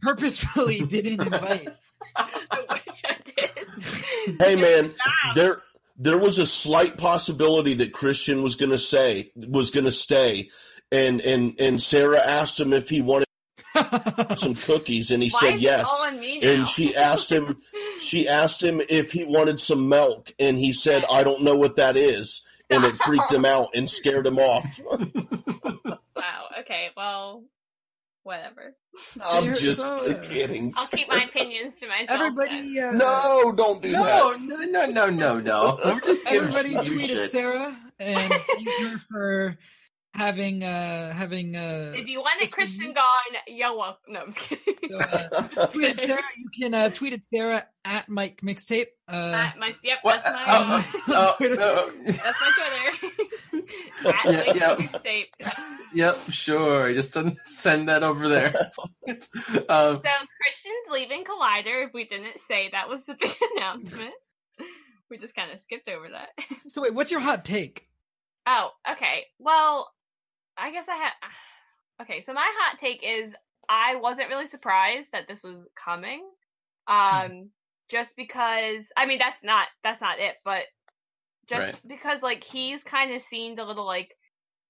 purposefully 0.00 0.80
didn't 0.80 1.20
invite. 1.22 1.68
I 2.16 2.64
wish 2.70 3.02
I 3.04 3.16
did. 3.24 4.40
Hey 4.40 4.56
man, 4.56 4.94
there 5.34 5.62
there 5.96 6.18
was 6.18 6.38
a 6.38 6.46
slight 6.46 6.96
possibility 6.96 7.74
that 7.74 7.92
Kristian 7.92 8.42
was 8.42 8.56
gonna 8.56 8.78
say 8.78 9.30
was 9.36 9.70
gonna 9.70 9.92
stay. 9.92 10.50
And 10.90 11.20
and 11.20 11.58
and 11.58 11.80
Sarah 11.82 12.20
asked 12.20 12.60
him 12.60 12.72
if 12.72 12.88
he 12.88 13.00
wanted 13.00 13.26
some 14.36 14.54
cookies 14.54 15.10
and 15.10 15.22
he 15.22 15.30
Why 15.30 15.40
said 15.40 15.60
yes. 15.60 15.86
all 15.88 16.06
on 16.06 16.20
me 16.20 16.40
now? 16.40 16.48
And 16.48 16.68
she 16.68 16.94
asked 16.94 17.30
him 17.30 17.58
she 17.98 18.28
asked 18.28 18.62
him 18.62 18.82
if 18.88 19.12
he 19.12 19.24
wanted 19.24 19.58
some 19.60 19.88
milk 19.88 20.32
and 20.38 20.58
he 20.58 20.72
said 20.72 21.04
I 21.10 21.24
don't 21.24 21.42
know 21.42 21.56
what 21.56 21.76
that 21.76 21.96
is 21.96 22.42
and 22.70 22.84
it 22.84 22.96
freaked 22.96 23.32
him 23.32 23.44
out 23.44 23.68
and 23.74 23.88
scared 23.88 24.26
him 24.26 24.38
off. 24.38 24.80
wow. 26.16 26.48
Okay. 26.60 26.90
Well, 26.96 27.44
whatever. 28.24 28.74
I'm 29.24 29.44
Here- 29.44 29.54
just 29.54 29.80
so, 29.80 30.14
kidding. 30.22 30.72
I'll 30.76 30.86
keep 30.86 31.08
my 31.08 31.24
opinions 31.24 31.74
to 31.80 31.88
myself. 31.88 32.10
Everybody, 32.20 32.80
uh, 32.80 32.92
No, 32.92 33.52
don't 33.56 33.80
do 33.82 33.92
No, 33.92 34.04
that. 34.04 34.40
no, 34.42 34.56
no, 34.64 34.86
no, 34.86 35.10
no, 35.10 35.40
no. 35.40 35.78
We're 35.84 36.00
just 36.00 36.26
everybody 36.26 36.74
tweeted 36.74 37.06
shit. 37.06 37.24
Sarah 37.26 37.76
and 37.98 38.32
thanked 38.32 38.70
her 38.82 38.98
for 38.98 39.58
having 40.14 40.62
uh 40.62 41.12
having 41.12 41.56
uh. 41.56 41.92
If 41.94 42.06
you 42.06 42.20
want 42.20 42.42
a 42.42 42.46
Kristian 42.46 42.86
week- 42.88 42.94
gone, 42.94 43.40
you're 43.46 43.76
welcome. 43.76 44.12
No, 44.12 44.20
I'm 44.20 44.32
just 44.32 44.38
kidding. 44.48 44.74
So, 44.90 44.98
uh, 44.98 45.66
tweet 45.68 45.90
at 45.98 46.00
Sarah. 46.08 46.22
You 46.36 46.48
can 46.60 46.74
uh, 46.74 46.90
tweet 46.90 47.12
at 47.14 47.20
Sarah 47.32 47.64
at 47.84 48.08
Mike 48.08 48.40
Mixtape. 48.42 48.86
Uh, 49.08 49.12
Uh, 49.12 49.50
my, 49.58 49.74
yep, 49.82 49.98
What? 50.02 50.22
that's 50.22 50.34
my 50.34 50.44
Oh, 50.46 50.74
uh, 50.74 50.82
oh, 51.08 51.34
Twitter. 51.38 51.56
no. 51.56 51.90
that's 52.04 52.40
my 52.40 52.50
Twitter. 52.56 53.14
At 54.04 54.24
Yeah, 54.24 54.30
Lake 54.38 54.54
yeah. 54.56 54.76
Mixtape. 54.76 55.26
Yep, 55.94 56.18
sure. 56.30 56.92
Just 56.92 57.12
send, 57.12 57.36
send 57.44 57.88
that 57.88 58.02
over 58.02 58.28
there. 58.28 58.52
um, 59.08 59.16
So 59.68 60.00
Kristian's 60.02 60.90
leaving 60.90 61.24
Collider. 61.24 61.86
If 61.86 61.92
we 61.94 62.04
didn't 62.04 62.38
say 62.48 62.70
that 62.72 62.88
was 62.88 63.02
the 63.04 63.14
big 63.20 63.30
announcement, 63.56 64.12
we 65.10 65.18
just 65.18 65.34
kind 65.36 65.52
of 65.52 65.60
skipped 65.60 65.88
over 65.88 66.08
that. 66.10 66.30
so 66.68 66.82
wait, 66.82 66.94
what's 66.94 67.10
your 67.12 67.20
hot 67.20 67.44
take? 67.44 67.88
Oh, 68.46 68.70
okay. 68.90 69.24
Well, 69.38 69.90
I 70.56 70.70
guess 70.72 70.86
I 70.88 70.96
had. 70.96 71.12
Okay, 72.00 72.22
so 72.22 72.32
my 72.32 72.50
hot 72.58 72.80
take 72.80 73.00
is 73.04 73.32
I 73.68 73.94
wasn't 73.96 74.28
really 74.28 74.46
surprised 74.46 75.12
that 75.12 75.28
this 75.28 75.42
was 75.44 75.68
coming. 75.76 76.24
Um, 76.88 77.50
just 77.90 78.16
because 78.16 78.84
I 78.96 79.06
mean 79.06 79.18
that's 79.18 79.36
not 79.44 79.68
that's 79.84 80.00
not 80.00 80.18
it, 80.18 80.34
but 80.44 80.62
just 81.48 81.60
Right. 81.60 81.80
because 81.86 82.22
like 82.22 82.42
he's 82.42 82.82
kind 82.82 83.12
of 83.12 83.20
seemed 83.22 83.60
a 83.60 83.64
little 83.64 83.84
like 83.86 84.16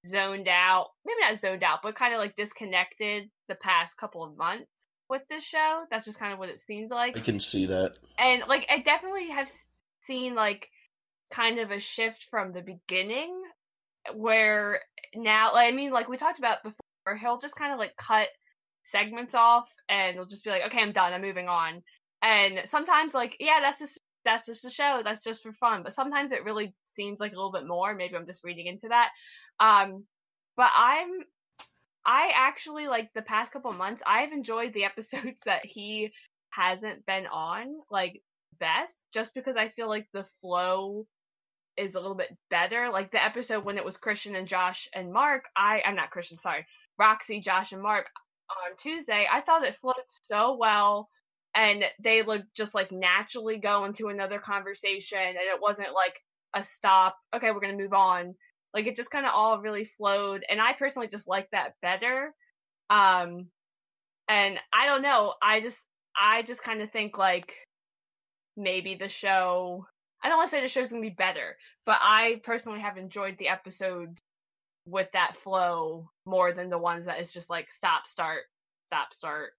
zoned 0.06 0.48
out, 0.48 0.88
maybe 1.06 1.20
not 1.20 1.38
zoned 1.38 1.62
out, 1.62 1.78
but 1.82 1.94
kind 1.94 2.12
of 2.12 2.18
like 2.20 2.36
disconnected 2.36 3.30
the 3.48 3.54
past 3.54 3.96
couple 3.96 4.24
of 4.24 4.36
months 4.36 4.88
with 5.08 5.22
this 5.30 5.44
show. 5.44 5.84
That's 5.90 6.04
just 6.04 6.18
kind 6.18 6.32
of 6.32 6.38
what 6.38 6.48
it 6.48 6.60
seems 6.60 6.90
like 6.90 7.16
I 7.16 7.20
can 7.20 7.40
see 7.40 7.66
that. 7.66 7.96
and 8.18 8.42
like 8.48 8.66
I 8.68 8.82
definitely 8.82 9.30
have 9.30 9.50
seen 10.06 10.34
like 10.34 10.68
kind 11.32 11.60
of 11.60 11.70
a 11.70 11.80
shift 11.80 12.26
from 12.30 12.52
the 12.52 12.60
beginning 12.62 13.40
where 14.14 14.80
now 15.14 15.52
like, 15.52 15.72
I 15.72 15.76
mean 15.76 15.90
like 15.90 16.08
we 16.08 16.16
talked 16.16 16.38
about 16.38 16.62
before 16.62 17.16
he'll 17.16 17.38
just 17.38 17.56
kind 17.56 17.72
of 17.72 17.78
like 17.78 17.96
cut 17.96 18.28
segments 18.84 19.34
off 19.34 19.70
and 19.88 20.14
he'll 20.14 20.26
just 20.26 20.44
be 20.44 20.50
like 20.50 20.62
okay 20.66 20.80
I'm 20.80 20.92
done 20.92 21.12
I'm 21.12 21.22
moving 21.22 21.48
on. 21.48 21.82
And 22.22 22.68
sometimes 22.68 23.14
like 23.14 23.36
yeah 23.40 23.60
that's 23.60 23.78
just 23.78 24.00
that's 24.24 24.46
just 24.46 24.64
a 24.64 24.70
show 24.70 25.00
that's 25.04 25.24
just 25.24 25.42
for 25.42 25.52
fun 25.52 25.82
but 25.82 25.94
sometimes 25.94 26.32
it 26.32 26.44
really 26.44 26.74
seems 26.94 27.18
like 27.18 27.32
a 27.32 27.36
little 27.36 27.52
bit 27.52 27.66
more 27.66 27.94
maybe 27.94 28.14
I'm 28.16 28.26
just 28.26 28.44
reading 28.44 28.66
into 28.66 28.88
that. 28.88 29.10
Um 29.60 30.04
but 30.56 30.70
I'm 30.76 31.10
I 32.04 32.30
actually 32.34 32.88
like 32.88 33.10
the 33.14 33.22
past 33.22 33.52
couple 33.52 33.72
months 33.72 34.02
I've 34.06 34.32
enjoyed 34.32 34.72
the 34.74 34.84
episodes 34.84 35.40
that 35.44 35.64
he 35.64 36.12
hasn't 36.50 37.06
been 37.06 37.26
on 37.26 37.66
like 37.90 38.22
best 38.58 39.02
just 39.12 39.34
because 39.34 39.56
I 39.56 39.70
feel 39.70 39.88
like 39.88 40.06
the 40.12 40.26
flow 40.40 41.06
is 41.76 41.94
a 41.94 42.00
little 42.00 42.16
bit 42.16 42.36
better. 42.50 42.90
Like 42.90 43.10
the 43.12 43.24
episode 43.24 43.64
when 43.64 43.78
it 43.78 43.84
was 43.84 43.96
Kristian 43.96 44.36
and 44.36 44.48
Josh 44.48 44.88
and 44.94 45.12
Mark, 45.12 45.44
I 45.56 45.82
I'm 45.84 45.96
not 45.96 46.10
Kristian, 46.10 46.38
sorry. 46.38 46.66
Roxy, 46.98 47.40
Josh 47.40 47.72
and 47.72 47.82
Mark 47.82 48.06
on 48.50 48.76
Tuesday, 48.78 49.26
I 49.30 49.40
thought 49.40 49.64
it 49.64 49.76
flowed 49.80 49.94
so 50.28 50.56
well 50.58 51.08
and 51.54 51.84
they 52.02 52.22
would 52.22 52.44
just 52.54 52.74
like 52.74 52.92
naturally 52.92 53.58
go 53.58 53.84
into 53.84 54.08
another 54.08 54.38
conversation 54.38 55.18
and 55.18 55.36
it 55.36 55.60
wasn't 55.60 55.92
like 55.94 56.18
a 56.54 56.64
stop, 56.64 57.16
okay, 57.34 57.50
we're 57.50 57.60
going 57.60 57.76
to 57.76 57.82
move 57.82 57.92
on. 57.92 58.34
Like 58.74 58.86
it 58.86 58.96
just 58.96 59.10
kind 59.10 59.26
of 59.26 59.32
all 59.34 59.60
really 59.60 59.84
flowed 59.84 60.44
and 60.48 60.60
I 60.60 60.72
personally 60.74 61.08
just 61.08 61.28
like 61.28 61.48
that 61.52 61.74
better. 61.82 62.32
Um 62.90 63.48
and 64.28 64.58
I 64.72 64.86
don't 64.86 65.02
know, 65.02 65.34
I 65.42 65.60
just 65.60 65.78
I 66.18 66.42
just 66.42 66.62
kind 66.62 66.82
of 66.82 66.90
think 66.90 67.18
like 67.18 67.52
maybe 68.56 68.94
the 68.94 69.08
show 69.08 69.86
I 70.22 70.28
don't 70.28 70.36
want 70.38 70.50
to 70.50 70.56
say 70.56 70.60
the 70.62 70.68
show's 70.68 70.90
gonna 70.90 71.02
be 71.02 71.10
better, 71.10 71.56
but 71.86 71.98
I 72.00 72.40
personally 72.44 72.80
have 72.80 72.96
enjoyed 72.96 73.36
the 73.38 73.48
episodes 73.48 74.20
with 74.86 75.08
that 75.12 75.36
flow 75.42 76.10
more 76.26 76.52
than 76.52 76.68
the 76.70 76.78
ones 76.78 77.06
that 77.06 77.20
is 77.20 77.32
just 77.32 77.50
like 77.50 77.70
stop, 77.72 78.06
start, 78.06 78.42
stop, 78.88 79.12
start. 79.14 79.52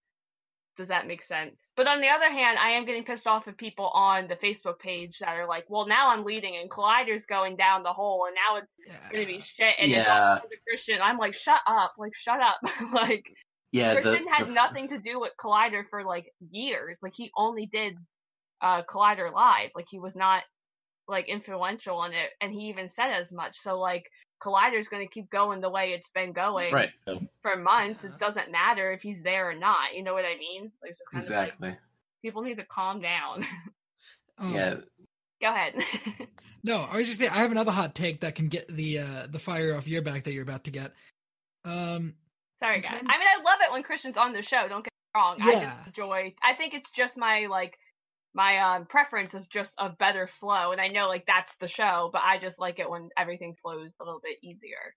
Does 0.76 0.88
that 0.88 1.05
make 1.05 1.24
sense? 1.24 1.70
But 1.78 1.86
on 1.88 2.01
the 2.01 2.07
other 2.07 2.32
hand, 2.32 2.57
I 2.57 2.72
am 2.72 2.86
getting 2.86 3.03
pissed 3.03 3.28
off 3.28 3.47
at 3.47 3.57
people 3.57 3.89
on 3.89 4.28
the 4.28 4.36
Facebook 4.36 4.80
page 4.80 5.20
that 5.20 5.30
are 5.30 5.47
like, 5.47 5.66
"Well, 5.70 5.86
now 5.86 6.09
I'm 6.09 6.24
leading 6.24 6.55
and 6.57 6.70
Collider's 6.70 7.28
going 7.28 7.55
down 7.57 7.84
the 7.84 7.93
hole, 7.93 8.26
and 8.26 8.34
now 8.36 8.57
it's 8.57 8.76
gonna 9.11 9.28
be 9.28 9.39
shit." 9.39 9.76
And 9.78 9.91
Yeah. 9.91 10.39
all 10.41 10.47
because 10.49 10.88
Kristian. 10.88 10.99
I'm 10.99 11.18
like, 11.20 11.36
"Shut 11.36 11.61
up! 11.68 11.93
Like, 11.99 12.16
shut 12.16 12.39
up!" 12.39 12.57
like, 12.91 13.24
yeah, 13.72 13.93
the, 13.93 14.01
Kristian 14.01 14.26
had 14.32 14.47
the- 14.47 14.53
nothing 14.53 14.88
to 14.89 14.97
do 14.97 15.20
with 15.20 15.34
Collider 15.39 15.88
for 15.91 16.03
like 16.03 16.34
years. 16.49 16.99
Like 17.03 17.14
he 17.14 17.32
only 17.38 17.68
did 17.68 17.95
uh 18.61 18.82
Collider 18.84 19.32
live. 19.32 19.70
Like 19.76 19.86
he 19.89 19.99
was 19.99 20.16
not 20.16 20.43
like 21.08 21.28
influential 21.28 22.04
in 22.06 22.14
it 22.14 22.30
and 22.41 22.54
he 22.54 22.70
even 22.70 22.89
said 22.89 23.12
as 23.12 23.32
much. 23.32 23.58
So 23.60 23.80
like 23.80 24.06
Collider's 24.41 24.88
gonna 24.88 25.08
keep 25.08 25.30
going 25.30 25.62
the 25.62 25.70
way 25.70 25.91
it's 25.93 26.10
been 26.10 26.34
going 26.34 26.74
Right, 26.74 26.89
for 27.41 27.56
months. 27.56 28.04
It 28.04 28.18
doesn't 28.20 28.51
matter 28.51 28.91
if 28.91 29.01
he's 29.01 29.22
there 29.22 29.49
or 29.49 29.56
not. 29.56 29.93
You 29.95 30.04
know 30.04 30.14
what 30.14 30.26
I 30.26 30.38
mean? 30.38 30.72
Like 30.82 30.91
it's 30.91 30.99
just 30.99 31.12
kind 31.12 31.24
of 31.24 31.30
like 31.30 31.47
exactly. 31.49 31.78
people 32.22 32.41
need 32.41 32.58
to 32.58 32.66
calm 32.66 33.01
down. 33.01 33.45
Um, 34.38 34.54
Yeah, 34.54 34.76
Go 35.41 35.49
ahead. 35.49 35.76
No, 36.66 36.88
I 36.89 36.95
was 36.95 37.08
just 37.08 37.20
saying 37.20 37.32
I 37.32 37.39
have 37.39 37.51
another 37.51 37.72
hot 37.72 37.93
take 37.93 38.22
that 38.22 38.36
can 38.36 38.47
get 38.47 38.70
the 38.70 38.99
uh 38.99 39.28
the 39.30 39.39
fire 39.39 39.76
off 39.76 39.86
your 39.88 40.01
back 40.01 40.24
that 40.24 40.34
you're 40.34 40.43
about 40.43 40.64
to 40.64 40.72
get. 40.72 40.93
Um, 41.66 42.14
Sorry 42.62 42.80
Okay. 42.80 42.88
guys. 42.88 43.01
I 43.06 43.18
mean 43.18 43.28
I 43.28 43.43
love 43.43 43.60
it 43.62 43.72
when 43.72 43.84
Kristian's 43.84 44.18
on 44.18 44.32
the 44.32 44.41
show, 44.41 44.68
don't 44.70 44.84
get 44.84 44.93
me 44.93 45.20
wrong. 45.20 45.38
I 45.41 45.60
just 45.60 45.88
enjoy 45.88 46.34
I 46.41 46.54
think 46.56 46.74
it's 46.74 46.89
just 46.91 47.18
my 47.18 47.47
like 47.49 47.78
my 48.34 48.57
um 48.59 48.86
preference 48.86 49.34
of 49.34 49.49
just 49.49 49.73
a 49.77 49.89
better 49.89 50.27
flow 50.27 50.71
and 50.71 50.81
I 50.81 50.88
know 50.88 51.07
like 51.07 51.25
that's 51.27 51.55
the 51.59 51.67
show, 51.67 52.09
but 52.11 52.21
I 52.23 52.39
just 52.39 52.59
like 52.59 52.79
it 52.79 52.89
when 52.89 53.09
everything 53.17 53.55
flows 53.61 53.95
a 53.99 54.03
little 54.03 54.21
bit 54.23 54.38
easier. 54.41 54.95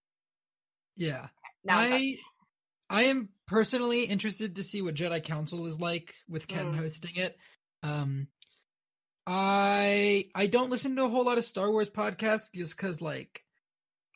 yeah, 0.97 1.29
Now. 1.65 1.79
I 1.81 2.19
I 2.89 3.03
am 3.05 3.29
personally 3.47 4.05
interested 4.05 4.57
to 4.57 4.63
see 4.63 4.81
what 4.81 4.95
Jedi 4.95 5.23
Council 5.23 5.67
is 5.67 5.81
like 5.81 6.15
with 6.29 6.47
Ken 6.47 6.73
Mm. 6.73 6.77
hosting 6.77 7.17
it. 7.17 7.37
Um, 7.83 8.29
I 9.27 10.29
I 10.35 10.47
don't 10.47 10.71
listen 10.71 10.95
to 10.97 11.05
a 11.05 11.09
whole 11.09 11.25
lot 11.25 11.39
of 11.39 11.45
Star 11.45 11.71
Wars 11.71 11.91
podcasts 11.91 12.53
just 12.55 12.77
because 12.77 13.03
like 13.03 13.45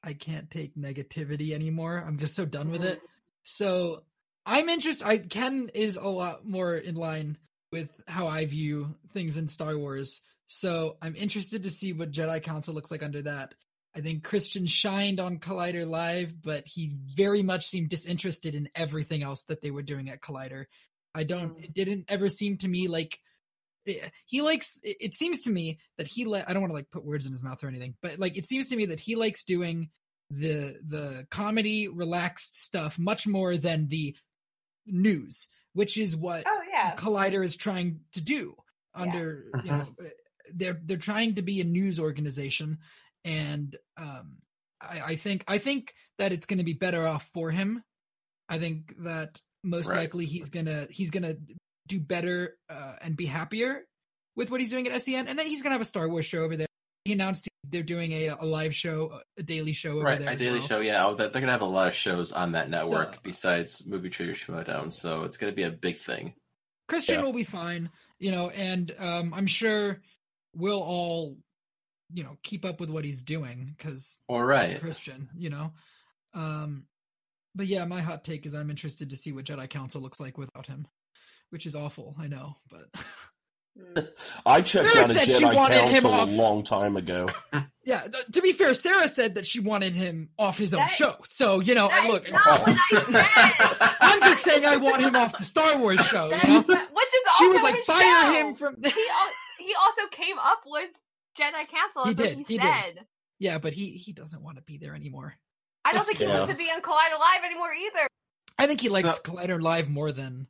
I 0.03 0.15
can't 0.15 0.51
take 0.51 0.77
negativity 0.77 1.53
anymore. 1.53 2.03
I'm 2.07 2.17
just 2.17 2.35
so 2.37 2.47
done 2.47 2.71
with 2.71 2.85
it. 2.85 3.01
So 3.43 4.05
I'm 4.47 4.69
interested. 4.69 5.07
I 5.07 5.19
Ken 5.19 5.71
is 5.75 5.97
a 5.97 6.09
lot 6.09 6.47
more 6.47 6.75
in 6.75 6.95
line 6.95 7.39
with 7.73 7.89
how 8.07 8.29
I 8.29 8.47
view 8.47 8.95
things 9.13 9.37
in 9.39 9.49
Star 9.49 9.77
Wars. 9.77 10.23
So 10.47 10.97
I'm 11.01 11.15
interested 11.15 11.63
to 11.63 11.71
see 11.71 11.93
what 11.93 12.11
Jedi 12.11 12.43
Council 12.43 12.75
looks 12.75 12.91
like 12.91 13.03
under 13.03 13.23
that. 13.23 13.55
I 13.95 14.01
think 14.01 14.27
Kristian 14.27 14.69
shined 14.69 15.21
on 15.21 15.39
Collider 15.39 15.87
Live, 15.87 16.41
but 16.41 16.65
he 16.67 16.93
very 17.17 17.43
much 17.43 17.67
seemed 17.67 17.89
disinterested 17.89 18.55
in 18.55 18.69
everything 18.75 19.23
else 19.23 19.45
that 19.45 19.63
they 19.63 19.71
were 19.71 19.83
doing 19.83 20.11
at 20.11 20.21
Collider. 20.21 20.67
I 21.15 21.25
don't. 21.25 21.57
Mm. 21.57 21.65
It 21.65 21.75
didn't 21.75 22.05
ever 22.09 22.29
seem 22.29 22.57
to 22.59 22.69
me 22.69 22.89
like 22.89 23.19
he 24.27 24.43
likes. 24.43 24.79
It 24.83 24.97
it 25.01 25.15
seems 25.15 25.43
to 25.43 25.51
me 25.51 25.79
that 25.99 26.07
he. 26.07 26.25
Li- 26.25 26.45
I 26.47 26.53
don't 26.53 26.63
want 26.63 26.71
to 26.71 26.77
like 26.77 26.91
put 26.91 27.05
words 27.05 27.27
in 27.27 27.33
his 27.33 27.43
mouth 27.43 27.63
or 27.65 27.69
anything, 27.69 27.97
but 28.01 28.19
like 28.19 28.37
it 28.37 28.47
seems 28.47 28.69
to 28.69 28.77
me 28.77 28.87
that 28.87 29.01
he 29.01 29.17
likes 29.17 29.43
doing 29.43 29.91
the 30.31 30.79
the 30.87 31.27
comedy 31.31 31.89
relaxed 31.89 32.63
stuff 32.63 32.99
much 32.99 33.27
more 33.27 33.57
than 33.57 33.89
the 33.89 34.17
news, 34.87 35.49
which 35.73 35.99
is 35.99 36.17
what 36.17 36.45
Oh 36.47 36.60
yeah. 36.81 36.97
Collider 36.97 37.45
is 37.45 37.57
trying 37.57 38.01
to 38.13 38.21
do 38.21 38.55
Yeah. 38.97 39.03
under 39.03 39.51
you 39.65 39.71
know 39.71 39.87
they're 40.55 40.81
they're 40.85 40.97
trying 40.97 41.35
to 41.37 41.43
be 41.43 41.61
a 41.61 41.65
news 41.65 42.01
organization 42.01 42.79
and 43.25 43.77
um 43.97 44.37
I, 44.81 45.01
I 45.13 45.17
think 45.17 45.45
I 45.47 45.59
think 45.59 45.95
that 46.19 46.33
it's 46.33 46.47
gonna 46.47 46.65
be 46.65 46.73
better 46.73 47.07
off 47.07 47.29
for 47.35 47.51
him. 47.51 47.83
I 48.49 48.59
think 48.59 48.95
that 49.05 49.39
most 49.63 49.91
Right. 49.91 49.99
likely 50.01 50.25
he's 50.27 50.49
gonna 50.49 50.87
he's 50.91 51.11
gonna 51.11 51.37
do 51.87 52.01
better 52.01 52.57
uh, 52.69 52.95
and 53.03 53.17
be 53.17 53.27
happier 53.27 53.85
with 54.37 54.51
what 54.51 54.61
he's 54.61 54.71
doing 54.71 54.89
at 54.89 55.03
SEN 55.03 55.29
and 55.29 55.39
then 55.39 55.47
he's 55.47 55.61
gonna 55.63 55.75
have 55.75 55.81
a 55.83 55.85
Star 55.85 56.09
Wars 56.09 56.25
show 56.27 56.43
over 56.43 56.57
there. 56.57 56.67
He 57.05 57.13
announced 57.13 57.47
they're 57.69 57.83
doing 57.83 58.13
a, 58.13 58.29
a 58.29 58.45
live 58.47 58.75
show, 58.75 59.21
a 59.39 59.43
daily 59.43 59.73
show 59.73 59.93
over 59.93 60.03
right. 60.05 60.19
there. 60.19 60.31
A 60.31 60.37
daily 60.37 60.59
well. 60.61 60.69
show, 60.69 60.81
yeah. 60.81 61.07
Oh, 61.07 61.15
They're 61.15 61.29
gonna 61.31 61.53
have 61.53 61.61
a 61.61 61.67
lot 61.67 61.89
of 61.89 61.95
shows 61.95 62.33
on 62.33 62.53
that 62.53 62.71
network 62.71 63.15
So- 63.15 63.21
besides 63.23 63.87
Movie 63.87 64.11
Trivia 64.11 64.35
Schmoedown, 64.35 64.93
so 64.93 65.23
it's 65.25 65.37
gonna 65.37 65.53
be 65.53 65.63
a 65.65 65.71
big 65.71 65.99
thing. 65.99 66.35
Kristian 66.91 67.09
Yeah. 67.09 67.23
will 67.23 67.33
be 67.33 67.45
fine, 67.45 67.91
you 68.19 68.31
know, 68.33 68.51
and 68.51 68.93
um, 68.99 69.33
I'm 69.33 69.47
sure 69.47 70.01
we'll 70.55 70.83
all, 70.83 71.37
you 72.13 72.25
know, 72.25 72.37
keep 72.43 72.65
up 72.65 72.81
with 72.81 72.91
what 72.91 73.05
he's 73.05 73.23
doing 73.23 73.73
because 73.77 74.19
all 74.27 74.43
right. 74.43 74.81
Kristian, 74.81 75.29
you 75.37 75.51
know. 75.51 75.73
Um, 76.35 76.87
but 77.55 77.67
yeah, 77.67 77.85
my 77.85 78.01
hot 78.01 78.25
take 78.25 78.47
is 78.47 78.55
I'm 78.55 78.71
interested 78.71 79.11
to 79.11 79.17
see 79.17 79.33
what 79.33 79.45
Jedi 79.45 79.69
Council 79.69 80.01
looks 80.01 80.21
like 80.21 80.37
without 80.37 80.67
him, 80.67 80.87
which 81.51 81.67
is 81.67 81.77
awful, 81.77 82.17
I 82.19 82.27
know, 82.29 82.57
but. 82.69 82.87
Mm. 83.79 84.09
I 84.45 84.63
checked 84.63 84.89
Sarah 84.91 85.05
out 85.05 85.11
of 85.11 85.17
said 85.17 85.25
she 85.27 85.33
Jedi 85.45 85.55
wanted 85.55 85.77
him 85.85 86.03
Council 86.03 86.25
a 86.25 86.27
long 86.27 86.63
time 86.63 86.97
ago. 86.97 87.29
Yeah, 87.83 88.03
th- 88.03 88.27
to 88.35 88.43
be 88.43 88.53
fair, 88.53 88.73
Sarah 88.75 89.09
said 89.09 89.35
that 89.35 89.47
she 89.47 89.59
wanted 89.59 89.95
him 89.95 90.29
off 90.39 90.57
his 90.59 90.75
own 90.75 90.81
That- 90.83 90.91
show. 90.91 91.17
So, 91.25 91.59
you 91.59 91.75
know, 91.75 91.89
I 91.91 92.07
look, 92.07 92.31
not 92.31 92.61
what 92.61 92.77
I 92.93 93.65
said. 93.81 93.97
I'm 94.01 94.21
just 94.21 94.45
saying 94.45 94.65
I 94.65 94.77
want 94.77 95.03
him 95.03 95.17
off 95.17 95.37
the 95.37 95.43
Star 95.45 95.77
Wars 95.81 95.99
show. 96.07 96.29
That 96.29 96.47
you 96.47 96.55
know? 96.55 96.61
is- 96.61 96.67
which 96.67 96.77
is 96.77 97.23
She 97.39 97.45
also 97.47 97.53
was 97.55 97.63
like, 97.63 97.83
fire 97.85 97.99
show. 98.23 98.33
him 98.33 98.55
from. 98.55 98.77
He 98.81 98.89
al- 98.91 99.33
he 99.67 99.75
also 99.75 100.03
came 100.13 100.39
up 100.39 100.61
with 100.67 100.91
Jedi 101.37 101.67
Council. 101.69 102.05
He 102.05 102.15
did, 102.15 102.37
what 102.39 102.47
he 102.47 102.55
he, 102.55 102.59
did. 102.59 103.01
yeah, 103.41 103.59
but 103.59 103.73
he 103.73 103.91
he 103.93 104.13
doesn't 104.13 104.43
want 104.43 104.59
to 104.59 104.63
be 104.63 104.77
there 104.77 104.95
anymore. 104.95 105.35
I 105.85 105.93
don't 105.93 106.03
It's- 106.03 106.07
think 106.07 106.19
he 106.19 106.25
Yeah. 106.27 106.39
wants 106.41 106.53
to 106.53 106.59
be 106.59 106.65
on 106.71 106.83
Collider 106.83 107.19
Live 107.19 107.45
anymore 107.45 107.73
either. 107.75 108.07
I 108.59 108.67
think 108.69 108.81
he 108.83 108.89
likes 108.91 109.17
So- 109.17 109.23
Collider 109.23 109.61
Live 109.61 109.89
more 109.89 110.13
than 110.13 110.47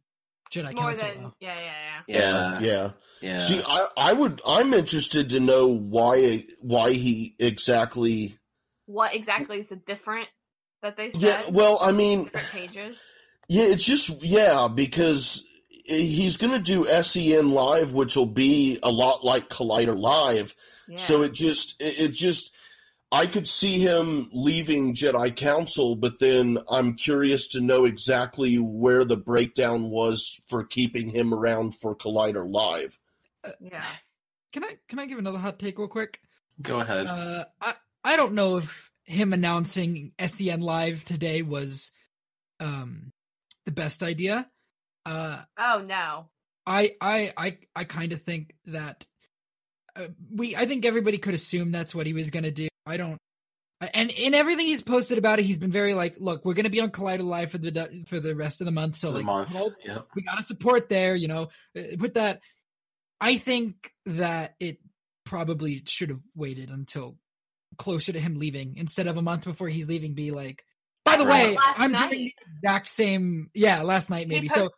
Jedi 0.51 0.75
More 0.75 0.95
Council. 0.95 1.09
than 1.09 1.33
yeah, 1.41 1.55
yeah, 1.55 1.73
yeah. 2.09 2.19
Yeah, 2.19 2.61
yeah. 2.61 2.91
yeah. 3.21 3.39
See, 3.39 3.63
I, 3.67 3.87
I 3.97 4.13
would. 4.13 4.41
I'm 4.47 4.75
interested 4.75 5.31
to 5.31 5.41
know 5.41 5.69
why 5.69 6.45
why 6.61 6.93
he 6.93 7.35
exactly. 7.39 8.37
What 8.87 9.15
exactly 9.15 9.61
is 9.61 9.69
the 9.69 9.77
different 9.77 10.29
that 10.83 10.97
they 10.97 11.11
said? 11.13 11.21
Yeah. 11.21 11.43
Well, 11.51 11.79
I 11.81 11.93
mean, 11.93 12.29
pages. 12.53 13.01
yeah. 13.49 13.63
It's 13.65 13.85
just 13.85 14.23
yeah 14.25 14.69
because 14.69 15.47
he's 15.85 16.37
going 16.37 16.53
to 16.53 16.59
do 16.59 16.85
SEN 17.03 17.53
live, 17.53 17.93
which 17.93 18.17
will 18.17 18.27
be 18.27 18.79
a 18.83 18.91
lot 18.91 19.25
like 19.25 19.49
Collider 19.49 19.97
Live. 19.97 20.55
Yeah. 20.89 20.97
So 20.97 21.23
it 21.23 21.33
just 21.33 21.81
it, 21.81 22.01
it 22.01 22.13
just 22.13 22.53
I 23.13 23.27
could 23.27 23.49
see 23.49 23.81
him 23.81 24.29
leaving 24.33 24.95
Jedi 24.95 25.35
Council, 25.35 25.97
but 25.97 26.21
then 26.21 26.59
I'm 26.71 26.95
curious 26.95 27.49
to 27.49 27.61
know 27.61 27.85
exactly 27.85 28.57
where 28.57 29.05
the 29.05 29.17
breakdown 29.17 29.91
was 29.91 30.41
for 30.47 30.63
keeping 30.63 31.09
him 31.09 31.35
around 31.35 31.75
for 31.75 31.97
Collider 31.97 32.49
Live. 32.49 32.99
yeah. 33.61 33.85
Can 34.53 34.65
I 34.65 34.79
can 34.89 34.99
I 34.99 35.07
give 35.07 35.19
another 35.19 35.39
hot 35.39 35.59
take 35.59 35.79
real 35.79 35.89
quick? 35.89 36.21
Go 36.63 36.81
ahead. 36.81 37.07
Uh, 37.07 37.45
I 37.61 37.75
I 38.05 38.17
don't 38.17 38.35
know 38.35 38.59
if 38.59 38.91
him 39.05 39.33
announcing 39.33 40.13
SEN 40.25 40.61
Live 40.61 41.05
today 41.05 41.43
was 41.43 41.93
um 42.59 43.13
the 43.65 43.73
best 43.73 44.03
idea. 44.03 44.49
Uh, 45.07 45.43
Oh 45.59 45.83
no. 45.87 46.31
I 46.67 46.97
I 47.01 47.33
I 47.37 47.59
I 47.75 47.85
kind 47.85 48.13
of 48.13 48.23
think 48.23 48.55
that 48.67 49.07
uh, 49.97 50.09
we 50.33 50.55
I 50.57 50.67
think 50.67 50.85
everybody 50.85 51.19
could 51.19 51.35
assume 51.35 51.73
that's 51.73 51.95
what 51.95 52.07
he 52.07 52.13
was 52.13 52.31
going 52.31 52.45
to 52.45 52.51
do. 52.51 52.69
I 52.91 52.97
don't 52.97 53.19
and 53.95 54.11
in 54.11 54.35
everything 54.35 54.67
he's 54.67 54.83
posted 54.83 55.17
about 55.17 55.39
it, 55.39 55.45
he's 55.47 55.59
been 55.59 55.71
very 55.71 55.95
like, 55.95 56.17
look, 56.19 56.45
we're 56.45 56.53
going 56.53 56.65
to 56.65 56.71
be 56.71 56.81
on 56.83 56.91
Collider 56.91 57.23
Live 57.25 57.51
for 57.51 57.57
the 57.57 58.05
for 58.07 58.21
the 58.21 58.35
rest 58.37 58.61
of 58.61 58.67
the 58.67 58.71
month, 58.73 58.97
so 58.97 59.09
like, 59.11 59.25
month. 59.25 59.49
hold- 59.49 59.75
Yep. 59.83 60.07
we 60.15 60.21
got 60.23 60.37
to 60.37 60.43
support 60.43 60.91
there, 60.91 61.15
you 61.15 61.29
know. 61.29 61.49
uh, 61.79 61.83
Put 61.99 62.13
that. 62.15 62.41
I 63.23 63.39
think 63.39 63.91
that 64.05 64.55
it 64.61 64.81
probably 65.25 65.83
should 65.87 66.11
have 66.11 66.21
waited 66.35 66.69
until 66.69 67.17
closer 67.79 68.13
to 68.13 68.21
him 68.21 68.35
leaving 68.39 68.77
instead 68.77 69.07
of 69.07 69.17
a 69.17 69.23
month 69.23 69.45
before 69.45 69.69
he's 69.71 69.89
leaving. 69.89 70.13
Be 70.13 70.31
like, 70.31 70.63
by 71.07 71.17
the 71.17 71.25
Right. 71.25 71.53
way, 71.53 71.59
I'm 71.79 71.93
night. 71.93 72.11
doing 72.11 72.25
the 72.25 72.35
exact 72.59 72.89
same. 72.89 73.49
Yeah, 73.55 73.81
last 73.81 74.11
night 74.11 74.29
maybe. 74.29 74.43
He 74.43 74.49
So 74.49 74.69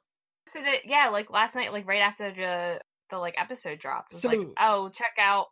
posted 0.47 0.69
it, 0.69 0.83
yeah, 0.85 1.09
like 1.09 1.29
last 1.29 1.57
night, 1.57 1.73
like 1.73 1.89
right 1.89 2.03
after 2.03 2.33
the 2.33 2.81
the 3.11 3.19
like 3.19 3.35
episode 3.37 3.81
dropped. 3.81 4.15
It 4.15 4.17
was 4.19 4.25
like, 4.25 4.39
So- 4.39 4.55
oh, 4.61 4.89
check 4.91 5.15
out 5.19 5.47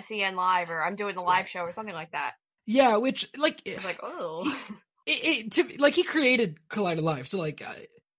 SEN 0.00 0.36
Live, 0.36 0.70
or 0.70 0.82
I'm 0.82 0.96
doing 0.96 1.14
the 1.14 1.22
live 1.22 1.48
show, 1.48 1.60
or 1.60 1.72
something 1.72 1.94
like 1.94 2.12
that. 2.12 2.32
yeah, 2.66 2.96
which 2.96 3.28
like 3.36 3.60
It's 3.64 3.84
like, 3.84 4.00
oh, 4.02 4.42
it, 5.06 5.46
it 5.46 5.52
to 5.52 5.80
like 5.80 5.94
he 5.94 6.02
created 6.02 6.58
Collider 6.68 7.02
Live, 7.02 7.28
so 7.28 7.38
like 7.38 7.62
uh, 7.66 7.72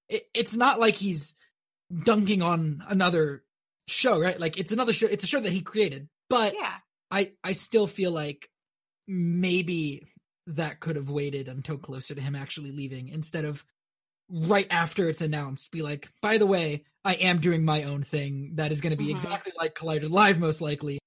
it, 0.09 0.23
it's 0.33 0.55
not 0.55 0.79
like 0.79 0.95
he's 0.95 1.35
dunking 2.03 2.41
on 2.41 2.83
another 2.87 3.43
show, 3.87 4.19
right? 4.19 4.39
Like 4.39 4.57
it's 4.57 4.71
another 4.71 4.93
show. 4.93 5.07
It's 5.07 5.23
a 5.23 5.27
show 5.27 5.39
that 5.39 5.51
he 5.51 5.61
created, 5.61 6.07
but 6.29 6.53
yeah. 6.53 6.73
I 7.11 7.31
I 7.43 7.53
still 7.53 7.87
feel 7.87 8.11
like 8.11 8.49
maybe 9.07 10.07
that 10.47 10.79
could 10.79 10.95
have 10.95 11.09
waited 11.09 11.47
until 11.47 11.77
closer 11.77 12.15
to 12.15 12.21
him 12.21 12.35
actually 12.35 12.71
leaving 12.71 13.09
instead 13.09 13.45
of 13.45 13.65
right 14.29 14.67
after 14.69 15.09
it's 15.09 15.21
announced. 15.21 15.71
Be 15.71 15.81
like, 15.81 16.09
by 16.21 16.37
the 16.37 16.45
way, 16.45 16.83
I 17.05 17.13
am 17.15 17.39
doing 17.39 17.63
my 17.63 17.83
own 17.83 18.03
thing 18.03 18.51
that 18.55 18.71
is 18.71 18.81
going 18.81 18.91
to 18.91 18.97
be 18.97 19.07
Mhm. 19.07 19.11
exactly 19.11 19.51
like 19.57 19.75
Collider 19.75 20.09
Live, 20.09 20.39
most 20.39 20.61
likely. 20.61 20.99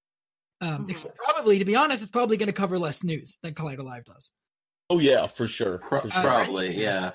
Um, 0.63 0.87
Mhm. 0.87 0.91
except 0.91 1.17
probably, 1.17 1.59
to 1.59 1.65
be 1.65 1.75
honest, 1.77 2.03
it's 2.03 2.11
probably 2.11 2.37
going 2.37 2.49
to 2.49 2.53
cover 2.53 2.79
less 2.79 3.03
news 3.03 3.39
than 3.43 3.55
Collider 3.55 3.85
Live 3.85 4.05
does. 4.05 4.31
Oh 4.91 4.99
yeah, 4.99 5.27
for 5.27 5.47
sure. 5.47 5.81
For 5.89 6.01
sure. 6.01 6.11
Probably, 6.11 6.77
yeah, 6.77 7.13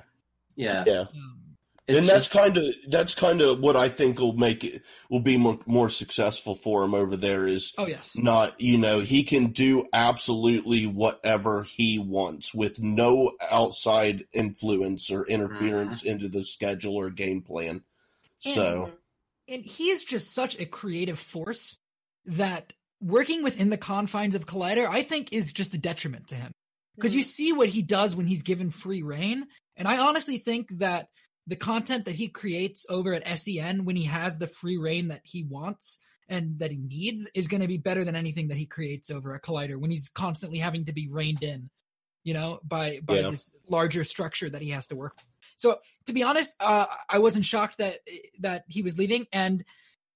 yeah. 0.56 0.84
Yeah. 0.88 1.02
Um, 1.02 1.42
and 1.88 2.08
that's 2.08 2.28
kind 2.28 2.58
of 2.58 2.64
that's 2.88 3.14
kind 3.14 3.42
of 3.42 3.60
what 3.60 3.76
I 3.76 3.90
think 3.90 4.20
will 4.20 4.34
make 4.34 4.64
it 4.64 4.82
will 5.12 5.20
be 5.20 5.38
more, 5.38 5.60
more 5.68 5.90
successful 5.90 6.56
for 6.56 6.84
him 6.84 6.96
over 6.96 7.16
there 7.16 7.48
is 7.48 7.74
oh 7.78 7.86
yes, 7.86 8.18
not 8.18 8.60
you 8.60 8.80
know 8.80 9.02
he 9.02 9.24
can 9.24 9.52
do 9.52 9.86
absolutely 9.94 10.88
whatever 10.88 11.62
he 11.62 12.00
wants 12.00 12.56
with 12.56 12.80
no 12.80 13.34
outside 13.52 14.26
influence 14.34 15.12
or 15.12 15.28
interference 15.28 16.02
into 16.02 16.28
the 16.28 16.44
schedule 16.44 16.96
or 16.96 17.12
game 17.12 17.44
plan. 17.44 17.84
So 18.40 18.92
and 19.48 19.64
he 19.64 19.90
is 19.90 20.04
just 20.04 20.34
such 20.34 20.60
a 20.60 20.66
creative 20.66 21.20
force 21.20 21.78
that 22.26 22.74
working 23.02 23.44
within 23.44 23.70
the 23.70 23.78
confines 23.78 24.36
of 24.36 24.46
Collider, 24.46 24.88
I 24.88 25.02
think, 25.04 25.34
is 25.34 25.54
just 25.54 25.74
a 25.74 25.78
detriment 25.78 26.28
to 26.28 26.36
him. 26.36 26.52
Because 26.96 27.16
you 27.16 27.24
see 27.24 27.52
what 27.52 27.70
he 27.70 27.82
does 27.82 28.16
when 28.16 28.26
he's 28.26 28.42
given 28.44 28.70
free 28.70 29.04
reign, 29.04 29.46
and 29.76 29.88
I 29.88 29.98
honestly 29.98 30.38
think 30.38 30.70
that 30.80 31.08
the 31.46 31.58
content 31.58 32.06
that 32.06 32.16
he 32.16 32.30
creates 32.30 32.86
over 32.90 33.14
at 33.14 33.28
SEN 33.38 33.84
when 33.86 33.96
he 33.98 34.04
has 34.06 34.38
the 34.38 34.48
free 34.48 34.78
reign 34.78 35.10
that 35.10 35.22
he 35.24 35.44
wants 35.44 36.00
and 36.30 36.58
that 36.60 36.72
he 36.72 36.78
needs 36.78 37.30
is 37.36 37.48
going 37.48 37.62
to 37.62 37.68
be 37.68 37.78
better 37.78 38.04
than 38.06 38.16
anything 38.16 38.48
that 38.48 38.58
he 38.58 38.66
creates 38.66 39.12
over 39.12 39.36
at 39.36 39.44
Collider 39.44 39.78
when 39.78 39.92
he's 39.92 40.08
constantly 40.10 40.58
having 40.58 40.86
to 40.86 40.94
be 40.94 41.08
reined 41.10 41.44
in, 41.44 41.70
you 42.24 42.34
know, 42.34 42.60
by 42.64 43.00
by 43.04 43.20
Yeah. 43.20 43.30
this 43.30 43.52
larger 43.70 44.04
structure 44.04 44.50
that 44.50 44.62
he 44.62 44.70
has 44.70 44.88
to 44.88 44.96
work. 44.96 45.18
So 45.58 45.80
to 46.08 46.14
be 46.14 46.24
honest, 46.24 46.54
uh, 46.60 46.86
I 47.10 47.20
wasn't 47.20 47.46
shocked 47.46 47.78
that 47.78 48.00
that 48.40 48.64
he 48.68 48.82
was 48.82 48.98
leaving, 48.98 49.28
and 49.34 49.64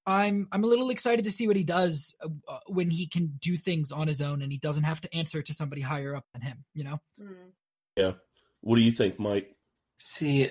I'm 0.06 0.48
I'm 0.52 0.64
a 0.64 0.68
little 0.68 0.90
excited 0.90 1.26
to 1.26 1.32
see 1.32 1.48
what 1.48 1.56
he 1.56 1.64
does 1.64 2.16
uh, 2.24 2.30
uh, 2.48 2.60
when 2.68 2.90
he 2.90 3.08
can 3.08 3.38
do 3.40 3.58
things 3.58 3.92
on 3.92 4.08
his 4.08 4.22
own 4.22 4.42
and 4.42 4.52
he 4.52 4.58
doesn't 4.58 4.84
have 4.84 5.02
to 5.02 5.14
answer 5.16 5.42
to 5.42 5.54
somebody 5.54 5.82
higher 5.82 6.16
up 6.16 6.26
than 6.34 6.42
him. 6.42 6.64
You 6.74 6.84
know? 6.86 7.00
Yeah. 7.96 8.14
what 8.62 8.78
do 8.78 8.82
you 8.82 8.92
think, 8.92 9.20
Mike? 9.20 9.56
See, 9.98 10.50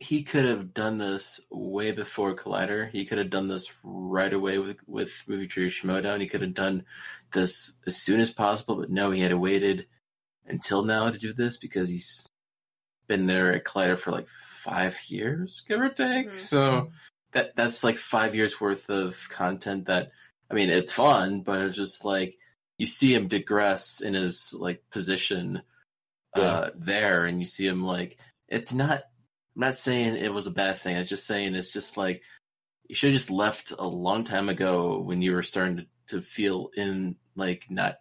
he 0.00 0.22
could 0.22 0.44
have 0.44 0.72
done 0.72 0.98
this 0.98 1.40
way 1.50 1.90
before 1.92 2.36
Collider. 2.36 2.88
He 2.90 3.04
could 3.04 3.18
have 3.18 3.30
done 3.30 3.48
this 3.48 3.70
right 3.82 4.32
away 4.32 4.58
with 4.58 4.76
with 4.86 5.24
Movie 5.26 5.48
Trivia 5.48 5.70
Schmoedown. 5.72 6.20
He 6.20 6.28
could 6.28 6.42
have 6.42 6.54
done 6.54 6.84
this 7.32 7.78
as 7.86 7.96
soon 7.96 8.20
as 8.20 8.30
possible, 8.32 8.76
but 8.76 8.90
no, 8.90 9.10
he 9.10 9.20
had 9.20 9.34
waited 9.34 9.86
until 10.46 10.84
now 10.84 11.10
to 11.10 11.18
do 11.18 11.32
this 11.32 11.56
because 11.58 11.88
he's 11.90 12.26
been 13.08 13.26
there 13.26 13.52
at 13.52 13.64
Collider 13.64 13.98
for 13.98 14.12
like 14.12 14.28
five 14.28 14.98
years, 15.08 15.62
give 15.66 15.80
or 15.80 15.88
take. 15.88 16.30
Mhm. 16.30 16.38
So 16.38 16.90
that 17.32 17.56
that's 17.56 17.84
like 17.84 17.96
five 17.96 18.34
years 18.34 18.60
worth 18.60 18.88
of 18.90 19.28
content 19.30 19.86
that 19.86 20.10
I 20.50 20.54
mean, 20.54 20.70
it's 20.70 20.92
fun, 20.92 21.42
but 21.42 21.60
it's 21.62 21.76
just 21.76 22.04
like 22.04 22.36
you 22.78 22.86
see 22.86 23.12
him 23.14 23.28
digress 23.28 24.00
in 24.00 24.14
his 24.14 24.54
like 24.58 24.82
position 24.90 25.62
uh 26.34 26.70
there 26.76 27.24
and 27.24 27.40
you 27.40 27.46
see 27.46 27.66
him 27.66 27.82
like 27.82 28.18
it's 28.48 28.72
not 28.72 29.02
I'm 29.56 29.60
not 29.62 29.76
saying 29.76 30.16
it 30.16 30.32
was 30.32 30.46
a 30.46 30.52
bad 30.52 30.78
thing. 30.78 30.96
I'm 30.96 31.04
just 31.04 31.26
saying 31.26 31.54
it's 31.54 31.72
just 31.72 31.96
like 31.96 32.22
you 32.88 32.94
should 32.94 33.10
have 33.10 33.18
just 33.18 33.30
left 33.30 33.72
a 33.78 33.86
long 33.86 34.24
time 34.24 34.48
ago 34.48 34.98
when 35.00 35.20
you 35.20 35.32
were 35.32 35.42
starting 35.42 35.76
to, 35.78 35.86
to 36.16 36.22
feel 36.22 36.70
in 36.76 37.16
like 37.34 37.66
not 37.68 37.96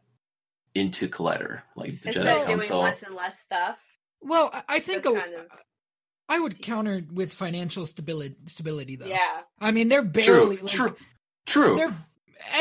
into 0.75 1.07
Collider, 1.09 1.61
like 1.75 1.99
the 2.01 2.09
Instead 2.09 2.25
Jedi 2.27 2.41
of 2.41 2.47
doing 2.47 2.59
Council. 2.59 2.79
less 2.81 3.03
and 3.03 3.15
less 3.15 3.39
stuff. 3.39 3.77
Well, 4.21 4.49
I, 4.53 4.63
I 4.69 4.79
think 4.79 5.05
a- 5.05 5.13
kind 5.13 5.33
of- 5.33 5.47
I 6.29 6.39
would 6.39 6.61
counter 6.61 7.01
with 7.11 7.33
financial 7.33 7.85
stability. 7.85 8.35
Stability, 8.47 8.95
though. 8.97 9.05
Yeah. 9.05 9.41
I 9.61 9.71
mean, 9.71 9.87
they're 9.89 10.03
barely 10.03 10.57
True, 10.57 10.65
like, 10.65 10.71
true, 10.73 10.95
true. 11.45 11.77
Their 11.77 11.93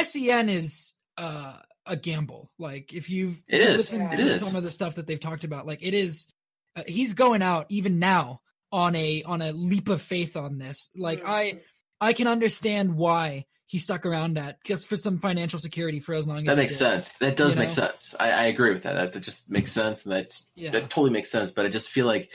SEN 0.05 0.49
is 0.49 0.95
uh, 1.19 1.55
a 1.85 1.97
gamble. 1.97 2.51
Like 2.59 2.93
if 2.93 3.11
you've 3.11 3.43
It 3.49 3.61
is. 3.61 3.77
listened 3.79 4.13
It 4.13 4.17
to 4.19 4.27
is. 4.27 4.47
some 4.47 4.57
of 4.57 4.63
the 4.63 4.71
stuff 4.71 4.95
that 4.97 5.07
they've 5.07 5.21
talked 5.21 5.45
about, 5.45 5.67
like 5.67 5.83
it 5.83 5.95
is. 5.95 6.29
Uh, 6.77 6.83
he's 6.87 7.15
going 7.15 7.41
out 7.43 7.67
even 7.71 7.99
now 7.99 8.41
on 8.71 8.95
a 8.95 9.23
on 9.23 9.41
a 9.43 9.53
leap 9.53 9.89
of 9.89 10.03
faith 10.03 10.37
on 10.37 10.59
this. 10.59 10.91
Like 10.97 11.23
Mm. 11.23 11.29
I 11.29 11.61
I 12.01 12.13
can 12.13 12.27
understand 12.27 12.95
why 12.97 13.47
he 13.65 13.79
stuck 13.79 14.05
around 14.07 14.37
at 14.39 14.63
just 14.63 14.87
for 14.87 14.97
some 14.97 15.19
financial 15.19 15.59
security 15.59 15.99
for 16.01 16.15
as 16.15 16.27
long 16.29 16.39
as 16.41 16.45
That 16.45 16.53
he 16.57 16.59
makes 16.65 16.75
did. 16.75 16.79
sense. 16.79 17.11
That 17.21 17.35
does 17.37 17.55
You 17.55 17.61
make 17.61 17.69
know? 17.69 17.75
sense. 17.75 18.15
I, 18.21 18.31
I 18.31 18.45
agree 18.45 18.73
with 18.75 18.83
that. 18.85 18.93
that. 18.93 19.13
That 19.15 19.21
just 19.21 19.51
makes 19.51 19.73
sense, 19.73 20.05
and 20.05 20.13
that's 20.13 20.47
Yeah. 20.55 20.71
that 20.71 20.83
totally 20.91 21.11
makes 21.11 21.31
sense. 21.31 21.51
But 21.51 21.65
I 21.67 21.69
just 21.71 21.89
feel 21.89 22.07
like 22.07 22.33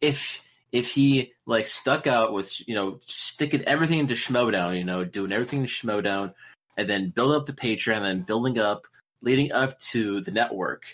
if 0.00 0.42
if 0.72 0.90
he 0.90 1.32
like 1.46 1.66
stuck 1.66 2.06
out 2.06 2.32
with 2.32 2.66
you 2.66 2.74
know 2.74 2.98
sticking 3.02 3.62
everything 3.66 3.98
into 4.00 4.14
Schmoedown, 4.14 4.76
you 4.78 4.84
know, 4.84 5.04
doing 5.04 5.30
everything 5.32 5.62
to 5.62 5.68
Schmoedown, 5.68 6.34
and 6.76 6.88
then 6.88 7.10
build 7.10 7.32
up 7.32 7.46
the 7.46 7.52
Patreon, 7.52 7.96
and 7.98 8.04
then 8.04 8.22
building 8.22 8.58
up, 8.58 8.86
leading 9.20 9.52
up 9.52 9.78
to 9.78 10.20
the 10.22 10.30
network, 10.30 10.84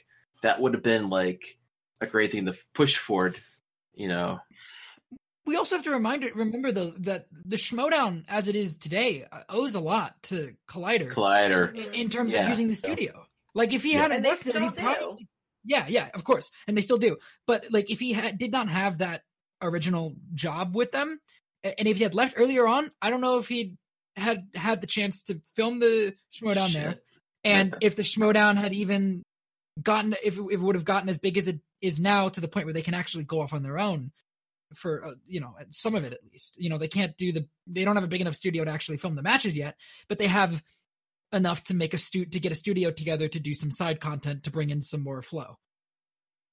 that 0.43 0.61
would 0.61 0.75
have 0.75 0.83
been 0.83 1.09
like 1.09 1.59
a 2.01 2.07
great 2.07 2.33
thing 2.33 2.47
to 2.47 2.55
push 2.75 2.97
forward. 2.97 3.39
You 3.95 4.09
know, 4.09 4.41
we 5.47 5.57
also 5.57 5.77
have 5.77 5.85
to 5.85 5.91
remind 5.91 6.25
remember 6.35 6.73
though 6.73 6.91
that 6.99 7.27
the 7.31 7.57
Schmoedown 7.57 8.25
as 8.29 8.49
it 8.49 8.57
is 8.57 8.77
today 8.77 9.25
uh, 9.31 9.43
owes 9.49 9.75
a 9.75 9.81
lot 9.81 10.21
to 10.25 10.55
Collider, 10.69 11.13
Collider. 11.13 11.75
in, 11.75 11.95
in 11.95 12.11
terms 12.11 12.35
Yeah. 12.35 12.43
of 12.43 12.49
using 12.51 12.69
the 12.69 12.75
studio. 12.75 13.25
Like 13.55 13.73
if 13.73 13.83
he 13.83 13.93
Yeah. 13.93 14.03
hadn't 14.03 14.17
And 14.19 14.27
worked 14.27 14.45
there, 14.45 14.53
still 14.55 14.71
he 14.71 14.77
do. 14.77 14.83
probably 14.83 15.29
yeah, 15.65 15.87
yeah, 15.89 16.09
of 16.15 16.25
course, 16.25 16.51
and 16.67 16.77
they 16.77 16.81
still 16.81 16.99
do. 16.99 17.19
But 17.47 17.67
like 17.71 17.91
if 17.91 17.99
he 18.01 18.13
had 18.13 18.39
did 18.39 18.53
not 18.53 18.69
have 18.69 18.99
that 18.99 19.23
original 19.61 20.15
job 20.35 20.75
with 20.75 20.93
them, 20.93 21.21
and 21.63 21.89
if 21.89 21.97
he 21.97 22.03
had 22.03 22.15
left 22.15 22.35
earlier 22.37 22.67
on, 22.67 22.91
I 23.03 23.11
don't 23.11 23.21
know 23.21 23.39
if 23.39 23.49
he 23.49 23.77
had 24.17 24.49
had 24.55 24.81
the 24.81 24.87
chance 24.87 25.23
to 25.25 25.41
film 25.55 25.79
the 25.79 26.15
Schmoedown 26.33 26.73
there. 26.73 26.97
And 27.45 27.77
if 27.81 27.97
the 27.97 28.03
Schmoedown 28.03 28.57
had 28.57 28.73
even 28.75 29.25
gotten, 29.81 30.15
if 30.25 30.39
it, 30.39 30.43
if 30.43 30.53
it 30.53 30.61
would 30.61 30.75
have 30.75 30.85
gotten 30.85 31.09
as 31.09 31.19
big 31.19 31.39
as 31.39 31.49
it 31.49 31.61
is 31.81 32.01
now 32.01 32.29
to 32.29 32.41
the 32.41 32.49
point 32.49 32.67
where 32.67 32.73
they 32.73 32.83
can 32.83 32.95
actually 32.95 33.25
go 33.25 33.41
off 33.41 33.53
on 33.53 33.63
their 33.63 33.79
own 33.79 34.11
for, 34.75 35.05
uh, 35.05 35.15
you 35.27 35.41
know, 35.41 35.55
some 35.71 35.95
of 35.95 36.05
it 36.05 36.13
at 36.13 36.21
least. 36.31 36.57
You 36.59 36.69
know, 36.69 36.79
they 36.79 36.89
can't 36.89 37.17
do 37.17 37.33
the, 37.33 37.47
they 37.67 37.85
don't 37.85 37.97
have 37.97 38.05
a 38.05 38.09
big 38.09 38.21
enough 38.21 38.35
studio 38.35 38.65
to 38.65 38.71
actually 38.71 38.99
film 38.99 39.15
the 39.15 39.23
matches 39.23 39.57
yet, 39.57 39.77
but 40.09 40.19
they 40.19 40.27
have 40.27 40.63
enough 41.33 41.63
to 41.65 41.75
make 41.75 41.95
a 41.95 41.99
stu 41.99 42.25
to 42.25 42.41
get 42.41 42.53
a 42.53 42.57
studio 42.57 42.91
together 42.91 43.29
to 43.29 43.41
do 43.41 43.55
some 43.55 43.71
side 43.71 44.01
content 44.01 44.45
to 44.45 44.51
bring 44.51 44.71
in 44.71 44.83
some 44.83 45.03
more 45.03 45.23
flow. 45.23 45.59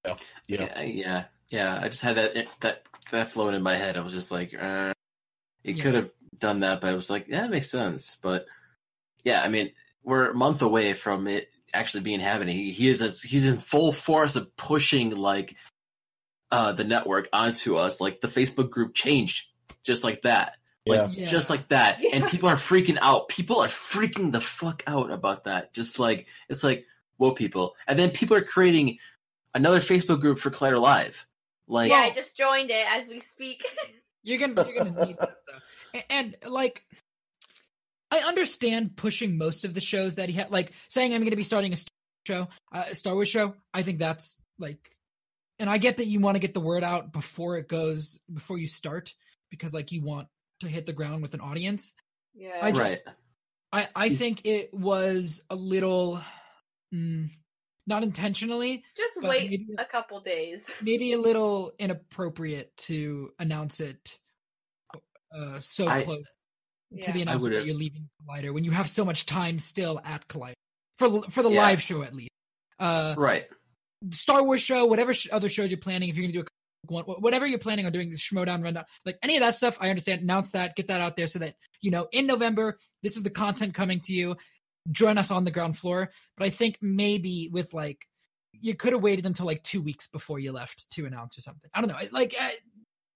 Yeah. 0.06 0.15
Yeah, 0.48 0.82
yeah, 0.82 0.84
yeah. 0.84 1.23
I 1.53 1.89
just 1.89 2.01
had 2.01 2.17
that 2.17 2.47
that 2.61 2.84
that 3.11 3.30
floating 3.31 3.55
in 3.55 3.63
my 3.63 3.76
head. 3.76 3.97
I 3.97 4.01
was 4.01 4.13
just 4.13 4.31
like, 4.31 4.53
uh, 4.59 4.93
it 5.63 5.76
Yeah. 5.77 5.84
could 5.84 5.93
have 5.95 6.09
done 6.39 6.61
that, 6.61 6.81
but 6.81 6.89
I 6.89 6.95
was 6.95 7.09
like, 7.09 7.27
yeah, 7.27 7.41
that 7.41 7.49
makes 7.51 7.69
sense. 7.69 8.17
But 8.22 8.45
yeah, 9.23 9.41
I 9.41 9.49
mean, 9.49 9.72
we're 10.03 10.31
a 10.31 10.35
month 10.35 10.61
away 10.61 10.93
from 10.93 11.27
it 11.27 11.49
actually 11.73 12.03
being 12.03 12.19
happening. 12.19 12.55
He, 12.55 12.72
he 12.72 12.88
is 12.88 13.01
as, 13.01 13.22
he's 13.22 13.45
in 13.45 13.57
full 13.57 13.91
force 13.93 14.35
of 14.35 14.55
pushing 14.55 15.11
like 15.11 15.55
uh 16.51 16.72
the 16.73 16.84
network 16.84 17.27
onto 17.34 17.76
us. 17.76 17.99
Like 18.01 18.22
the 18.22 18.27
Facebook 18.27 18.69
group 18.69 18.93
changed 18.93 19.47
just 19.84 20.03
like 20.03 20.23
that. 20.23 20.57
Like 20.85 21.17
Yeah. 21.17 21.26
just 21.27 21.49
like 21.49 21.67
that. 21.69 21.99
And 22.13 22.27
people 22.27 22.49
are 22.49 22.55
freaking 22.55 22.97
out. 23.01 23.27
People 23.30 23.59
are 23.59 23.67
freaking 23.67 24.31
the 24.31 24.41
fuck 24.41 24.84
out 24.88 25.11
about 25.11 25.45
that. 25.45 25.73
Just 25.73 25.99
like 25.99 26.27
it's 26.49 26.63
like, 26.63 26.85
whoa, 27.17 27.31
people. 27.31 27.76
And 27.88 27.97
then 27.97 28.11
people 28.11 28.38
are 28.38 28.41
creating 28.43 28.99
another 29.53 29.80
Facebook 29.80 30.22
group 30.22 30.38
for 30.39 30.51
Collider 30.51 30.80
Live. 30.80 31.26
Like 31.67 31.89
yeah, 31.91 31.97
I 31.97 32.11
just 32.13 32.37
joined 32.37 32.69
it 32.69 32.85
as 32.89 33.07
we 33.07 33.19
speak. 33.21 33.63
You're 34.23 34.39
gonna, 34.39 34.65
you're 34.67 34.83
gonna 34.83 35.05
need 35.05 35.17
that 35.19 35.35
though. 35.47 35.99
A- 35.99 36.11
And, 36.11 36.35
like, 36.49 36.83
I 38.11 38.19
understand 38.27 38.95
pushing 38.97 39.37
most 39.37 39.65
of 39.65 39.73
the 39.75 39.81
shows 39.81 40.15
that 40.15 40.29
he 40.29 40.35
had, 40.35 40.49
like 40.51 40.71
saying 40.89 41.13
I'm 41.13 41.23
gonna 41.23 41.35
be 41.35 41.43
starting 41.43 41.73
a 41.73 41.77
Star 41.77 41.91
show, 42.27 42.47
uh, 42.73 42.83
a 42.91 42.95
Star 42.95 43.13
Wars 43.13 43.29
show. 43.29 43.53
I 43.73 43.83
think 43.83 43.99
that's 43.99 44.41
like, 44.57 44.79
and 45.59 45.69
I 45.69 45.77
get 45.77 45.97
that 45.97 46.07
you 46.07 46.19
want 46.19 46.35
to 46.37 46.39
get 46.39 46.53
the 46.55 46.59
word 46.59 46.83
out 46.83 47.13
before 47.13 47.57
it 47.57 47.67
goes, 47.67 48.19
before 48.33 48.57
you 48.57 48.67
start, 48.67 49.13
because 49.51 49.73
like 49.75 49.91
you 49.91 50.01
want 50.03 50.27
to 50.61 50.67
hit 50.67 50.85
the 50.87 50.93
ground 50.93 51.21
with 51.21 51.33
an 51.35 51.41
audience. 51.41 51.95
yeah. 52.33 52.57
I 52.61 52.71
just, 52.71 52.81
right. 52.81 53.15
I, 53.71 53.87
I 53.95 54.09
think 54.09 54.41
it 54.45 54.73
was 54.73 55.43
a 55.51 55.55
little, 55.55 56.19
mm, 56.93 57.29
not 57.88 58.03
intentionally, 58.03 58.84
Just 58.98 59.22
wait 59.22 59.49
maybe- 59.49 59.68
a 59.78 59.86
couple 59.86 60.20
days. 60.22 60.64
maybe 60.82 61.14
a 61.14 61.18
little 61.20 61.72
inappropriate 61.80 62.76
to 62.78 63.32
announce 63.40 63.80
it 63.80 64.18
uh, 65.36 65.60
so 65.60 65.88
I- 65.88 66.02
close 66.03 66.24
to 67.02 67.12
the 67.12 67.22
announcement 67.24 67.56
that 67.56 67.66
you're 67.66 67.76
leaving 67.76 68.07
Collider 68.28 68.53
when 68.53 68.64
you 68.64 68.72
have 68.72 68.88
so 68.88 69.03
much 69.03 69.26
time 69.26 69.60
still 69.60 69.99
at 70.06 70.28
Collider 70.28 70.53
for 70.98 71.24
for 71.24 71.44
the 71.44 71.49
Yeah. 71.52 71.62
live 71.62 71.82
show 71.82 72.03
at 72.03 72.14
least. 72.16 72.30
Uh, 72.80 73.16
Right. 73.18 73.45
Star 74.12 74.44
Wars 74.44 74.62
show, 74.62 74.86
whatever 74.86 75.14
sh- 75.14 75.28
other 75.32 75.49
shows 75.49 75.72
you're 75.72 75.80
planning, 75.80 76.10
if 76.10 76.16
you're 76.18 76.28
gonna 76.28 76.34
do 76.34 76.41
a 76.41 76.45
one, 76.88 77.03
whatever 77.06 77.48
you're 77.48 77.57
planning 77.60 77.86
on 77.88 77.91
doing, 77.91 78.12
the 78.12 78.16
Schmoedown 78.16 78.64
rundown, 78.64 78.86
like 79.06 79.18
any 79.24 79.36
of 79.36 79.41
that 79.41 79.56
stuff, 79.56 79.78
I 79.82 79.90
understand. 79.90 80.22
Announce 80.22 80.52
that, 80.52 80.76
get 80.76 80.88
that 80.88 81.02
out 81.02 81.18
there, 81.18 81.26
so 81.28 81.40
that 81.40 81.56
you 81.82 81.90
know 81.91 82.07
in 82.12 82.28
November 82.28 82.78
this 83.02 83.18
is 83.18 83.24
the 83.24 83.30
content 83.32 83.74
coming 83.74 83.99
to 84.02 84.14
you. 84.14 84.36
Join 84.91 85.18
us 85.18 85.32
on 85.32 85.45
the 85.45 85.52
ground 85.52 85.78
floor. 85.78 86.12
But 86.38 86.45
I 86.45 86.49
think 86.49 86.78
maybe 86.82 87.49
with 87.52 87.74
like 87.74 88.06
you 88.53 88.76
could 88.76 88.94
have 88.94 89.02
waited 89.02 89.26
until 89.26 89.45
like 89.45 89.64
two 89.64 89.82
weeks 89.82 90.07
before 90.07 90.40
you 90.40 90.52
left 90.52 90.90
to 90.91 91.06
announce 91.06 91.38
or 91.38 91.41
something. 91.41 91.70
I 91.74 91.82
don't 91.82 91.90
know. 91.90 91.98
Like 92.12 92.36
uh, 92.40 92.49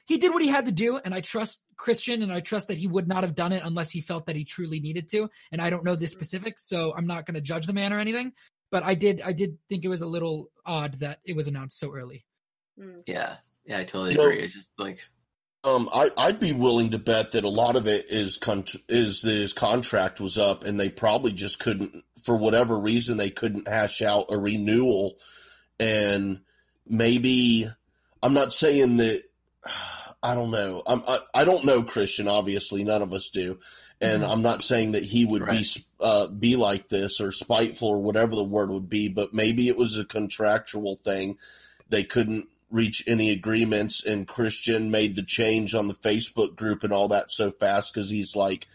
he 0.06 0.18
did 0.18 0.34
what 0.34 0.42
he 0.42 0.50
had 0.50 0.66
to 0.66 0.72
do, 0.72 0.98
and 0.98 1.14
I 1.14 1.22
trust 1.22 1.64
Kristian, 1.78 2.24
and 2.24 2.32
I 2.34 2.40
trust 2.40 2.68
that 2.70 2.78
he 2.78 2.88
would 2.88 3.08
not 3.08 3.24
have 3.24 3.36
done 3.36 3.52
it 3.54 3.62
unless 3.64 3.92
he 3.92 4.02
felt 4.02 4.26
that 4.26 4.36
he 4.36 4.44
truly 4.44 4.80
needed 4.80 5.08
to. 5.10 5.30
And 5.52 5.62
I 5.62 5.70
don't 5.70 5.84
know 5.84 5.96
the 5.96 6.08
specifics, 6.08 6.68
so 6.68 6.94
I'm 6.96 7.08
not 7.08 7.26
going 7.26 7.36
to 7.36 7.42
judge 7.42 7.68
the 7.68 7.74
man 7.74 7.94
or 7.94 8.00
anything. 8.00 8.34
But 8.72 8.84
I 8.84 8.96
did, 8.96 9.22
I 9.22 9.34
did 9.34 9.58
think 9.70 9.86
it 9.86 9.88
was 9.88 10.02
a 10.02 10.08
little 10.08 10.50
odd 10.66 11.00
that 11.00 11.20
it 11.26 11.36
was 11.36 11.48
announced 11.48 11.80
so 11.80 11.94
early. 11.96 12.26
Mm. 12.80 13.04
Yeah. 13.08 13.38
Yeah, 13.66 13.80
I 13.80 13.84
totally 13.84 14.12
You 14.12 14.18
know- 14.18 14.24
agree. 14.26 14.40
It's 14.44 14.54
just 14.56 14.72
like 14.78 15.00
Um, 15.66 15.90
I, 15.94 16.10
I'd 16.18 16.40
be 16.40 16.54
willing 16.54 16.92
to 16.92 17.00
bet 17.00 17.34
that 17.34 17.44
a 17.44 17.50
lot 17.50 17.76
of 17.76 17.86
it 17.86 18.06
is 18.10 18.38
con- 18.38 18.64
is 18.88 19.22
that 19.24 19.32
his 19.32 19.52
contract 19.54 20.22
was 20.22 20.38
up, 20.38 20.64
and 20.64 20.80
they 20.80 20.90
probably 20.90 21.34
just 21.34 21.60
couldn't, 21.60 22.04
for 22.24 22.38
whatever 22.38 22.80
reason, 22.80 23.18
they 23.18 23.30
couldn't 23.30 23.68
hash 23.68 24.02
out 24.02 24.28
a 24.32 24.38
renewal, 24.38 25.18
and 25.78 26.40
maybe 26.88 27.66
I'm 28.24 28.34
not 28.34 28.54
saying 28.54 28.98
that. 28.98 29.24
I 30.22 30.36
don't 30.36 30.52
know. 30.52 30.84
I'm, 30.86 31.02
I 31.08 31.20
I 31.34 31.44
don't 31.46 31.64
know 31.64 31.82
Kristian. 31.82 32.30
Obviously, 32.30 32.84
none 32.84 33.02
of 33.02 33.14
us 33.14 33.30
do, 33.30 33.58
and 34.02 34.22
Mhm. 34.22 34.30
I'm 34.30 34.42
not 34.42 34.64
saying 34.66 34.92
that 34.92 35.06
he 35.06 35.26
would 35.26 35.46
be 35.48 35.66
uh, 36.02 36.28
be 36.28 36.58
like 36.58 36.90
this 36.90 37.22
or 37.22 37.32
spiteful 37.32 37.88
or 37.88 38.02
whatever 38.02 38.36
the 38.36 38.44
word 38.44 38.70
would 38.70 38.90
be. 38.90 39.08
But 39.08 39.34
maybe 39.34 39.70
it 39.70 39.78
was 39.78 39.98
a 39.98 40.04
contractual 40.04 40.98
thing. 40.98 41.38
They 41.90 42.04
couldn't 42.04 42.50
reach 42.72 43.04
any 43.08 43.32
agreements, 43.32 44.06
and 44.06 44.28
Kristian 44.28 44.90
made 44.90 45.16
the 45.16 45.24
change 45.24 45.74
on 45.74 45.88
the 45.88 45.94
Facebook 45.94 46.56
group 46.56 46.84
and 46.84 46.94
all 46.94 47.08
that 47.10 47.32
so 47.32 47.50
fast 47.52 47.94
because 47.94 48.10
he's 48.10 48.36
like, 48.36 48.68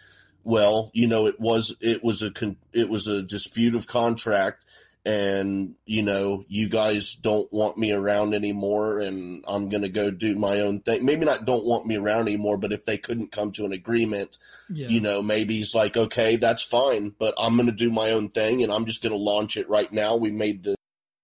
well, 0.43 0.91
you 0.95 1.07
know, 1.07 1.27
it 1.27 1.39
was 1.41 1.77
it 1.81 2.03
was 2.05 2.23
a 2.23 2.31
con- 2.31 2.57
it 2.73 2.89
was 2.89 3.07
a 3.07 3.23
dispute 3.23 3.75
of 3.75 3.87
contract, 3.87 4.65
and 5.07 5.75
you 5.87 6.03
know, 6.03 6.45
you 6.49 6.69
guys 6.69 7.15
don't 7.15 7.51
want 7.53 7.79
me 7.79 7.93
around 7.93 8.35
anymore, 8.35 8.99
and 9.01 9.45
I'm 9.47 9.69
gonna 9.69 9.89
go 9.89 10.11
do 10.11 10.35
my 10.35 10.61
own 10.61 10.81
thing. 10.81 11.05
Maybe 11.05 11.25
not 11.25 11.45
don't 11.45 11.65
want 11.65 11.87
me 11.87 11.97
around 11.97 12.23
anymore, 12.29 12.59
but 12.59 12.73
if 12.73 12.85
they 12.85 12.99
couldn't 12.99 13.33
come 13.33 13.53
to 13.53 13.65
an 13.65 13.73
agreement, 13.73 14.39
Yeah. 14.69 14.89
you 14.89 15.01
know, 15.01 15.23
maybe 15.23 15.55
he's 15.57 15.75
like, 15.75 15.97
okay, 15.97 16.37
that's 16.37 16.62
fine, 16.62 17.15
but 17.19 17.35
I'm 17.39 17.55
going 17.57 17.66
to 17.66 17.73
do 17.73 17.91
my 17.91 18.11
own 18.11 18.29
thing 18.29 18.62
and 18.62 18.73
I'm 18.73 18.87
just 18.87 19.03
going 19.03 19.12
to 19.12 19.19
launch 19.19 19.57
it 19.57 19.69
right 19.69 19.91
now. 19.93 20.16
We 20.16 20.31
made 20.31 20.62
the 20.65 20.75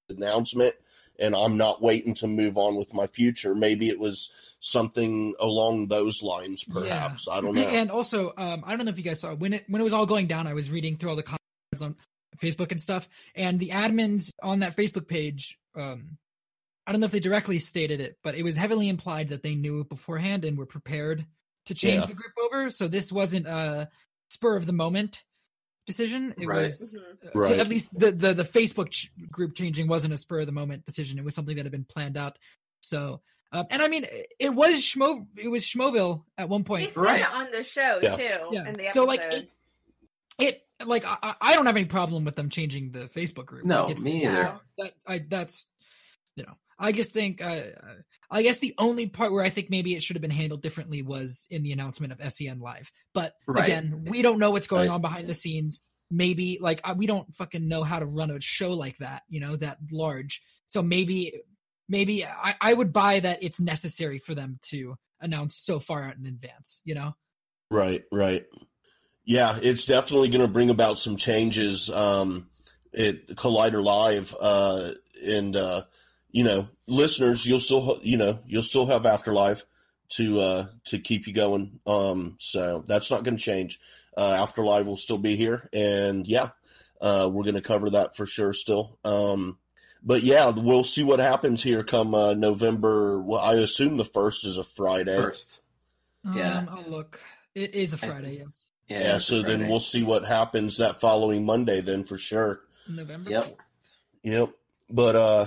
announcement 0.08 0.74
and 1.20 1.34
I'm 1.36 1.56
not 1.56 1.82
waiting 1.82 2.14
to 2.14 2.26
move 2.26 2.56
on 2.58 2.76
with 2.76 2.92
my 2.94 3.06
future. 3.06 3.54
Maybe 3.54 3.88
it 3.88 3.98
was 3.98 4.30
something 4.60 5.34
along 5.38 5.86
those 5.86 6.22
lines, 6.22 6.64
perhaps. 6.64 7.28
I 7.28 7.40
don't 7.40 7.54
know. 7.54 7.62
And 7.62 7.90
also, 7.90 8.32
um, 8.36 8.62
I 8.66 8.76
don't 8.76 8.84
know 8.86 8.90
if 8.90 8.98
you 8.98 9.04
guys 9.04 9.20
saw 9.20 9.34
when 9.34 9.52
it 9.54 9.64
when 9.68 9.80
it 9.80 9.84
was 9.84 9.92
all 9.92 10.06
going 10.06 10.26
down. 10.26 10.46
I 10.46 10.54
was 10.54 10.70
reading 10.70 10.96
through 10.96 11.10
all 11.10 11.16
the 11.16 11.22
comments 11.22 11.82
on 11.82 11.96
Facebook 12.38 12.70
and 12.70 12.80
stuff, 12.80 13.08
and 13.34 13.58
the 13.60 13.68
admins 13.70 14.30
on 14.42 14.60
that 14.60 14.76
Facebook 14.76 15.06
page. 15.08 15.58
Um, 15.76 16.18
I 16.86 16.92
don't 16.92 17.00
know 17.00 17.06
if 17.06 17.12
they 17.12 17.20
directly 17.20 17.58
stated 17.58 18.00
it, 18.00 18.16
but 18.24 18.34
it 18.34 18.42
was 18.42 18.56
heavily 18.56 18.88
implied 18.88 19.28
that 19.28 19.42
they 19.42 19.54
knew 19.54 19.84
beforehand 19.84 20.44
and 20.44 20.58
were 20.58 20.66
prepared 20.66 21.24
to 21.66 21.74
change 21.74 22.00
Yeah. 22.00 22.06
the 22.06 22.14
group 22.14 22.32
over. 22.42 22.70
So 22.70 22.88
this 22.88 23.12
wasn't 23.12 23.46
a 23.46 23.88
spur 24.30 24.56
of 24.56 24.66
the 24.66 24.72
moment 24.72 25.22
decision. 25.90 26.34
It 26.38 26.46
Right. 26.46 26.62
was 26.62 26.94
Mhm. 26.94 27.26
uh, 27.36 27.38
Right. 27.38 27.58
at 27.58 27.68
least 27.68 27.88
the 27.98 28.12
the 28.12 28.32
the 28.34 28.44
Facebook 28.44 28.90
ch- 28.90 29.10
group 29.30 29.54
changing 29.54 29.88
wasn't 29.88 30.14
a 30.14 30.18
spur 30.18 30.40
of 30.40 30.46
the 30.46 30.52
moment 30.52 30.86
decision. 30.86 31.18
It 31.18 31.24
was 31.24 31.34
something 31.34 31.56
that 31.56 31.64
had 31.64 31.72
been 31.72 31.84
planned 31.84 32.16
out. 32.16 32.38
So, 32.80 33.20
um, 33.52 33.66
and 33.70 33.82
I 33.82 33.88
mean, 33.88 34.06
it 34.38 34.50
was 34.54 34.76
Schmo, 34.76 35.26
it 35.36 35.48
was 35.48 35.64
Schmoville 35.64 36.24
at 36.38 36.48
one 36.48 36.64
point. 36.64 36.94
said 36.94 36.96
Right. 37.00 37.24
on 37.30 37.50
the 37.50 37.62
show 37.64 37.98
Yeah. 38.02 38.16
too. 38.16 38.48
Yeah. 38.52 38.68
In 38.68 38.74
the. 38.74 38.90
So 38.94 39.04
like 39.04 39.20
it, 39.20 39.50
it 40.38 40.66
like 40.86 41.04
I, 41.04 41.18
I- 41.22 41.36
I 41.40 41.54
don't 41.54 41.66
have 41.66 41.76
any 41.76 41.84
problem 41.86 42.24
with 42.24 42.36
them 42.36 42.48
changing 42.48 42.92
the 42.92 43.08
Facebook 43.08 43.46
group. 43.46 43.64
No, 43.66 43.82
Like, 43.82 43.90
it's- 43.90 44.02
me 44.04 44.24
either. 44.26 44.58
That 44.78 44.92
I 45.06 45.18
that's 45.28 45.66
you 46.36 46.44
know 46.44 46.54
I 46.80 46.92
just 46.92 47.12
think 47.12 47.44
uh, 47.44 47.60
I 48.30 48.42
guess 48.42 48.58
the 48.58 48.74
only 48.78 49.08
part 49.08 49.32
where 49.32 49.44
I 49.44 49.50
think 49.50 49.70
maybe 49.70 49.94
it 49.94 50.02
should 50.02 50.16
have 50.16 50.22
been 50.22 50.30
handled 50.30 50.62
differently 50.62 51.02
was 51.02 51.46
in 51.50 51.62
the 51.62 51.72
announcement 51.72 52.12
of 52.12 52.32
SEN 52.32 52.58
Live. 52.58 52.90
But 53.12 53.34
Right. 53.46 53.64
again, 53.64 54.04
we 54.06 54.22
don't 54.22 54.38
know 54.38 54.50
what's 54.50 54.66
going 54.66 54.88
Right. 54.88 54.94
on 54.94 55.02
behind 55.02 55.28
the 55.28 55.34
scenes. 55.34 55.82
Maybe 56.10 56.58
like 56.60 56.80
uh, 56.82 56.94
we 56.96 57.06
don't 57.06 57.32
fucking 57.36 57.68
know 57.68 57.84
how 57.84 57.98
to 57.98 58.06
run 58.06 58.30
a 58.30 58.40
show 58.40 58.72
like 58.72 58.96
that, 58.98 59.22
you 59.28 59.40
know, 59.40 59.56
that 59.56 59.78
large. 59.92 60.42
So 60.66 60.82
maybe 60.82 61.42
maybe 61.88 62.24
I, 62.24 62.56
I 62.60 62.72
would 62.72 62.92
buy 62.92 63.20
that 63.20 63.42
it's 63.42 63.60
necessary 63.60 64.18
for 64.18 64.34
them 64.34 64.58
to 64.70 64.96
announce 65.20 65.56
so 65.56 65.78
far 65.78 66.04
out 66.04 66.16
in 66.16 66.26
advance, 66.26 66.80
you 66.84 66.94
know. 66.94 67.14
Right, 67.70 68.04
right. 68.10 68.46
Yeah, 69.24 69.58
it's 69.62 69.84
definitely 69.84 70.30
going 70.30 70.40
to 70.44 70.52
bring 70.52 70.70
about 70.70 70.98
some 70.98 71.16
changes 71.16 71.90
um, 71.90 72.48
at 72.96 73.26
Collider 73.28 73.82
Live, 73.82 74.34
uh, 74.40 74.92
and 75.24 75.54
uh, 75.54 75.82
you 76.32 76.44
know, 76.44 76.68
listeners, 76.86 77.46
you'll 77.46 77.60
still 77.60 77.98
you 78.02 78.16
know 78.16 78.40
you'll 78.46 78.62
still 78.62 78.86
have 78.86 79.06
Afterlife 79.06 79.64
to 80.10 80.40
uh, 80.40 80.66
to 80.86 80.98
keep 80.98 81.26
you 81.26 81.32
going. 81.32 81.80
Um, 81.86 82.36
so 82.38 82.84
that's 82.86 83.10
not 83.10 83.24
going 83.24 83.36
to 83.36 83.42
change. 83.42 83.80
Uh, 84.16 84.36
Afterlife 84.40 84.86
will 84.86 84.96
still 84.96 85.18
be 85.18 85.36
here, 85.36 85.68
and 85.72 86.26
yeah, 86.26 86.50
uh, 87.00 87.28
we're 87.32 87.44
going 87.44 87.54
to 87.54 87.60
cover 87.60 87.90
that 87.90 88.16
for 88.16 88.26
sure 88.26 88.52
still. 88.52 88.98
Um, 89.04 89.58
but 90.02 90.22
yeah, 90.22 90.50
we'll 90.50 90.84
see 90.84 91.04
what 91.04 91.20
happens 91.20 91.62
here 91.62 91.84
come 91.84 92.14
uh, 92.14 92.34
November. 92.34 93.20
Well, 93.20 93.40
I 93.40 93.54
assume 93.54 93.96
the 93.96 94.04
first 94.04 94.46
is 94.46 94.56
a 94.56 94.64
Friday. 94.64 95.14
first. 95.14 95.60
Yeah. 96.34 96.58
Um, 96.58 96.68
I'll 96.70 96.90
look. 96.90 97.20
It 97.54 97.74
is 97.74 97.92
a 97.92 97.98
Friday, 97.98 98.38
yes. 98.44 98.68
Yeah, 98.88 99.00
Yeah, 99.00 99.18
so 99.18 99.42
then 99.42 99.68
we'll 99.68 99.80
see 99.80 100.02
what 100.02 100.24
happens 100.24 100.78
that 100.78 101.00
following 101.00 101.44
Monday 101.44 101.80
then 101.80 102.04
for 102.04 102.18
sure. 102.18 102.60
November. 102.88 103.30
Yep. 103.30 103.44
4th. 103.44 103.54
Yep. 104.22 104.50
But 104.90 105.16
uh, 105.16 105.46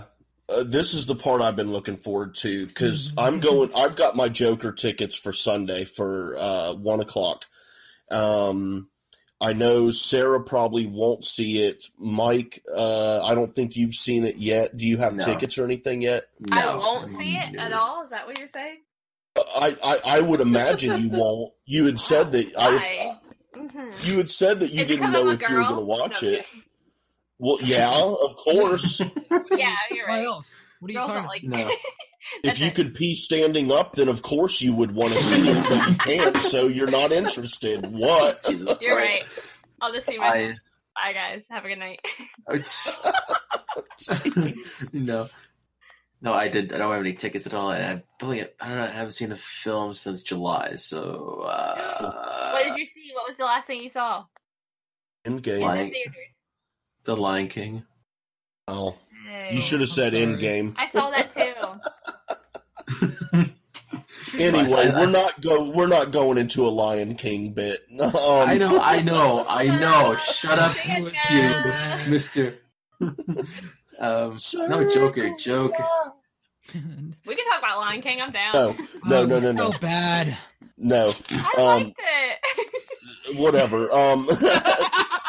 uh 0.49 0.64
this 0.64 0.94
is 0.94 1.06
the 1.06 1.15
part 1.15 1.41
I've 1.41 1.56
been 1.56 1.72
looking 1.72 1.98
forward 1.98 2.36
to 2.36 2.65
because 2.65 3.10
Mhm. 3.10 3.14
I'm 3.24 3.40
going. 3.40 3.72
I've 3.76 3.95
got 3.95 4.15
my 4.15 4.30
Joker 4.30 4.72
tickets 4.72 5.15
for 5.15 5.32
Sunday 5.34 5.86
for 5.86 6.36
uh 6.38 6.74
one 6.76 6.99
o'clock. 6.99 7.45
Um, 8.11 8.90
I 9.41 9.53
know 9.53 9.91
Sarah 9.91 10.41
probably 10.44 10.86
won't 10.88 11.26
see 11.26 11.64
it. 11.64 11.86
Mike, 11.98 12.64
uh, 12.74 13.24
I 13.26 13.36
don't 13.36 13.53
think 13.53 13.76
you've 13.76 13.95
seen 13.95 14.24
it 14.26 14.38
yet. 14.38 14.76
Do 14.78 14.86
you 14.86 14.98
have 14.98 15.15
No. 15.15 15.26
tickets 15.26 15.57
or 15.57 15.65
anything 15.65 16.02
yet? 16.02 16.26
No. 16.40 16.57
I 16.57 16.76
won't 16.76 17.10
see 17.18 17.36
it 17.36 17.53
No. 17.53 17.61
at 17.64 17.74
all. 17.74 18.03
Is 18.03 18.10
that 18.11 18.26
what 18.26 18.38
you're 18.40 18.48
saying? 18.48 18.78
I 19.36 19.76
I, 19.84 19.98
I 20.06 20.22
would 20.22 20.41
imagine 20.41 21.02
you 21.02 21.10
won't. 21.10 21.53
You 21.65 21.86
had 21.86 21.99
said 21.99 22.32
that 22.34 22.53
I. 22.57 22.76
Why? 22.78 23.20
Mhm. 23.56 24.06
You 24.06 24.18
had 24.18 24.30
said 24.30 24.60
that 24.61 24.70
you 24.72 24.80
Is 24.80 24.86
it 24.86 24.88
didn't 24.88 25.11
know 25.11 25.22
I'm 25.22 25.28
a 25.30 25.32
if 25.34 25.41
you 25.49 25.56
were 25.56 25.64
going 25.64 25.76
to 25.76 25.82
watch 25.82 26.24
No, 26.24 26.30
I'm 26.30 26.34
it. 26.36 26.45
Well, 27.39 27.57
yeah, 27.61 27.89
of 27.91 28.35
course. 28.38 29.01
Yeah, 29.51 29.76
you're 29.91 30.07
Why 30.07 30.19
right. 30.19 30.26
else? 30.26 30.55
What 30.80 30.89
are 30.89 30.93
you 30.93 30.99
Girls 30.99 31.07
talking 31.10 31.23
don't 31.23 31.30
like 31.30 31.43
No. 31.43 31.72
if 32.43 32.60
you 32.60 32.68
it. 32.68 32.76
could 32.76 32.95
pee 32.95 33.15
standing 33.15 33.72
up, 33.72 33.93
then 33.93 34.07
of 34.10 34.22
course 34.22 34.61
you 34.61 34.73
would 34.73 34.93
want 34.95 35.11
to 35.14 35.19
see 35.22 35.49
it, 35.49 35.69
but 35.69 35.89
you 35.89 35.95
can't, 35.95 36.38
so 36.38 36.68
you're 36.68 36.89
not 36.91 37.11
interested. 37.11 37.85
What? 37.91 38.45
You're 38.81 38.95
right. 38.97 39.23
I'll 39.81 39.93
just 39.93 40.07
see 40.07 40.18
my. 40.18 40.27
I 40.27 40.55
Bye, 40.95 41.14
guys. 41.14 41.43
Have 41.49 41.65
a 41.65 41.69
good 41.69 41.80
night. 41.80 41.99
no, 44.93 45.27
no, 46.22 46.34
I 46.34 46.47
did. 46.49 46.73
I 46.73 46.77
don't 46.77 46.91
have 46.91 46.99
any 46.99 47.14
tickets 47.14 47.47
at 47.47 47.53
all. 47.53 47.69
I, 47.72 47.77
I 47.80 48.03
believe 48.19 48.47
I 48.60 48.68
don't 48.69 48.77
know. 48.77 48.84
I 48.84 48.88
haven't 48.91 49.14
seen 49.14 49.31
a 49.31 49.35
film 49.35 49.93
since 49.93 50.23
July. 50.23 50.76
So 50.76 51.41
uh, 51.45 52.51
what 52.53 52.64
did 52.64 52.77
you 52.77 52.85
see? 52.85 53.11
What 53.14 53.27
was 53.27 53.38
the 53.38 53.45
last 53.45 53.68
thing 53.68 53.81
you 53.81 53.89
saw? 53.89 54.26
Endgame. 55.26 55.57
In 55.57 55.61
Like- 55.61 55.93
the 57.05 57.15
Lion 57.17 57.47
King. 57.47 57.84
Oh, 58.67 58.95
Hey. 59.27 59.55
you 59.55 59.61
should 59.61 59.80
have 59.81 59.89
said 59.89 60.11
sorry. 60.13 60.25
Endgame. 60.25 60.73
I 60.77 60.88
saw 60.88 61.09
that 61.09 61.35
too. 61.35 61.53
Anyway, 64.35 64.73
I- 64.73 64.89
I- 64.89 64.99
we're 64.99 65.11
not 65.11 65.39
go. 65.41 65.69
We're 65.69 65.85
not 65.88 66.09
going 66.11 66.39
into 66.39 66.65
a 66.65 66.69
Lion 66.69 67.13
King 67.15 67.53
bit. 67.53 67.81
Um, 68.01 68.11
I 68.49 68.57
know, 68.57 68.80
I 68.81 69.01
know, 69.03 69.45
I 69.47 69.67
know. 69.67 70.15
Shut 70.17 70.57
up, 70.57 70.75
You- 70.88 71.11
you, 71.31 71.51
Mister. 72.11 72.55
um, 72.99 73.15
no, 73.99 74.35
Joker, 74.93 75.30
joke. 75.39 75.73
We 76.73 77.35
can 77.35 77.45
talk 77.45 77.59
about 77.59 77.77
Lion 77.77 78.01
King. 78.01 78.21
I'm 78.21 78.31
down. 78.31 78.53
No, 78.55 78.71
no, 78.71 78.77
Oh, 79.05 79.05
no, 79.05 79.25
no, 79.25 79.38
so 79.39 79.51
no, 79.51 79.71
bad. 79.80 80.35
no. 80.77 81.13
I 81.30 81.51
Um, 81.57 81.84
liked 81.84 81.99
it. 81.99 83.38
Whatever. 83.38 83.91
Um, 83.91 84.27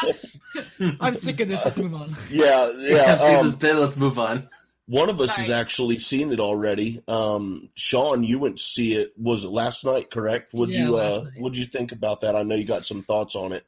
I'm 0.99 1.15
sick 1.15 1.39
of 1.39 1.47
this. 1.47 1.63
Let's 1.65 1.77
move 1.77 1.93
on. 1.93 2.15
yeah, 2.29 2.71
Yeah, 2.75 2.95
yeah. 2.95 3.17
see 3.19 3.35
Um, 3.35 3.45
this 3.45 3.55
bit. 3.55 3.75
Let's 3.75 3.97
move 3.97 4.19
on. 4.19 4.49
One 4.87 5.09
of 5.09 5.19
us 5.19 5.35
has 5.37 5.49
actually 5.49 5.97
seen 5.97 6.31
it 6.31 6.39
already. 6.39 7.01
Um, 7.07 7.69
Sean, 7.73 8.23
you 8.23 8.37
went 8.37 8.57
to 8.59 8.63
see 8.63 8.93
it. 8.93 9.13
Was 9.17 9.43
it 9.43 9.49
last 9.49 9.83
night? 9.83 10.11
Correct? 10.11 10.53
Would 10.53 10.73
Yeah, 10.73 10.85
you? 10.85 10.95
last 10.95 11.21
Uh, 11.21 11.23
night. 11.23 11.33
what'd 11.39 11.57
you 11.57 11.65
think 11.65 11.91
about 11.91 12.21
that? 12.21 12.35
I 12.35 12.43
know 12.43 12.53
you 12.55 12.65
got 12.65 12.85
some 12.85 13.01
thoughts 13.01 13.35
on 13.35 13.51
it. 13.51 13.65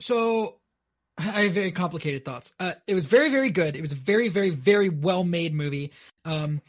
So 0.00 0.56
I 1.18 1.22
have 1.42 1.52
very 1.52 1.70
complicated 1.70 2.24
thoughts. 2.24 2.54
Uh, 2.58 2.72
it 2.86 2.94
was 2.94 3.06
very, 3.06 3.28
very 3.30 3.50
good. 3.50 3.76
It 3.76 3.82
was 3.82 3.92
a 3.92 3.96
very, 3.96 4.28
very, 4.28 4.50
very 4.50 4.88
well 4.88 5.22
made 5.22 5.52
movie. 5.52 5.92
Um, 6.24 6.62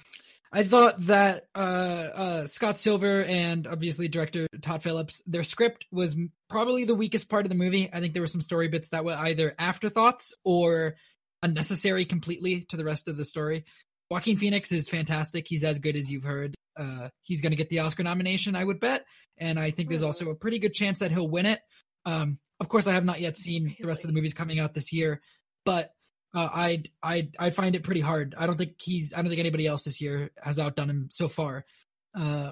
I 0.56 0.64
thought 0.64 1.06
that 1.08 1.44
uh, 1.54 1.58
uh, 1.60 2.48
Scott 2.48 2.78
Silver 2.78 3.26
and 3.26 3.68
obviously 3.68 4.08
director 4.08 4.48
Todd 4.62 4.82
Phillips, 4.82 5.22
their 5.28 5.44
script 5.44 5.86
was 5.92 6.16
probably 6.50 6.86
the 6.86 6.96
weakest 6.96 7.30
part 7.30 7.46
of 7.46 7.50
the 7.50 7.58
movie. 7.58 7.90
I 7.92 8.00
think 8.00 8.14
there 8.14 8.24
were 8.24 8.28
some 8.28 8.40
story 8.40 8.70
bits 8.70 8.92
that 8.92 9.04
were 9.04 9.16
either 9.16 9.54
afterthoughts 9.60 10.34
or 10.46 10.96
unnecessary 11.44 12.06
completely 12.06 12.62
to 12.70 12.78
the 12.78 12.86
rest 12.86 13.10
of 13.10 13.18
the 13.18 13.26
story. 13.26 13.66
Joaquin 14.10 14.38
Phoenix 14.38 14.72
is 14.72 14.88
fantastic. 14.88 15.46
He's 15.46 15.66
as 15.66 15.80
good 15.80 15.98
as 15.98 16.10
you've 16.10 16.24
heard. 16.24 16.56
Uh, 16.78 17.10
he's 17.24 17.42
going 17.42 17.52
to 17.52 17.58
get 17.58 17.70
the 17.70 17.80
Oscar 17.80 18.04
nomination, 18.04 18.56
I 18.56 18.64
would 18.64 18.80
bet, 18.80 19.04
and 19.38 19.60
I 19.60 19.72
think 19.72 19.90
there's 19.90 20.04
Mhm. 20.04 20.06
also 20.08 20.30
a 20.30 20.36
pretty 20.36 20.60
good 20.60 20.74
chance 20.74 21.00
that 21.00 21.12
he'll 21.12 21.28
win 21.28 21.48
it. 21.48 21.60
Um, 22.06 22.40
of 22.62 22.70
course, 22.70 22.88
I 22.88 22.94
have 22.94 23.04
not 23.04 23.20
yet 23.20 23.38
seen 23.38 23.76
the 23.78 23.88
rest 23.88 24.06
of 24.06 24.08
the 24.08 24.14
movies 24.14 24.34
coming 24.34 24.60
out 24.60 24.74
this 24.74 24.94
year, 24.94 25.22
but 25.66 25.92
uh, 26.36 26.50
I'd 26.54 26.90
I'd 27.02 27.36
I'd 27.40 27.56
find 27.56 27.76
it 27.76 27.84
pretty 27.84 28.02
hard. 28.02 28.36
I 28.38 28.46
don't 28.46 28.58
think 28.58 28.74
he's 28.80 29.14
I 29.14 29.18
don't 29.18 29.30
think 29.30 29.40
anybody 29.40 29.66
else 29.66 29.86
this 29.86 30.02
year 30.02 30.30
has 30.44 30.60
outdone 30.60 30.90
him 30.90 31.08
so 31.10 31.28
far. 31.28 31.66
Uh, 32.14 32.52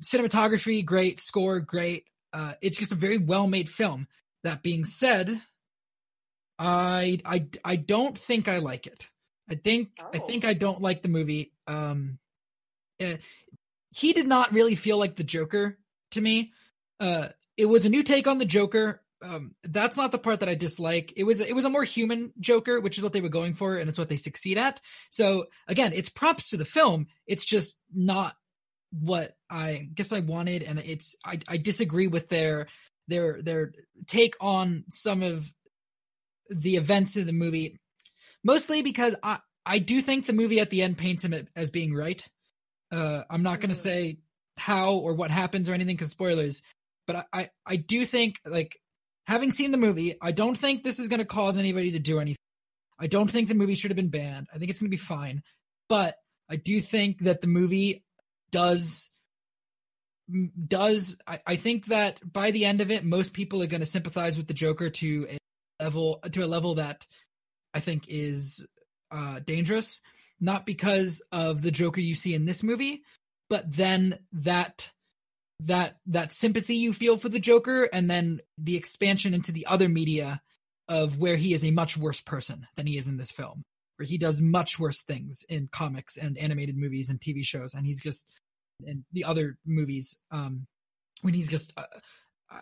cinematography 0.00 0.84
great, 0.84 1.20
score 1.20 1.60
great. 1.60 2.06
Uh, 2.32 2.54
it's 2.62 2.78
just 2.78 2.92
a 2.92 2.96
very 2.96 3.18
well 3.18 3.46
made 3.46 3.68
film. 3.68 4.08
That 4.42 4.62
being 4.62 4.84
said, 4.84 5.40
I 6.58 7.20
I 7.24 7.48
I 7.64 7.76
don't 7.76 8.18
think 8.18 8.48
I 8.48 8.58
like 8.58 8.86
it. 8.86 9.08
I 9.48 9.54
think 9.56 9.90
I 10.00 10.18
Oh. 10.18 10.26
think 10.26 10.44
I 10.44 10.54
don't 10.54 10.80
like 10.80 11.02
the 11.02 11.08
movie. 11.08 11.52
Um, 11.66 12.18
uh, 13.02 13.16
he 13.94 14.12
did 14.12 14.26
not 14.26 14.52
really 14.52 14.76
feel 14.76 14.98
like 14.98 15.16
the 15.16 15.24
Joker 15.24 15.78
to 16.12 16.20
me. 16.20 16.52
Uh, 17.00 17.28
it 17.56 17.66
was 17.66 17.84
a 17.86 17.90
new 17.90 18.02
take 18.02 18.26
on 18.26 18.38
the 18.38 18.44
Joker. 18.44 19.02
Um, 19.22 19.54
that's 19.64 19.96
not 19.98 20.12
the 20.12 20.18
part 20.18 20.40
that 20.40 20.48
I 20.48 20.54
dislike. 20.54 21.12
It 21.16 21.24
was 21.24 21.40
it 21.40 21.54
was 21.54 21.64
a 21.66 21.70
more 21.70 21.84
human 21.84 22.32
Joker, 22.40 22.80
which 22.80 22.96
is 22.96 23.04
what 23.04 23.12
they 23.12 23.20
were 23.20 23.28
going 23.28 23.54
for, 23.54 23.76
and 23.76 23.88
it's 23.88 23.98
what 23.98 24.08
they 24.08 24.16
succeed 24.16 24.56
at. 24.56 24.80
So 25.10 25.46
again, 25.68 25.92
it's 25.94 26.08
props 26.08 26.50
to 26.50 26.56
the 26.56 26.64
film. 26.64 27.06
It's 27.26 27.44
just 27.44 27.78
not 27.94 28.34
what 28.92 29.36
I 29.50 29.88
guess 29.94 30.12
I 30.12 30.20
wanted, 30.20 30.62
and 30.62 30.78
it's 30.78 31.14
I, 31.24 31.38
I 31.48 31.56
disagree 31.58 32.06
with 32.06 32.28
their 32.28 32.66
their 33.08 33.42
their 33.42 33.72
take 34.06 34.36
on 34.40 34.84
some 34.90 35.22
of 35.22 35.52
the 36.48 36.76
events 36.76 37.16
in 37.16 37.26
the 37.26 37.32
movie, 37.32 37.78
mostly 38.42 38.82
because 38.82 39.14
I 39.22 39.38
I 39.66 39.78
do 39.80 40.00
think 40.00 40.26
the 40.26 40.32
movie 40.32 40.60
at 40.60 40.70
the 40.70 40.82
end 40.82 40.96
paints 40.98 41.24
him 41.24 41.46
as 41.54 41.70
being 41.70 41.94
right. 41.94 42.26
Uh, 42.90 43.22
I'm 43.28 43.42
not 43.42 43.60
going 43.60 43.68
to 43.70 43.76
Mhm. 43.76 43.82
say 43.82 44.18
how 44.56 44.94
or 44.94 45.14
what 45.14 45.30
happens 45.30 45.68
or 45.68 45.74
anything 45.74 45.94
because 45.96 46.10
spoilers, 46.10 46.62
but 47.06 47.16
I, 47.16 47.24
I 47.42 47.50
I 47.66 47.76
do 47.76 48.04
think 48.06 48.40
like 48.44 48.76
having 49.26 49.52
seen 49.52 49.70
the 49.70 49.78
movie, 49.78 50.16
I 50.20 50.32
don't 50.32 50.56
think 50.56 50.82
this 50.82 50.98
is 50.98 51.08
going 51.08 51.20
to 51.20 51.26
cause 51.26 51.58
anybody 51.58 51.92
to 51.92 51.98
do 51.98 52.20
anything. 52.20 52.36
I 52.98 53.06
don't 53.06 53.30
think 53.30 53.48
the 53.48 53.54
movie 53.54 53.74
should 53.74 53.90
have 53.90 53.96
been 53.96 54.08
banned. 54.08 54.48
I 54.54 54.58
think 54.58 54.70
it's 54.70 54.78
going 54.78 54.90
to 54.90 54.96
be 54.96 54.98
fine, 54.98 55.42
but 55.88 56.16
I 56.50 56.56
do 56.56 56.80
think 56.80 57.20
that 57.20 57.40
the 57.40 57.46
movie 57.46 58.04
does 58.50 59.10
does 60.68 61.16
I, 61.26 61.40
I 61.46 61.56
think 61.56 61.86
that 61.86 62.20
by 62.32 62.50
the 62.50 62.64
end 62.64 62.80
of 62.80 62.90
it 62.90 63.04
most 63.04 63.34
people 63.34 63.62
are 63.62 63.66
going 63.66 63.80
to 63.80 63.86
sympathize 63.86 64.36
with 64.36 64.46
the 64.46 64.54
joker 64.54 64.90
to 64.90 65.26
a 65.28 65.82
level 65.82 66.20
to 66.32 66.44
a 66.44 66.46
level 66.46 66.76
that 66.76 67.04
i 67.74 67.80
think 67.80 68.04
is 68.08 68.66
uh 69.10 69.40
dangerous 69.40 70.02
not 70.40 70.66
because 70.66 71.20
of 71.32 71.62
the 71.62 71.70
joker 71.72 72.00
you 72.00 72.14
see 72.14 72.34
in 72.34 72.44
this 72.44 72.62
movie 72.62 73.02
but 73.48 73.72
then 73.72 74.18
that 74.32 74.92
that 75.64 75.98
that 76.06 76.32
sympathy 76.32 76.76
you 76.76 76.92
feel 76.92 77.16
for 77.16 77.28
the 77.28 77.38
joker 77.38 77.88
and 77.92 78.10
then 78.10 78.40
the 78.58 78.76
expansion 78.76 79.34
into 79.34 79.52
the 79.52 79.66
other 79.66 79.88
media 79.88 80.40
of 80.88 81.18
where 81.18 81.36
he 81.36 81.54
is 81.54 81.64
a 81.64 81.70
much 81.70 81.96
worse 81.96 82.20
person 82.20 82.66
than 82.76 82.86
he 82.86 82.96
is 82.96 83.08
in 83.08 83.16
this 83.16 83.30
film 83.30 83.62
where 84.00 84.06
he 84.06 84.16
does 84.16 84.40
much 84.40 84.78
worse 84.78 85.02
things 85.02 85.44
in 85.50 85.68
comics 85.70 86.16
and 86.16 86.38
animated 86.38 86.74
movies 86.74 87.10
and 87.10 87.20
tv 87.20 87.44
shows. 87.44 87.74
And 87.74 87.84
he's 87.84 88.00
just 88.00 88.32
in 88.86 89.04
the 89.12 89.24
other 89.24 89.58
movies 89.66 90.16
um 90.30 90.66
when 91.20 91.34
he's 91.34 91.50
just 91.50 91.74
uh, 91.76 91.84
uh, 92.50 92.60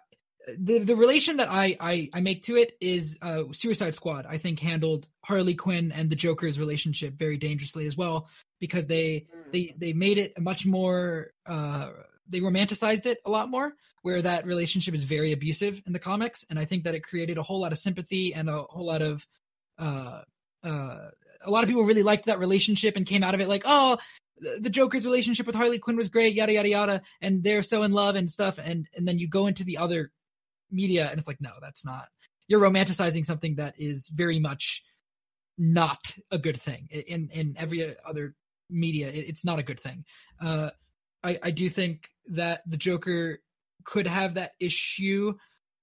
the 0.59 0.81
the 0.81 0.97
relation 0.97 1.37
that 1.37 1.49
I, 1.49 1.77
I 1.79 2.11
I 2.13 2.21
make 2.23 2.43
to 2.43 2.57
it 2.57 2.73
is 2.81 3.21
uh 3.23 3.45
Suicide 3.53 3.95
Squad 3.95 4.27
I 4.27 4.39
think 4.39 4.59
handled 4.59 5.07
Harley 5.25 5.55
Quinn 5.55 5.93
and 5.93 6.11
the 6.11 6.17
Joker's 6.17 6.59
relationship 6.59 7.15
very 7.15 7.37
dangerously 7.37 7.87
as 7.87 7.97
well 7.97 8.29
because 8.59 8.89
they 8.89 9.29
they 9.53 9.77
they 9.79 9.93
made 9.93 10.19
it 10.19 10.41
much 10.41 10.67
more 10.67 11.31
uh 11.47 11.91
they 12.29 12.41
romanticized 12.41 13.07
it 13.07 13.19
a 13.25 13.31
lot 13.31 13.51
more 13.51 13.73
where 14.03 14.23
that 14.23 14.47
relationship 14.47 14.95
is 14.95 15.05
very 15.05 15.33
abusive 15.33 15.83
in 15.87 15.93
the 15.93 15.99
comics 15.99 16.45
and 16.51 16.59
I 16.59 16.65
think 16.65 16.85
that 16.85 16.95
it 16.95 17.01
created 17.01 17.39
a 17.39 17.43
whole 17.43 17.61
lot 17.61 17.73
of 17.73 17.79
sympathy 17.79 18.35
and 18.35 18.49
a 18.49 18.59
whole 18.59 18.87
lot 18.87 19.03
of 19.03 19.27
uh 19.79 20.23
uh 20.65 20.97
a 21.45 21.51
lot 21.51 21.63
of 21.63 21.69
people 21.69 21.85
really 21.85 22.03
liked 22.03 22.27
that 22.27 22.39
relationship 22.39 22.97
and 22.97 23.07
came 23.07 23.23
out 23.23 23.35
of 23.35 23.41
it 23.41 23.49
like 23.49 23.63
oh 23.65 23.99
the 24.61 24.71
Joker's 24.71 25.05
relationship 25.05 25.47
with 25.47 25.55
Harley 25.55 25.79
Quinn 25.79 25.97
was 25.97 26.09
great, 26.09 26.35
yada 26.35 26.53
yada 26.53 26.69
yada, 26.69 27.03
and 27.21 27.43
they're 27.43 27.63
so 27.63 27.83
in 27.83 27.93
love 27.93 28.17
and 28.17 28.31
stuff, 28.31 28.59
and 28.59 28.87
and 28.97 29.07
then 29.07 29.19
you 29.19 29.29
go 29.29 29.47
into 29.47 29.65
the 29.65 29.79
other 29.79 30.11
media 30.71 31.09
and 31.09 31.19
it's 31.19 31.29
like, 31.29 31.41
no, 31.41 31.53
that's 31.61 31.85
not. 31.85 32.09
You're 32.47 32.61
romanticizing 32.61 33.25
something 33.25 33.57
that 33.57 33.75
is 33.79 34.09
very 34.09 34.39
much 34.39 34.83
not 35.57 36.17
a 36.31 36.39
good 36.39 36.61
thing. 36.61 36.89
In 36.91 37.31
in 37.33 37.57
every 37.59 37.95
other 38.07 38.35
media, 38.71 39.11
it's 39.13 39.45
not 39.45 39.59
a 39.59 39.63
good 39.63 39.81
thing. 39.81 40.05
Uh, 40.41 40.71
I 41.23 41.39
I 41.43 41.51
do 41.51 41.69
think 41.69 42.09
that 42.29 42.63
the 42.67 42.77
Joker 42.77 43.41
could 43.85 44.07
have 44.07 44.35
that 44.35 44.53
issue. 44.61 45.35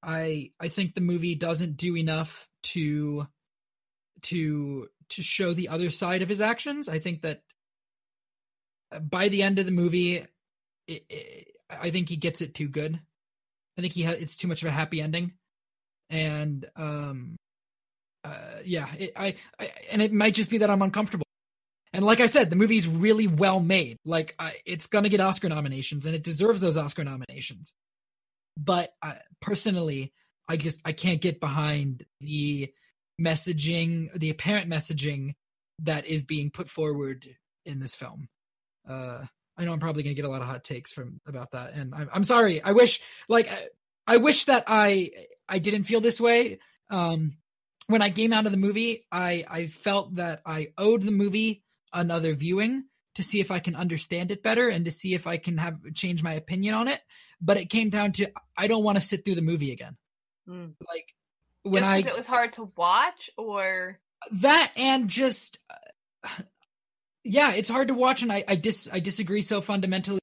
I 0.03 0.51
I 0.59 0.67
think 0.67 0.93
the 0.93 1.01
movie 1.01 1.35
doesn't 1.35 1.77
do 1.77 1.97
enough 1.97 2.47
to 2.63 3.27
to 4.23 4.87
to 5.09 5.21
show 5.21 5.53
the 5.53 5.69
other 5.69 5.91
side 5.91 6.21
of 6.21 6.29
his 6.29 6.41
actions. 6.41 6.89
I 6.89 6.99
think 6.99 7.21
that 7.21 7.41
by 9.01 9.29
the 9.29 9.43
end 9.43 9.59
of 9.59 9.65
the 9.65 9.71
movie, 9.71 10.17
it, 10.87 11.05
it, 11.09 11.47
I 11.69 11.89
think 11.89 12.09
he 12.09 12.17
gets 12.17 12.41
it 12.41 12.55
too 12.55 12.67
good. 12.67 12.99
I 13.77 13.81
think 13.81 13.93
he 13.93 14.03
ha- 14.03 14.15
it's 14.17 14.37
too 14.37 14.47
much 14.47 14.61
of 14.61 14.69
a 14.69 14.71
happy 14.71 15.01
ending, 15.01 15.33
and 16.09 16.65
um, 16.75 17.35
uh, 18.23 18.59
yeah, 18.63 18.87
it, 18.97 19.11
I, 19.15 19.35
I 19.59 19.71
and 19.91 20.01
it 20.01 20.13
might 20.13 20.33
just 20.33 20.49
be 20.49 20.59
that 20.59 20.69
I'm 20.69 20.81
uncomfortable. 20.81 21.24
And 21.95 22.05
like 22.05 22.19
I 22.19 22.27
said, 22.27 22.49
the 22.49 22.55
movie's 22.55 22.87
really 22.87 23.27
well 23.27 23.59
made. 23.59 23.97
Like 24.05 24.35
it's 24.65 24.87
gonna 24.87 25.09
get 25.09 25.19
Oscar 25.19 25.49
nominations, 25.49 26.05
and 26.05 26.15
it 26.15 26.23
deserves 26.23 26.61
those 26.61 26.77
Oscar 26.77 27.03
nominations. 27.03 27.73
But 28.57 28.93
personally, 29.41 30.13
I 30.47 30.57
just 30.57 30.81
I 30.85 30.91
can't 30.91 31.21
get 31.21 31.39
behind 31.39 32.05
the 32.21 32.71
messaging, 33.19 34.13
the 34.13 34.29
apparent 34.29 34.69
messaging 34.69 35.35
that 35.83 36.05
is 36.05 36.23
being 36.23 36.51
put 36.51 36.69
forward 36.69 37.27
in 37.65 37.79
this 37.79 37.95
film. 37.95 38.27
Uh, 38.87 39.23
I 39.57 39.65
know 39.65 39.73
I'm 39.73 39.79
probably 39.79 40.03
going 40.03 40.15
to 40.15 40.21
get 40.21 40.27
a 40.27 40.31
lot 40.31 40.41
of 40.41 40.47
hot 40.47 40.63
takes 40.63 40.91
from 40.91 41.19
about 41.27 41.51
that, 41.51 41.73
and 41.73 41.93
I'm, 41.95 42.09
I'm 42.13 42.23
sorry. 42.23 42.61
I 42.61 42.73
wish, 42.73 43.01
like, 43.29 43.49
I, 43.49 43.67
I 44.07 44.17
wish 44.17 44.45
that 44.45 44.65
I 44.67 45.11
I 45.47 45.59
didn't 45.59 45.85
feel 45.85 46.01
this 46.01 46.19
way. 46.19 46.59
Um, 46.89 47.37
when 47.87 48.01
I 48.01 48.09
came 48.09 48.33
out 48.33 48.45
of 48.45 48.51
the 48.51 48.57
movie, 48.57 49.05
I 49.11 49.45
I 49.49 49.67
felt 49.67 50.15
that 50.15 50.41
I 50.45 50.73
owed 50.77 51.03
the 51.03 51.11
movie 51.11 51.63
another 51.95 52.35
viewing 52.35 52.83
to 53.15 53.23
see 53.23 53.39
if 53.39 53.49
I 53.49 53.59
can 53.59 53.75
understand 53.75 54.29
it 54.29 54.43
better 54.43 54.67
and 54.69 54.85
to 54.85 54.91
see 54.91 55.13
if 55.15 55.25
I 55.25 55.37
can 55.37 55.57
have 55.57 55.77
change 55.95 56.21
my 56.21 56.33
opinion 56.33 56.75
on 56.75 56.87
it. 56.87 57.01
But 57.41 57.57
it 57.57 57.69
came 57.71 57.89
down 57.89 58.11
to 58.13 58.31
I 58.57 58.67
don't 58.67 58.83
want 58.83 58.97
to 58.99 59.03
sit 59.03 59.25
through 59.25 59.35
the 59.35 59.41
movie 59.41 59.71
again. 59.71 59.97
Mm. 60.47 60.73
Like 60.87 61.13
when 61.63 61.83
I 61.83 61.97
it 61.99 62.15
was 62.15 62.25
hard 62.27 62.53
to 62.53 62.71
watch, 62.77 63.31
or 63.37 63.99
that 64.33 64.71
and 64.77 65.07
just 65.09 65.57
uh, 66.23 66.29
yeah 67.23 67.53
it's 67.53 67.69
hard 67.69 67.87
to 67.89 67.93
watch 67.93 68.21
and 68.21 68.31
i 68.31 68.43
i 68.47 68.55
dis 68.55 68.87
i 68.91 68.99
disagree 68.99 69.41
so 69.41 69.61
fundamentally 69.61 70.19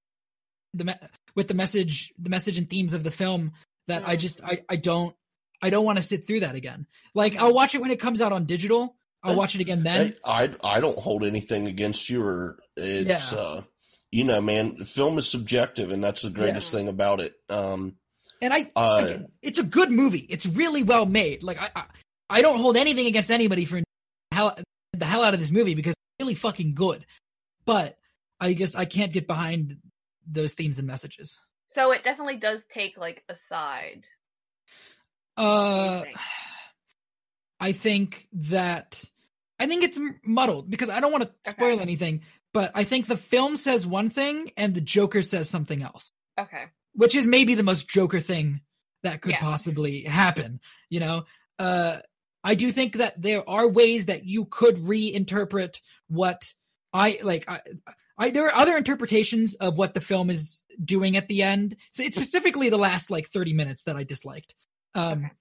the 0.75 0.85
me- 0.85 0.95
with 1.35 1.49
the 1.49 1.55
message 1.55 2.13
the 2.19 2.31
message 2.31 2.59
and 2.59 2.69
themes 2.71 2.95
of 2.95 3.05
the 3.05 3.11
film 3.11 3.53
that 3.89 4.07
i 4.09 4.17
Mm. 4.17 4.21
just 4.21 4.43
i 4.43 4.61
i 4.69 4.77
don't 4.77 5.15
i 5.61 5.71
don't 5.71 5.85
want 5.85 5.99
to 5.99 6.03
sit 6.05 6.27
through 6.27 6.41
that 6.41 6.55
again 6.55 6.87
like 7.15 7.37
i'll 7.37 7.55
watch 7.55 7.75
it 7.75 7.81
when 7.81 7.91
it 7.91 8.01
comes 8.01 8.21
out 8.21 8.33
on 8.33 8.45
digital 8.45 8.97
i'll 9.23 9.37
watch 9.37 9.55
it 9.55 9.61
again 9.61 9.83
then 9.83 10.15
I, 10.25 10.45
I 10.45 10.77
I 10.77 10.81
don't 10.81 10.99
hold 10.99 11.25
anything 11.25 11.67
against 11.69 12.11
you 12.11 12.23
or 12.25 12.59
it's 12.77 13.33
Yeah. 13.33 13.39
uh 13.39 13.63
you 14.11 14.25
know 14.25 14.41
man 14.41 14.77
film 14.85 15.19
is 15.19 15.29
subjective 15.31 15.91
and 15.91 16.03
that's 16.03 16.23
the 16.23 16.31
greatest 16.31 16.73
Yes. 16.73 16.81
thing 16.81 16.89
about 16.89 17.21
it 17.21 17.35
um 17.49 17.97
and 18.41 18.53
i 18.53 18.67
uh 18.77 19.05
like, 19.07 19.21
it's 19.43 19.59
a 19.59 19.65
good 19.65 19.91
movie 19.91 20.27
it's 20.29 20.47
really 20.47 20.83
well 20.83 21.07
made 21.07 21.43
like 21.43 21.61
i 21.61 21.71
i, 21.77 21.85
I 22.31 22.43
don't 22.43 22.59
hold 22.61 22.77
anything 22.77 23.07
against 23.07 23.31
anybody 23.31 23.65
for 23.65 23.81
hell 24.33 24.57
the 24.93 25.05
hell 25.05 25.23
out 25.23 25.35
of 25.35 25.41
this 25.41 25.51
movie 25.51 25.75
because 25.75 25.93
it's 25.93 26.25
really 26.25 26.35
fucking 26.35 26.75
good 26.75 27.07
but 27.65 27.97
i 28.41 28.53
guess 28.53 28.75
i 28.75 28.85
can't 28.85 29.13
get 29.13 29.27
behind 29.27 29.77
those 30.27 30.55
themes 30.55 30.79
and 30.79 30.87
messages 30.87 31.41
so 31.69 31.91
it 31.93 32.05
definitely 32.05 32.37
does 32.37 32.67
take 32.67 32.99
like 32.99 33.23
a 33.31 33.35
side. 33.35 34.05
Uh, 35.39 36.03
think? 36.03 36.17
I 37.63 37.71
think 37.73 38.27
that 38.33 39.05
I 39.61 39.69
think 39.69 39.85
it's 39.85 39.99
muddled 40.25 40.69
because 40.69 40.91
I 40.91 40.99
don't 41.01 41.13
want 41.13 41.25
to 41.25 41.51
spoil 41.53 41.75
Okay. 41.75 41.83
anything, 41.83 42.23
but 42.53 42.73
I 42.75 42.83
think 42.83 43.07
the 43.07 43.17
film 43.17 43.57
says 43.57 43.87
one 43.87 44.11
thing 44.11 44.51
and 44.57 44.75
the 44.75 44.81
Joker 44.81 45.23
says 45.23 45.49
something 45.49 45.81
else, 45.83 46.11
Okay. 46.39 46.65
which 46.95 47.15
is 47.15 47.25
maybe 47.27 47.55
the 47.55 47.63
most 47.63 47.89
Joker 47.89 48.19
thing 48.19 48.63
that 49.05 49.23
could 49.23 49.33
Yeah. 49.33 49.41
possibly 49.41 50.03
happen. 50.03 50.59
You 50.91 51.01
know, 51.01 51.25
uh, 51.61 51.99
I 52.43 52.57
do 52.57 52.73
think 52.73 52.95
that 52.95 53.23
there 53.23 53.49
are 53.49 53.69
ways 53.69 54.07
that 54.07 54.25
you 54.25 54.47
could 54.47 54.77
reinterpret 54.79 55.81
what 56.09 56.53
I 56.93 57.21
like. 57.23 57.49
I, 57.49 57.61
I 58.19 58.31
there 58.31 58.47
are 58.47 58.55
other 58.55 58.77
interpretations 58.77 59.55
of 59.55 59.77
what 59.77 59.95
the 59.95 60.01
film 60.01 60.29
is 60.31 60.65
doing 60.85 61.17
at 61.17 61.29
the 61.29 61.43
end. 61.45 61.77
So 61.93 62.03
it's 62.03 62.17
specifically 62.17 62.69
the 62.69 62.79
last 62.79 63.11
like 63.11 63.29
thirty 63.29 63.53
minutes 63.55 63.85
that 63.85 63.95
I 63.97 64.03
disliked. 64.03 64.57
Um, 64.97 65.27
Okay. 65.27 65.33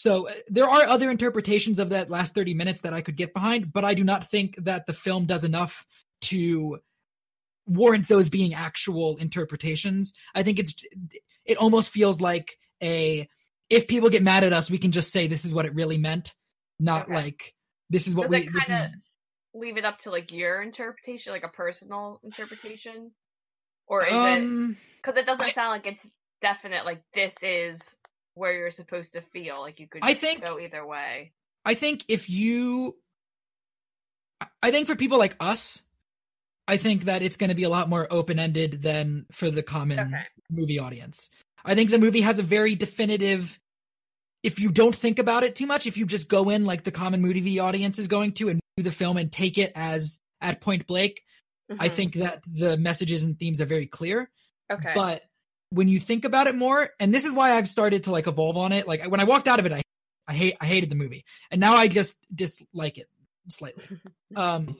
So 0.00 0.28
uh, 0.28 0.32
there 0.48 0.66
are 0.66 0.84
other 0.84 1.10
interpretations 1.10 1.78
of 1.78 1.90
that 1.90 2.08
last 2.08 2.34
30 2.34 2.54
minutes 2.54 2.80
that 2.80 2.94
I 2.94 3.02
could 3.02 3.16
get 3.16 3.34
behind, 3.34 3.70
but 3.70 3.84
I 3.84 3.92
do 3.92 4.02
not 4.02 4.26
think 4.26 4.56
that 4.64 4.86
the 4.86 4.94
film 4.94 5.26
does 5.26 5.44
enough 5.44 5.84
to 6.22 6.78
warrant 7.66 8.08
those 8.08 8.30
being 8.30 8.54
actual 8.54 9.18
interpretations. 9.18 10.14
I 10.34 10.42
think 10.42 10.58
it's 10.58 10.74
it 11.44 11.58
almost 11.58 11.90
feels 11.90 12.18
like 12.18 12.56
a 12.82 13.28
if 13.68 13.88
people 13.88 14.08
get 14.08 14.22
mad 14.22 14.42
at 14.42 14.54
us, 14.54 14.70
we 14.70 14.78
can 14.78 14.90
just 14.90 15.12
say 15.12 15.26
this 15.26 15.44
is 15.44 15.52
what 15.52 15.66
it 15.66 15.74
really 15.74 15.98
meant, 15.98 16.34
not 16.78 17.02
Okay. 17.02 17.14
like 17.16 17.54
this 17.90 18.06
is 18.06 18.14
what 18.14 18.30
we 18.30 18.48
this 18.48 18.70
is 18.70 18.80
leave 19.52 19.76
it 19.76 19.84
up 19.84 19.98
to 19.98 20.10
like 20.10 20.32
your 20.32 20.62
interpretation, 20.62 21.30
like 21.30 21.44
a 21.44 21.48
personal 21.48 22.20
interpretation, 22.24 23.10
or 23.86 24.02
is 24.06 24.14
it 24.14 24.42
um 24.44 24.78
because 24.96 25.18
it 25.18 25.26
doesn't 25.26 25.44
I- 25.44 25.50
sound 25.50 25.72
like 25.72 25.86
it's 25.86 26.08
definite. 26.40 26.86
Like 26.86 27.02
this 27.12 27.34
is 27.42 27.82
where 28.34 28.52
you're 28.52 28.70
supposed 28.70 29.12
to 29.12 29.20
feel. 29.20 29.60
Like 29.60 29.80
you 29.80 29.88
could 29.88 30.02
I 30.04 30.14
think- 30.14 30.44
go 30.44 30.58
either 30.58 30.86
way. 30.86 31.32
I 31.64 31.74
think 31.74 32.04
if 32.08 32.30
you, 32.30 32.96
I- 34.40 34.46
I 34.62 34.70
think 34.70 34.86
for 34.86 34.96
people 34.96 35.18
like 35.18 35.36
us, 35.40 35.82
I 36.66 36.76
think 36.76 37.04
that 37.04 37.22
it's 37.22 37.36
going 37.36 37.50
to 37.50 37.56
be 37.56 37.64
a 37.64 37.68
lot 37.68 37.88
more 37.88 38.06
open 38.10 38.38
ended 38.38 38.80
than 38.82 39.26
for 39.32 39.50
the 39.50 39.62
common 39.62 39.98
Okay. 39.98 40.22
movie 40.50 40.78
audience. 40.78 41.28
I 41.64 41.74
think 41.74 41.90
the 41.90 41.98
movie 41.98 42.20
has 42.22 42.38
a 42.38 42.42
very 42.44 42.74
definitive. 42.76 43.58
If 44.42 44.58
you 44.60 44.70
don't 44.70 44.94
think 44.94 45.18
about 45.18 45.42
it 45.42 45.54
too 45.56 45.66
much, 45.66 45.86
if 45.86 45.96
you 45.98 46.06
just 46.06 46.28
go 46.28 46.48
in 46.48 46.64
like 46.64 46.84
the 46.84 46.90
common 46.92 47.20
movie 47.20 47.58
audience 47.58 47.98
is 47.98 48.08
going 48.08 48.32
to 48.34 48.48
and 48.48 48.60
do 48.76 48.82
the 48.82 48.92
film 48.92 49.16
and 49.18 49.30
take 49.30 49.58
it 49.58 49.72
as 49.74 50.20
at 50.40 50.60
point 50.62 50.86
blank, 50.86 51.22
I 51.78 51.88
Mhm. 51.88 51.92
think 51.92 52.14
that 52.14 52.42
the 52.46 52.76
messages 52.78 53.24
and 53.24 53.38
themes 53.38 53.60
are 53.60 53.66
very 53.66 53.86
clear. 53.86 54.30
Okay. 54.72 54.92
But 54.94 55.24
when 55.70 55.88
you 55.88 56.00
think 56.00 56.24
about 56.24 56.46
it 56.46 56.54
more, 56.54 56.90
and 56.98 57.14
this 57.14 57.24
is 57.24 57.32
why 57.32 57.56
I've 57.56 57.68
started 57.68 58.04
to 58.04 58.12
like 58.12 58.26
evolve 58.26 58.56
on 58.56 58.72
it. 58.72 58.86
Like 58.86 59.04
when 59.10 59.20
I 59.20 59.24
walked 59.24 59.48
out 59.48 59.58
of 59.58 59.66
it, 59.66 59.72
I 59.72 59.82
I 60.26 60.34
hate 60.34 60.56
I 60.60 60.66
hated 60.66 60.90
the 60.90 60.96
movie, 60.96 61.24
and 61.50 61.60
now 61.60 61.74
I 61.74 61.88
just 61.88 62.18
dislike 62.34 62.98
it 62.98 63.08
slightly. 63.48 63.84
Um, 64.36 64.76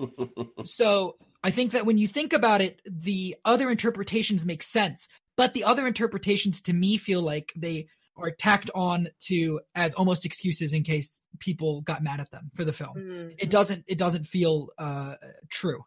so 0.65 1.17
I 1.43 1.51
think 1.51 1.73
that 1.73 1.85
when 1.85 1.99
you 1.99 2.07
think 2.07 2.33
about 2.33 2.61
it, 2.61 2.81
the 2.87 3.35
other 3.45 3.69
interpretations 3.69 4.47
make 4.47 4.63
sense, 4.63 5.09
but 5.37 5.55
the 5.55 5.65
other 5.65 5.89
interpretations 5.89 6.63
to 6.63 6.73
me 6.73 6.99
feel 6.99 7.21
like 7.21 7.53
they 7.57 7.89
are 8.17 8.31
tacked 8.31 8.71
on 8.77 9.09
to 9.27 9.61
as 9.75 9.95
almost 9.95 10.25
excuses 10.25 10.73
in 10.73 10.85
case 10.85 11.21
people 11.41 11.81
got 11.81 12.01
mad 12.05 12.21
at 12.21 12.31
them 12.31 12.53
for 12.55 12.65
the 12.65 12.73
film. 12.73 12.95
Mhm. 12.97 13.35
It 13.39 13.51
doesn't 13.51 13.85
it 13.89 13.99
doesn't 13.99 14.25
feel 14.25 14.69
uh 14.79 15.17
true. 15.49 15.85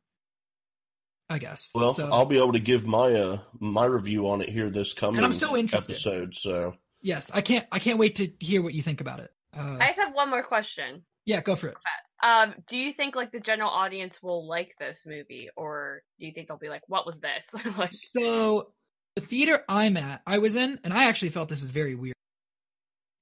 I 1.30 1.38
guess. 1.40 1.72
well 1.74 1.92
so, 1.92 2.10
I'll 2.12 2.26
be 2.26 2.38
able 2.38 2.54
to 2.54 2.60
give 2.60 2.86
my 2.86 3.12
uh 3.14 3.38
my 3.60 3.86
review 3.86 4.30
on 4.30 4.42
it 4.42 4.50
here 4.50 4.70
this 4.70 4.94
coming 4.94 5.24
I'm 5.24 5.32
so 5.32 5.56
interested. 5.58 5.92
episode 5.94 6.36
so 6.36 6.76
yes, 7.02 7.32
I 7.34 7.42
can't 7.42 7.66
I 7.72 7.80
can't 7.80 7.98
wait 8.00 8.16
to 8.18 8.30
hear 8.40 8.62
what 8.62 8.74
you 8.74 8.82
think 8.82 9.02
about 9.02 9.20
it. 9.20 9.32
Uh, 9.56 9.78
I 9.80 9.88
just 9.88 10.00
have 10.00 10.14
one 10.14 10.30
more 10.30 10.44
question. 10.44 11.04
yeah, 11.26 11.42
go 11.42 11.56
for 11.56 11.68
it. 11.68 11.76
Um, 12.22 12.56
do 12.70 12.78
you 12.78 12.94
think 12.94 13.16
like 13.16 13.32
the 13.32 13.40
general 13.40 13.70
audience 13.70 14.22
will 14.24 14.48
like 14.48 14.76
this 14.80 15.04
movie, 15.06 15.50
or 15.58 16.04
do 16.20 16.26
you 16.26 16.32
think 16.34 16.48
they'll 16.48 16.58
be 16.58 16.70
like, 16.70 16.82
"What 16.88 17.06
was 17.06 17.20
this?" 17.20 17.46
like, 17.78 17.92
So 17.92 18.72
the 19.16 19.22
theater 19.22 19.60
I'm 19.68 19.98
at, 19.98 20.22
I 20.26 20.38
was 20.38 20.56
in, 20.56 20.80
and 20.86 20.94
I 20.94 21.10
actually 21.10 21.30
felt 21.30 21.50
this 21.50 21.62
was 21.62 21.70
very 21.72 21.96
weird. 21.96 22.16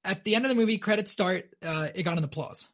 At 0.04 0.24
the 0.24 0.36
end 0.36 0.46
of 0.46 0.50
the 0.50 0.56
movie, 0.56 0.78
credits 0.78 1.12
start. 1.12 1.50
Uh, 1.66 1.88
it 1.96 2.04
got 2.04 2.18
an 2.18 2.24
applause. 2.24 2.70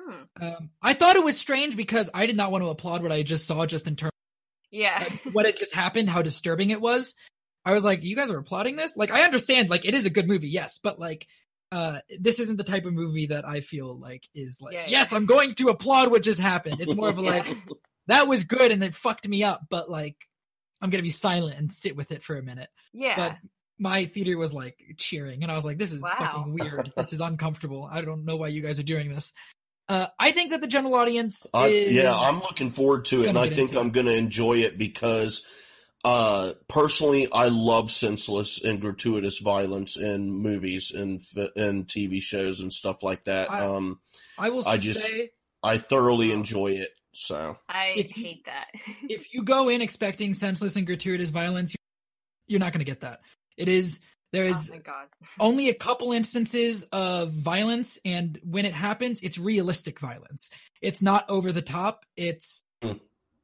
hmm, 0.00 0.22
Um, 0.40 0.70
I 0.80 0.94
thought 0.94 1.16
it 1.16 1.24
was 1.24 1.36
strange 1.38 1.76
because 1.76 2.10
I 2.14 2.26
did 2.26 2.36
not 2.36 2.50
want 2.52 2.62
to 2.64 2.68
applaud 2.70 3.02
what 3.02 3.12
I 3.12 3.22
just 3.22 3.46
saw, 3.46 3.66
just 3.66 3.86
in 3.88 3.96
terms 3.96 4.09
yeah, 4.70 5.04
what 5.32 5.46
had 5.46 5.56
just 5.56 5.74
happened, 5.74 6.08
how 6.10 6.22
disturbing 6.22 6.70
it 6.70 6.80
was. 6.80 7.14
I 7.64 7.74
was 7.74 7.84
like, 7.84 8.02
"You 8.02 8.16
guys 8.16 8.30
are 8.30 8.38
applauding 8.38 8.76
this?" 8.76 8.96
Like, 8.96 9.10
I 9.10 9.22
understand, 9.22 9.68
like, 9.70 9.84
it 9.84 9.94
is 9.94 10.06
a 10.06 10.10
good 10.10 10.26
movie, 10.28 10.48
yes, 10.48 10.78
but 10.82 10.98
like, 10.98 11.26
uh, 11.72 11.98
this 12.18 12.40
isn't 12.40 12.56
the 12.56 12.64
type 12.64 12.84
of 12.86 12.92
movie 12.94 13.26
that 13.26 13.46
I 13.46 13.60
feel 13.60 13.98
like 13.98 14.26
is 14.34 14.58
like, 14.60 14.72
Yeah, 14.74 14.86
"Yes, 14.88 15.10
yeah. 15.12 15.16
I'm 15.18 15.26
going 15.26 15.54
to 15.56 15.68
applaud 15.68 16.10
what 16.10 16.22
just 16.22 16.40
happened." 16.40 16.80
It's 16.80 16.94
more 16.94 17.08
of 17.10 17.18
a 17.18 17.22
like, 17.34 17.46
that 18.06 18.26
was 18.28 18.44
good 18.44 18.70
and 18.72 18.82
it 18.82 18.94
fucked 18.94 19.28
me 19.28 19.44
up, 19.44 19.62
but 19.70 19.90
like 19.90 20.16
I'm 20.80 20.88
gonna 20.90 21.02
be 21.02 21.10
silent 21.10 21.58
and 21.58 21.70
sit 21.70 21.94
with 21.96 22.10
it 22.12 22.22
for 22.22 22.36
a 22.36 22.42
minute. 22.42 22.70
yeah. 22.94 23.14
But 23.16 23.36
my 23.78 24.04
theater 24.06 24.36
was 24.38 24.52
like 24.54 24.76
cheering, 24.98 25.42
and 25.42 25.52
I 25.52 25.54
was 25.54 25.64
like, 25.64 25.78
"This 25.78 25.92
is 25.92 26.02
Wow. 26.02 26.14
fucking 26.18 26.54
weird. 26.54 26.92
this 26.96 27.12
is 27.12 27.20
uncomfortable. 27.20 27.86
I 27.90 28.00
don't 28.00 28.24
know 28.24 28.36
why 28.36 28.48
you 28.48 28.62
guys 28.62 28.78
are 28.80 28.82
doing 28.84 29.10
this." 29.14 29.32
Uh, 29.90 30.06
I 30.20 30.30
think 30.30 30.52
that 30.52 30.60
the 30.60 30.68
general 30.68 30.94
audience 30.94 31.48
I, 31.52 31.66
is 31.66 31.92
yeah 31.92 32.16
I'm 32.16 32.36
looking 32.38 32.70
forward 32.70 33.06
to 33.06 33.24
it 33.24 33.28
and 33.28 33.36
I 33.38 33.48
think 33.48 33.74
I'm 33.74 33.90
going 33.90 34.06
to 34.06 34.14
enjoy 34.14 34.58
it 34.58 34.78
because 34.78 35.42
uh 36.04 36.52
personally 36.68 37.26
I 37.32 37.48
love 37.48 37.90
senseless 37.90 38.62
and 38.64 38.80
gratuitous 38.80 39.40
violence 39.40 39.96
in 39.98 40.30
movies 40.30 40.92
and 40.92 41.20
and 41.56 41.86
TV 41.88 42.22
shows 42.22 42.60
and 42.60 42.72
stuff 42.72 43.02
like 43.02 43.24
that 43.24 43.50
I- 43.50 43.64
um 43.64 43.98
I 44.38 44.50
will 44.50 44.66
I 44.66 44.76
just- 44.78 45.02
say 45.04 45.30
I 45.62 45.78
thoroughly 45.78 46.30
enjoy 46.30 46.68
it 46.68 46.90
so 47.12 47.56
I 47.68 47.94
if 47.96 48.16
you- 48.16 48.22
hate 48.24 48.44
that. 48.46 48.68
if 49.10 49.34
you 49.34 49.42
go 49.42 49.68
in 49.68 49.82
expecting 49.82 50.34
senseless 50.34 50.76
and 50.76 50.86
gratuitous 50.86 51.30
violence, 51.30 51.74
you're 52.46 52.60
not 52.60 52.72
going 52.72 52.78
to 52.78 52.90
get 52.90 53.00
that. 53.00 53.20
It 53.56 53.68
is 53.68 54.00
there 54.32 54.46
oh 54.52 54.54
my 54.70 54.78
god. 54.78 55.06
only 55.40 55.68
a 55.68 55.74
couple 55.74 56.12
instances 56.12 56.84
of 56.92 57.32
violence 57.32 57.98
and 58.04 58.38
when 58.44 58.64
it 58.64 58.74
happens 58.74 59.20
it's 59.22 59.38
realistic 59.38 59.98
violence 59.98 60.50
it's 60.80 61.02
not 61.02 61.28
over 61.28 61.52
the 61.52 61.62
top 61.62 62.04
it's 62.16 62.62
Hmm. 62.82 62.92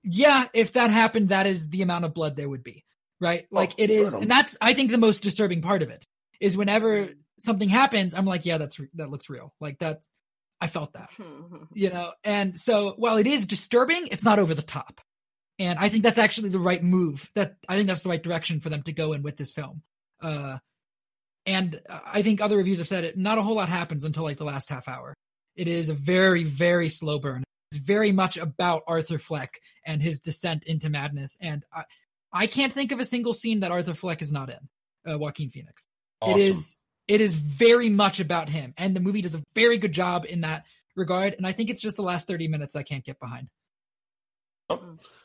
yeah 0.02 0.46
if 0.54 0.72
that 0.72 0.90
happened 0.90 1.28
that 1.28 1.46
is 1.46 1.68
the 1.68 1.82
amount 1.82 2.04
of 2.06 2.14
blood 2.14 2.36
there 2.36 2.48
would 2.48 2.64
be 2.64 2.84
right? 3.20 3.46
Like 3.50 3.70
Oh, 3.72 3.74
it 3.78 3.90
is, 3.90 4.14
and 4.14 4.30
that's 4.30 4.56
I 4.60 4.74
think 4.74 4.90
the 4.90 4.98
most 4.98 5.22
disturbing 5.22 5.62
part 5.62 5.82
of 5.82 5.88
it 5.90 6.06
is 6.40 6.56
whenever 6.56 7.08
something 7.38 7.68
happens, 7.68 8.14
I'm 8.14 8.26
like, 8.26 8.44
yeah, 8.44 8.58
that's 8.58 8.78
that 8.94 9.10
looks 9.10 9.30
real. 9.30 9.54
Like 9.60 9.78
that, 9.78 10.00
I 10.60 10.66
felt 10.66 10.92
that, 10.92 11.08
you 11.72 11.90
know. 11.90 12.12
And 12.24 12.58
so 12.60 12.92
while 12.96 13.16
it 13.16 13.26
is 13.26 13.46
disturbing, 13.46 14.08
it's 14.10 14.24
not 14.24 14.38
over 14.38 14.52
the 14.54 14.60
top, 14.62 15.00
and 15.58 15.78
I 15.78 15.88
think 15.88 16.02
that's 16.02 16.18
actually 16.18 16.50
the 16.50 16.58
right 16.58 16.82
move. 16.82 17.30
That 17.34 17.56
I 17.68 17.76
think 17.76 17.88
that's 17.88 18.02
the 18.02 18.10
right 18.10 18.22
direction 18.22 18.60
for 18.60 18.68
them 18.68 18.82
to 18.82 18.92
go 18.92 19.12
in 19.14 19.22
with 19.22 19.36
this 19.38 19.50
film. 19.52 19.80
Uh, 20.20 20.58
and 21.46 21.80
I 21.88 22.22
think 22.22 22.40
other 22.40 22.56
reviews 22.56 22.78
have 22.78 22.88
said 22.88 23.04
it. 23.04 23.16
Not 23.16 23.38
a 23.38 23.42
whole 23.42 23.56
lot 23.56 23.68
happens 23.68 24.04
until 24.04 24.24
like 24.24 24.38
the 24.38 24.44
last 24.44 24.68
half 24.68 24.88
hour. 24.88 25.14
It 25.54 25.68
is 25.68 25.88
a 25.88 25.94
very, 25.94 26.44
very 26.44 26.88
slow 26.88 27.18
burn. 27.18 27.44
It's 27.70 27.80
very 27.80 28.12
much 28.12 28.36
about 28.36 28.82
Arthur 28.86 29.18
Fleck 29.18 29.60
and 29.84 30.02
his 30.02 30.20
descent 30.20 30.64
into 30.64 30.90
madness. 30.90 31.38
And 31.40 31.64
I, 31.72 31.84
I 32.32 32.46
can't 32.46 32.72
think 32.72 32.92
of 32.92 33.00
a 33.00 33.04
single 33.04 33.32
scene 33.32 33.60
that 33.60 33.70
Arthur 33.70 33.94
Fleck 33.94 34.22
is 34.22 34.32
not 34.32 34.50
in. 34.50 34.58
Uh, 35.08 35.18
Joaquin 35.18 35.50
Phoenix. 35.50 35.86
Awesome. 36.20 36.40
It 36.40 36.42
is. 36.42 36.76
It 37.06 37.20
is 37.20 37.36
very 37.36 37.88
much 37.88 38.18
about 38.18 38.48
him, 38.48 38.74
and 38.76 38.96
the 38.96 38.98
movie 38.98 39.22
does 39.22 39.36
a 39.36 39.42
very 39.54 39.78
good 39.78 39.92
job 39.92 40.24
in 40.28 40.40
that 40.40 40.64
regard. 40.96 41.34
And 41.34 41.46
I 41.46 41.52
think 41.52 41.70
it's 41.70 41.80
just 41.80 41.94
the 41.94 42.02
last 42.02 42.26
thirty 42.26 42.48
minutes 42.48 42.74
I 42.74 42.82
can't 42.82 43.04
get 43.04 43.20
behind. 43.20 43.48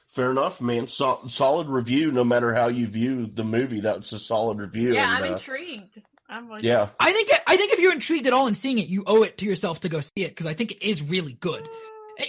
Fair 0.07 0.29
enough, 0.29 0.61
man. 0.61 0.87
So, 0.89 1.21
solid 1.27 1.67
review. 1.67 2.11
No 2.11 2.23
matter 2.23 2.53
how 2.53 2.67
you 2.67 2.85
view 2.85 3.25
the 3.25 3.43
movie, 3.43 3.79
that's 3.79 4.11
a 4.11 4.19
solid 4.19 4.59
review. 4.59 4.93
yeah, 4.93 5.15
and, 5.15 5.25
I'm 5.25 5.31
uh, 5.31 5.35
intrigued. 5.37 6.01
I'm 6.31 6.49
like, 6.49 6.63
yeah, 6.63 6.89
I 6.99 7.11
think. 7.11 7.29
I 7.45 7.57
think 7.57 7.73
if 7.73 7.79
you're 7.79 7.91
intrigued 7.93 8.25
at 8.25 8.33
all 8.33 8.47
in 8.47 8.55
seeing 8.55 8.77
it, 8.79 8.87
you 8.87 9.03
owe 9.05 9.23
it 9.23 9.37
to 9.39 9.45
yourself 9.45 9.81
to 9.81 9.89
go 9.89 9.99
see 10.01 10.23
it 10.23 10.29
because 10.29 10.45
I 10.45 10.53
think 10.53 10.71
it 10.71 10.81
is 10.81 11.01
really 11.01 11.33
good. 11.33 11.67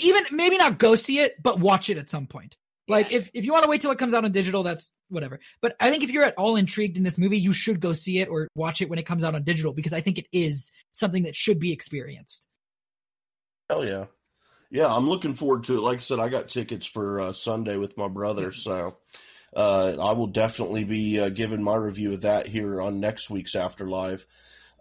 Even 0.01 0.24
maybe 0.33 0.59
not 0.59 0.79
go 0.79 0.97
see 0.97 1.19
it, 1.20 1.41
but 1.43 1.61
watch 1.61 1.89
it 1.89 1.99
at 1.99 2.11
some 2.11 2.27
point. 2.27 2.57
Like 2.89 3.11
Yeah. 3.12 3.19
if, 3.19 3.31
if 3.33 3.45
you 3.45 3.53
want 3.53 3.65
to 3.65 3.70
wait 3.70 3.81
till 3.81 3.93
it 3.93 3.99
comes 3.99 4.12
out 4.12 4.24
on 4.24 4.33
digital, 4.33 4.65
that's 4.65 4.93
whatever. 5.09 5.39
But 5.61 5.77
I 5.79 5.89
think 5.89 6.03
if 6.03 6.11
you're 6.11 6.24
at 6.24 6.35
all 6.37 6.57
intrigued 6.57 6.97
in 6.97 7.05
this 7.05 7.16
movie, 7.16 7.39
you 7.39 7.53
should 7.53 7.79
go 7.79 7.93
see 7.93 8.19
it 8.19 8.29
or 8.29 8.49
watch 8.57 8.83
it 8.83 8.91
when 8.91 8.99
it 8.99 9.07
comes 9.07 9.23
out 9.23 9.37
on 9.37 9.45
digital 9.45 9.73
because 9.73 9.93
I 9.93 10.01
think 10.01 10.19
it 10.19 10.27
is 10.33 10.73
something 10.91 11.23
that 11.23 11.37
should 11.37 11.61
be 11.61 11.73
experienced. 11.73 12.45
hell 13.70 13.85
yeah, 13.87 14.07
yeah. 14.70 14.93
I'm 14.93 15.09
looking 15.09 15.35
forward 15.35 15.65
to 15.65 15.77
it. 15.77 15.81
Like 15.81 15.99
I 15.99 16.01
said, 16.01 16.19
I 16.19 16.29
got 16.29 16.49
tickets 16.49 16.87
for 16.87 17.20
uh, 17.20 17.33
Sunday 17.33 17.77
with 17.77 17.97
my 17.97 18.09
brother, 18.09 18.51
so 18.51 18.97
uh, 19.55 19.97
I 20.01 20.12
will 20.12 20.29
definitely 20.29 20.85
be 20.85 21.20
uh, 21.20 21.29
giving 21.29 21.62
my 21.62 21.77
review 21.77 22.15
of 22.15 22.23
that 22.23 22.47
here 22.47 22.81
on 22.81 23.01
next 23.01 23.31
week's 23.31 23.55
Afterlife. 23.55 24.27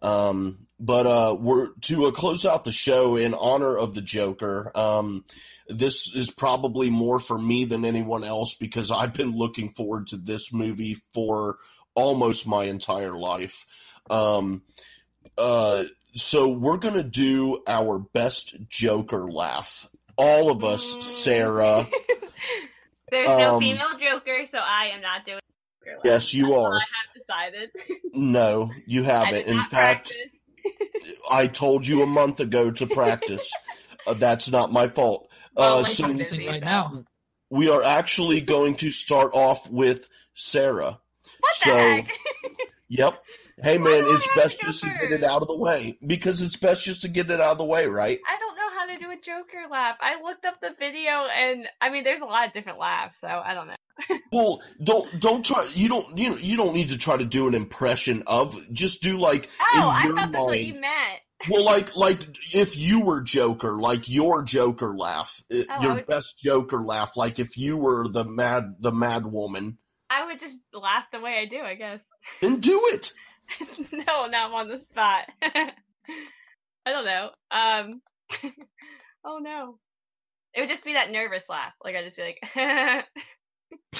Um, 0.01 0.57
but 0.79 1.05
uh, 1.05 1.37
we're 1.39 1.69
to 1.81 2.05
uh, 2.07 2.11
close 2.11 2.45
out 2.45 2.63
the 2.63 2.71
show 2.71 3.15
in 3.17 3.33
honor 3.33 3.77
of 3.77 3.93
the 3.93 4.01
Joker. 4.01 4.71
Um, 4.73 5.25
this 5.67 6.13
is 6.15 6.31
probably 6.31 6.89
more 6.89 7.19
for 7.19 7.37
me 7.37 7.65
than 7.65 7.85
anyone 7.85 8.23
else 8.23 8.55
because 8.55 8.91
I've 8.91 9.13
been 9.13 9.35
looking 9.37 9.69
forward 9.69 10.07
to 10.07 10.17
this 10.17 10.51
movie 10.51 10.97
for 11.13 11.57
almost 11.93 12.47
my 12.47 12.65
entire 12.65 13.15
life. 13.15 13.65
Um, 14.09 14.63
uh, 15.37 15.83
so 16.15 16.49
we're 16.49 16.77
gonna 16.77 17.03
do 17.03 17.63
our 17.67 17.99
best 17.99 18.57
Joker 18.69 19.31
laugh. 19.31 19.87
All 20.17 20.51
of 20.51 20.63
us. 20.63 21.05
Sarah. 21.05 21.87
There's 23.11 23.27
no 23.27 23.55
Um, 23.55 23.59
female 23.61 23.97
Joker, 23.99 24.45
so 24.49 24.57
I 24.57 24.85
am 24.93 25.01
not 25.01 25.25
doing. 25.25 25.39
Joker 25.83 25.97
laugh. 25.97 26.01
Yes, 26.05 26.33
you 26.33 26.45
That's 26.45 26.55
all 26.55 26.65
are. 26.67 26.75
I 26.75 26.79
have 26.79 27.53
decided. 27.53 27.69
No, 28.13 28.69
you 28.85 29.03
haven't. 29.03 29.45
In 29.47 29.63
fact. 29.65 30.13
I 31.31 31.47
told 31.47 31.87
you 31.87 32.01
a 32.03 32.05
month 32.05 32.39
ago 32.39 32.71
to 32.71 32.85
practice. 32.87 33.49
uh, 34.05 34.13
that's 34.13 34.51
not 34.51 34.71
my 34.71 34.87
fault. 34.87 35.31
Well, 35.55 35.77
Uh, 35.77 35.81
like 35.81 35.87
so 35.87 36.13
busy, 36.13 36.47
right 36.47 36.63
now. 36.63 37.03
we 37.49 37.69
are 37.69 37.83
actually 37.83 38.41
going 38.41 38.75
to 38.75 38.91
start 38.91 39.31
off 39.33 39.69
with 39.69 40.07
Sarah. 40.33 40.99
What 41.39 41.55
so- 41.55 41.73
the 41.73 41.79
heck? 41.79 42.11
Yep. 42.89 43.23
Hey 43.63 43.77
man, 43.77 44.03
it's 44.05 44.27
best 44.35 44.59
go 44.61 44.67
just 44.67 44.83
to 44.83 44.89
get 44.89 45.13
it 45.13 45.23
out 45.23 45.41
of 45.41 45.47
the 45.47 45.55
way 45.57 45.97
because 46.05 46.41
it's 46.41 46.57
best 46.57 46.83
just 46.83 47.03
to 47.03 47.07
get 47.07 47.31
it 47.31 47.39
out 47.39 47.53
of 47.53 47.57
the 47.57 47.63
way, 47.65 47.85
right? 47.87 48.19
I 48.27 48.37
don't 48.37 48.50
Joker 49.23 49.67
laugh. 49.69 49.97
I 50.01 50.21
looked 50.21 50.45
up 50.45 50.59
the 50.61 50.71
video, 50.79 51.11
and 51.27 51.65
I 51.79 51.89
mean, 51.89 52.03
there's 52.03 52.21
a 52.21 52.25
lot 52.25 52.47
of 52.47 52.53
different 52.53 52.79
laughs, 52.79 53.19
so 53.19 53.27
I 53.27 53.53
don't 53.53 53.67
know. 53.67 53.75
Well, 54.31 54.61
don't 54.81 55.19
don't 55.19 55.43
try. 55.45 55.67
You 55.73 55.89
don't 55.89 56.17
you 56.17 56.29
know 56.29 56.37
you 56.37 56.55
don't 56.57 56.73
need 56.73 56.89
to 56.89 56.97
try 56.97 57.17
to 57.17 57.25
do 57.25 57.47
an 57.49 57.53
impression 57.53 58.23
of. 58.25 58.55
Just 58.71 59.01
do 59.01 59.17
like 59.17 59.49
Oh, 59.61 59.77
in 59.77 59.81
I 59.83 60.03
your 60.05 60.15
thought 60.15 60.31
that's 60.31 60.43
what 60.45 60.59
you 60.59 60.71
mind. 60.73 60.81
meant. 60.81 61.19
Well, 61.49 61.65
like 61.65 61.95
like 61.97 62.19
if 62.55 62.77
you 62.77 63.01
were 63.01 63.21
Joker, 63.21 63.73
like 63.73 64.07
your 64.07 64.43
Joker 64.43 64.95
laugh, 64.95 65.43
uh, 65.53 65.57
Oh, 65.71 65.81
your 65.83 65.93
would- 65.95 66.05
best 66.07 66.39
Joker 66.39 66.77
laugh, 66.81 67.17
like 67.17 67.39
if 67.39 67.57
you 67.57 67.75
were 67.77 68.07
the 68.07 68.23
mad 68.23 68.75
the 68.79 68.91
mad 68.93 69.25
woman, 69.25 69.77
I 70.09 70.25
would 70.27 70.39
just 70.39 70.59
laugh 70.73 71.03
the 71.11 71.19
way 71.19 71.39
I 71.39 71.45
do, 71.45 71.59
I 71.59 71.75
guess. 71.75 71.99
then 72.41 72.59
do 72.61 72.79
it. 72.93 73.11
no, 73.91 74.27
now 74.27 74.47
I'm 74.47 74.53
on 74.53 74.67
the 74.69 74.81
spot. 74.87 75.25
I 75.41 75.71
don't 76.85 77.05
know. 77.05 77.29
Um. 77.51 78.01
Oh 79.25 79.37
no. 79.39 79.77
It 80.53 80.61
would 80.61 80.69
just 80.69 80.83
be 80.83 80.93
that 80.93 81.11
nervous 81.11 81.47
laugh. 81.49 81.73
Like 81.83 81.95
I 81.95 82.03
just 82.03 82.17
be 82.17 82.23
like. 82.23 82.39
Can 82.53 83.03
you 83.91 83.99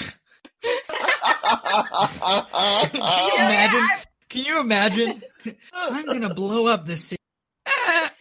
You 2.92 3.00
know, 3.00 3.34
yeah, 3.34 3.46
imagine? 3.46 3.80
I- 3.80 4.02
Can 4.28 4.44
you 4.44 4.60
imagine? 4.60 5.22
I'm 5.74 6.06
gonna 6.06 6.34
blow 6.34 6.66
up 6.66 6.86
this. 6.86 7.08
city. 7.08 7.20
it's 7.66 8.12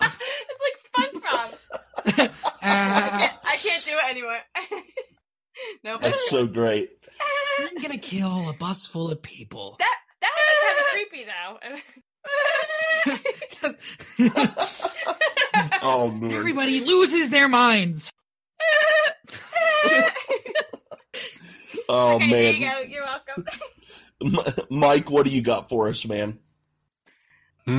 like 0.00 0.76
SpongeBob. 1.12 1.58
I 2.06 2.10
can't, 2.62 3.32
I 3.44 3.56
can't 3.56 3.84
do 3.84 3.90
it 3.92 4.10
anymore. 4.10 4.38
no, 5.84 5.94
but 5.98 6.02
That's 6.02 6.28
so 6.30 6.46
great. 6.46 6.90
I'm 7.60 7.80
gonna 7.80 7.98
kill 7.98 8.48
a 8.50 8.52
bus 8.54 8.86
full 8.86 9.10
of 9.10 9.22
people. 9.22 9.76
that 9.78 9.96
that 10.20 10.30
was 10.36 10.54
kind 10.64 10.78
of 10.78 10.86
creepy 10.92 11.24
though. 11.26 11.58
Oh 15.88 16.10
man. 16.10 16.32
Everybody 16.32 16.80
loses 16.84 17.30
their 17.30 17.48
minds. 17.48 18.12
Oh 21.88 22.16
okay, 22.16 22.30
there 22.30 22.52
you 22.52 22.60
man. 22.66 22.72
go. 22.74 22.80
You're 22.90 23.04
welcome. 23.04 24.66
Mike, 24.70 25.08
what 25.08 25.24
do 25.24 25.30
you 25.30 25.40
got 25.40 25.68
for 25.68 25.86
us, 25.88 26.04
man? 26.04 26.40
All 27.68 27.76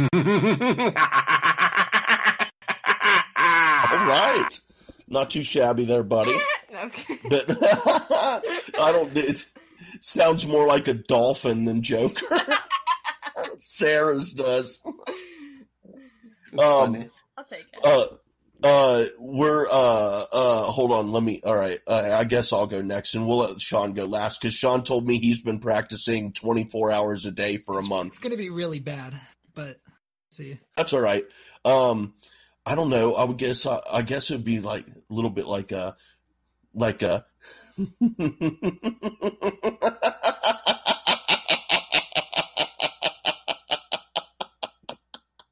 right. 3.38 4.59
Not 5.09 5.29
too 5.29 5.43
shabby 5.43 5.85
there, 5.85 6.03
buddy. 6.03 6.38
No, 6.69 6.89
But 7.29 7.45
I 7.61 8.91
don't. 8.91 9.15
It 9.15 9.45
sounds 10.01 10.45
more 10.45 10.67
like 10.67 10.88
a 10.89 10.93
dolphin 10.95 11.63
than 11.65 11.81
Joker. 11.81 12.25
Sarah's 13.59 14.34
does. 14.34 14.81
It's 14.85 16.53
Um, 16.53 16.93
funny. 16.93 17.09
I'll 17.38 17.43
take 17.45 17.65
it. 17.72 17.80
Uh, 17.84 18.05
uh, 18.64 19.05
we're 19.19 19.68
uh, 19.72 20.23
uh. 20.34 20.64
Hold 20.64 20.91
on. 20.91 21.11
Let 21.11 21.22
me. 21.22 21.39
All 21.45 21.55
right. 21.55 21.80
Uh, 21.85 22.15
I 22.18 22.23
guess 22.23 22.51
I'll 22.51 22.65
go 22.68 22.81
next, 22.81 23.14
and 23.14 23.27
we'll 23.27 23.38
let 23.38 23.61
Sean 23.61 23.93
go 23.93 24.05
last 24.05 24.41
because 24.41 24.55
Sean 24.55 24.84
told 24.84 25.07
me 25.07 25.19
he's 25.19 25.41
been 25.41 25.59
practicing 25.59 26.34
twenty 26.34 26.64
four 26.65 26.91
hours 26.91 27.26
a 27.27 27.31
day 27.31 27.57
for 27.57 27.76
a 27.76 27.77
It's- 27.77 27.89
month. 27.89 28.14
It's 28.14 28.19
gonna 28.19 28.38
be 28.38 28.49
really 28.49 28.80
bad, 28.80 29.14
but 29.53 29.77
see. 30.31 30.59
That's 30.76 30.93
all 30.93 31.01
right. 31.01 31.23
Um, 31.64 32.15
I 32.65 32.73
don't 32.76 32.89
know. 32.89 33.14
I 33.14 33.26
would 33.26 33.38
guess. 33.38 33.68
I, 33.68 33.80
I 33.91 34.01
guess 34.01 34.31
it 34.31 34.35
would 34.38 34.43
be 34.43 34.59
like 34.59 34.88
a 34.88 34.93
little 35.14 35.30
bit 35.31 35.45
like 35.45 35.72
a, 35.72 35.95
like 36.73 37.03
a. 37.03 37.26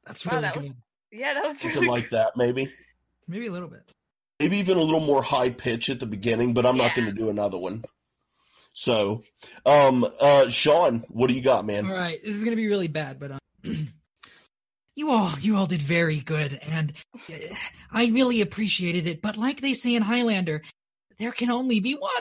That's 0.06 0.26
Wow, 0.26 0.32
really 0.34 0.42
that 0.44 0.56
was- 0.58 0.66
good. 0.68 0.76
Yeah, 1.12 1.34
that 1.34 1.46
was 1.46 1.60
Something 1.60 1.82
really 1.82 1.88
like 1.88 2.10
that, 2.10 2.36
maybe. 2.36 2.74
Maybe 3.28 3.48
a 3.48 3.52
little 3.52 3.70
bit. 3.70 3.82
Maybe 4.40 4.58
even 4.58 4.78
a 4.78 4.82
little 4.82 5.00
more 5.00 5.24
high 5.24 5.50
pitch 5.50 5.90
at 5.90 6.00
the 6.00 6.06
beginning, 6.06 6.54
but 6.54 6.64
I'm 6.64 6.78
not 6.78 6.94
going 6.94 7.08
to 7.08 7.12
do 7.12 7.30
another 7.30 7.58
one. 7.58 7.84
So, 8.78 9.24
um, 9.66 10.06
uh, 10.22 10.50
Sean, 10.50 11.06
what 11.08 11.28
do 11.28 11.34
you 11.34 11.42
got, 11.42 11.66
man? 11.66 11.86
All 11.86 11.94
right, 11.94 12.18
this 12.22 12.36
is 12.36 12.44
gonna 12.44 12.58
be 12.58 12.68
really 12.68 12.90
bad, 12.90 13.22
but 13.22 13.32
um, 13.32 13.40
you 14.96 15.12
all, 15.12 15.32
you 15.40 15.56
all 15.56 15.66
did 15.66 15.82
very 15.82 16.20
good, 16.20 16.60
and 16.62 16.92
uh, 17.30 17.56
I 17.90 18.08
really 18.08 18.42
appreciated 18.42 19.08
it. 19.08 19.22
But 19.22 19.38
like 19.38 19.62
they 19.62 19.72
say 19.72 19.96
in 19.96 20.02
Highlander, 20.02 20.62
there 21.20 21.32
can 21.32 21.52
only 21.52 21.80
be 21.80 21.94
one. 21.94 22.12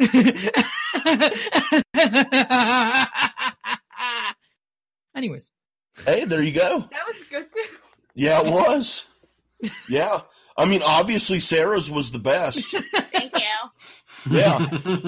Anyways, 5.14 5.50
Hey, 6.04 6.24
there 6.24 6.42
you 6.42 6.52
go. 6.52 6.80
that 6.90 7.06
was 7.06 7.16
good 7.30 7.46
too. 7.52 7.76
Yeah, 8.14 8.42
it 8.44 8.52
was. 8.52 9.06
Yeah. 9.88 10.20
I 10.56 10.66
mean, 10.66 10.82
obviously 10.84 11.40
Sarah's 11.40 11.90
was 11.90 12.10
the 12.10 12.18
best. 12.18 12.74
Thank 12.94 13.32
you. 13.38 14.30
Yeah. 14.30 14.56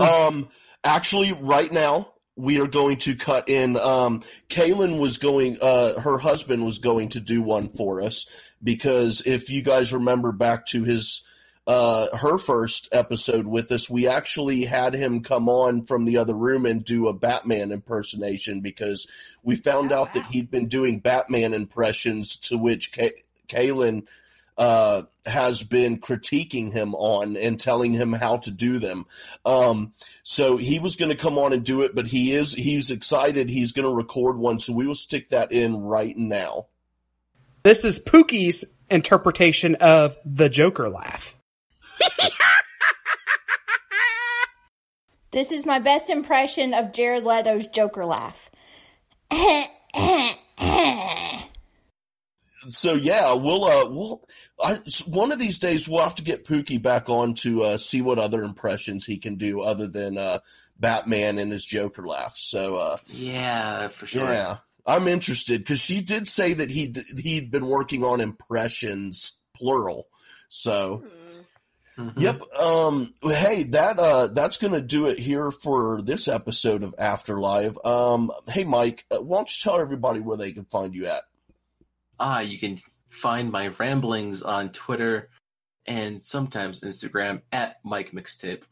um, 0.01 0.49
actually, 0.83 1.33
right 1.33 1.71
now 1.71 2.13
we 2.37 2.61
are 2.61 2.67
going 2.67 2.99
to 2.99 3.15
cut 3.17 3.49
in. 3.49 3.77
Um, 3.77 4.23
Kaylin 4.49 4.99
was 4.99 5.19
going. 5.19 5.59
Uh, 5.61 6.01
her 6.01 6.19
husband 6.19 6.65
was 6.65 6.79
going 6.79 7.11
to 7.11 7.21
do 7.21 7.43
one 7.43 7.69
for 7.69 8.01
us 8.03 8.27
because 8.63 9.23
if 9.27 9.51
you 9.51 9.63
guys 9.63 9.93
remember 9.93 10.33
back 10.33 10.67
to 10.67 10.83
his 10.85 11.23
uh, 11.67 12.17
her 12.17 12.39
first 12.39 12.89
episode 12.93 13.47
with 13.47 13.73
us, 13.73 13.91
we 13.91 14.07
actually 14.07 14.65
had 14.65 14.95
him 14.95 15.23
come 15.23 15.49
on 15.49 15.83
from 15.83 16.05
the 16.05 16.19
other 16.19 16.35
room 16.35 16.65
and 16.65 16.85
do 16.85 17.09
a 17.09 17.13
Batman 17.13 17.73
impersonation 17.73 18.61
because 18.61 19.09
we 19.43 19.57
found 19.57 19.93
Oh, 19.93 19.97
out 19.97 20.13
that 20.15 20.27
he'd 20.27 20.51
been 20.51 20.69
doing 20.69 21.01
Batman 21.01 21.55
impressions 21.55 22.37
to 22.39 22.57
which 22.57 22.93
Ka- 22.93 23.19
Kaylin 23.49 24.07
uh, 24.59 25.03
has 25.27 25.63
been 25.63 25.99
critiquing 25.99 26.73
him 26.73 26.95
on 26.95 27.37
and 27.37 27.61
telling 27.61 27.93
him 27.93 28.13
how 28.13 28.39
to 28.39 28.51
do 28.51 28.79
them. 28.79 29.05
Um, 29.45 29.93
so 30.23 30.57
he 30.57 30.79
was 30.79 30.97
going 30.97 31.11
to 31.11 31.17
come 31.17 31.37
on 31.37 31.53
and 31.53 31.65
do 31.65 31.83
it, 31.83 31.95
but 31.95 32.07
he 32.07 32.33
is 32.33 32.55
he's 32.55 32.91
excited. 32.91 33.51
He's 33.51 33.73
going 33.73 33.87
to 33.87 33.95
record 33.95 34.39
one, 34.39 34.61
so 34.61 34.73
we 34.73 34.87
will 34.87 34.95
stick 34.95 35.29
that 35.31 35.53
in 35.53 35.77
right 35.77 36.17
now. 36.17 36.67
This 37.65 37.85
is 37.85 37.99
Pookie's 37.99 38.65
interpretation 38.89 39.75
of 39.77 40.17
the 40.25 40.49
Joker 40.49 40.89
laugh. 40.89 41.36
This 45.33 45.53
is 45.53 45.67
my 45.67 45.81
best 45.81 46.09
impression 46.09 46.73
of 46.73 46.93
Jared 46.93 47.25
Leto's 47.25 47.67
Joker 47.67 48.07
laugh. 48.07 48.51
So 52.69 52.95
yeah, 52.95 53.33
we'll 53.35 53.65
uh, 53.65 53.89
we'll 53.91 54.27
I, 54.61 54.79
one 55.07 55.31
of 55.31 55.39
these 55.39 55.59
days 55.61 55.89
we'll 55.89 56.03
have 56.03 56.17
to 56.17 56.25
get 56.25 56.45
Pookie 56.45 56.83
back 56.83 57.09
on 57.09 57.35
to 57.35 57.63
uh, 57.63 57.79
see 57.79 58.03
what 58.03 58.19
other 58.19 58.43
impressions 58.43 59.05
he 59.05 59.19
can 59.19 59.37
do 59.37 59.61
other 59.61 59.87
than 59.87 60.19
uh, 60.19 60.41
Batman 60.79 61.39
and 61.39 61.53
his 61.53 61.65
Joker 61.65 62.05
laugh. 62.05 62.35
So 62.37 62.77
uh, 62.77 62.97
Yeah, 63.07 63.87
for 63.89 64.07
sure. 64.07 64.33
yeah, 64.33 64.57
I'm 64.85 65.07
interested 65.07 65.61
because 65.61 65.81
she 65.81 66.01
did 66.03 66.27
say 66.27 66.55
that 66.55 66.71
he 66.71 66.93
he'd 67.19 67.53
been 67.53 67.67
working 67.67 68.03
on 68.03 68.21
impressions 68.21 69.39
plural. 69.55 70.09
So 70.49 71.05
Hmm. 71.05 71.26
Mhm. 71.99 72.13
Yep. 72.19 72.43
Um, 72.61 73.15
hey, 73.23 73.63
that 73.65 73.99
uh, 73.99 74.27
that's 74.29 74.59
gonna 74.59 74.81
do 74.83 75.07
it 75.07 75.19
here 75.19 75.51
for 75.51 76.03
this 76.03 76.29
episode 76.29 76.83
of 76.83 76.95
Afterlife. 76.99 77.77
Um, 77.87 78.31
hey, 78.49 78.65
Mike, 78.65 79.07
uh, 79.11 79.17
why 79.23 79.39
don't 79.39 79.49
you 79.51 79.63
tell 79.63 79.81
everybody 79.81 80.21
where 80.21 80.37
they 80.37 80.53
can 80.53 80.65
find 80.67 80.95
you 80.95 81.07
at? 81.07 81.23
Ah, 82.21 82.41
you 82.41 82.59
can 82.59 82.79
find 83.09 83.51
my 83.51 83.69
ramblings 83.69 84.43
on 84.43 84.73
Twitter 84.73 85.31
and 85.87 86.23
sometimes 86.23 86.81
Instagram 86.81 87.43
at 87.53 87.77
Mike 87.85 88.11
Mixtape. 88.13 88.63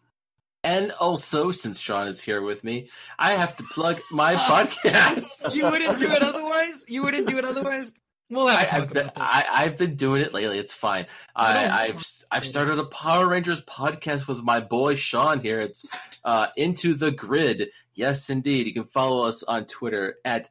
And 0.63 0.93
also, 0.93 1.51
since 1.53 1.79
Sean 1.79 2.09
is 2.09 2.23
here 2.23 2.41
with 2.43 2.65
me, 2.65 2.89
I 3.19 3.33
have 3.33 3.57
to 3.57 3.63
plug 3.65 4.01
my 4.11 4.35
podcast. 4.35 5.55
You 5.55 5.71
wouldn't 5.71 5.99
do 5.99 6.11
it 6.11 6.23
otherwise. 6.23 6.85
You 6.89 7.03
wouldn't 7.05 7.29
do 7.29 7.39
it 7.39 7.45
otherwise. 7.45 7.95
We'll 8.31 8.49
have 8.49 8.73
I, 8.73 8.77
I've 8.79 8.93
been. 8.93 9.11
I, 9.17 9.45
I've 9.53 9.79
been 9.79 9.97
doing 9.97 10.23
it 10.23 10.33
lately. 10.33 10.59
It's 10.59 10.73
fine. 10.73 11.07
I 11.37 11.53
don't 11.53 11.63
I, 11.65 11.67
know. 11.69 11.75
I've 11.95 12.07
I've 12.31 12.47
started 12.47 12.79
a 12.79 12.85
Power 12.87 13.29
Rangers 13.29 13.63
podcast 13.63 14.27
with 14.27 14.39
my 14.43 14.61
boy 14.61 14.95
Sean 14.95 15.41
here. 15.41 15.59
It's 15.61 15.85
uh, 16.25 16.49
Into 16.57 16.95
the 16.95 17.11
Grid. 17.11 17.69
Yes, 17.95 18.31
indeed. 18.31 18.67
You 18.67 18.73
can 18.75 18.85
follow 18.85 19.27
us 19.27 19.43
on 19.43 19.67
Twitter 19.67 20.17
at 20.25 20.49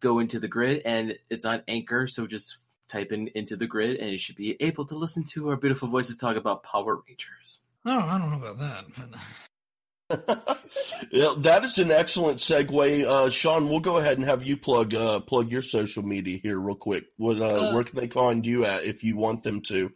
Go 0.00 0.20
Into 0.20 0.38
the 0.38 0.48
Grid, 0.48 0.82
and 0.84 1.18
it's 1.28 1.44
on 1.44 1.62
Anchor. 1.68 2.06
So 2.06 2.26
just 2.26 2.56
type 2.88 3.12
in 3.12 3.28
Into 3.34 3.56
the 3.56 3.66
Grid, 3.66 3.96
and 3.98 4.10
you 4.10 4.18
should 4.18 4.36
be 4.36 4.56
able 4.62 4.86
to 4.86 4.94
listen 4.96 5.24
to 5.32 5.48
our 5.50 5.56
beautiful 5.56 5.88
voices 5.88 6.16
talk 6.16 6.36
about 6.36 6.62
Power 6.62 7.02
Rangers. 7.06 7.58
oh, 7.84 7.98
I 8.00 8.16
don't 8.18 8.30
know 8.30 8.48
about 8.48 8.58
that. 8.60 8.84
but- 8.96 9.20
yeah, 10.10 11.34
that 11.38 11.60
is 11.64 11.78
an 11.78 11.90
excellent 11.90 12.38
segue. 12.38 13.04
Uh, 13.04 13.28
Sean, 13.30 13.68
we'll 13.68 13.80
go 13.80 13.98
ahead 13.98 14.16
and 14.16 14.26
have 14.26 14.42
you 14.44 14.56
plug 14.56 14.94
uh, 14.94 15.20
plug 15.20 15.50
your 15.50 15.62
social 15.62 16.02
media 16.02 16.38
here 16.42 16.58
real 16.58 16.76
quick. 16.76 17.04
What 17.16 17.40
uh, 17.40 17.44
Uh, 17.44 17.72
where 17.74 17.84
can 17.84 17.98
they 17.98 18.08
find 18.08 18.46
you 18.46 18.64
at 18.64 18.84
if 18.84 19.04
you 19.04 19.16
want 19.16 19.42
them 19.42 19.60
to? 19.62 19.92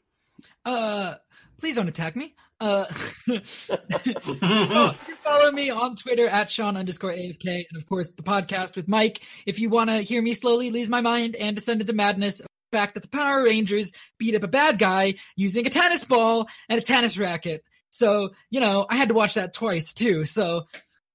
Uh, 0.64 1.14
please 1.58 1.76
don't 1.76 1.88
attack 1.88 2.14
me. 2.16 2.34
Uh, 2.60 2.84
you 3.26 3.40
can 3.40 4.96
follow 5.24 5.50
me 5.50 5.70
on 5.70 5.96
Twitter 5.96 6.28
at 6.28 6.50
Sean 6.50 6.76
underscore 6.76 7.12
AFK, 7.12 7.64
and 7.68 7.76
of 7.76 7.88
course 7.88 8.12
the 8.12 8.22
podcast 8.22 8.76
with 8.76 8.86
Mike. 8.86 9.20
If 9.46 9.58
you 9.58 9.68
want 9.68 9.90
to 9.90 9.96
hear 9.96 10.22
me 10.22 10.34
slowly 10.34 10.70
lose 10.70 10.88
my 10.88 11.00
mind 11.00 11.34
and 11.36 11.56
descend 11.56 11.80
into 11.80 11.92
madness, 11.92 12.38
the 12.38 12.46
fact 12.78 12.94
that 12.94 13.02
the 13.02 13.08
Power 13.08 13.42
Rangers 13.42 13.92
beat 14.18 14.34
up 14.36 14.44
a 14.44 14.48
bad 14.48 14.78
guy 14.78 15.14
using 15.36 15.66
a 15.66 15.70
tennis 15.70 16.04
ball 16.04 16.48
and 16.68 16.78
a 16.78 16.84
tennis 16.84 17.18
racket. 17.18 17.64
So 17.92 18.34
you 18.50 18.60
know, 18.60 18.86
I 18.88 18.96
had 18.96 19.08
to 19.08 19.14
watch 19.14 19.34
that 19.34 19.54
twice 19.54 19.92
too. 19.92 20.24
So 20.24 20.66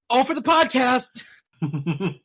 all 0.08 0.24
for 0.24 0.34
the 0.34 0.40
podcast. 0.40 1.24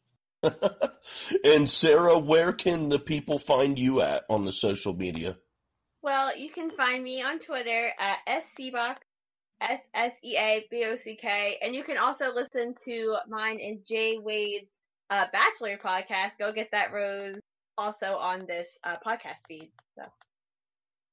and 1.43 1.69
Sarah, 1.69 2.19
where 2.19 2.53
can 2.53 2.89
the 2.89 2.99
people 2.99 3.39
find 3.39 3.77
you 3.77 4.01
at 4.01 4.23
on 4.29 4.45
the 4.45 4.51
social 4.51 4.93
media? 4.93 5.37
Well, 6.01 6.37
you 6.37 6.49
can 6.49 6.69
find 6.69 7.03
me 7.03 7.21
on 7.21 7.39
Twitter 7.39 7.91
at 7.97 8.17
scbock, 8.57 8.97
S 9.61 9.79
S 9.93 10.13
E 10.23 10.35
A 10.37 10.65
B 10.69 10.85
O 10.85 10.97
C 10.97 11.15
K, 11.15 11.57
and 11.61 11.73
you 11.73 11.83
can 11.83 11.97
also 11.97 12.33
listen 12.33 12.75
to 12.85 13.15
mine 13.29 13.59
and 13.61 13.79
Jay 13.87 14.17
Wade's 14.17 14.75
uh, 15.09 15.25
Bachelor 15.31 15.77
podcast. 15.77 16.37
Go 16.37 16.51
get 16.51 16.69
that 16.71 16.91
rose. 16.91 17.39
Also 17.77 18.17
on 18.17 18.45
this 18.45 18.67
uh, 18.83 18.97
podcast 19.05 19.47
feed. 19.47 19.71
So 19.97 20.03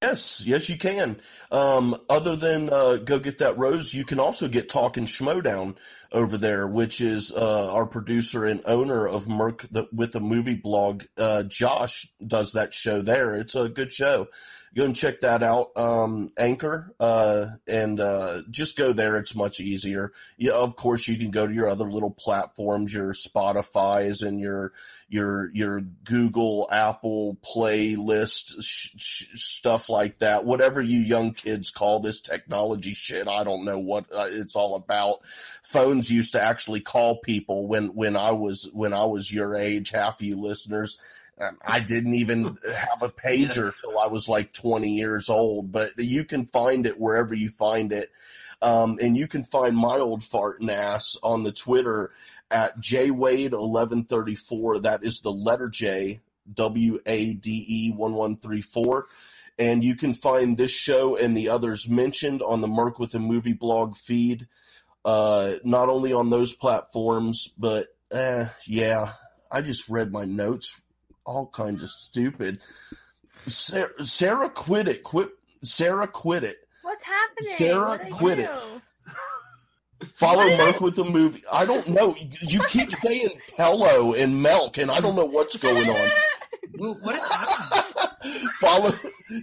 Yes, 0.03 0.45
yes, 0.47 0.71
you 0.71 0.79
can. 0.79 1.21
Um, 1.53 1.95
other 2.09 2.35
than 2.35 2.71
uh, 2.73 2.97
go 2.97 3.19
get 3.19 3.39
that 3.39 3.59
rose, 3.59 3.93
you 3.93 4.07
can 4.07 4.19
also 4.19 4.49
get 4.49 4.71
Talking 4.71 5.05
Schmoedown 5.05 5.77
over 6.11 6.39
there, 6.39 6.67
which 6.67 7.03
is 7.03 7.31
uh, 7.33 7.71
our 7.71 7.85
producer 7.85 8.47
and 8.47 8.63
owner 8.65 9.07
of 9.07 9.29
Merc 9.29 9.67
the, 9.71 9.89
with 9.93 10.15
a 10.15 10.21
movie 10.21 10.55
blog. 10.55 11.05
Uh, 11.19 11.43
Josh 11.43 12.07
does 12.27 12.55
that 12.55 12.73
show 12.73 13.03
there. 13.03 13.35
It's 13.35 13.55
a 13.55 13.69
good 13.69 13.93
show. 13.93 14.29
Go 14.75 14.85
and 14.85 14.97
check 14.97 15.21
that 15.21 15.43
out. 15.43 15.73
Um, 15.77 16.31
Anchor, 16.39 16.95
uh, 16.99 17.47
and 17.69 18.01
uh, 18.01 18.39
just 18.51 18.79
go 18.79 18.95
there. 18.95 19.17
It's 19.17 19.35
much 19.35 19.61
easier. 19.61 20.13
Yeah, 20.39 20.53
of 20.53 20.77
course, 20.77 21.09
you 21.09 21.19
can 21.19 21.31
go 21.31 21.47
to 21.47 21.53
your 21.53 21.69
other 21.69 21.91
little 21.91 22.13
platforms, 22.13 22.95
your 22.95 23.13
Spotify's 23.13 24.23
and 24.23 24.41
your 24.41 24.73
your 25.11 25.51
your 25.53 25.81
Google, 25.81 26.69
Apple 26.71 27.37
playlist 27.43 28.63
sh- 28.63 28.95
sh- 28.97 29.27
stuff 29.35 29.89
like 29.89 30.19
that. 30.19 30.45
Whatever 30.45 30.81
you 30.81 31.01
young 31.01 31.33
kids 31.35 31.71
call 31.73 31.99
this 31.99 32.21
technology 32.21 32.95
shit, 32.95 33.27
I 33.27 33.43
don't 33.43 33.65
know 33.65 33.81
what 33.81 34.05
uh, 34.15 34.29
it's 34.29 34.55
all 34.55 34.77
about. 34.77 35.19
Phones 35.65 36.11
used 36.11 36.33
to 36.33 36.43
actually 36.43 36.81
call 36.81 37.17
people 37.19 37.67
when 37.67 37.89
when 37.89 38.17
I 38.17 38.31
was 38.31 38.71
when 38.73 38.95
I 38.95 39.05
was 39.05 39.33
your 39.33 39.57
age. 39.57 39.91
Half 39.91 40.21
of 40.21 40.23
you 40.23 40.37
listeners. 40.37 41.01
um, 41.41 41.59
I 41.67 41.81
didn't 41.81 42.15
even 42.15 42.45
have 42.45 43.03
a 43.03 43.09
pager 43.09 43.75
till 43.75 43.99
I 43.99 44.07
was 44.07 44.29
like 44.29 44.53
20 44.53 44.91
years 44.91 45.29
old, 45.29 45.73
but 45.73 45.91
you 45.99 46.25
can 46.25 46.47
find 46.47 46.87
it 46.87 47.01
wherever 47.01 47.35
you 47.35 47.49
find 47.49 47.93
it. 47.93 48.11
Um, 48.63 48.99
and 49.01 49.17
you 49.17 49.27
can 49.27 49.45
find 49.45 49.75
my 49.75 49.97
old 49.97 50.21
farting 50.21 50.71
ass 50.71 51.17
on 51.23 51.43
the 51.43 51.53
Twitter 51.53 52.11
at 52.51 52.79
jwade1134. 52.81 54.83
That 54.83 55.05
is 55.05 55.21
the 55.21 55.31
letter 55.33 55.69
J, 55.69 56.21
W 56.53 56.99
A 57.07 57.35
D 57.35 57.65
E 57.69 57.91
1134. 57.93 59.07
And 59.59 59.85
you 59.85 59.95
can 59.95 60.15
find 60.15 60.57
this 60.57 60.73
show 60.73 61.17
and 61.17 61.37
the 61.37 61.51
others 61.51 61.89
mentioned 61.89 62.43
on 62.43 62.61
the 62.63 62.69
Merc 62.69 62.99
with 62.99 63.15
a 63.15 63.19
Movie 63.19 63.53
blog 63.53 63.97
feed, 63.97 64.49
uh, 65.05 65.55
not 65.65 65.89
only 65.89 66.13
on 66.13 66.31
those 66.31 66.55
platforms, 66.55 67.49
but 67.59 67.89
eh, 68.11 68.47
yeah, 68.67 69.13
I 69.53 69.61
just 69.61 69.89
read 69.89 70.13
my 70.13 70.25
notes, 70.25 70.81
all 71.25 71.47
kinds 71.47 71.83
of 71.83 71.91
stupid. 71.91 72.61
Sarah, 73.47 74.05
Sarah 74.05 74.49
quit 74.49 74.89
it. 74.89 75.03
Quit. 75.03 75.29
Sarah 75.63 76.07
quit 76.07 76.45
it. 76.45 76.57
what's 76.83 77.05
happening? 77.05 77.53
Sarah, 77.57 77.99
What 77.99 78.11
quit 78.11 78.39
it. 78.39 78.51
Follow 80.15 80.57
Merc 80.57 80.81
with 80.81 80.97
the 80.97 81.05
movie. 81.05 81.43
I 81.51 81.65
don't 81.65 81.89
know. 81.89 82.17
You 82.41 82.61
keep 82.69 82.91
saying 82.93 83.31
pillow 83.57 84.15
and 84.15 84.43
milk, 84.43 84.79
and 84.79 84.91
I 84.91 85.01
don't 85.01 85.17
know 85.17 85.25
what's 85.25 85.57
going 85.57 85.89
on. 85.89 86.11
Well, 86.79 86.97
what 87.03 87.17
is 87.17 87.27
happening? 87.29 88.49
follow. 88.59 88.93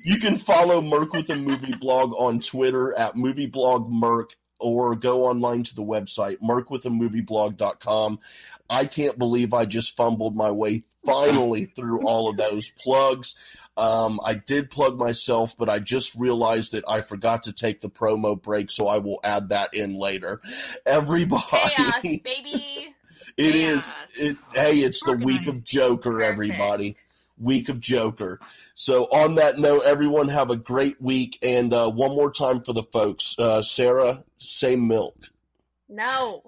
You 0.04 0.18
can 0.18 0.38
follow 0.38 0.82
Merc 0.82 1.14
with 1.14 1.30
a 1.30 1.36
movie 1.36 1.76
blog 1.80 2.14
on 2.14 2.40
Twitter 2.40 2.98
at 2.98 3.16
movieblog 3.16 3.90
Merc, 3.90 4.36
or 4.60 4.96
go 4.96 5.26
online 5.26 5.64
to 5.64 5.76
the 5.76 5.84
website 5.84 6.38
mercwithamovieblog.com. 6.40 8.20
I 8.70 8.86
can't 8.86 9.18
believe 9.18 9.54
I 9.54 9.66
just 9.66 9.96
fumbled 9.96 10.36
my 10.36 10.52
way 10.52 10.84
finally 11.06 11.66
through 11.66 12.06
all 12.06 12.30
of 12.30 12.38
those 12.38 12.70
plugs. 12.70 13.36
Um, 13.78 14.20
I 14.26 14.34
did 14.34 14.72
plug 14.72 14.98
myself, 14.98 15.56
but 15.58 15.70
I 15.70 15.80
just 15.80 16.16
realized 16.16 16.72
that 16.72 16.84
I 16.88 17.02
forgot 17.02 17.44
to 17.44 17.54
take 17.54 17.82
the 17.82 17.90
promo 17.90 18.42
break, 18.42 18.70
so 18.72 18.88
I 18.88 18.98
will 18.98 19.20
add 19.24 19.50
that 19.50 19.74
in 19.74 19.94
later. 19.98 20.42
Everybody, 20.86 21.44
Chaos, 21.50 22.02
baby. 22.04 22.96
it 23.38 23.56
is. 23.56 23.90
Chaos. 23.92 24.08
It, 24.16 24.38
hey, 24.54 24.78
it's 24.80 25.04
the 25.04 25.16
week 25.18 25.48
of 25.48 25.64
Joker, 25.64 26.14
Perfect. 26.14 26.32
everybody. 26.32 26.96
Week 27.40 27.70
of 27.70 27.80
Joker. 27.80 28.40
So, 28.74 29.04
on 29.06 29.36
that 29.36 29.60
note, 29.60 29.84
everyone 29.86 30.30
have 30.30 30.50
a 30.50 30.56
great 30.58 31.00
week. 31.00 31.38
And 31.44 31.72
uh, 31.72 31.92
one 31.92 32.10
more 32.16 32.32
time 32.32 32.62
for 32.62 32.74
the 32.74 32.82
folks 32.82 33.38
uh, 33.38 33.62
Sarah, 33.62 34.24
say 34.40 34.76
milk. 34.76 35.30
No. 35.88 36.42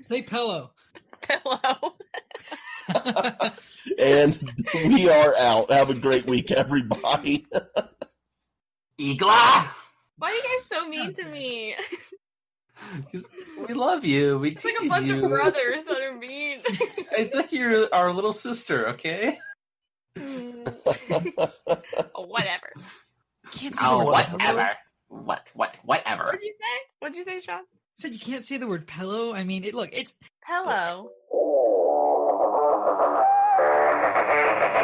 Say 0.00 0.22
pillow. 0.22 0.72
Pillow. 1.22 1.94
And 3.98 4.50
we 4.74 5.08
are 5.10 5.34
out. 5.38 5.70
Have 5.70 5.90
a 5.90 5.94
great 5.94 6.26
week, 6.26 6.50
everybody. 6.50 7.46
Igla! 8.98 9.66
Why 10.18 10.28
are 10.28 10.30
you 10.32 10.42
guys 10.42 10.66
so 10.80 10.88
mean 10.88 11.14
to 11.14 11.24
me? 11.26 11.74
We 13.68 13.74
love 13.74 14.04
you. 14.04 14.38
We 14.38 14.50
It's 14.52 14.64
like 14.64 14.74
a 14.76 14.80
tease 14.80 14.90
bunch 14.90 15.06
you. 15.06 15.22
of 15.22 15.28
brothers 15.30 15.84
that 15.86 16.00
are 16.00 16.16
mean. 16.16 16.60
It's 17.12 17.34
like 17.34 17.52
you're 17.52 17.92
our 17.94 18.12
little 18.12 18.32
sister, 18.32 18.88
okay? 18.90 19.38
Oh, 20.18 20.64
whatever. 22.26 22.72
Can't 23.52 23.76
say 23.76 23.84
Oh, 23.86 23.98
the 23.98 24.04
word 24.06 24.12
whatever. 24.32 24.70
What? 25.08 25.46
What? 25.54 25.76
Whatever. 25.84 26.24
What'd 26.24 26.42
you 26.42 26.54
say? 26.58 26.80
What'd 27.00 27.16
you 27.16 27.24
say, 27.24 27.40
Sean? 27.40 27.60
Said 27.96 28.12
you 28.12 28.18
can't 28.18 28.44
say 28.44 28.56
the 28.56 28.66
word 28.66 28.86
pillow. 28.88 29.34
I 29.34 29.44
mean, 29.44 29.64
it 29.64 29.74
look, 29.74 29.90
it's 29.92 30.14
Hello. 30.44 31.10
Thank 32.98 33.18
you. 34.80 34.83